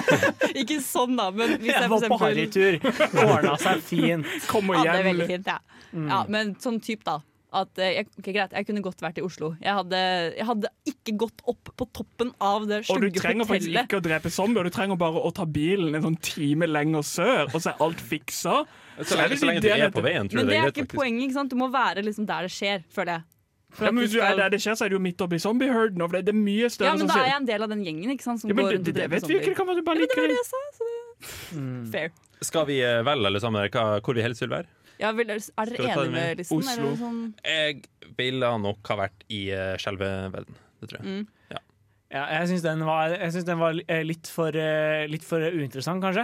Ikke 0.64 0.80
sånn, 0.84 1.16
da, 1.20 1.30
men 1.32 1.56
hvis 1.62 1.72
jeg, 1.72 1.78
Jeg 1.78 1.92
for 1.92 1.94
var 1.94 2.12
på 2.12 2.18
eksempel 2.18 2.28
harrytur. 2.28 3.28
Ordna 3.38 3.56
seg 3.62 3.84
fint. 3.88 4.30
Kom 4.50 4.74
Ja, 4.76 4.84
det 4.90 5.00
er 5.00 5.10
veldig 5.12 5.30
fint, 5.30 5.52
ja. 5.54 5.60
Mm. 5.94 6.10
ja 6.12 6.22
men 6.34 6.56
sånn 6.62 6.82
type, 6.84 7.06
da. 7.08 7.20
At, 7.54 7.70
eh, 7.80 7.94
jeg, 7.96 8.08
okay, 8.20 8.34
greit, 8.36 8.52
jeg 8.52 8.66
kunne 8.68 8.82
godt 8.84 9.00
vært 9.00 9.18
i 9.18 9.24
Oslo. 9.24 9.54
Jeg 9.64 9.72
hadde, 9.72 10.00
jeg 10.36 10.46
hadde 10.46 10.68
ikke 10.86 11.14
gått 11.18 11.40
opp 11.48 11.70
på 11.80 11.86
toppen 11.96 12.34
av 12.44 12.66
det 12.68 12.82
Og 12.92 13.00
du 13.00 13.08
trenger 13.08 13.22
trenger 13.22 13.46
faktisk 13.48 13.78
ikke 13.86 14.00
å 14.02 14.04
drepe 14.04 14.30
zombier, 14.36 14.68
du 14.68 14.70
trenger 14.70 14.98
bare 15.00 15.22
å 15.24 15.32
ta 15.34 15.46
bilen 15.46 15.96
en 15.96 16.04
sånn 16.10 16.18
time 16.22 16.68
lenger 16.68 17.06
sør, 17.08 17.46
og 17.54 17.62
så 17.64 17.72
er 17.72 17.80
alt 17.88 18.04
fiksa. 18.04 18.66
Så 19.00 19.16
lenge- 19.16 19.38
så 19.40 19.46
lenge 19.48 19.62
du 19.64 19.70
er 19.72 19.90
på 19.96 20.04
veien, 20.04 20.28
tror 20.28 20.42
jeg 20.42 20.44
Men 20.44 20.46
det 20.48 20.54
det 20.54 20.60
er 20.60 20.72
ikke 20.76 20.84
faktisk. 20.90 21.00
poenget. 21.00 21.24
ikke 21.30 21.34
sant? 21.40 21.50
Du 21.50 21.56
må 21.56 21.72
være 21.72 22.04
liksom 22.04 22.26
der 22.28 22.42
det 22.42 22.52
skjer, 22.52 22.84
føler 22.92 23.14
jeg. 23.16 23.24
For 23.72 23.86
Ja, 23.86 23.92
men 23.92 24.04
hvis 24.04 24.12
du 24.12 24.20
er 24.24 24.36
der 24.36 24.50
det 24.50 24.60
skjer, 24.64 24.76
så 24.80 24.86
er 24.86 24.90
du 24.90 24.96
jo 24.96 25.00
midt 25.04 25.18
oppi 25.22 25.36
zombie-herden. 25.40 26.00
Det 26.12 26.26
det 26.26 26.34
er 26.36 26.40
mye 26.40 26.68
Ja, 26.84 26.96
men 26.96 27.08
da 27.08 27.14
er 27.20 27.28
jeg 27.32 27.36
en 27.40 27.46
del 27.46 27.64
av 27.64 27.70
den 27.70 27.84
gjengen 27.84 28.12
ikke 28.12 28.24
sant, 28.24 28.40
som 28.42 28.50
Ja, 28.50 28.56
men 28.56 28.66
går 28.66 28.72
det- 28.72 28.78
rundt 28.78 28.86
det- 28.86 28.92
og 28.92 28.96
det 28.96 29.04
dreper 29.08 29.16
vet 29.22 29.28
vi 29.28 29.36
ikke, 29.40 29.46
det 29.46 29.56
kan 29.56 29.68
være 29.68 29.76
du 29.76 29.84
bare 29.84 29.96
Ja, 29.96 30.00
men 30.00 30.08
det 30.08 30.18
var 30.18 30.28
det. 30.28 30.36
det 30.36 30.40
jeg 30.40 30.52
sa. 30.52 30.62
Så 30.76 30.84
det... 30.84 31.92
Fair. 31.92 32.10
Skal 32.42 32.66
vi 32.66 32.82
eh, 32.84 33.02
velge 33.04 33.26
alle 33.26 33.40
sammen 33.40 33.70
hvor 33.72 34.14
vi 34.14 34.22
helst 34.22 34.42
vil 34.42 34.50
være? 34.50 34.66
Ja, 35.00 35.12
vil, 35.14 35.30
er 35.30 35.40
dere 35.40 35.66
det 35.78 35.80
enige 35.86 36.04
med 36.10 36.12
med 36.18 36.38
listen? 36.42 36.58
Oslo? 36.58 36.84
Eller 36.88 37.00
sånn? 37.02 37.20
Jeg 37.46 37.82
ville 38.18 38.52
nok 38.64 38.92
ha 38.94 38.96
vært 39.06 39.26
i 39.30 39.42
uh, 39.54 39.74
skjelveverden. 39.82 40.56
Det 40.82 40.90
tror 40.92 41.00
jeg. 41.02 41.08
Mm. 41.08 41.28
Ja. 41.54 41.62
Ja, 42.08 42.24
jeg 42.38 42.48
syns 42.54 42.64
den 42.64 42.86
var, 42.88 43.12
jeg 43.20 43.34
synes 43.36 43.46
den 43.50 43.60
var 43.60 43.76
eh, 43.84 44.04
litt, 44.08 44.30
for, 44.32 44.56
eh, 44.56 45.04
litt 45.12 45.26
for 45.28 45.44
uinteressant, 45.44 46.00
kanskje. 46.06 46.24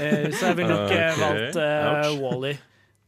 Eh, 0.00 0.30
Så 0.32 0.46
jeg 0.48 0.56
ville 0.56 0.72
nok 0.72 0.86
okay. 0.86 1.10
Valgt 1.20 1.58
uh, 1.60 2.14
Wally. 2.22 2.54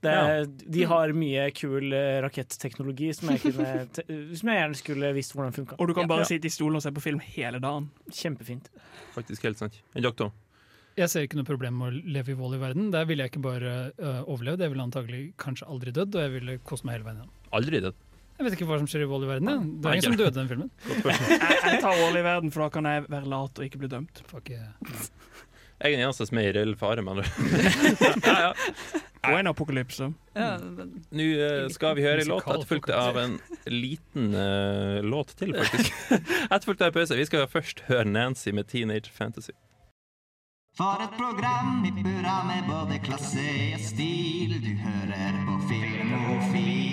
Ja. 0.02 0.42
De 0.44 0.82
har 0.90 1.12
mye 1.14 1.44
kul 1.54 1.94
raketteknologi 2.24 3.12
som 3.14 3.30
som 3.38 4.50
jeg 4.50 4.58
gjerne 4.58 4.74
skulle 4.74 5.12
visst 5.14 5.32
hvordan 5.36 5.54
funka. 5.54 5.78
Og 5.78 5.88
du 5.88 5.94
kan 5.94 6.10
bare 6.10 6.26
Ja. 6.26 6.30
sitte 6.34 6.50
i 6.50 6.52
stolen 6.52 6.80
og 6.80 6.82
se 6.82 6.90
på 6.90 7.00
film 7.04 7.22
hele 7.22 7.60
dagen. 7.62 7.86
Kjempefint. 8.10 8.66
Faktisk 9.14 9.46
helt 9.46 9.62
sant. 9.62 9.78
En 9.94 10.02
doktor. 10.02 10.32
Jeg 10.98 11.08
ser 11.08 11.24
ikke 11.26 11.38
noe 11.38 11.48
problem 11.48 11.78
med 11.80 11.88
å 11.88 12.00
leve 12.18 12.34
i 12.34 12.38
vold 12.38 12.56
i 12.58 12.60
verden. 12.60 12.90
Der 12.92 13.06
ville 13.08 13.24
jeg 13.24 13.32
ikke 13.32 13.44
bare 13.44 13.74
uh, 13.96 14.22
overlevd, 14.28 14.60
jeg 14.66 14.72
ville 14.74 14.84
antagelig 14.84 15.20
kanskje 15.40 15.68
aldri 15.72 15.94
dødd, 15.96 16.16
og 16.18 16.26
jeg 16.26 16.32
ville 16.34 16.56
kost 16.68 16.84
meg 16.84 16.98
hele 16.98 17.06
veien 17.08 17.22
igjen. 17.22 17.30
Aldri 17.56 17.80
dødd. 17.86 18.00
Jeg 18.38 18.46
vet 18.48 18.56
ikke 18.56 18.66
hva 18.68 18.76
som 18.80 18.88
skjer 18.90 19.04
i 19.04 19.08
vold 19.08 19.24
i 19.24 19.28
verden. 19.30 19.48
Ja. 19.52 19.58
Det 19.62 19.88
er 19.88 19.96
ingen 19.98 20.08
som 20.08 20.18
døde 20.18 20.32
i 20.32 20.38
den 20.40 20.50
filmen. 20.50 20.70
Jeg, 21.12 21.58
jeg 21.62 21.80
tar 21.84 21.98
vold 22.00 22.16
i 22.18 22.24
verden, 22.26 22.50
for 22.54 22.64
da 22.64 22.68
kan 22.74 22.88
jeg 22.88 23.04
være 23.12 23.28
lat 23.30 23.60
og 23.60 23.66
ikke 23.68 23.78
bli 23.84 23.90
dømt. 23.92 24.22
Fuck 24.30 24.50
yeah. 24.50 24.72
Jeg 25.82 25.92
er 25.92 25.96
den 25.96 26.04
eneste 26.06 26.26
som 26.28 26.38
er 26.40 26.48
i 26.48 26.52
reell 26.56 26.74
fare, 26.78 27.02
mener 27.06 27.26
du. 27.26 27.30
ja, 28.26 28.34
ja. 28.48 28.50
Og 29.22 29.36
en 29.38 29.50
apokalypse. 29.52 30.08
Ja, 30.34 30.48
men- 30.62 30.96
Nå 31.14 31.26
eh, 31.38 31.68
skal 31.74 31.94
vi 31.98 32.02
høre 32.06 32.24
en 32.24 32.30
låt 32.32 32.46
etterfulgt 32.50 32.90
av 32.94 33.18
en 33.22 33.36
liten 33.70 34.32
uh, 34.34 34.98
låt 35.06 35.34
til, 35.38 35.54
faktisk. 35.60 35.92
etterfulgt 36.48 36.82
av 36.82 36.90
en 36.90 36.96
pause. 36.98 37.18
Vi 37.18 37.26
skal 37.30 37.46
først 37.50 37.84
høre 37.90 38.04
Nancy 38.10 38.50
med 38.54 38.66
'Teenage 38.70 39.10
Fantasy'. 39.14 39.54
For 40.74 41.02
et 41.04 41.16
program 41.18 41.84
i 41.84 41.90
burra 42.02 42.44
med 42.48 42.64
både 42.68 42.98
klasse 43.04 43.44
og 43.74 43.80
stil. 43.80 44.56
Du 44.64 44.72
hører 44.80 45.44
på 45.46 45.58
Filmofil. 45.68 46.91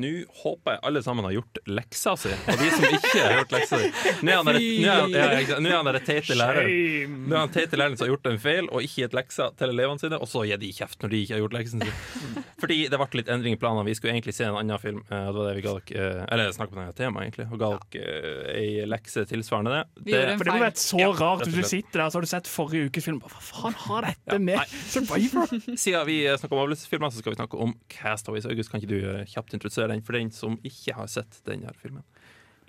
Nå 0.00 0.12
håper 0.42 0.76
jeg 0.76 0.82
alle 0.88 1.02
sammen 1.04 1.26
har 1.28 1.34
gjort 1.36 1.60
leksa 1.68 2.14
si, 2.20 2.32
og 2.32 2.60
de 2.60 2.70
som 2.72 2.86
ikke 2.88 3.12
har 3.18 3.34
gjort 3.40 3.54
leksa 3.56 3.80
si 3.82 3.90
Nå 4.24 4.32
er 4.32 5.76
han 5.76 5.88
den 5.88 5.98
teite 6.06 6.36
læreren 6.38 7.18
Nå 7.26 7.36
er 7.36 7.40
han 7.42 7.52
teite 7.52 7.78
læreren 7.80 7.98
som 7.98 8.06
har 8.06 8.12
gjort 8.14 8.30
en 8.30 8.40
feil 8.42 8.70
og 8.70 8.86
ikke 8.86 9.04
gitt 9.04 9.16
leksa 9.16 9.50
til 9.58 9.72
elevene 9.74 10.00
sine, 10.00 10.18
og 10.18 10.30
så 10.30 10.44
gir 10.48 10.60
de 10.60 10.70
kjeft 10.74 11.02
når 11.02 11.12
de 11.12 11.20
ikke 11.24 11.36
har 11.36 11.42
gjort 11.42 11.56
leksen 11.56 11.82
sin. 11.84 12.42
Fordi 12.62 12.78
det 12.92 13.00
ble 13.00 13.20
litt 13.20 13.30
endring 13.32 13.56
i 13.56 13.60
planene. 13.60 13.84
Vi 13.88 13.96
skulle 13.98 14.14
egentlig 14.14 14.34
se 14.36 14.46
en 14.46 14.58
annen 14.58 14.80
film, 14.80 15.00
eh, 15.08 15.24
det 15.28 15.34
var 15.36 15.48
det 15.48 15.54
vi 15.58 15.64
ga 15.64 15.74
dere 15.78 16.06
eh, 16.06 16.22
Eller 16.34 16.52
snakke 16.54 16.76
om 16.76 16.82
det 16.82 16.96
temaet, 16.98 17.26
egentlig, 17.26 17.46
og 17.50 17.62
ga 17.62 17.70
dere 17.92 18.12
eh, 18.32 18.60
ei 18.62 18.86
lekse 18.88 19.24
tilsvarende 19.30 19.74
det. 19.74 19.82
det 20.12 20.22
For 20.38 20.48
det 20.48 20.56
må 20.56 20.62
være 20.62 20.84
så 20.84 21.10
rart 21.18 21.44
hvis 21.46 21.58
du 21.58 21.70
sitter 21.74 22.04
der 22.04 22.12
så 22.12 22.20
har 22.20 22.26
du 22.26 22.30
sett 22.30 22.50
forrige 22.50 22.90
ukes 22.90 23.08
film. 23.08 23.20
Hva 23.24 23.42
faen 23.42 23.78
har 23.86 24.08
dette 24.10 24.38
med 24.42 24.76
Survivor? 24.92 25.52
Siden 25.74 26.06
vi 26.08 26.18
snakker 26.30 26.56
om 26.56 26.64
avløsningsfilmer, 26.66 27.12
så 27.12 27.22
skal 27.22 27.34
vi 27.34 27.40
snakke 27.40 27.62
om 27.66 27.74
Castaways. 27.92 28.46
August, 28.48 28.72
kan 28.72 28.82
ikke 28.82 28.92
du 28.92 29.32
kjapt 29.32 29.56
introdusere 29.56 29.81
den 29.90 30.04
for 30.06 30.18
den 30.18 30.30
som 30.34 30.58
ikke 30.62 30.94
har 30.98 31.10
sett 31.10 31.40
denne 31.48 31.72
filmen? 31.80 32.04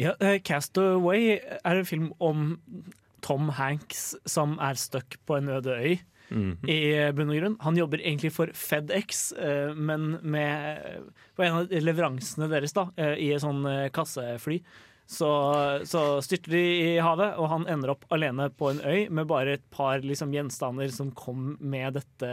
Ja, 0.01 0.15
eh, 0.19 0.39
Castaway 0.41 1.37
er 1.37 1.75
en 1.77 1.85
film 1.85 2.09
om 2.23 2.57
Tom 3.23 3.53
Hanks 3.55 4.15
som 4.25 4.57
er 4.61 4.79
stuck 4.79 5.19
på 5.27 5.37
en 5.37 5.51
øde 5.53 5.77
øy. 5.77 5.99
Mhm. 6.33 6.69
I 6.69 6.79
bunn 7.13 7.29
og 7.29 7.37
grunn. 7.37 7.57
Han 7.61 7.77
jobber 7.77 8.01
egentlig 8.01 8.31
for 8.33 8.49
FedEx, 8.57 9.33
eh, 9.37 9.73
men 9.75 10.17
med, 10.23 11.03
på 11.35 11.45
en 11.45 11.59
av 11.59 11.69
leveransene 11.69 12.49
deres 12.49 12.73
da, 12.73 12.87
eh, 12.97 13.13
i 13.21 13.29
sånn 13.37 13.61
eh, 13.69 13.89
kassefly. 13.93 14.61
Så, 15.13 15.29
så 15.85 16.01
styrter 16.23 16.55
de 16.55 16.61
i 16.63 17.01
havet, 17.03 17.35
og 17.37 17.49
han 17.51 17.67
ender 17.69 17.91
opp 17.93 18.05
alene 18.15 18.47
på 18.55 18.71
en 18.71 18.79
øy 18.81 19.09
med 19.11 19.27
bare 19.29 19.57
et 19.59 19.65
par 19.69 19.99
liksom, 20.01 20.31
gjenstander 20.33 20.89
som 20.95 21.11
kom 21.11 21.57
med 21.59 21.99
dette, 21.99 22.31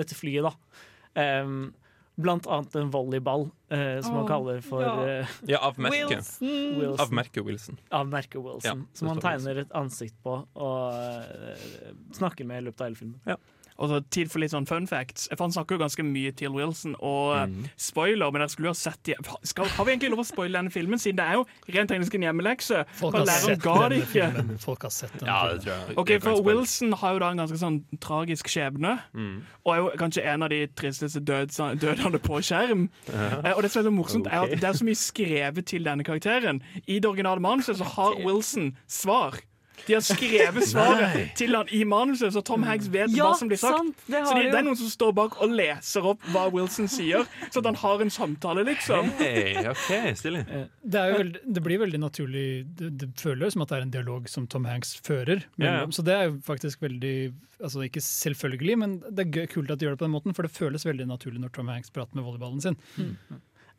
dette 0.00 0.16
flyet. 0.16 0.48
da. 0.48 0.80
Em, 1.20 1.74
blant 2.22 2.46
annet 2.50 2.74
en 2.80 2.90
volleyball, 2.92 3.46
eh, 3.72 4.00
som 4.04 4.14
han 4.18 4.24
Åh, 4.24 4.28
kaller 4.30 4.60
for 4.64 4.82
ja. 4.84 4.94
eh, 5.08 5.26
Ja, 5.50 5.58
av 5.68 5.78
merket. 5.80 6.28
Wilson. 6.40 7.00
Av 7.04 7.12
merke 7.16 7.42
Wilson. 7.46 7.78
Av 7.90 8.08
merke 8.10 8.38
Wilson. 8.44 8.84
Ja, 8.84 8.96
som 8.98 9.08
han 9.12 9.20
tegner 9.24 9.62
et 9.64 9.72
ansikt 9.80 10.16
på 10.24 10.36
og 10.54 11.00
eh, 11.00 11.94
snakker 12.16 12.44
med 12.48 12.62
i 12.62 12.66
løpet 12.68 12.80
av 12.84 12.90
hele 12.90 13.00
filmen. 13.00 13.20
Og 13.26 13.38
så 13.88 14.00
tid 14.10 14.30
for 14.30 14.38
litt 14.40 14.50
sånn 14.50 14.66
fun 14.68 14.86
facts. 14.86 15.28
For 15.30 15.44
Han 15.44 15.52
snakker 15.52 15.78
jo 15.78 15.84
ganske 15.84 16.04
mye 16.04 16.32
til 16.36 16.50
Wilson, 16.52 16.96
og 17.00 17.48
Mm. 17.48 17.64
spoiler, 17.78 18.30
men 18.30 18.40
dere 18.40 18.48
skulle 18.48 18.66
jo 18.66 18.70
ha 18.70 18.74
sett 18.74 19.02
de 19.04 19.14
skal, 19.44 19.64
Har 19.66 19.84
vi 19.84 19.92
egentlig 19.92 20.10
lov 20.10 20.18
å 20.20 20.26
spoile 20.26 20.52
denne 20.58 20.70
filmen, 20.70 20.98
siden 20.98 21.16
det 21.16 21.24
er 21.24 21.32
jo 21.34 21.46
rent 21.72 21.88
teknisk 21.90 22.14
en 22.14 22.20
hjemmelekse? 22.22 22.84
Folk 22.94 23.14
har 23.16 23.24
sett 23.26 23.60
denne 23.62 24.02
ikke. 24.02 24.06
filmen. 24.06 24.58
Folk 24.58 24.82
har 24.82 24.90
sett 24.90 25.12
denne 25.18 25.26
Ja, 25.26 25.48
filmen. 25.48 25.58
det 25.58 25.64
tror 25.64 26.06
jeg. 26.08 26.22
For. 26.22 26.42
Wilson 26.42 26.92
har 26.92 27.12
jo 27.14 27.18
da 27.20 27.30
en 27.30 27.36
ganske 27.38 27.58
sånn 27.58 27.84
tragisk 28.00 28.46
skjebne, 28.48 29.00
Mm. 29.14 29.42
og 29.64 29.72
er 29.74 29.76
jo 29.78 29.90
kanskje 29.96 30.24
en 30.26 30.42
av 30.42 30.48
de 30.50 30.66
tristeste 30.66 31.20
dødene 31.24 32.18
på 32.20 32.40
skjerm. 32.42 32.88
Ja. 33.08 33.40
Eh, 33.44 33.52
Og 33.56 33.62
det 33.62 33.70
som 33.70 33.84
er 33.86 33.90
så 33.90 33.94
morsomt, 33.94 34.26
er 34.26 34.42
at 34.42 34.50
det 34.50 34.64
er 34.64 34.72
så 34.72 34.84
mye 34.84 34.96
skrevet 34.96 35.64
til 35.66 35.84
denne 35.84 36.04
karakteren. 36.04 36.60
I 36.88 36.98
det 37.00 37.04
originale 37.06 37.40
manuset 37.40 37.76
så 37.76 37.84
har 37.84 38.14
Wilson 38.24 38.76
svar. 38.88 39.40
De 39.86 39.94
har 39.96 40.02
skrevet 40.04 40.66
svaret 40.68 41.34
til 41.38 41.54
han 41.56 41.68
i 41.74 41.82
manuset, 41.88 42.32
så 42.34 42.42
Tom 42.44 42.62
Hanks 42.66 42.88
vet 42.92 43.10
Ja, 43.16 43.30
hva 43.30 43.38
som 43.38 43.48
blir 43.50 43.58
sagt. 43.60 43.76
sant, 43.78 43.96
det 44.06 44.22
så 44.26 44.34
de, 44.36 44.42
de 44.44 44.50
det 44.52 44.58
er 44.60 44.66
noen 44.66 44.78
som 44.78 44.90
står 44.92 45.12
bak 45.16 45.38
og 45.42 45.50
leser 45.56 46.06
opp 46.12 46.22
hva 46.34 46.46
Wilson 46.52 46.88
sier, 46.90 47.26
så 47.50 47.62
at 47.62 47.68
han 47.70 47.78
har 47.82 48.04
en 48.04 48.10
samtale, 48.14 48.64
liksom. 48.68 49.10
Hey, 49.18 49.56
OK, 49.70 49.90
stilig. 50.20 50.44
Det, 50.82 51.00
er 51.00 51.12
jo 51.14 51.18
veldig, 51.22 51.42
det 51.56 51.62
blir 51.66 51.80
veldig 51.82 52.00
naturlig 52.02 52.46
Det, 52.78 52.90
det 53.00 53.10
føles 53.20 53.52
som 53.56 53.62
at 53.64 53.72
det 53.72 53.78
er 53.80 53.86
en 53.88 53.94
dialog 53.94 54.28
som 54.30 54.46
Tom 54.50 54.64
Hanks 54.68 54.94
fører. 55.06 55.44
Ja. 55.60 55.86
Så 55.90 56.02
det 56.06 56.14
er 56.16 56.28
jo 56.30 56.38
faktisk 56.46 56.82
veldig 56.84 57.14
altså 57.60 57.82
Ikke 57.84 58.00
selvfølgelig, 58.00 58.76
men 58.80 58.94
det 59.10 59.26
er 59.26 59.32
gøy- 59.34 59.50
kult 59.52 59.70
at 59.70 59.78
de 59.80 59.84
gjør 59.86 59.96
det 59.96 60.00
på 60.00 60.06
den 60.08 60.14
måten, 60.14 60.34
for 60.34 60.46
det 60.46 60.52
føles 60.54 60.86
veldig 60.86 61.04
naturlig 61.10 61.40
når 61.42 61.52
Tom 61.52 61.68
Hanks 61.68 61.90
prater 61.92 62.16
med 62.16 62.24
volleyballen 62.24 62.60
sin. 62.64 62.78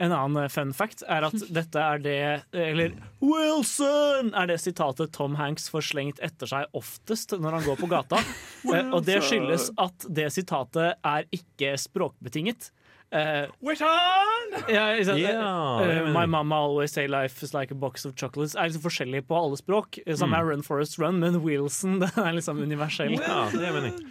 En 0.02 0.14
annen 0.16 0.44
eh, 0.44 0.50
fun 0.50 0.74
fact 0.74 1.04
er 1.06 1.28
at 1.28 1.36
dette 1.58 1.82
er 1.82 2.02
det 2.02 2.20
Eller 2.58 2.96
Wilson! 3.22 4.34
Er 4.34 4.50
det 4.50 4.58
sitatet 4.64 5.14
Tom 5.14 5.38
Hanks 5.40 5.70
får 5.72 5.92
slengt 5.92 6.22
etter 6.26 6.50
seg 6.50 6.78
oftest 6.78 7.36
når 7.38 7.60
han 7.60 7.68
går 7.70 7.82
på 7.84 7.92
gata. 7.92 8.22
Eh, 8.62 8.92
og 8.94 9.02
det 9.08 9.16
skyldes 9.26 9.72
at 9.82 10.04
det 10.06 10.28
sitatet 10.36 11.00
er 11.02 11.24
ikke 11.34 11.72
språkbetinget. 11.82 12.68
Eh, 13.14 13.46
ja, 13.62 13.92
on! 13.92 14.54
Ja, 14.72 14.86
Eh, 14.96 16.06
det 16.06 16.14
My 16.14 16.26
mama 16.26 16.56
always 16.56 16.92
say 16.94 17.08
life 17.08 17.44
is 17.44 17.54
like 17.54 17.72
a 17.72 17.76
box 17.76 18.06
of 18.06 18.14
chocolates 18.16 18.56
er 18.56 18.70
liksom 18.70 18.82
forskjellig 18.86 19.26
på 19.28 19.36
alle 19.36 19.58
språk. 19.60 20.00
Som 20.16 20.30
Mm. 20.30 20.36
er 20.40 20.46
Run 20.52 20.64
Forest 20.64 20.98
Run, 21.00 21.20
men 21.20 21.42
Wilson 21.44 22.00
det 22.02 22.10
er 22.18 22.32
liksom 22.34 22.58
universell. 22.64 23.12
Ja. 23.20 23.50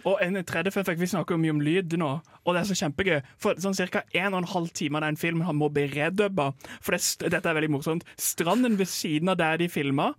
Og 0.05 0.19
en 0.21 0.35
tredje 0.45 0.71
fun 0.71 0.83
fact, 0.85 0.99
Vi 0.99 1.07
snakker 1.07 1.37
mye 1.37 1.49
om 1.49 1.61
lyd 1.61 1.97
nå, 1.97 2.21
og 2.45 2.53
det 2.55 2.61
er 2.61 2.73
så 2.73 2.77
kjempegøy. 2.77 3.21
For 3.37 3.55
sånn 3.55 3.73
Ca. 3.91 4.03
en 4.13 4.33
og 4.33 4.43
en 4.43 4.47
halv 4.53 4.69
time 4.73 4.95
av 4.97 5.01
den 5.01 5.17
filmen 5.17 5.45
han 5.45 5.55
må 5.57 5.69
bli 5.73 5.87
redubba. 5.87 6.53
For 6.81 6.91
det, 6.91 7.31
dette 7.31 7.45
er 7.49 7.55
veldig 7.57 7.71
morsomt. 7.71 8.03
Stranden 8.17 8.77
ved 8.77 8.85
siden 8.87 9.29
av 9.29 9.37
der 9.37 9.57
de 9.57 9.67
filma, 9.67 10.13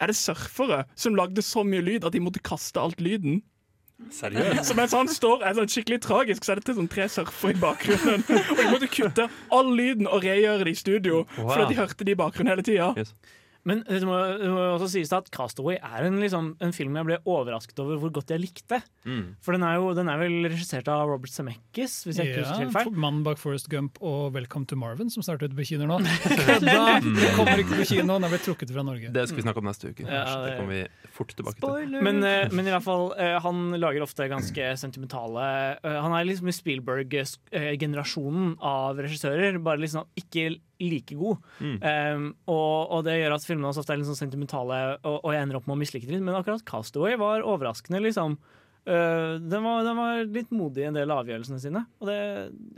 er 0.00 0.06
det 0.08 0.16
surfere 0.16 0.84
som 0.96 1.14
lagde 1.14 1.38
så 1.42 1.62
mye 1.62 1.80
lyd 1.84 2.04
at 2.04 2.12
de 2.12 2.18
måtte 2.20 2.42
kaste 2.42 2.80
alt 2.82 2.98
lyden. 3.00 3.42
Seriøst? 4.10 4.64
Så 4.68 4.74
mens 4.74 4.92
han 4.92 5.08
står 5.08 5.44
er 5.46 5.54
sånn 5.54 5.68
skikkelig 5.70 6.00
tragisk, 6.02 6.44
så 6.44 6.52
er 6.52 6.60
det 6.60 6.64
til 6.66 6.74
sånn 6.80 6.88
tre 6.90 7.06
surfere 7.08 7.54
i 7.54 7.60
bakgrunnen. 7.62 8.24
Og 8.50 8.56
de 8.58 8.66
måtte 8.72 8.88
kutte 8.90 9.28
all 9.54 9.70
lyden 9.78 10.08
og 10.10 10.24
regjøre 10.26 10.64
det 10.66 10.72
i 10.74 10.80
studio, 10.80 11.20
Wow. 11.38 11.52
fordi 11.54 11.68
de 11.74 11.78
hørte 11.78 12.04
det 12.04 12.16
i 12.16 12.18
bakgrunnen 12.18 12.50
hele 12.54 12.66
tida. 12.66 12.88
Men 13.64 13.80
det 13.88 14.02
må, 14.04 14.16
det 14.36 14.48
må 14.52 14.60
også 14.74 14.90
sies 14.92 15.12
at 15.16 15.30
Castaway 15.32 15.78
er 15.78 16.04
en, 16.04 16.18
liksom, 16.20 16.50
en 16.60 16.72
film 16.76 16.98
jeg 17.00 17.06
ble 17.08 17.16
overrasket 17.24 17.78
over 17.80 17.96
hvor 18.02 18.10
godt 18.12 18.28
jeg 18.34 18.42
likte. 18.42 18.80
Mm. 19.08 19.36
For 19.40 19.56
den 19.56 19.64
er 19.64 19.78
jo 19.80 19.94
den 19.96 20.10
er 20.12 20.18
vel 20.20 20.36
regissert 20.50 20.88
av 20.92 21.06
Robert 21.08 21.32
Zemeckis, 21.32 21.94
hvis 22.04 22.18
jeg 22.20 22.28
ikke 22.28 22.42
Ja, 22.42 22.48
husker 22.50 22.64
helt 22.66 22.74
feil. 22.76 22.90
Mannen 23.06 23.22
bak 23.24 23.40
Forest 23.40 23.70
Gump 23.72 23.96
og 24.04 24.34
Welcome 24.36 24.68
to 24.68 24.76
Marvin, 24.76 25.08
som 25.12 25.24
starter 25.24 25.48
ute 25.48 25.56
på 25.56 25.64
kinoer 25.70 25.88
nå. 25.94 25.96
Kødda! 26.44 26.76
Det 27.06 27.30
kommer 27.38 27.62
ikke 27.64 27.78
på 27.80 27.88
kino, 27.94 28.18
den 28.18 28.28
er 28.28 28.34
blitt 28.34 28.44
trukket 28.50 28.74
fra 28.76 28.84
Norge. 28.84 29.12
Det 29.16 29.24
skal 29.30 29.40
vi 29.40 29.46
snakke 29.46 29.64
om 29.64 29.70
neste 29.70 29.94
uke. 29.94 30.04
Ja, 30.04 30.24
det 30.28 30.50
det- 30.50 30.58
kommer 30.60 30.74
vi 30.76 31.10
fort 31.16 31.32
tilbake 31.38 31.58
til. 31.64 31.96
Men, 32.04 32.20
eh, 32.28 32.52
men 32.52 32.68
i 32.68 32.74
hvert 32.74 32.84
fall, 32.84 33.06
eh, 33.16 33.38
han 33.44 33.64
lager 33.80 34.04
ofte 34.04 34.28
ganske 34.28 34.70
sentimentale 34.80 35.48
eh, 35.80 35.98
Han 36.04 36.12
er 36.20 36.28
liksom 36.28 36.52
i 36.52 36.56
Spielberg-generasjonen 36.60 38.56
av 38.60 39.00
regissører, 39.00 39.58
bare 39.64 39.80
liksom 39.82 40.04
ikke 40.20 40.58
like 40.90 41.16
god. 41.18 41.40
Mm. 41.58 41.76
Um, 41.80 42.26
og, 42.50 42.90
og 42.96 43.06
det 43.06 43.18
gjør 43.20 43.36
at 43.38 43.46
filmene 43.46 43.70
hans 43.70 43.80
ofte 43.80 43.94
er 43.94 44.00
litt 44.00 44.10
sånn 44.10 44.20
sentimentale, 44.20 44.82
og, 45.02 45.16
og 45.22 45.32
jeg 45.34 45.46
ender 45.46 45.60
opp 45.60 45.70
med 45.70 45.76
å 45.76 45.80
mislike 45.84 46.10
dem. 46.10 46.26
Men 46.26 46.38
akkurat 46.38 46.66
Castaway 46.68 47.18
var 47.20 47.46
overraskende, 47.46 48.02
liksom. 48.04 48.38
Uh, 48.84 49.40
den, 49.40 49.62
var, 49.64 49.80
den 49.86 49.96
var 49.96 50.22
litt 50.28 50.50
modig 50.52 50.84
i 50.84 50.90
en 50.90 50.96
del 50.98 51.08
av 51.08 51.22
avgjørelsene 51.22 51.62
sine, 51.62 51.86
og 52.02 52.10
det, 52.10 52.18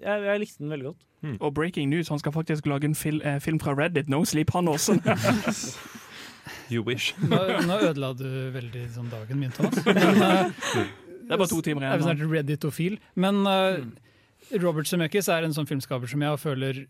jeg, 0.04 0.26
jeg 0.28 0.42
likte 0.42 0.62
den 0.62 0.74
veldig 0.76 0.90
godt. 0.92 1.06
Og 1.42 1.54
breaking 1.54 1.90
news, 1.90 2.08
han 2.08 2.20
skal 2.22 2.32
faktisk 2.32 2.66
lage 2.70 2.86
en 2.86 2.94
fil 2.94 3.22
eh, 3.26 3.40
film 3.42 3.58
fra 3.60 3.74
Reddit. 3.74 4.08
No 4.08 4.24
Sleep, 4.24 4.50
han 4.54 4.68
også. 4.68 5.00
You 6.70 6.82
wish. 6.82 7.14
Nå, 7.18 7.38
nå 7.66 7.78
ødela 7.88 8.12
du 8.14 8.26
veldig 8.54 8.84
sånn 8.94 9.10
dagen 9.10 9.38
min, 9.38 9.50
Thomas. 9.54 9.82
Men, 9.86 10.22
uh, 10.22 10.50
Det 11.26 11.34
er 11.34 11.40
bare 11.40 11.50
to 11.50 11.60
timer 11.62 11.82
igjen 11.82 11.92
Jeg 11.92 11.98
er 11.98 12.06
snart 12.06 12.30
redditofil. 12.30 12.98
Men 13.14 13.42
mm. 13.42 13.90
Robert 14.62 14.90
Zemeckis 14.90 15.30
er 15.32 15.46
en 15.46 15.54
sånn 15.54 15.66
filmskaper 15.66 16.10
som 16.10 16.22
jeg 16.22 16.42
føler 16.42 16.84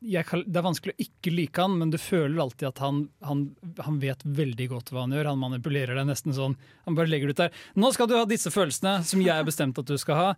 jeg, 0.00 0.24
Det 0.46 0.56
er 0.56 0.64
vanskelig 0.64 0.94
å 0.94 1.02
ikke 1.04 1.32
like 1.34 1.60
han, 1.60 1.76
men 1.80 1.92
du 1.92 1.98
føler 2.00 2.40
alltid 2.40 2.70
at 2.70 2.80
han, 2.84 3.02
han, 3.26 3.44
han 3.84 3.98
vet 4.00 4.24
veldig 4.24 4.68
godt 4.72 4.92
hva 4.94 5.04
han 5.04 5.12
gjør. 5.14 5.28
Han 5.32 5.42
manipulerer 5.42 5.98
deg 5.98 6.08
nesten 6.08 6.36
sånn. 6.36 6.56
Han 6.88 6.96
bare 6.96 7.10
legger 7.12 7.30
det 7.30 7.36
ut 7.36 7.42
der. 7.44 7.62
Nå 7.80 7.92
skal 7.96 8.08
du 8.08 8.16
ha 8.16 8.24
disse 8.28 8.52
følelsene 8.54 9.00
som 9.06 9.22
jeg 9.24 9.36
har 9.36 9.46
bestemt 9.48 9.80
at 9.80 9.90
du 9.90 9.96
skal 10.00 10.20
ha. 10.20 10.30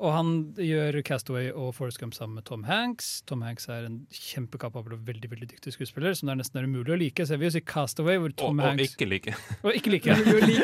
Og 0.00 0.14
han 0.14 0.28
gjør 0.56 0.96
Castaway 1.04 1.50
og 1.52 1.74
Forrest 1.76 2.00
Gump 2.00 2.14
sammen 2.16 2.38
med 2.38 2.46
Tom 2.48 2.62
Hanks. 2.64 3.20
Tom 3.28 3.42
Hanks 3.44 3.68
er 3.68 3.84
en 3.84 3.98
kjempekapabel 4.16 4.94
og 4.96 5.02
veldig 5.04 5.28
veldig 5.28 5.48
dyktig 5.50 5.74
skuespiller, 5.74 6.14
som 6.16 6.30
det 6.30 6.34
er 6.34 6.40
nesten 6.40 6.60
er 6.62 6.68
umulig 6.70 6.94
å 6.94 6.98
like. 7.02 7.26
Så 7.26 7.36
jeg 7.36 7.42
vil 7.42 7.50
jo 7.50 7.54
si 7.58 7.62
Castaway, 7.68 8.16
hvor 8.22 8.32
Og, 8.32 8.38
Tom 8.40 8.62
og 8.62 8.70
Hanks 8.70 8.94
ikke 8.94 9.10
like. 9.10 9.36
og 9.66 9.76
ikke 9.76 9.92
like. 9.92 10.16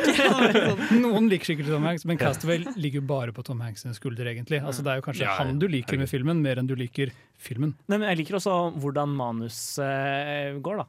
Noen 1.04 1.28
liker 1.32 1.52
sikkert 1.52 1.68
Tom 1.74 1.84
Hanks, 1.84 2.06
men 2.08 2.20
Castaway 2.20 2.64
ligger 2.80 3.02
jo 3.02 3.06
bare 3.12 3.36
på 3.36 3.44
Tom 3.44 3.60
Hanks 3.64 3.84
skulder, 3.98 4.32
egentlig. 4.32 4.62
Altså, 4.64 4.84
det 4.86 4.94
er 4.94 5.02
jo 5.02 5.06
kanskje 5.10 5.26
Ja, 5.26 5.34
ja. 5.34 5.44
han 5.44 5.60
du 5.60 5.68
liker 5.68 6.00
med 6.00 6.08
filmen, 6.08 6.40
mer 6.44 6.62
enn 6.62 6.70
du 6.70 6.76
liker 6.78 7.12
filmen. 7.36 7.76
Nei, 7.90 8.00
men 8.00 8.08
jeg 8.08 8.22
liker 8.22 8.40
også 8.40 8.56
hvordan 8.80 9.12
manus 9.20 9.60
uh, 9.82 10.56
går, 10.64 10.80
da. 10.80 10.88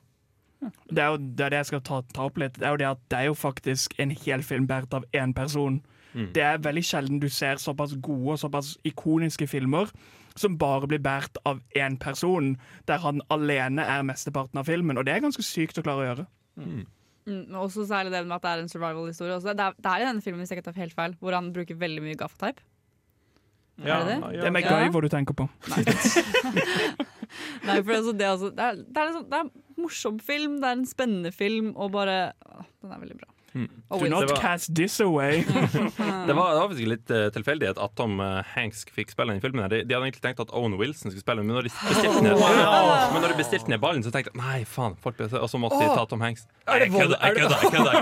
Det 0.90 1.04
er 1.04 1.12
jo 1.12 1.20
det, 1.20 1.52
det 1.52 1.60
jeg 1.60 1.70
skal 1.70 1.84
ta, 1.86 2.02
ta 2.16 2.26
opp 2.32 2.40
litt. 2.42 2.56
Det 2.58 2.66
er 2.66 2.74
jo 2.74 2.82
det 2.82 2.90
at 2.90 3.04
det 3.12 3.20
er 3.20 3.30
jo 3.30 3.38
faktisk 3.38 3.94
en 4.02 4.16
hel 4.24 4.44
film 4.46 4.66
båret 4.70 4.96
av 4.96 5.06
én 5.12 5.36
person. 5.38 5.82
Mm. 6.14 6.30
Det 6.34 6.44
er 6.44 6.58
veldig 6.64 6.84
sjelden 6.88 7.20
du 7.22 7.28
ser 7.30 7.60
såpass 7.62 7.94
gode 8.02 8.34
og 8.38 8.40
såpass 8.42 8.76
ikoniske 8.88 9.48
filmer 9.48 9.90
som 10.38 10.54
bare 10.58 10.86
blir 10.88 11.00
båret 11.02 11.38
av 11.50 11.60
én 11.76 11.98
person, 12.00 12.54
der 12.88 13.00
han 13.02 13.22
alene 13.34 13.82
er 13.82 14.04
mesteparten 14.06 14.60
av 14.62 14.66
filmen. 14.70 14.98
Og 14.98 15.06
det 15.06 15.16
er 15.16 15.20
ganske 15.26 15.42
sykt 15.44 15.80
å 15.82 15.88
klare 15.88 16.04
å 16.06 16.10
gjøre. 16.12 16.28
Mm, 16.62 16.86
Mm, 17.28 17.52
også 17.60 17.84
særlig 17.84 18.12
det 18.14 18.22
med 18.24 18.38
at 18.38 18.42
det 18.46 18.50
er 18.54 18.60
en 18.64 18.70
survival-historie. 18.72 19.36
Det, 19.44 19.60
er- 19.60 19.76
det 19.76 19.90
er 19.92 20.00
i 20.00 20.06
denne 20.08 20.22
filmen 20.24 20.40
hvis 20.40 20.50
jeg 20.54 20.62
ikke 20.62 20.70
tar 20.72 20.78
helt 20.80 20.94
feil, 20.96 21.12
hvor 21.20 21.34
han 21.36 21.50
bruker 21.52 21.76
veldig 21.76 22.00
mye 22.06 22.16
gaffateip. 22.16 22.62
Ja, 23.84 23.98
er 24.00 24.06
det 24.08 24.14
ja. 24.14 24.30
ja. 24.32 24.42
Det 24.42 24.48
er 24.48 24.52
MacGyver 24.56 25.02
du 25.04 25.10
tenker 25.12 25.34
på. 25.36 25.50
Nei, 27.68 27.82
for 27.84 27.92
altså, 27.98 28.14
det, 28.16 28.24
er 28.26 28.32
altså, 28.32 28.50
det, 28.56 28.64
er, 28.64 28.76
det, 28.80 28.98
er 29.02 29.06
liksom, 29.10 29.26
det 29.28 29.38
er 29.38 29.44
en 29.44 29.52
morsom 29.84 30.20
film, 30.24 30.56
det 30.64 30.70
er 30.70 30.78
en 30.80 30.86
spennende 30.88 31.32
film, 31.36 31.74
og 31.76 31.92
bare 31.98 32.16
å, 32.48 32.64
Den 32.82 32.92
er 32.96 33.00
veldig 33.04 33.18
bra. 33.20 33.28
Mm. 33.58 33.68
Og 33.90 34.04
Do 34.04 34.08
not 34.12 34.30
var- 34.30 34.38
cast 34.44 34.70
this 34.78 35.00
away. 35.02 35.40
Det 36.28 36.36
var, 36.36 36.52
det 36.54 36.60
var 36.60 36.68
faktisk 36.68 36.88
litt 36.92 37.12
uh, 37.16 37.28
tilfeldighet 37.34 37.78
at 37.82 37.94
Tom 37.98 38.20
uh, 38.22 38.44
Hanks 38.54 38.84
fikk 38.94 39.10
spille 39.16 39.34
den 39.34 39.42
filmen. 39.42 39.64
her. 39.64 39.72
De, 39.72 39.80
de 39.88 39.96
hadde 39.96 40.06
egentlig 40.10 40.22
tenkt 40.22 40.42
at 40.44 40.52
Owen 40.54 40.76
Wilson 40.78 41.10
skulle 41.10 41.24
spille, 41.24 41.42
men 41.48 41.56
når 41.56 41.68
de 41.70 41.72
bestilte 41.74 42.22
ned, 42.26 42.36
Wow. 42.38 42.92
men 43.16 43.24
når 43.24 43.34
de 43.34 43.38
bestilte 43.40 43.72
ned 43.72 43.80
ballen, 43.82 44.04
så 44.06 44.12
tenkte 44.14 44.34
jeg 44.34 44.42
nei, 44.42 44.60
faen, 44.70 44.94
folk 45.02 45.20
Og 45.26 45.48
så 45.50 45.58
måtte 45.62 45.80
de 45.82 45.88
ta 45.96 46.04
Tom 46.12 46.22
Hanks. 46.22 46.46
Nei, 46.68 46.78
jeg 46.84 46.92
kødder, 46.94 47.18
jeg 47.18 47.32
er 47.32 47.40
kødder, 47.40 47.58
jeg 47.64 47.72
kødder, 47.74 47.94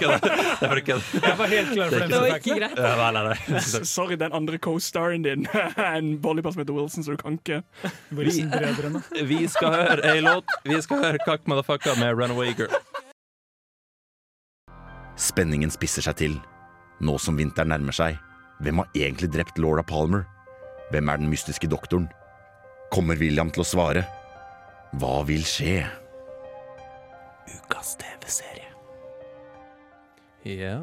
jeg 0.75 0.85
kødder. 0.89 1.37
Var 1.45 1.53
helt 1.53 1.71
klar 1.75 1.93
for 1.93 1.99
den 2.03 2.09
Det 2.15 2.19
var 2.25 2.35
ikke 2.41 2.59
greit. 2.59 2.81
Ja, 2.81 2.93
nei, 2.99 3.23
nei, 3.29 3.37
nei. 3.53 3.63
Sorry, 3.95 4.19
den 4.25 4.33
andre 4.41 4.59
co-staren 4.67 5.23
din 5.25 5.47
en 5.85 6.11
bollypass 6.25 6.57
heter 6.59 6.73
Wilson, 6.75 7.05
så 7.05 7.15
du 7.15 7.21
kan 7.21 7.37
ikke 7.39 7.61
Wilson-brødrene. 8.17 9.03
Vi 9.29 9.41
skal 9.53 9.75
høre 9.77 10.13
ei 10.15 10.21
låt. 10.25 10.57
Vi 10.65 10.81
skal 10.83 11.03
høre 11.05 11.21
Kakk 11.25 11.47
Motherfucker 11.51 11.95
med 12.01 12.17
Runaway 12.19 12.55
Girl. 12.57 12.73
Spenningen 15.15 15.71
spisser 15.71 16.03
seg 16.05 16.17
til. 16.19 16.37
Nå 17.03 17.17
som 17.19 17.37
vinteren 17.39 17.71
nærmer 17.71 17.95
seg, 17.95 18.17
hvem 18.63 18.81
har 18.81 18.91
egentlig 18.95 19.31
drept 19.33 19.59
Laura 19.59 19.83
Palmer? 19.83 20.25
Hvem 20.91 21.09
er 21.09 21.19
den 21.19 21.31
mystiske 21.31 21.67
doktoren? 21.71 22.07
Kommer 22.93 23.19
William 23.19 23.51
til 23.51 23.63
å 23.63 23.67
svare? 23.67 24.05
Hva 24.99 25.23
vil 25.27 25.43
skje? 25.47 25.81
Ukas 27.51 27.95
TV-serie. 27.99 28.71
Ja, 30.45 30.77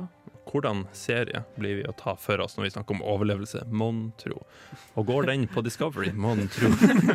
hvordan 0.53 0.85
serie 0.97 1.43
blir 1.57 1.81
vi 1.81 1.85
å 1.89 1.95
ta 1.97 2.15
for 2.21 2.41
oss 2.45 2.59
når 2.59 2.67
vi 2.67 2.73
snakker 2.75 2.97
om 2.97 3.03
overlevelse? 3.15 3.65
Mon 3.73 4.05
tro. 4.21 4.43
Og 5.01 5.07
går 5.09 5.29
den 5.31 5.47
på 5.51 5.65
Discovery? 5.65 6.13
Mon 6.13 6.47
tro. 6.53 6.71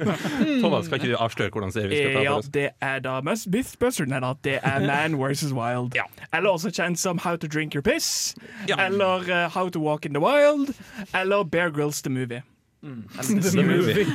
Thomas, 0.64 0.90
kan 0.90 1.00
ikke 1.00 1.14
du 1.14 1.16
avsløre 1.16 1.54
hvordan 1.54 1.74
serie 1.76 1.92
vi 1.92 2.02
skal 2.02 2.18
ta 2.18 2.24
for 2.24 2.40
oss? 2.40 2.50
Ja, 2.50 2.56
det 2.58 2.68
er 2.82 3.06
da 3.06 3.16
Must 3.28 3.48
spørsmålet 3.72 4.14
Nei 4.14 4.22
da, 4.24 4.34
det 4.46 4.58
er 4.64 4.86
Man 4.88 5.18
vs. 5.22 5.54
Wild. 5.56 5.98
Eller 6.34 6.50
også 6.50 6.74
kjent 6.74 7.00
som 7.00 7.22
How 7.24 7.38
to 7.38 7.48
Drink 7.48 7.76
Your 7.78 7.86
Piss. 7.86 8.36
Eller 8.68 9.30
uh, 9.30 9.48
How 9.54 9.70
to 9.70 9.82
Walk 9.84 10.06
in 10.06 10.14
the 10.18 10.24
Wild. 10.24 10.74
Eller 11.14 11.44
Bear 11.44 11.70
Grylls 11.70 12.02
The 12.02 12.10
Movie. 12.10 12.42
Mm. 12.84 13.04
The 13.42 13.64
Movie. 13.64 14.06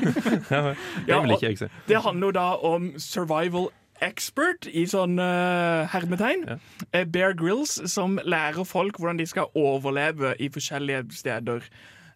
Ja, 1.09 1.15
det 1.15 1.23
vil 1.23 1.31
ikke 1.37 1.47
jeg 1.47 1.59
si. 1.59 1.69
Det 1.89 2.03
handler 2.03 2.31
da 2.31 2.49
om 2.63 2.93
survival 2.99 3.71
expert 4.03 4.69
i 4.69 4.85
sånn 4.91 5.17
uh, 5.21 5.89
hermetegn. 5.93 6.45
Eh, 6.91 7.07
Bear 7.09 7.35
Grylls 7.39 7.79
som 7.91 8.19
lærer 8.25 8.67
folk 8.69 8.99
hvordan 8.99 9.21
de 9.21 9.27
skal 9.29 9.51
overleve 9.59 10.35
i 10.43 10.51
forskjellige 10.53 11.07
steder. 11.23 11.67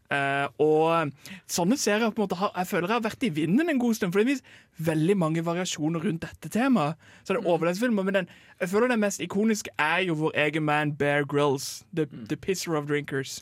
Uh, 0.07 0.47
og 0.63 1.11
sånne 1.51 1.75
serier 1.83 2.13
på 2.15 2.23
en 2.23 2.29
måte 2.29 2.39
har, 2.39 2.53
jeg 2.55 2.69
føler 2.71 2.87
jeg 2.87 2.95
har 2.95 3.07
vært 3.09 3.25
i 3.27 3.33
vinden 3.41 3.73
en 3.73 3.81
god 3.83 3.99
stund. 3.99 4.15
For 4.15 4.23
det 4.23 4.37
er 4.37 4.85
veldig 4.91 5.17
mange 5.19 5.45
variasjoner 5.47 6.05
rundt 6.07 6.27
dette 6.27 6.53
temaet. 6.53 6.95
Så 7.25 7.35
det 7.35 7.41
er 7.41 7.51
overlevelsesfilmer, 7.51 8.07
Men 8.07 8.21
den, 8.21 8.31
jeg 8.61 8.69
føler 8.69 8.89
den 8.89 9.03
mest 9.03 9.21
ikoniske 9.21 9.75
er 9.79 10.07
jo 10.07 10.15
vår 10.15 10.39
egen 10.47 10.63
man 10.69 10.95
Bear 10.95 11.25
Grylls. 11.25 11.85
The, 11.95 12.07
the 12.07 12.37
pisser 12.37 12.77
of 12.77 12.87
drinkers. 12.87 13.41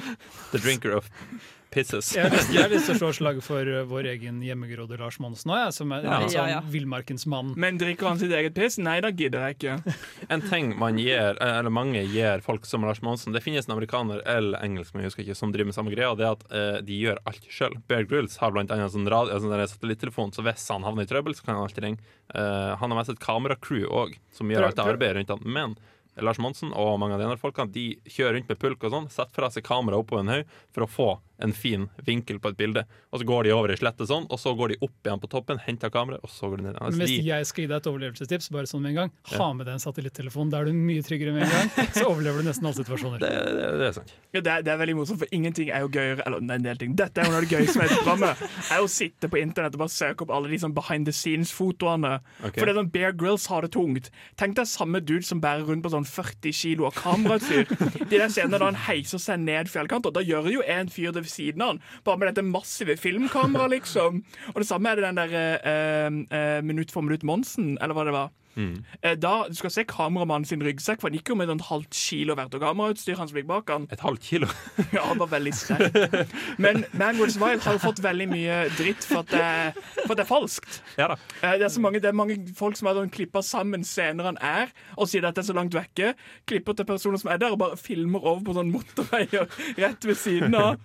The 0.52 0.58
Drinker 0.58 0.96
of 0.96 1.10
Pisses. 1.70 2.08
Jeg 2.16 2.26
har 2.26 2.68
lyst- 2.72 2.86
til 2.90 2.96
å 2.96 2.98
slå 2.98 3.10
slag 3.20 3.38
for 3.46 3.62
uh, 3.68 3.84
vår 3.86 4.08
egen 4.16 4.40
hjemmegrodde 4.42 4.98
Lars 4.98 5.20
Monsen 5.22 5.52
òg, 5.54 5.68
som 5.76 5.92
er 5.94 6.02
Ja. 6.02 6.16
en 6.20 6.28
sånn 6.28 6.34
Ja, 6.34 6.46
ja. 6.56 6.60
villmarkens 6.66 7.26
mann. 7.30 7.52
Men 7.56 7.78
drikker 7.78 8.08
han 8.08 8.18
sitt 8.18 8.32
eget 8.34 8.54
piss? 8.54 8.78
Nei, 8.82 8.98
da 9.04 9.10
gidder 9.14 9.46
jeg 9.48 9.58
ikke. 9.58 9.94
En 10.34 10.42
ting 10.42 10.72
man 10.78 10.98
gir, 10.98 11.38
eller 11.40 11.70
mange 11.70 12.02
gir 12.10 12.42
folk 12.42 12.66
som 12.66 12.82
Lars 12.86 13.00
Monsen 13.02 13.32
Det 13.32 13.42
finnes 13.42 13.66
en 13.68 13.74
amerikaner 13.76 14.20
eller 14.26 14.60
engelsk 14.66 14.94
men 14.94 15.02
jeg 15.04 15.10
husker 15.12 15.24
ikke, 15.24 15.36
som 15.38 15.52
driver 15.54 15.70
med 15.70 15.78
samme 15.78 15.94
greia, 15.94 16.10
og 16.10 16.18
det 16.18 16.26
er 16.26 16.34
at 16.36 16.44
eh, 16.50 16.80
de 16.86 16.98
gjør 17.04 17.22
alt 17.30 17.46
sjøl. 17.50 17.78
Bear 17.90 18.04
Grylls 18.10 18.36
har 18.42 18.50
blant 18.54 18.70
annet 18.74 18.90
en 18.90 18.94
sånn, 18.98 19.08
radio, 19.10 19.38
sånn 19.38 19.54
satellittelefon, 19.70 20.34
så 20.34 20.42
hvis 20.46 20.66
han 20.74 20.82
havner 20.86 21.06
i 21.06 21.10
trøbbel, 21.10 21.34
så 21.38 21.46
kan 21.46 21.54
han 21.56 21.64
alltid 21.68 21.86
ringe. 21.86 22.02
Eh, 22.34 22.74
han 22.82 22.90
har 22.90 22.98
mest 22.98 23.14
et 23.14 23.22
kameracrew 23.22 23.86
òg, 23.86 24.18
som 24.34 24.50
gjør 24.50 24.66
alt 24.70 24.78
det 24.78 24.86
arbeidet 24.90 25.16
rundt 25.20 25.34
han. 25.36 25.46
Men 25.46 25.78
Lars 26.20 26.40
Monsen 26.42 26.72
og 26.74 26.98
mange 27.00 27.14
av 27.14 27.20
de 27.22 27.26
andre 27.28 27.38
folkene 27.40 27.70
De 27.72 27.84
kjører 28.10 28.34
rundt 28.36 28.48
med 28.50 28.58
pulk 28.60 28.82
og 28.84 28.90
sånn, 28.92 29.06
setter 29.14 29.32
fra 29.38 29.48
seg 29.54 29.62
kamera 29.64 29.96
oppå 30.02 30.18
en 30.20 30.28
haug 30.28 30.48
for 30.74 30.84
å 30.84 30.88
få 30.90 31.06
en 31.44 31.52
fin 31.56 31.88
vinkel 32.06 32.40
på 32.42 32.52
et 32.52 32.58
bilde. 32.58 32.84
Og 33.10 33.22
så 33.22 33.26
går 33.28 33.48
de 33.48 33.54
over 33.56 33.72
i 33.72 33.78
slettet 33.80 34.10
sånn, 34.10 34.26
og 34.30 34.40
så 34.40 34.52
går 34.58 34.74
de 34.74 34.78
opp 34.86 35.06
igjen 35.06 35.20
på 35.22 35.30
toppen, 35.32 35.60
henter 35.64 35.92
kameraet, 35.92 36.22
og 36.26 36.32
så 36.32 36.50
går 36.50 36.60
de 36.60 36.66
ned. 36.68 36.76
Men 36.76 36.86
Altså, 36.90 37.00
hvis 37.02 37.14
de, 37.16 37.28
jeg 37.30 37.48
skal 37.50 37.64
gi 37.64 37.68
deg 37.70 37.76
et 37.80 37.88
overlevelsestips, 37.90 38.50
bare 38.54 38.70
sånn 38.70 38.82
med 38.84 38.92
en 38.92 38.98
gang, 39.00 39.12
ha 39.34 39.48
med 39.56 39.68
deg 39.68 39.76
en 39.78 39.82
satellittelefon. 39.82 40.50
Da 40.52 40.60
er 40.60 40.70
du 40.70 40.76
mye 40.76 41.04
tryggere 41.06 41.34
med 41.36 41.46
en 41.46 41.54
gang. 41.54 41.70
Så 41.96 42.06
overlever 42.08 42.42
du 42.42 42.50
nesten 42.50 42.68
alle 42.70 42.78
situasjoner. 42.80 43.22
det, 43.22 43.30
det, 43.58 43.70
det 43.80 43.88
er 43.88 43.96
sant. 43.96 44.14
Ja, 44.30 44.40
det, 44.40 44.50
er, 44.52 44.66
det 44.66 44.74
er 44.74 44.80
veldig 44.82 44.96
morsomt, 45.00 45.20
for 45.22 45.34
ingenting 45.34 45.72
er 45.74 45.82
jo 45.82 45.90
gøyere 45.90 46.22
Eller 46.26 46.44
nei, 46.44 46.58
en 46.60 46.66
del 46.68 46.78
ting. 46.80 46.92
Dette 46.98 47.22
er 47.22 47.26
jo 47.28 47.34
noe 47.34 47.40
av 47.42 47.46
det 47.48 47.56
gøyeste 47.56 47.80
med 47.80 47.94
programmet. 47.96 48.44
Er 48.70 48.84
å 48.84 48.90
sitte 48.90 49.30
på 49.32 49.40
internett 49.40 49.74
og 49.74 49.84
bare 49.84 49.94
søke 49.94 50.26
opp 50.26 50.34
alle 50.36 50.50
de 50.52 50.60
sånn 50.62 50.74
behind 50.76 51.08
the 51.08 51.14
scenes-fotoene. 51.16 52.12
Okay. 52.40 52.58
For 52.60 52.68
det 52.68 52.74
er 52.74 52.78
sånn 52.80 52.92
Bear 52.94 53.16
Grylls 53.16 53.46
har 53.50 53.66
det 53.66 53.72
tungt. 53.74 54.10
Tenk 54.40 54.56
deg 54.58 54.68
samme 54.70 55.00
dude 55.02 55.26
som 55.26 55.42
bærer 55.42 55.66
rundt 55.68 55.84
på 55.86 55.92
sånn 55.92 56.06
40 56.08 56.54
kilo 56.56 56.86
av 56.88 56.96
kamerautstyr. 57.00 57.66
De 58.10 58.18
der 58.20 58.28
scenene 58.30 58.60
da 58.60 58.68
han 58.70 58.78
heiser 58.86 59.22
seg 59.22 59.42
ned 59.42 59.70
fjellkanter, 59.72 60.14
da 60.14 60.22
gjør 60.24 60.50
jo 60.54 60.64
en 60.66 60.90
fyr 60.92 61.14
det 61.16 61.24
ved 61.30 61.36
siden 61.36 61.62
av 61.62 61.74
han. 61.74 61.82
Bare 62.04 62.20
med 62.20 62.30
dette 62.30 62.46
massive 62.46 62.96
filmkameraet, 63.00 63.76
liksom. 63.78 64.22
Og 64.54 64.60
det 64.60 64.68
samme 64.68 64.90
er 64.90 65.00
det 65.00 65.06
den 65.08 65.22
der 65.22 65.38
eh, 65.38 66.20
eh, 66.38 66.60
Minutt 66.66 66.92
for 66.92 67.06
minutt 67.06 67.24
Monsen, 67.26 67.76
eller 67.80 67.96
hva 67.96 68.06
det 68.08 68.16
var. 68.16 68.30
Mm. 68.56 68.84
Eh, 69.02 69.14
Da, 69.14 69.44
Du 69.48 69.54
skal 69.54 69.70
se 69.70 69.84
kameramannen 69.84 70.44
sin 70.48 70.60
ryggsekk, 70.62 71.00
for 71.00 71.08
han 71.08 71.16
gikk 71.18 71.28
jo 71.30 71.36
med 71.38 71.50
et 71.50 71.62
halvt 71.68 71.90
kilo 71.94 72.34
hvert 72.34 72.54
av 72.54 72.60
kamerautstyr. 72.60 73.16
han 73.16 73.28
som 73.28 73.36
gikk 73.38 73.46
bak 73.46 73.70
han. 73.70 73.86
Et 73.90 74.00
halvt 74.00 74.22
kilo? 74.26 74.48
ja, 74.96 75.04
han 75.06 75.18
var 75.18 75.30
veldig 75.30 75.52
sterk. 75.54 76.34
Men 76.58 76.84
Man 76.92 77.16
Goes 77.20 77.36
Wild 77.40 77.62
har 77.62 77.78
jo 77.78 77.82
fått 77.84 78.02
veldig 78.02 78.28
mye 78.32 78.58
dritt 78.76 79.04
for 79.06 79.22
at 79.22 79.30
det, 79.30 79.84
for 80.04 80.12
at 80.12 80.18
det 80.18 80.24
er 80.26 80.30
falskt. 80.30 80.80
Ja 80.98 81.08
da. 81.14 81.18
Eh, 81.42 81.56
Det 81.60 81.68
er, 81.68 81.68
så 81.72 81.80
mange, 81.80 82.00
det 82.02 82.10
er 82.10 82.16
mange 82.16 82.36
folk 82.58 82.76
som 82.76 82.90
har 82.90 82.98
sånn 82.98 83.10
klippa 83.14 83.42
sammen 83.46 83.84
scener 83.86 84.24
han 84.32 84.38
er, 84.42 84.72
og 84.96 85.08
sier 85.10 85.24
at 85.28 85.34
det 85.38 85.44
er 85.44 85.50
så 85.52 85.56
langt 85.56 85.74
vekke. 85.76 86.14
Klipper 86.50 86.74
til 86.76 86.88
personer 86.88 87.20
som 87.22 87.30
er 87.30 87.38
der, 87.38 87.52
og 87.54 87.58
bare 87.62 87.76
filmer 87.80 88.20
over 88.24 88.42
på 88.50 88.54
sånn 88.56 88.72
motorveier 88.74 89.46
rett 89.78 90.04
ved 90.10 90.16
siden 90.18 90.54
av. 90.58 90.76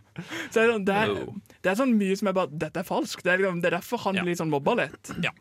Så 0.50 0.62
det, 0.62 0.64
er, 0.64 0.78
det, 0.88 0.96
er, 0.96 1.16
det 1.66 1.72
er 1.74 1.76
sånn 1.82 1.98
mye 2.00 2.16
som 2.16 2.30
er 2.32 2.36
bare 2.38 2.48
Dette 2.56 2.80
er 2.80 2.88
falskt. 2.88 3.24
Det 3.26 3.34
er, 3.34 3.42
liksom, 3.44 3.60
det 3.64 3.68
er 3.74 3.76
derfor 3.82 4.00
han 4.06 4.22
blir 4.24 4.38
sånn 4.40 4.54
mobba 4.54 4.78
litt. 4.80 5.12
Ja. 5.24 5.34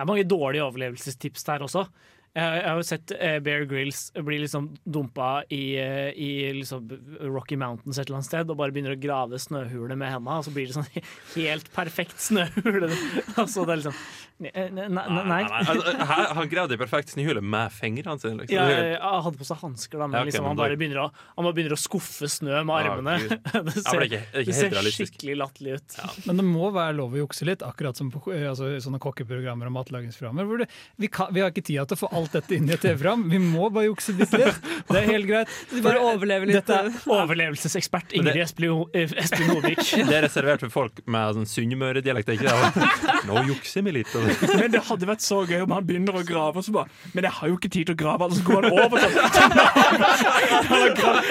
Det 0.00 0.06
er 0.06 0.08
mange 0.08 0.24
dårlige 0.24 0.64
overlevelsestips 0.64 1.42
der 1.44 1.60
også. 1.66 1.84
Jeg, 2.30 2.60
jeg 2.60 2.66
har 2.70 2.76
jo 2.78 2.84
sett 2.86 3.12
eh, 3.18 3.38
Bear 3.42 3.64
Grylls 3.66 4.04
bli 4.22 4.36
liksom 4.44 4.68
dumpa 4.86 5.40
i, 5.50 5.74
eh, 5.82 6.12
i 6.14 6.28
liksom 6.54 6.86
Rocky 7.26 7.56
Mountains 7.58 7.98
et 7.98 8.04
eller 8.06 8.20
annet 8.20 8.28
sted 8.28 8.52
og 8.54 8.58
bare 8.60 8.70
begynner 8.70 8.94
å 8.94 9.00
grave 9.02 9.40
snøhuler 9.42 9.98
med 9.98 10.12
henda, 10.14 10.36
og 10.38 10.46
så 10.46 10.52
blir 10.54 10.68
det 10.70 10.76
sånn 10.76 10.86
helt 11.34 11.70
perfekt 11.74 12.20
snøhule. 12.22 12.92
Altså, 13.40 13.64
det 13.66 13.72
er 13.74 13.80
liksom 13.82 13.98
Nei. 14.40 14.96
nei. 15.28 15.40
Altså, 15.52 15.92
her, 16.08 16.30
han 16.38 16.48
gravde 16.48 16.72
i 16.72 16.78
perfekt 16.80 17.10
snøhule 17.12 17.42
med 17.44 17.72
fingrene 17.76 18.16
sine. 18.22 18.38
Liksom. 18.40 18.54
Ja, 18.56 18.78
jeg 18.94 19.00
hadde 19.26 19.36
på 19.40 19.44
seg 19.44 19.58
hansker, 19.60 19.98
da, 20.00 20.06
men 20.08 20.16
Ja, 20.16 20.22
okay, 20.22 20.30
liksom, 20.30 20.46
han 20.48 20.56
bare 20.56 20.78
begynner 20.80 21.00
å, 21.02 21.08
han 21.34 21.44
bare 21.44 21.56
begynner 21.58 21.74
å 21.76 21.80
skuffe 21.80 22.30
snø 22.30 22.62
med 22.64 22.72
Ah, 22.72 22.94
armene. 22.94 23.36
Ah, 23.50 23.60
det 23.66 23.74
ser, 23.82 23.98
er 23.98 24.06
ikke- 24.06 24.22
det 24.32 24.44
ikke 24.46 24.54
det 24.54 24.70
ser 24.80 24.88
skikkelig 24.96 25.36
latterlig 25.42 25.74
ut. 25.80 25.98
Men 26.24 26.40
det 26.40 26.46
må 26.48 26.70
være 26.72 26.94
lov 26.96 27.18
å 27.18 27.20
jukse 27.24 27.44
litt, 27.50 27.64
akkurat 27.66 27.96
som 28.00 28.08
på 28.14 28.22
eh, 28.32 28.46
altså, 28.52 28.70
sånne 28.80 29.00
kokkeprogrammer 29.02 29.68
og 29.68 29.74
matlagingsprogrammer. 29.76 30.48
Hvor 30.48 30.62
det, 30.64 30.70
vi, 31.04 31.08
kan, 31.12 31.28
vi 31.36 31.44
har 31.44 31.52
ikke 31.52 31.66
tid 31.68 31.82
til 31.84 31.98
å 31.98 32.00
få 32.00 32.08
alt 32.16 32.19
dette 32.32 32.56
inn 32.56 32.68
i 32.68 32.74
et 32.74 32.82
TV-program. 32.82 33.22
Vi 33.30 33.38
må 33.42 33.70
bare 33.72 33.86
jukse 33.88 34.12
litt 34.16 34.32
litt. 34.36 34.56
Det 34.88 34.98
er 35.00 35.06
helt 35.08 35.28
greit. 35.28 35.48
Du 35.70 35.78
bare 35.84 36.00
overlever 36.02 36.48
litt. 36.48 36.58
Dette 36.58 36.76
er 36.76 36.88
overlevelsesekspert 37.06 38.12
Ingrid 38.18 38.40
Espelid 38.42 38.70
eh, 38.96 39.12
Novik. 39.48 39.82
Det 40.10 40.16
er 40.16 40.24
reservert 40.26 40.64
for 40.66 40.74
folk 40.74 41.00
med 41.10 41.38
sånn 41.38 41.48
Sunnmøre-dialekt. 41.48 42.32
Nå 43.28 43.44
jukser 43.48 43.84
vi 43.86 43.94
litt. 44.00 44.12
Men 44.14 44.72
det 44.74 44.82
hadde 44.88 45.08
vært 45.08 45.24
så 45.24 45.42
gøy 45.48 45.64
om 45.64 45.74
han 45.76 45.86
begynner 45.86 46.20
å 46.20 46.24
grave, 46.26 46.60
og 46.60 46.66
så 46.66 46.74
bare 46.74 46.88
Men 47.14 47.28
jeg 47.28 47.34
har 47.38 47.52
jo 47.52 47.58
ikke 47.58 47.72
tid 47.72 47.90
til 47.90 47.96
å 47.96 48.00
grave, 48.00 48.28
altså 48.28 48.42
går 48.46 48.68
han 48.68 48.72
over 48.84 48.96
sånn. 49.04 49.14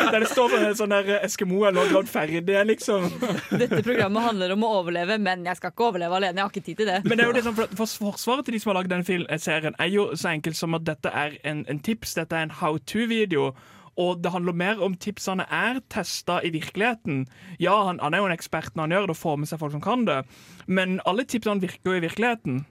Der 0.10 0.20
det 0.24 0.30
står 0.32 0.56
sånn, 0.56 0.68
sånn 0.82 0.96
der 0.96 1.06
Eskimo 1.20 1.64
er 1.68 1.76
nå 1.76 1.86
gravd 1.92 2.10
ferdig, 2.12 2.44
liksom. 2.70 3.10
Dette 3.52 3.82
programmet 3.86 4.24
handler 4.26 4.56
om 4.56 4.66
å 4.66 4.72
overleve, 4.80 5.20
men 5.22 5.46
jeg 5.48 5.60
skal 5.60 5.74
ikke 5.74 5.90
overleve 5.90 6.20
alene. 6.20 6.38
Jeg 6.40 6.46
har 6.46 6.54
ikke 6.54 6.66
tid 6.66 6.82
til 6.82 6.90
det. 6.90 7.00
Men 7.06 7.14
det 7.20 7.26
er 7.26 7.32
jo 7.32 7.38
liksom, 7.38 7.58
for 7.60 7.76
for 7.80 7.88
Forsvaret 8.10 8.46
til 8.48 8.56
de 8.56 8.62
som 8.62 8.72
har 8.72 8.80
lagd 8.80 8.92
den 8.94 9.06
serien, 9.42 9.76
er 9.80 9.90
jo 9.92 10.10
så 10.20 10.32
enkelt 10.34 10.58
som 10.58 10.76
at 10.78 10.79
dette 10.88 11.12
er 11.12 11.38
en, 11.48 11.66
en 11.70 11.84
tips, 11.84 12.16
dette 12.20 12.36
er 12.36 12.48
en 12.48 12.56
how 12.62 12.78
to-video. 12.78 13.52
Og 14.00 14.24
det 14.24 14.32
handler 14.32 14.56
mer 14.56 14.82
om 14.84 14.96
tipsene 14.96 15.44
er 15.52 15.82
testa 15.92 16.40
i 16.46 16.54
virkeligheten. 16.56 17.26
Ja, 17.60 17.76
han, 17.90 18.00
han 18.00 18.16
er 18.16 18.24
jo 18.24 18.30
en 18.30 18.36
ekspert 18.36 18.76
når 18.76 18.88
han 18.88 18.96
gjør 18.96 19.08
det, 19.10 19.16
og 19.16 19.24
får 19.24 19.40
med 19.42 19.52
seg 19.52 19.60
folk 19.60 19.76
som 19.76 19.84
kan 19.84 20.06
det, 20.08 20.22
men 20.68 21.00
alle 21.10 21.28
tipsene 21.28 21.60
virker 21.60 21.92
jo 21.92 22.00
i 22.00 22.06
virkeligheten. 22.08 22.62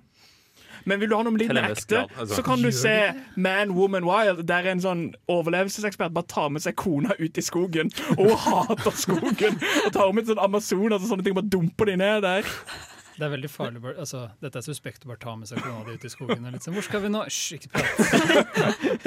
Men 0.89 1.01
vil 1.01 1.11
du 1.11 1.17
ha 1.19 1.25
noe 1.27 1.37
litt 1.37 1.53
mer 1.53 1.73
ekte, 1.73 2.05
altså. 2.07 2.39
så 2.39 2.45
kan 2.47 2.63
du 2.65 2.71
se 2.73 2.95
Man, 3.37 3.75
Woman, 3.77 4.07
Wild, 4.09 4.45
der 4.49 4.69
en 4.71 4.81
sånn 4.81 5.03
overlevelsesekspert 5.29 6.15
bare 6.17 6.31
tar 6.31 6.53
med 6.55 6.65
seg 6.65 6.79
kona 6.81 7.17
ut 7.19 7.41
i 7.41 7.45
skogen, 7.45 7.93
og 8.17 8.31
hun 8.31 8.39
hater 8.47 8.97
skogen, 8.97 9.59
og 9.85 9.91
tar 9.97 10.15
med 10.17 10.31
sånn 10.31 10.41
Amazonas 10.43 11.03
og 11.03 11.11
sånne 11.13 11.27
ting, 11.27 11.37
bare 11.37 11.51
dumper 11.53 11.91
de 11.91 11.99
ned 12.01 12.25
der. 12.25 12.55
Det 13.19 13.27
er 13.27 13.33
veldig 13.33 13.49
farlig. 13.51 13.81
bare- 13.83 13.99
Altså, 13.99 14.31
dette 14.41 14.57
er 14.61 14.63
suspekt 14.63 15.03
å 15.05 15.09
bare 15.11 15.19
ta 15.19 15.35
med 15.37 15.49
seg 15.51 15.59
kona 15.59 15.85
di 15.89 15.97
ut 15.99 16.05
i 16.05 16.09
skogen. 16.13 16.47
Og 16.47 16.53
litt 16.55 16.63
sånn, 16.63 16.75
Hvor 16.79 16.85
skal 16.87 17.01
vi 17.03 17.09
nå? 17.09 17.25
Hysj, 17.27 17.59
ikke 17.59 17.71
prat. 17.75 18.79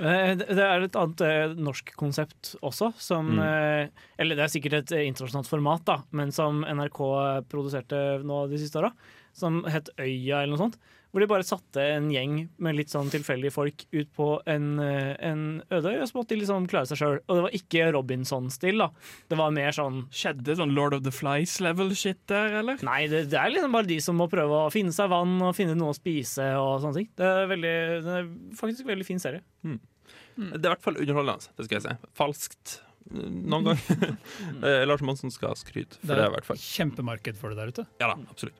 Eh, 0.00 0.34
Det 0.34 0.58
er 0.64 0.82
et 0.86 0.96
annet 0.98 1.20
eh, 1.20 1.52
norsk 1.54 1.92
konsept 2.00 2.54
også, 2.64 2.92
som 2.98 3.28
Mm. 3.36 3.38
eh, 3.44 3.88
Eller 4.18 4.34
det 4.36 4.44
er 4.44 4.52
sikkert 4.60 4.72
et 4.78 4.92
eh, 4.92 5.04
internasjonalt 5.06 5.46
format, 5.48 5.84
da, 5.84 5.98
men 6.12 6.32
som 6.32 6.62
NRK 6.64 7.44
produserte 7.48 8.22
nå 8.24 8.48
de 8.50 8.56
siste 8.58 8.76
åra. 8.80 8.92
Som 9.32 9.62
het 9.64 9.88
Øya, 9.98 10.42
eller 10.42 10.56
noe 10.56 10.64
sånt. 10.70 10.76
Hvor 11.10 11.24
de 11.24 11.26
bare 11.30 11.46
satte 11.46 11.82
en 11.96 12.08
gjeng 12.12 12.36
med 12.62 12.76
litt 12.78 12.92
sånn 12.92 13.10
tilfeldige 13.10 13.50
folk 13.54 13.82
ut 13.90 14.10
på 14.14 14.28
en, 14.50 14.66
eh, 14.78 15.16
en 15.26 15.40
øde 15.70 15.90
øy, 15.90 15.96
og 16.00 16.06
så 16.06 16.18
måtte 16.20 16.34
de 16.36 16.40
liksom 16.44 16.68
klare 16.70 16.86
seg 16.86 17.00
sjøl. 17.00 17.18
Og 17.26 17.34
det 17.34 17.44
var 17.46 17.56
ikke 17.58 17.88
Robinson-stil, 17.96 18.78
da. 18.78 18.90
Det 19.30 19.38
var 19.40 19.50
mer 19.56 19.74
sånn 19.74 20.04
Skjedde 20.14 20.54
sånn 20.60 20.74
Lord 20.76 20.94
of 20.94 21.02
the 21.06 21.10
Flies-level-shit 21.14 22.20
der, 22.30 22.60
eller? 22.60 22.78
Nei, 22.86 23.00
det, 23.10 23.24
det 23.32 23.40
er 23.40 23.50
liksom 23.50 23.74
bare 23.74 23.90
de 23.90 23.98
som 24.04 24.18
må 24.20 24.28
prøve 24.30 24.60
å 24.66 24.70
finne 24.70 24.94
seg 24.94 25.10
vann 25.10 25.34
og 25.42 25.56
finne 25.58 25.74
noe 25.78 25.90
å 25.94 25.98
spise 25.98 26.46
og 26.60 26.76
sånne 26.84 27.00
ting. 27.00 27.08
Det 27.18 27.26
er, 27.26 27.48
veldig, 27.50 27.74
det 28.06 28.18
er 28.20 28.30
faktisk 28.60 28.86
en 28.86 28.92
veldig 28.94 29.08
fin 29.08 29.22
serie. 29.22 29.42
Det 29.66 30.60
er 30.62 30.68
i 30.70 30.72
hvert 30.72 30.84
fall 30.84 31.00
underholdende, 31.02 31.50
det 31.58 31.66
skal 31.66 31.76
jeg 31.80 31.84
si. 31.88 32.12
Falskt 32.16 32.76
eh, 33.10 33.26
noen 33.26 33.72
ganger. 33.72 34.14
Eh, 34.60 34.82
Lars 34.86 35.02
Monsen 35.04 35.32
skal 35.32 35.54
skryte 35.58 35.98
for 36.02 36.12
det, 36.14 36.22
er 36.22 36.30
i 36.30 36.34
hvert 36.34 36.46
fall. 36.48 36.58
kjempemarked 36.60 37.38
for 37.40 37.52
det 37.52 37.60
der 37.60 37.74
ute. 37.74 37.84
Ja 38.02 38.10
da, 38.12 38.16
absolutt. 38.30 38.58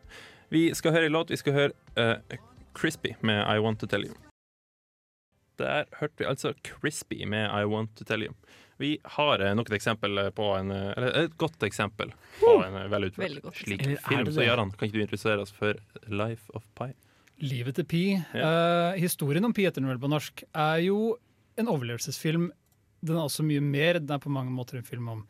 Vi 0.51 0.65
skal 0.75 0.97
høre 0.97 1.07
en 1.07 1.15
låt. 1.15 1.31
Vi 1.31 1.39
skal 1.39 1.55
høre 1.55 1.73
uh, 1.99 2.39
Crispy 2.75 3.15
med 3.23 3.45
I 3.47 3.61
Want 3.63 3.81
To 3.81 3.87
Tell 3.87 4.07
You. 4.09 4.17
Der 5.61 5.85
hørte 6.01 6.19
vi 6.19 6.27
altså 6.27 6.53
Crispy 6.67 7.25
med 7.29 7.47
I 7.47 7.65
Want 7.69 7.97
To 7.99 8.05
Tell 8.05 8.25
You. 8.25 8.35
Vi 8.81 8.95
har 9.05 9.43
eh, 9.45 9.53
nok 9.55 9.69
et 9.69 9.77
eksempel 9.77 10.17
på 10.33 10.47
en 10.57 10.71
eh, 10.73 10.93
Eller 10.97 11.17
et 11.27 11.35
godt 11.37 11.63
eksempel 11.67 12.15
på 12.41 12.55
en 12.65 12.79
eh, 12.81 12.87
velutført 12.89 13.51
slik 13.59 13.85
film. 14.07 14.31
Så 14.33 14.47
Jarand, 14.47 14.73
kan 14.73 14.89
ikke 14.89 14.97
du 14.97 15.03
introdusere 15.05 15.43
oss 15.45 15.53
for 15.53 15.77
Life 16.09 16.49
of 16.57 16.65
Pi? 16.79 16.89
Livet 17.45 17.77
til 17.77 17.87
Pi. 17.89 18.05
Eh, 18.17 18.97
historien 19.03 19.45
om 19.45 19.53
Pi 19.57 19.67
heter 19.69 19.85
den 19.85 19.93
vel 19.93 20.01
på 20.01 20.09
norsk, 20.09 20.45
er 20.49 20.81
jo 20.87 21.19
en 21.61 21.69
overlevelsesfilm. 21.69 22.49
Den 23.05 23.19
er 23.19 23.29
også 23.29 23.45
mye 23.45 23.61
mer. 23.65 24.01
Den 24.01 24.17
er 24.17 24.25
på 24.25 24.33
mange 24.33 24.53
måter 24.53 24.81
en 24.81 24.89
film 24.89 25.13
om 25.13 25.23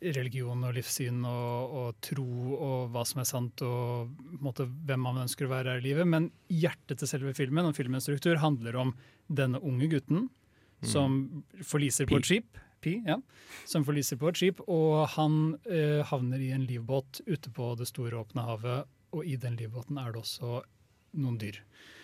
religion 0.00 0.64
og 0.64 0.74
livssyn 0.76 1.20
og, 1.28 1.74
og 1.80 2.00
tro 2.04 2.56
og 2.56 2.92
hva 2.94 3.04
som 3.08 3.20
er 3.22 3.28
sant 3.28 3.62
og 3.66 4.10
måte, 4.40 4.64
hvem 4.64 5.02
man 5.04 5.22
ønsker 5.26 5.46
å 5.46 5.52
være 5.52 5.74
her 5.74 5.82
i 5.82 5.88
livet. 5.90 6.08
Men 6.08 6.30
hjertet 6.48 7.02
til 7.02 7.10
selve 7.10 7.34
filmen 7.36 7.68
og 7.68 7.76
filmens 7.76 8.08
struktur 8.08 8.40
handler 8.40 8.78
om 8.80 8.94
denne 9.28 9.60
unge 9.60 9.90
gutten 9.92 10.28
som 10.86 11.44
forliser 11.66 12.08
på 12.08 12.20
et 12.20 12.28
skip. 12.28 12.60
Pi, 12.80 12.94
ja. 13.04 13.18
Som 13.68 13.84
forliser 13.84 14.16
på 14.16 14.30
et 14.30 14.38
skip, 14.40 14.62
og 14.64 15.02
han 15.18 15.58
eh, 15.68 16.00
havner 16.08 16.40
i 16.40 16.52
en 16.56 16.64
livbåt 16.64 17.20
ute 17.26 17.52
på 17.52 17.74
det 17.76 17.90
store, 17.90 18.22
åpne 18.22 18.46
havet. 18.46 18.88
Og 19.12 19.26
i 19.28 19.36
den 19.40 19.58
livbåten 19.60 19.98
er 20.00 20.14
det 20.14 20.22
også 20.22 20.62
noen 21.20 21.36
dyr. 21.42 21.58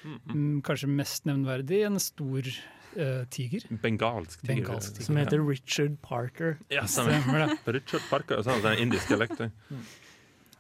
Mm, 0.05 0.61
kanskje 0.67 0.91
mest 0.91 1.25
nevnverdig 1.29 1.81
en 1.87 2.01
stor 2.03 2.51
eh, 2.97 3.25
tiger. 3.31 3.67
Bengalsk 3.83 4.41
tiger. 4.43 4.55
Bengalsk 4.55 4.95
tiger. 4.95 5.05
Som 5.11 5.17
heter 5.21 5.43
Richard 5.49 5.99
Parker. 6.03 6.57
Ja, 6.71 6.87
stemmer. 6.87 7.47
Det. 7.65 7.75
Richard 7.81 8.03
Parker, 8.11 8.37
altså, 8.43 8.59
det 8.63 8.75
er 8.77 8.83
indisk 8.83 9.09
dialekt. 9.09 9.41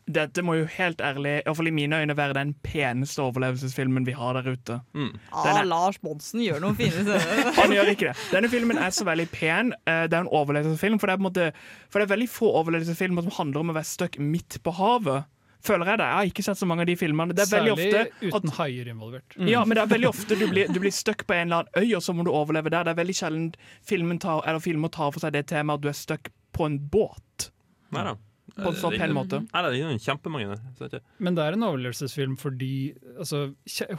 Dette 0.07 0.43
må 0.47 0.55
jo 0.55 0.66
helt 0.70 1.01
ærlig, 1.03 1.41
i 1.43 1.66
i 1.66 1.70
mine 1.74 1.99
øyne, 1.99 2.14
være 2.16 2.35
den 2.35 2.53
peneste 2.62 3.18
overlevelsesfilmen 3.24 4.07
vi 4.07 4.12
har 4.14 4.37
der 4.39 4.53
ute. 4.53 4.81
Mm. 4.95 5.16
Ah, 5.33 5.64
Lars 5.66 5.99
Monsen 6.03 6.45
gjør 6.45 6.61
noen 6.62 6.77
fine 6.79 7.03
scener. 7.07 7.51
Han 7.59 7.74
gjør 7.74 7.91
ikke 7.91 8.12
det. 8.12 8.16
Denne 8.31 8.49
filmen 8.49 8.79
er 8.79 8.91
så 8.95 9.05
veldig 9.05 9.27
pen. 9.35 9.72
Eh, 9.87 10.05
Det 10.07 10.14
er 10.14 10.20
en 10.22 10.31
overlevelsesfilm, 10.31 11.01
for 11.01 11.07
det 11.11 11.14
er, 11.14 11.18
på 11.18 11.27
en 11.27 11.31
måte, 11.33 11.49
for 11.91 11.99
det 11.99 12.07
er 12.07 12.14
veldig 12.14 12.29
få 12.31 12.53
overlevelsesfilmer 12.62 13.27
som 13.27 13.35
handler 13.41 13.61
om 13.64 13.70
å 13.74 13.79
være 13.81 13.91
stuck 13.91 14.18
midt 14.22 14.61
på 14.62 14.77
havet. 14.79 15.27
Føler 15.64 15.88
jeg 15.92 16.00
det. 16.00 16.07
Jeg 16.07 16.18
har 16.18 16.30
ikke 16.30 16.44
sett 16.46 16.61
så 16.61 16.68
mange 16.68 16.84
av 16.84 16.90
de 16.90 16.96
filmene. 17.00 17.34
Det 17.36 17.44
er 17.46 17.50
Særlig 17.50 17.72
ofte 17.74 18.02
uten 18.22 18.52
haier 18.59 18.90
involvert. 18.92 19.36
Ja, 19.48 19.64
men 19.64 19.78
det 19.78 19.82
er 19.84 19.92
veldig 19.94 20.11
ofte 20.11 20.38
du 20.38 20.46
blir, 20.50 20.68
du 20.72 20.78
blir 20.82 20.94
stuck 20.94 21.26
på 21.26 21.36
en 21.36 21.48
eller 21.48 21.64
annen 21.64 21.82
øy, 21.82 21.96
og 21.98 22.04
så 22.04 22.14
må 22.16 22.26
du 22.26 22.32
overleve 22.32 22.70
der. 22.72 22.86
Det 22.86 22.94
er 22.94 23.00
veldig 23.00 23.16
sjelden 23.16 23.48
filmen 23.86 24.20
tar, 24.22 24.44
eller 24.46 24.62
filmer 24.62 24.92
tar 24.94 25.14
for 25.14 25.24
seg 25.24 25.34
det 25.36 25.46
temaet 25.50 25.80
at 25.80 25.86
du 25.86 25.90
er 25.90 25.98
stuck 25.98 26.30
på 26.57 26.68
en 26.68 26.78
båt. 26.92 27.50
Nei 27.96 28.07
da. 28.11 28.16
På 28.57 28.70
en 28.70 28.78
så 28.78 28.88
pen 28.94 29.12
måte. 29.12 29.42
Nei, 29.50 29.62
det 29.66 29.80
er 29.84 29.98
kjempemange 30.00 30.54
der. 30.78 31.00
Men 31.20 31.36
det 31.36 31.44
er 31.44 31.57
en 31.57 31.66
overlevelsesfilm 31.66 32.38
fordi 32.40 32.94
altså, 33.18 33.50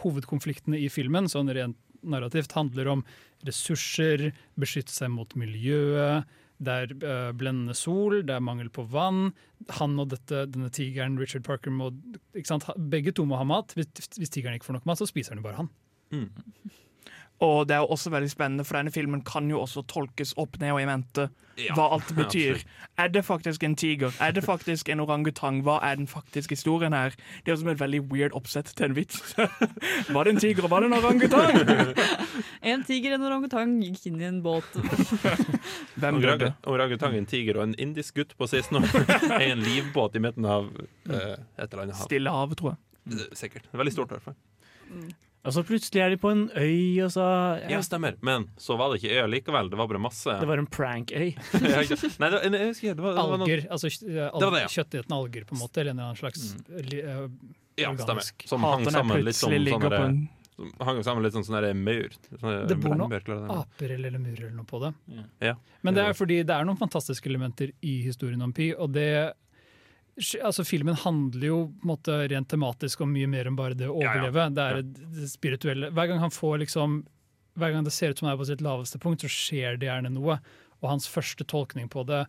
hovedkonfliktene 0.05 0.79
i 0.81 0.87
filmen 0.89 1.27
sånn 1.29 1.51
rent 1.53 1.77
narrativt 2.07 2.53
handler 2.55 2.89
om 2.95 3.03
ressurser, 3.45 4.31
beskytte 4.59 4.93
seg 4.93 5.11
mot 5.13 5.33
miljøet, 5.37 6.25
det 6.57 6.73
er 6.73 6.93
eh, 6.95 7.31
blendende 7.37 7.75
sol, 7.77 8.21
det 8.25 8.33
er 8.33 8.43
mangel 8.43 8.69
på 8.73 8.87
vann. 8.89 9.31
Han 9.77 9.97
og 10.01 10.09
dette, 10.13 10.45
denne 10.53 10.71
tigeren, 10.73 11.19
Richard 11.21 11.45
Parker, 11.45 11.73
må? 11.73 11.91
Begge 12.89 13.13
to 13.13 13.27
må 13.29 13.37
ha 13.37 13.45
mat. 13.47 13.75
Hvis, 13.77 14.09
hvis 14.17 14.33
tigeren 14.33 14.57
ikke 14.57 14.71
får 14.71 14.79
nok 14.79 14.89
mat, 14.89 15.01
så 15.01 15.09
spiser 15.09 15.35
han 15.35 15.43
jo 15.43 15.47
bare 15.49 15.61
han. 15.61 15.71
Og 17.43 17.67
det 17.69 17.75
er 17.75 17.83
jo 17.83 17.91
også 17.93 18.09
veldig 18.09 18.29
spennende, 18.31 18.63
for 18.65 18.79
denne 18.79 18.91
filmen 18.93 19.21
kan 19.21 19.49
jo 19.49 19.59
også 19.61 19.83
tolkes 19.85 20.33
opp 20.41 20.57
ned 20.61 20.71
og 20.73 20.81
i 20.81 20.87
mente. 20.89 21.27
Ja, 21.57 21.73
Hva 21.73 21.87
alt 21.95 22.07
det 22.09 22.15
betyr. 22.17 22.57
absolutt. 22.57 22.73
Er 22.97 23.11
det 23.13 23.23
faktisk 23.25 23.63
en 23.63 23.75
tiger? 23.77 24.13
Er 24.21 24.31
det 24.33 24.43
faktisk 24.45 24.89
en 24.89 24.99
orangutang? 25.01 25.61
Hva 25.65 25.77
er 25.85 25.97
den 25.97 26.07
faktiske 26.09 26.53
historien 26.57 26.93
her? 26.93 27.13
Det 27.45 27.53
er 27.53 27.59
som 27.61 27.69
et 27.69 27.79
veldig 27.79 28.01
weird 28.11 28.33
oppsett 28.37 28.71
til 28.77 28.89
en 28.89 28.95
vits. 28.97 29.21
var 30.15 30.25
det 30.25 30.33
en 30.33 30.41
tiger, 30.41 30.65
og 30.65 30.73
var 30.73 30.81
det 30.85 30.91
en 30.91 30.97
orangutang? 30.97 31.61
En 32.67 32.83
tiger, 32.83 33.13
en 33.15 33.23
orangutang 33.23 33.77
gikk 33.81 34.09
inn 34.09 34.21
i 34.21 34.25
en 34.27 34.41
båt. 34.43 34.65
Hvem 36.01 36.17
Orang 36.19 36.43
Orangutang, 36.67 37.15
en 37.15 37.29
tiger 37.29 37.57
og 37.61 37.67
en 37.67 37.75
indisk 37.79 38.17
gutt 38.17 38.33
på 38.37 38.47
16 38.49 38.81
år 38.81 39.41
i 39.41 39.51
en 39.53 39.61
livbåt 39.63 40.17
i 40.17 40.23
midten 40.25 40.45
av 40.45 40.67
uh, 40.73 41.13
et 41.13 41.69
eller 41.69 41.85
annet 41.85 41.95
hav. 41.99 42.09
Stille 42.09 42.33
havet, 42.33 42.59
tror 42.59 42.73
jeg. 42.73 42.81
Eh, 43.13 43.29
Sikkert. 43.37 43.69
Veldig 43.71 43.93
stort, 43.93 44.11
i 44.11 44.17
hvert 44.17 44.27
fall. 44.27 45.17
Og 45.47 45.53
så 45.55 45.61
plutselig 45.63 46.01
er 46.03 46.09
de 46.11 46.17
på 46.19 46.27
en 46.33 46.41
øy, 46.59 46.99
og 47.05 47.11
så 47.13 47.25
Ja, 47.71 47.79
stemmer. 47.85 48.17
Men 48.25 48.49
så 48.59 48.75
var 48.79 48.91
det 48.91 48.99
ikke 48.99 49.21
øy 49.23 49.27
likevel. 49.31 49.69
Det 49.71 49.77
var 49.79 49.87
bare 49.87 50.01
masse 50.03 50.33
Det 50.41 50.47
var 50.49 50.59
en 50.59 50.67
prank-øy. 50.67 51.29
Ja? 51.53 51.79
Nei, 51.79 51.85
det, 51.87 52.01
var- 52.19 52.57
jeg 52.57 52.67
husker, 52.73 52.97
det 52.97 53.05
var, 53.05 53.13
det 53.15 53.27
var 53.31 53.37
noe- 53.39 53.47
Alger. 53.47 53.67
Altså 53.71 53.91
Det 54.03 54.17
var 54.17 54.33
al 54.35 54.51
det, 54.57 54.63
ja. 54.65 54.71
kjøttetende 54.75 55.19
alger, 55.21 55.45
på 55.47 55.55
en 55.55 55.61
måte. 55.63 55.79
Eller 55.81 55.93
en 55.95 55.99
eller 56.01 56.09
annen 56.11 56.19
slags 56.19 56.43
li, 56.91 56.99
eh, 56.99 57.29
Ja, 57.79 57.93
stemmer. 57.95 58.27
Som 58.49 58.67
hang 58.67 58.83
sammen 58.91 59.23
litt 59.23 59.39
sånn 59.39 59.53
plutselig 59.55 59.79
der, 59.87 60.11
som 60.57 60.71
hang 60.81 60.99
sammen 61.05 61.23
litt 61.23 61.35
sånn 61.37 61.45
sånn 61.47 61.83
maur. 61.85 62.15
Det 62.67 62.77
bor 62.81 62.95
noen 62.97 63.49
aper 63.53 63.91
eller 63.93 64.15
lemurer 64.17 64.47
eller 64.49 64.55
noe 64.57 64.65
på 64.67 64.79
det. 64.81 64.93
Ja. 65.45 65.53
Men 65.85 65.93
det 65.93 66.03
er 66.09 66.17
fordi 66.17 66.41
det 66.43 66.55
er 66.55 66.65
noen 66.65 66.79
fantastiske 66.81 67.29
elementer 67.29 67.71
i 67.85 68.01
historien 68.03 68.41
om 68.41 68.51
Pi, 68.57 68.71
og 68.73 68.91
det 68.97 69.33
Altså, 70.17 70.63
Filmen 70.65 70.95
handler 70.97 71.45
jo 71.47 71.57
på 71.67 71.85
en 71.85 71.91
måte 71.91 72.13
rent 72.31 72.47
tematisk 72.49 73.01
om 73.05 73.11
mye 73.13 73.27
mer 73.29 73.45
enn 73.45 73.55
bare 73.55 73.75
det 73.77 73.85
å 73.87 73.99
Ja, 74.01 74.15
ja. 74.15 74.23
overleve. 74.25 74.47
Det 74.55 74.63
er 74.63 74.81
det- 74.81 75.11
det 75.13 75.29
spirituelle. 75.29 75.91
Hver 75.93 76.07
gang 76.07 76.19
han 76.19 76.31
får 76.31 76.59
liksom 76.65 77.05
Hver 77.57 77.71
gang 77.73 77.83
det 77.83 77.91
ser 77.93 78.09
ut 78.11 78.19
som 78.19 78.27
han 78.27 78.37
er 78.37 78.41
på 78.43 78.45
sitt 78.45 78.59
laveste 78.61 78.99
punkt, 78.99 79.21
så 79.21 79.27
skjer 79.27 79.79
det 79.79 79.87
gjerne 79.87 80.11
noe. 80.13 80.39
Og 80.83 80.89
hans 80.91 81.07
første 81.07 81.43
tolkning 81.43 81.89
på 81.89 82.05
det 82.05 82.27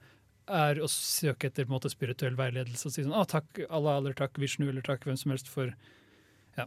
er 0.48 0.74
å 0.76 0.88
søke 0.88 1.44
etter 1.50 1.66
på 1.66 1.72
en 1.74 1.78
måte 1.78 1.90
spirituell 1.90 2.34
veiledelse 2.34 2.86
og 2.86 2.92
si 2.92 3.02
sånn 3.04 3.12
ah, 3.12 3.24
takk 3.24 3.66
Allah 3.68 3.98
eller 3.98 4.14
takk 4.14 4.32
Vishnu 4.40 4.66
eller 4.70 4.80
takk 4.80 5.00
hvem 5.04 5.18
som 5.18 5.30
helst 5.30 5.46
for 5.46 5.74
ja. 6.56 6.64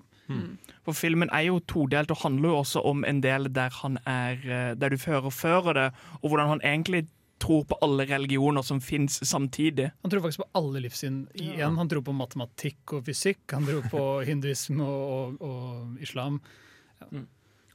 For 0.85 0.93
filmen 0.93 1.27
er 1.33 1.45
jo 1.47 1.59
todelt 1.59 2.11
og 2.11 2.17
handler 2.19 2.49
jo 2.49 2.59
også 2.61 2.85
om 2.85 3.03
en 3.03 3.19
del 3.21 3.49
der 3.51 3.69
han 3.81 3.97
er 4.05 4.37
eh, 4.45 4.75
Der 4.75 4.89
du 4.89 4.97
fører 4.97 5.73
det, 5.73 5.93
og 6.23 6.29
hvordan 6.29 6.47
han 6.47 6.61
egentlig 6.61 7.07
tror 7.41 7.65
på 7.69 7.77
alle 7.81 8.05
religioner 8.09 8.65
som 8.65 8.81
fins 8.83 9.19
samtidig. 9.27 9.89
Han 10.03 10.13
tror 10.13 10.23
faktisk 10.25 10.43
på 10.43 10.49
alle 10.59 10.83
livssyn 10.85 11.23
i 11.33 11.51
én. 11.57 11.77
Han 11.79 11.89
tror 11.89 12.05
på 12.05 12.15
matematikk 12.15 12.95
og 12.97 13.05
fysikk, 13.09 13.43
han 13.55 13.67
tror 13.67 13.87
på 13.91 14.05
hinduisme 14.29 14.85
og, 14.85 15.41
og, 15.41 15.49
og 15.49 16.05
islam. 16.05 16.39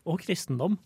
Og 0.07 0.23
kristendom. 0.23 0.79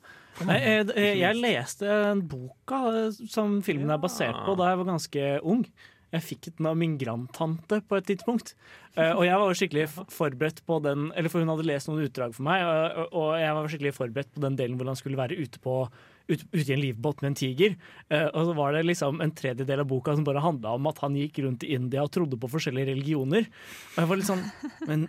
Nei, 0.49 0.57
jeg, 0.63 0.91
jeg, 0.97 1.17
jeg 1.21 1.37
leste 1.43 1.89
en 2.11 2.23
boka 2.31 2.85
eh, 2.95 3.17
som 3.29 3.59
filmen 3.65 3.93
er 3.93 4.01
basert 4.01 4.39
på 4.47 4.55
da 4.57 4.71
jeg 4.71 4.81
var 4.81 4.93
ganske 4.95 5.25
ung. 5.45 5.65
Jeg 6.11 6.27
fikk 6.27 6.49
den 6.57 6.67
av 6.67 6.79
min 6.79 6.97
grandtante 6.99 7.79
på 7.87 7.99
et 7.99 8.09
tidspunkt. 8.09 8.55
Eh, 8.97 9.13
og 9.13 9.23
jeg 9.27 9.43
var 9.43 9.59
skikkelig 9.59 9.85
forberedt 10.19 10.65
på 10.67 10.81
den 10.83 11.11
Eller 11.15 11.31
for 11.31 11.43
hun 11.43 11.53
hadde 11.53 11.69
lest 11.69 11.91
noen 11.91 12.07
utdrag 12.09 12.35
for 12.37 12.47
meg, 12.49 12.65
og, 12.65 13.13
og 13.13 13.29
jeg 13.39 13.59
var 13.59 13.71
skikkelig 13.71 13.95
forberedt 13.99 14.33
på 14.35 14.45
den 14.47 14.59
delen 14.59 14.81
hvor 14.81 14.91
han 14.91 14.99
skulle 14.99 15.21
være 15.21 15.39
ute 15.39 15.63
på 15.63 15.83
ut, 16.31 16.45
i 16.55 16.65
en 16.73 16.81
livbåt 16.81 17.21
med 17.23 17.33
en 17.33 17.39
tiger. 17.41 17.77
Eh, 18.09 18.27
og 18.29 18.49
så 18.49 18.55
var 18.57 18.77
det 18.77 18.85
liksom 18.89 19.21
en 19.25 19.35
tredjedel 19.37 19.83
av 19.85 19.91
boka 19.91 20.15
som 20.17 20.27
bare 20.27 20.45
handla 20.45 20.77
om 20.79 20.89
at 20.91 21.03
han 21.05 21.19
gikk 21.19 21.43
rundt 21.45 21.67
i 21.67 21.75
India 21.77 22.05
og 22.07 22.13
trodde 22.15 22.39
på 22.41 22.51
forskjellige 22.53 22.93
religioner. 22.93 23.51
Og 23.95 24.01
jeg 24.03 24.11
var 24.13 24.21
litt 24.21 24.31
sånn 24.31 24.47
Men? 24.91 25.07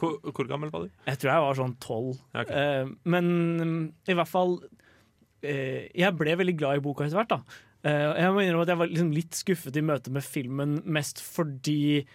Hvor, 0.00 0.18
hvor 0.30 0.48
gammel 0.48 0.72
var 0.72 0.86
du? 0.86 0.90
Jeg 1.06 1.20
tror 1.20 1.32
jeg 1.32 1.46
var 1.46 1.60
sånn 1.60 1.76
tolv. 1.82 2.16
Eh, 2.46 2.90
men 3.04 3.30
mm, 3.60 3.78
i 4.08 4.16
hvert 4.16 4.30
fall 4.30 4.58
eh, 5.44 5.86
Jeg 5.94 6.16
ble 6.18 6.36
veldig 6.38 6.56
glad 6.58 6.80
i 6.80 6.84
boka 6.84 7.06
etter 7.06 7.20
hvert. 7.20 7.34
da. 7.36 7.62
Eh, 7.86 8.12
jeg 8.22 8.34
må 8.34 8.42
innrømme 8.42 8.66
at 8.66 8.72
jeg 8.72 8.80
var 8.80 8.90
liksom 8.90 9.10
litt 9.14 9.36
skuffet 9.38 9.76
i 9.78 9.84
møte 9.84 10.12
med 10.14 10.24
filmen, 10.26 10.78
mest 10.96 11.20
fordi 11.22 12.06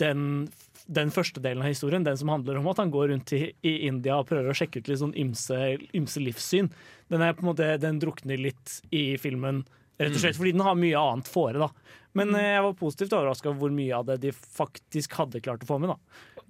den, 0.00 0.48
den 0.86 1.10
første 1.14 1.40
delen 1.40 1.62
av 1.64 1.70
historien, 1.72 2.04
den 2.04 2.16
som 2.20 2.28
handler 2.32 2.58
om 2.60 2.66
at 2.72 2.80
han 2.82 2.90
går 2.92 3.08
rundt 3.14 3.32
i, 3.36 3.42
i 3.64 3.74
India 3.88 4.18
og 4.20 4.28
prøver 4.28 4.50
å 4.52 4.56
sjekke 4.56 4.82
ut 4.82 4.88
litt 4.90 5.00
sånn 5.00 5.14
ymse, 5.16 5.60
ymse 5.96 6.20
livssyn, 6.20 6.68
den, 7.10 7.22
er 7.24 7.32
på 7.36 7.44
en 7.44 7.50
måte, 7.52 7.70
den 7.80 8.00
drukner 8.02 8.38
litt 8.40 8.80
i 8.92 9.16
filmen. 9.20 9.62
Rett 10.00 10.14
og 10.16 10.22
slett 10.22 10.36
fordi 10.38 10.52
den 10.56 10.64
har 10.64 10.76
mye 10.80 10.96
annet 11.00 11.28
fore. 11.28 11.58
da. 11.60 11.68
Men 12.16 12.34
eh, 12.34 12.54
jeg 12.56 12.62
var 12.64 12.76
positivt 12.78 13.12
overraska 13.12 13.50
over 13.50 13.58
hvor 13.66 13.72
mye 13.76 13.92
av 13.98 14.06
det 14.08 14.16
de 14.22 14.30
faktisk 14.32 15.12
hadde 15.18 15.42
klart 15.44 15.64
å 15.66 15.68
få 15.68 15.80
med. 15.82 15.92
da. 15.92 15.98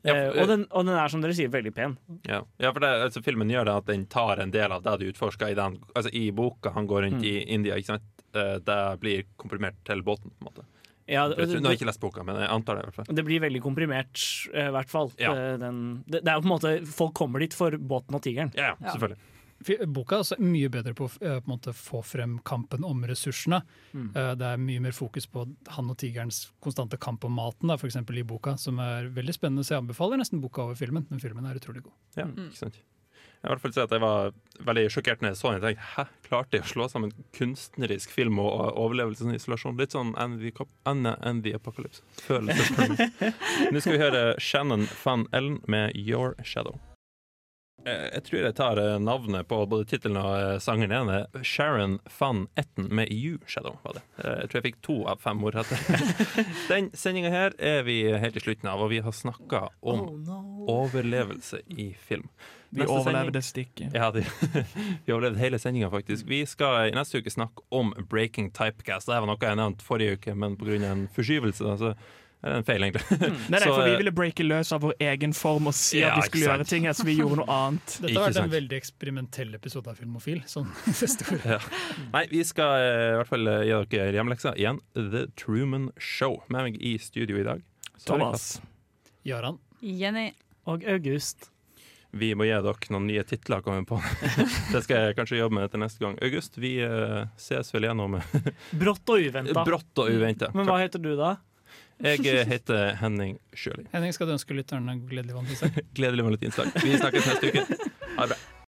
Ja, 0.06 0.14
Eh, 0.14 0.30
for- 0.32 0.38
og, 0.40 0.46
den, 0.48 0.62
og 0.70 0.86
den 0.86 0.94
er 0.96 1.08
som 1.12 1.20
dere 1.20 1.34
sier 1.36 1.50
veldig 1.52 1.74
pen. 1.76 1.98
Ja, 2.24 2.38
ja 2.62 2.70
for 2.72 2.80
det, 2.80 2.88
altså, 3.04 3.20
filmen 3.22 3.50
gjør 3.52 3.66
det 3.68 3.74
at 3.82 3.88
den 3.90 4.06
tar 4.08 4.40
en 4.40 4.50
del 4.54 4.72
av 4.72 4.80
det 4.86 4.94
du 5.02 5.10
utforsker 5.10 5.50
i 5.52 5.58
den 5.58 5.76
Altså 5.92 6.08
i 6.16 6.30
boka 6.32 6.70
han 6.72 6.86
går 6.88 7.02
rundt 7.04 7.20
Mm. 7.20 7.24
i 7.28 7.34
India? 7.52 7.76
Eh, 7.76 8.58
Det 8.64 8.78
blir 9.02 9.24
komprimert 9.36 9.76
til 9.84 10.00
båten, 10.02 10.30
på 10.30 10.40
en 10.40 10.48
måte. 10.48 10.64
Ja, 11.10 11.24
det, 11.28 11.36
det- 11.40 11.58
nå 11.60 11.66
har 11.68 11.74
jeg 11.74 11.80
ikke 11.80 11.90
lest 11.90 12.00
boka, 12.02 12.22
men 12.26 12.38
jeg 12.40 12.50
antar 12.54 12.78
det 12.78 12.84
i 12.84 12.88
hvert 12.88 12.98
fall. 13.00 13.10
Det 13.18 13.24
blir 13.26 13.42
veldig 13.42 13.62
komprimert, 13.64 14.22
eh, 14.54 14.68
i 14.70 14.74
hvert 14.76 14.92
fall. 14.92 15.10
Ja. 15.18 15.32
Eh, 15.34 15.56
Den, 15.60 15.80
det, 16.06 16.22
det 16.24 16.30
er 16.30 16.38
jo 16.38 16.44
på 16.46 16.48
en 16.50 16.54
måte 16.54 16.72
Folk 17.00 17.14
kommer 17.18 17.42
dit 17.42 17.54
for 17.56 17.74
båten 17.76 18.14
og 18.14 18.22
tigeren. 18.22 18.52
Ja, 18.54 18.76
selvfølgelig. 18.80 19.18
Boka 19.92 20.14
er 20.16 20.22
altså 20.22 20.38
mye 20.40 20.70
bedre 20.72 20.94
på 20.96 21.04
å 21.04 21.10
eh, 21.20 21.40
på 21.42 21.50
en 21.50 21.52
måte 21.52 21.74
få 21.76 22.00
frem 22.06 22.38
kampen 22.48 22.86
om 22.88 23.02
ressursene. 23.04 23.58
Mm. 23.92 24.06
Det 24.40 24.46
er 24.54 24.62
mye 24.62 24.80
mer 24.86 24.94
fokus 24.96 25.26
på 25.28 25.44
han 25.76 25.90
og 25.92 25.98
tigerens 26.00 26.46
konstante 26.64 26.96
kamp 26.96 27.26
om 27.28 27.34
maten, 27.36 27.68
da, 27.68 27.76
for 27.76 27.90
i 27.92 28.22
boka, 28.24 28.56
som 28.56 28.78
er 28.80 29.10
veldig 29.12 29.34
spennende. 29.36 29.66
Så 29.66 29.74
jeg 29.74 29.82
anbefaler 29.82 30.16
nesten 30.22 30.40
boka 30.40 30.62
over 30.64 30.78
filmen. 30.80 31.04
Den 31.10 31.20
filmen 31.20 31.44
er 31.44 31.58
utrolig 31.60 31.82
god. 31.84 31.92
Ja, 32.16 32.24
ikke 32.24 32.56
sant. 32.56 32.80
I 33.40 33.48
hvert 33.48 33.62
fall 33.62 33.72
si 33.72 33.80
at 33.80 33.92
jeg 33.94 34.02
var 34.02 34.34
veldig 34.68 34.82
sjokkert 34.92 35.22
når 35.22 35.32
jeg 35.32 35.38
så 35.40 35.52
den. 35.52 35.62
Jeg 35.62 35.64
tenkte, 35.64 35.86
Hæ, 35.94 36.04
klarte 36.26 36.58
jeg 36.58 36.66
å 36.66 36.70
slå 36.74 36.88
sammen 36.92 37.14
kunstnerisk 37.36 38.12
film 38.12 38.42
og 38.42 38.76
overlevelse 38.76 39.24
og 39.24 39.38
isolasjon? 39.38 39.80
Litt 39.80 39.96
sånn 39.96 40.12
Anne 40.20 41.16
and 41.24 41.44
the 41.46 41.54
Apocalypse. 41.56 42.04
Følelse. 42.26 42.90
Nå 43.72 43.80
skal 43.80 43.96
vi 43.96 44.04
høre 44.04 44.22
Shannon 44.36 44.84
van 45.04 45.24
Ellen 45.32 45.62
med 45.72 45.96
Your 45.96 46.36
Shadow. 46.44 46.76
Eh, 47.86 48.06
Jeg 48.14 48.22
tror 48.26 48.42
jeg 48.44 48.54
tar 48.58 48.78
eh, 48.82 48.98
navnet 49.00 49.48
på 49.48 49.58
både 49.70 49.86
tittelen 49.88 50.18
og 50.20 50.34
eh, 50.36 50.58
sangeren. 50.60 51.08
Er 51.14 51.44
Sharon 51.46 51.98
van 52.18 52.42
Etten 52.60 52.90
med 52.92 53.08
You 53.14 53.38
Shadow. 53.48 53.78
var 53.84 53.96
det. 53.98 54.02
Jeg 54.20 54.50
tror 54.50 54.58
jeg 54.60 54.66
fikk 54.68 54.80
to 54.84 54.96
av 55.08 55.20
fem 55.24 55.40
ord 55.48 55.56
etter. 55.62 55.80
Den 56.70 56.90
sendinga 56.92 57.32
her 57.32 57.56
er 57.58 57.82
vi 57.88 58.02
helt 58.12 58.36
i 58.36 58.42
slutten 58.44 58.68
av, 58.68 58.82
og 58.84 58.90
vi 58.92 59.00
har 59.04 59.12
snakka 59.16 59.68
om 59.80 60.00
Oh, 60.00 60.16
no. 60.20 60.40
overlevelse 60.68 61.62
i 61.72 61.92
film. 61.96 62.28
Vi 62.70 62.84
Neste 62.84 62.94
overlevde 63.00 63.40
stikket. 63.42 63.96
Ja, 63.96 64.12
de, 64.14 64.22
vi 65.06 65.10
overlevde 65.16 65.40
hele 65.42 65.58
sendinga, 65.58 65.88
faktisk. 65.90 66.28
Vi 66.30 66.44
skal 66.46 66.90
i 66.92 66.94
neste 66.94 67.18
uke 67.18 67.32
snakke 67.32 67.64
om 67.74 67.90
breaking 68.12 68.52
typecast. 68.54 69.08
Det 69.10 69.16
var 69.18 69.26
noe 69.26 69.40
jeg 69.42 69.58
nevnte 69.58 69.82
forrige 69.88 70.20
uke, 70.20 70.36
men 70.38 70.54
pga. 70.60 70.76
en 70.92 71.08
forskyvelse 71.16 71.66
da, 71.80 71.94
er 72.48 72.56
en 72.56 72.64
feil, 72.64 72.84
egentlig. 72.86 73.04
Nei, 73.52 73.58
nei, 73.58 73.60
for 73.66 73.82
vi 73.84 73.92
eh, 73.92 73.98
ville 74.00 74.12
breake 74.16 74.46
løs 74.46 74.72
av 74.72 74.80
vår 74.86 74.94
egen 75.10 75.34
form 75.36 75.68
og 75.68 75.76
si 75.76 76.00
Ja, 76.00 76.14
at 76.14 76.22
vi 76.22 76.30
skulle 76.30 76.46
gjøre 76.46 76.66
ting, 76.70 76.86
her, 76.88 76.96
så 76.96 77.04
vi 77.04 77.18
gjorde 77.18 77.42
noe 77.42 77.56
annet. 77.56 77.96
Dette 78.00 78.14
har 78.16 78.30
vært 78.30 78.40
en 78.44 78.54
veldig 78.54 78.78
eksperimentell 78.78 79.52
episode 79.58 79.92
av 79.92 80.00
Filmofil. 80.00 80.42
Sånn. 80.48 80.70
Ja. 81.50 81.58
Nei, 82.14 82.24
vi 82.30 82.40
skal 82.46 82.74
eh, 82.80 83.04
i 83.12 83.14
hvert 83.20 83.30
fall 83.30 83.48
gjøre 83.48 83.88
dere 83.92 84.16
hjemmeleksa 84.16 84.54
igjen. 84.58 84.80
The 84.96 85.26
Truman 85.40 85.90
Show. 86.00 86.40
Med 86.48 86.70
meg 86.70 86.80
i 86.80 86.96
studio 87.02 87.40
i 87.40 87.46
dag. 87.46 87.64
Så 87.96 88.12
Thomas. 88.14 88.50
Jaran. 89.26 89.60
Jenny. 89.80 90.30
Og 90.68 90.84
August. 90.88 91.50
Vi 92.10 92.32
må 92.34 92.46
gi 92.48 92.54
dere 92.56 92.90
noen 92.90 93.06
nye 93.06 93.22
titler, 93.26 93.62
kommer 93.62 93.82
jeg 93.82 93.88
på. 93.90 94.00
Det 94.74 94.82
skal 94.86 95.04
jeg 95.04 95.16
kanskje 95.18 95.38
jobbe 95.38 95.60
med 95.60 95.70
til 95.70 95.82
neste 95.82 96.02
gang. 96.02 96.16
August, 96.26 96.58
vi 96.58 96.72
eh, 96.82 97.20
ses 97.38 97.70
vel 97.74 97.86
igjennom 97.86 98.18
Brått 98.80 99.12
og 99.14 99.28
uventa. 99.28 99.64
Brått 99.66 100.02
og 100.02 100.10
uventa. 100.10 100.50
Men 100.56 100.66
hva 100.68 100.80
heter 100.82 101.02
du, 101.02 101.12
da? 101.18 101.36
Jeg 102.00 102.46
heter 102.48 102.94
Henning 103.00 103.36
Sjøli. 103.56 103.84
Henning, 103.92 104.14
skal 104.16 104.30
du 104.30 104.36
ønske 104.36 104.56
lytterne 104.56 104.96
gledelig 105.10 105.36
valentinsdag? 105.36 105.82
Gledelig 105.98 106.24
valentinsdag. 106.24 106.72
Vi 106.80 106.96
snakkes 106.96 107.28
neste 107.28 107.52
uke. 107.52 107.90
Ha 108.16 108.26
det 108.26 108.32
bra. 108.34 108.40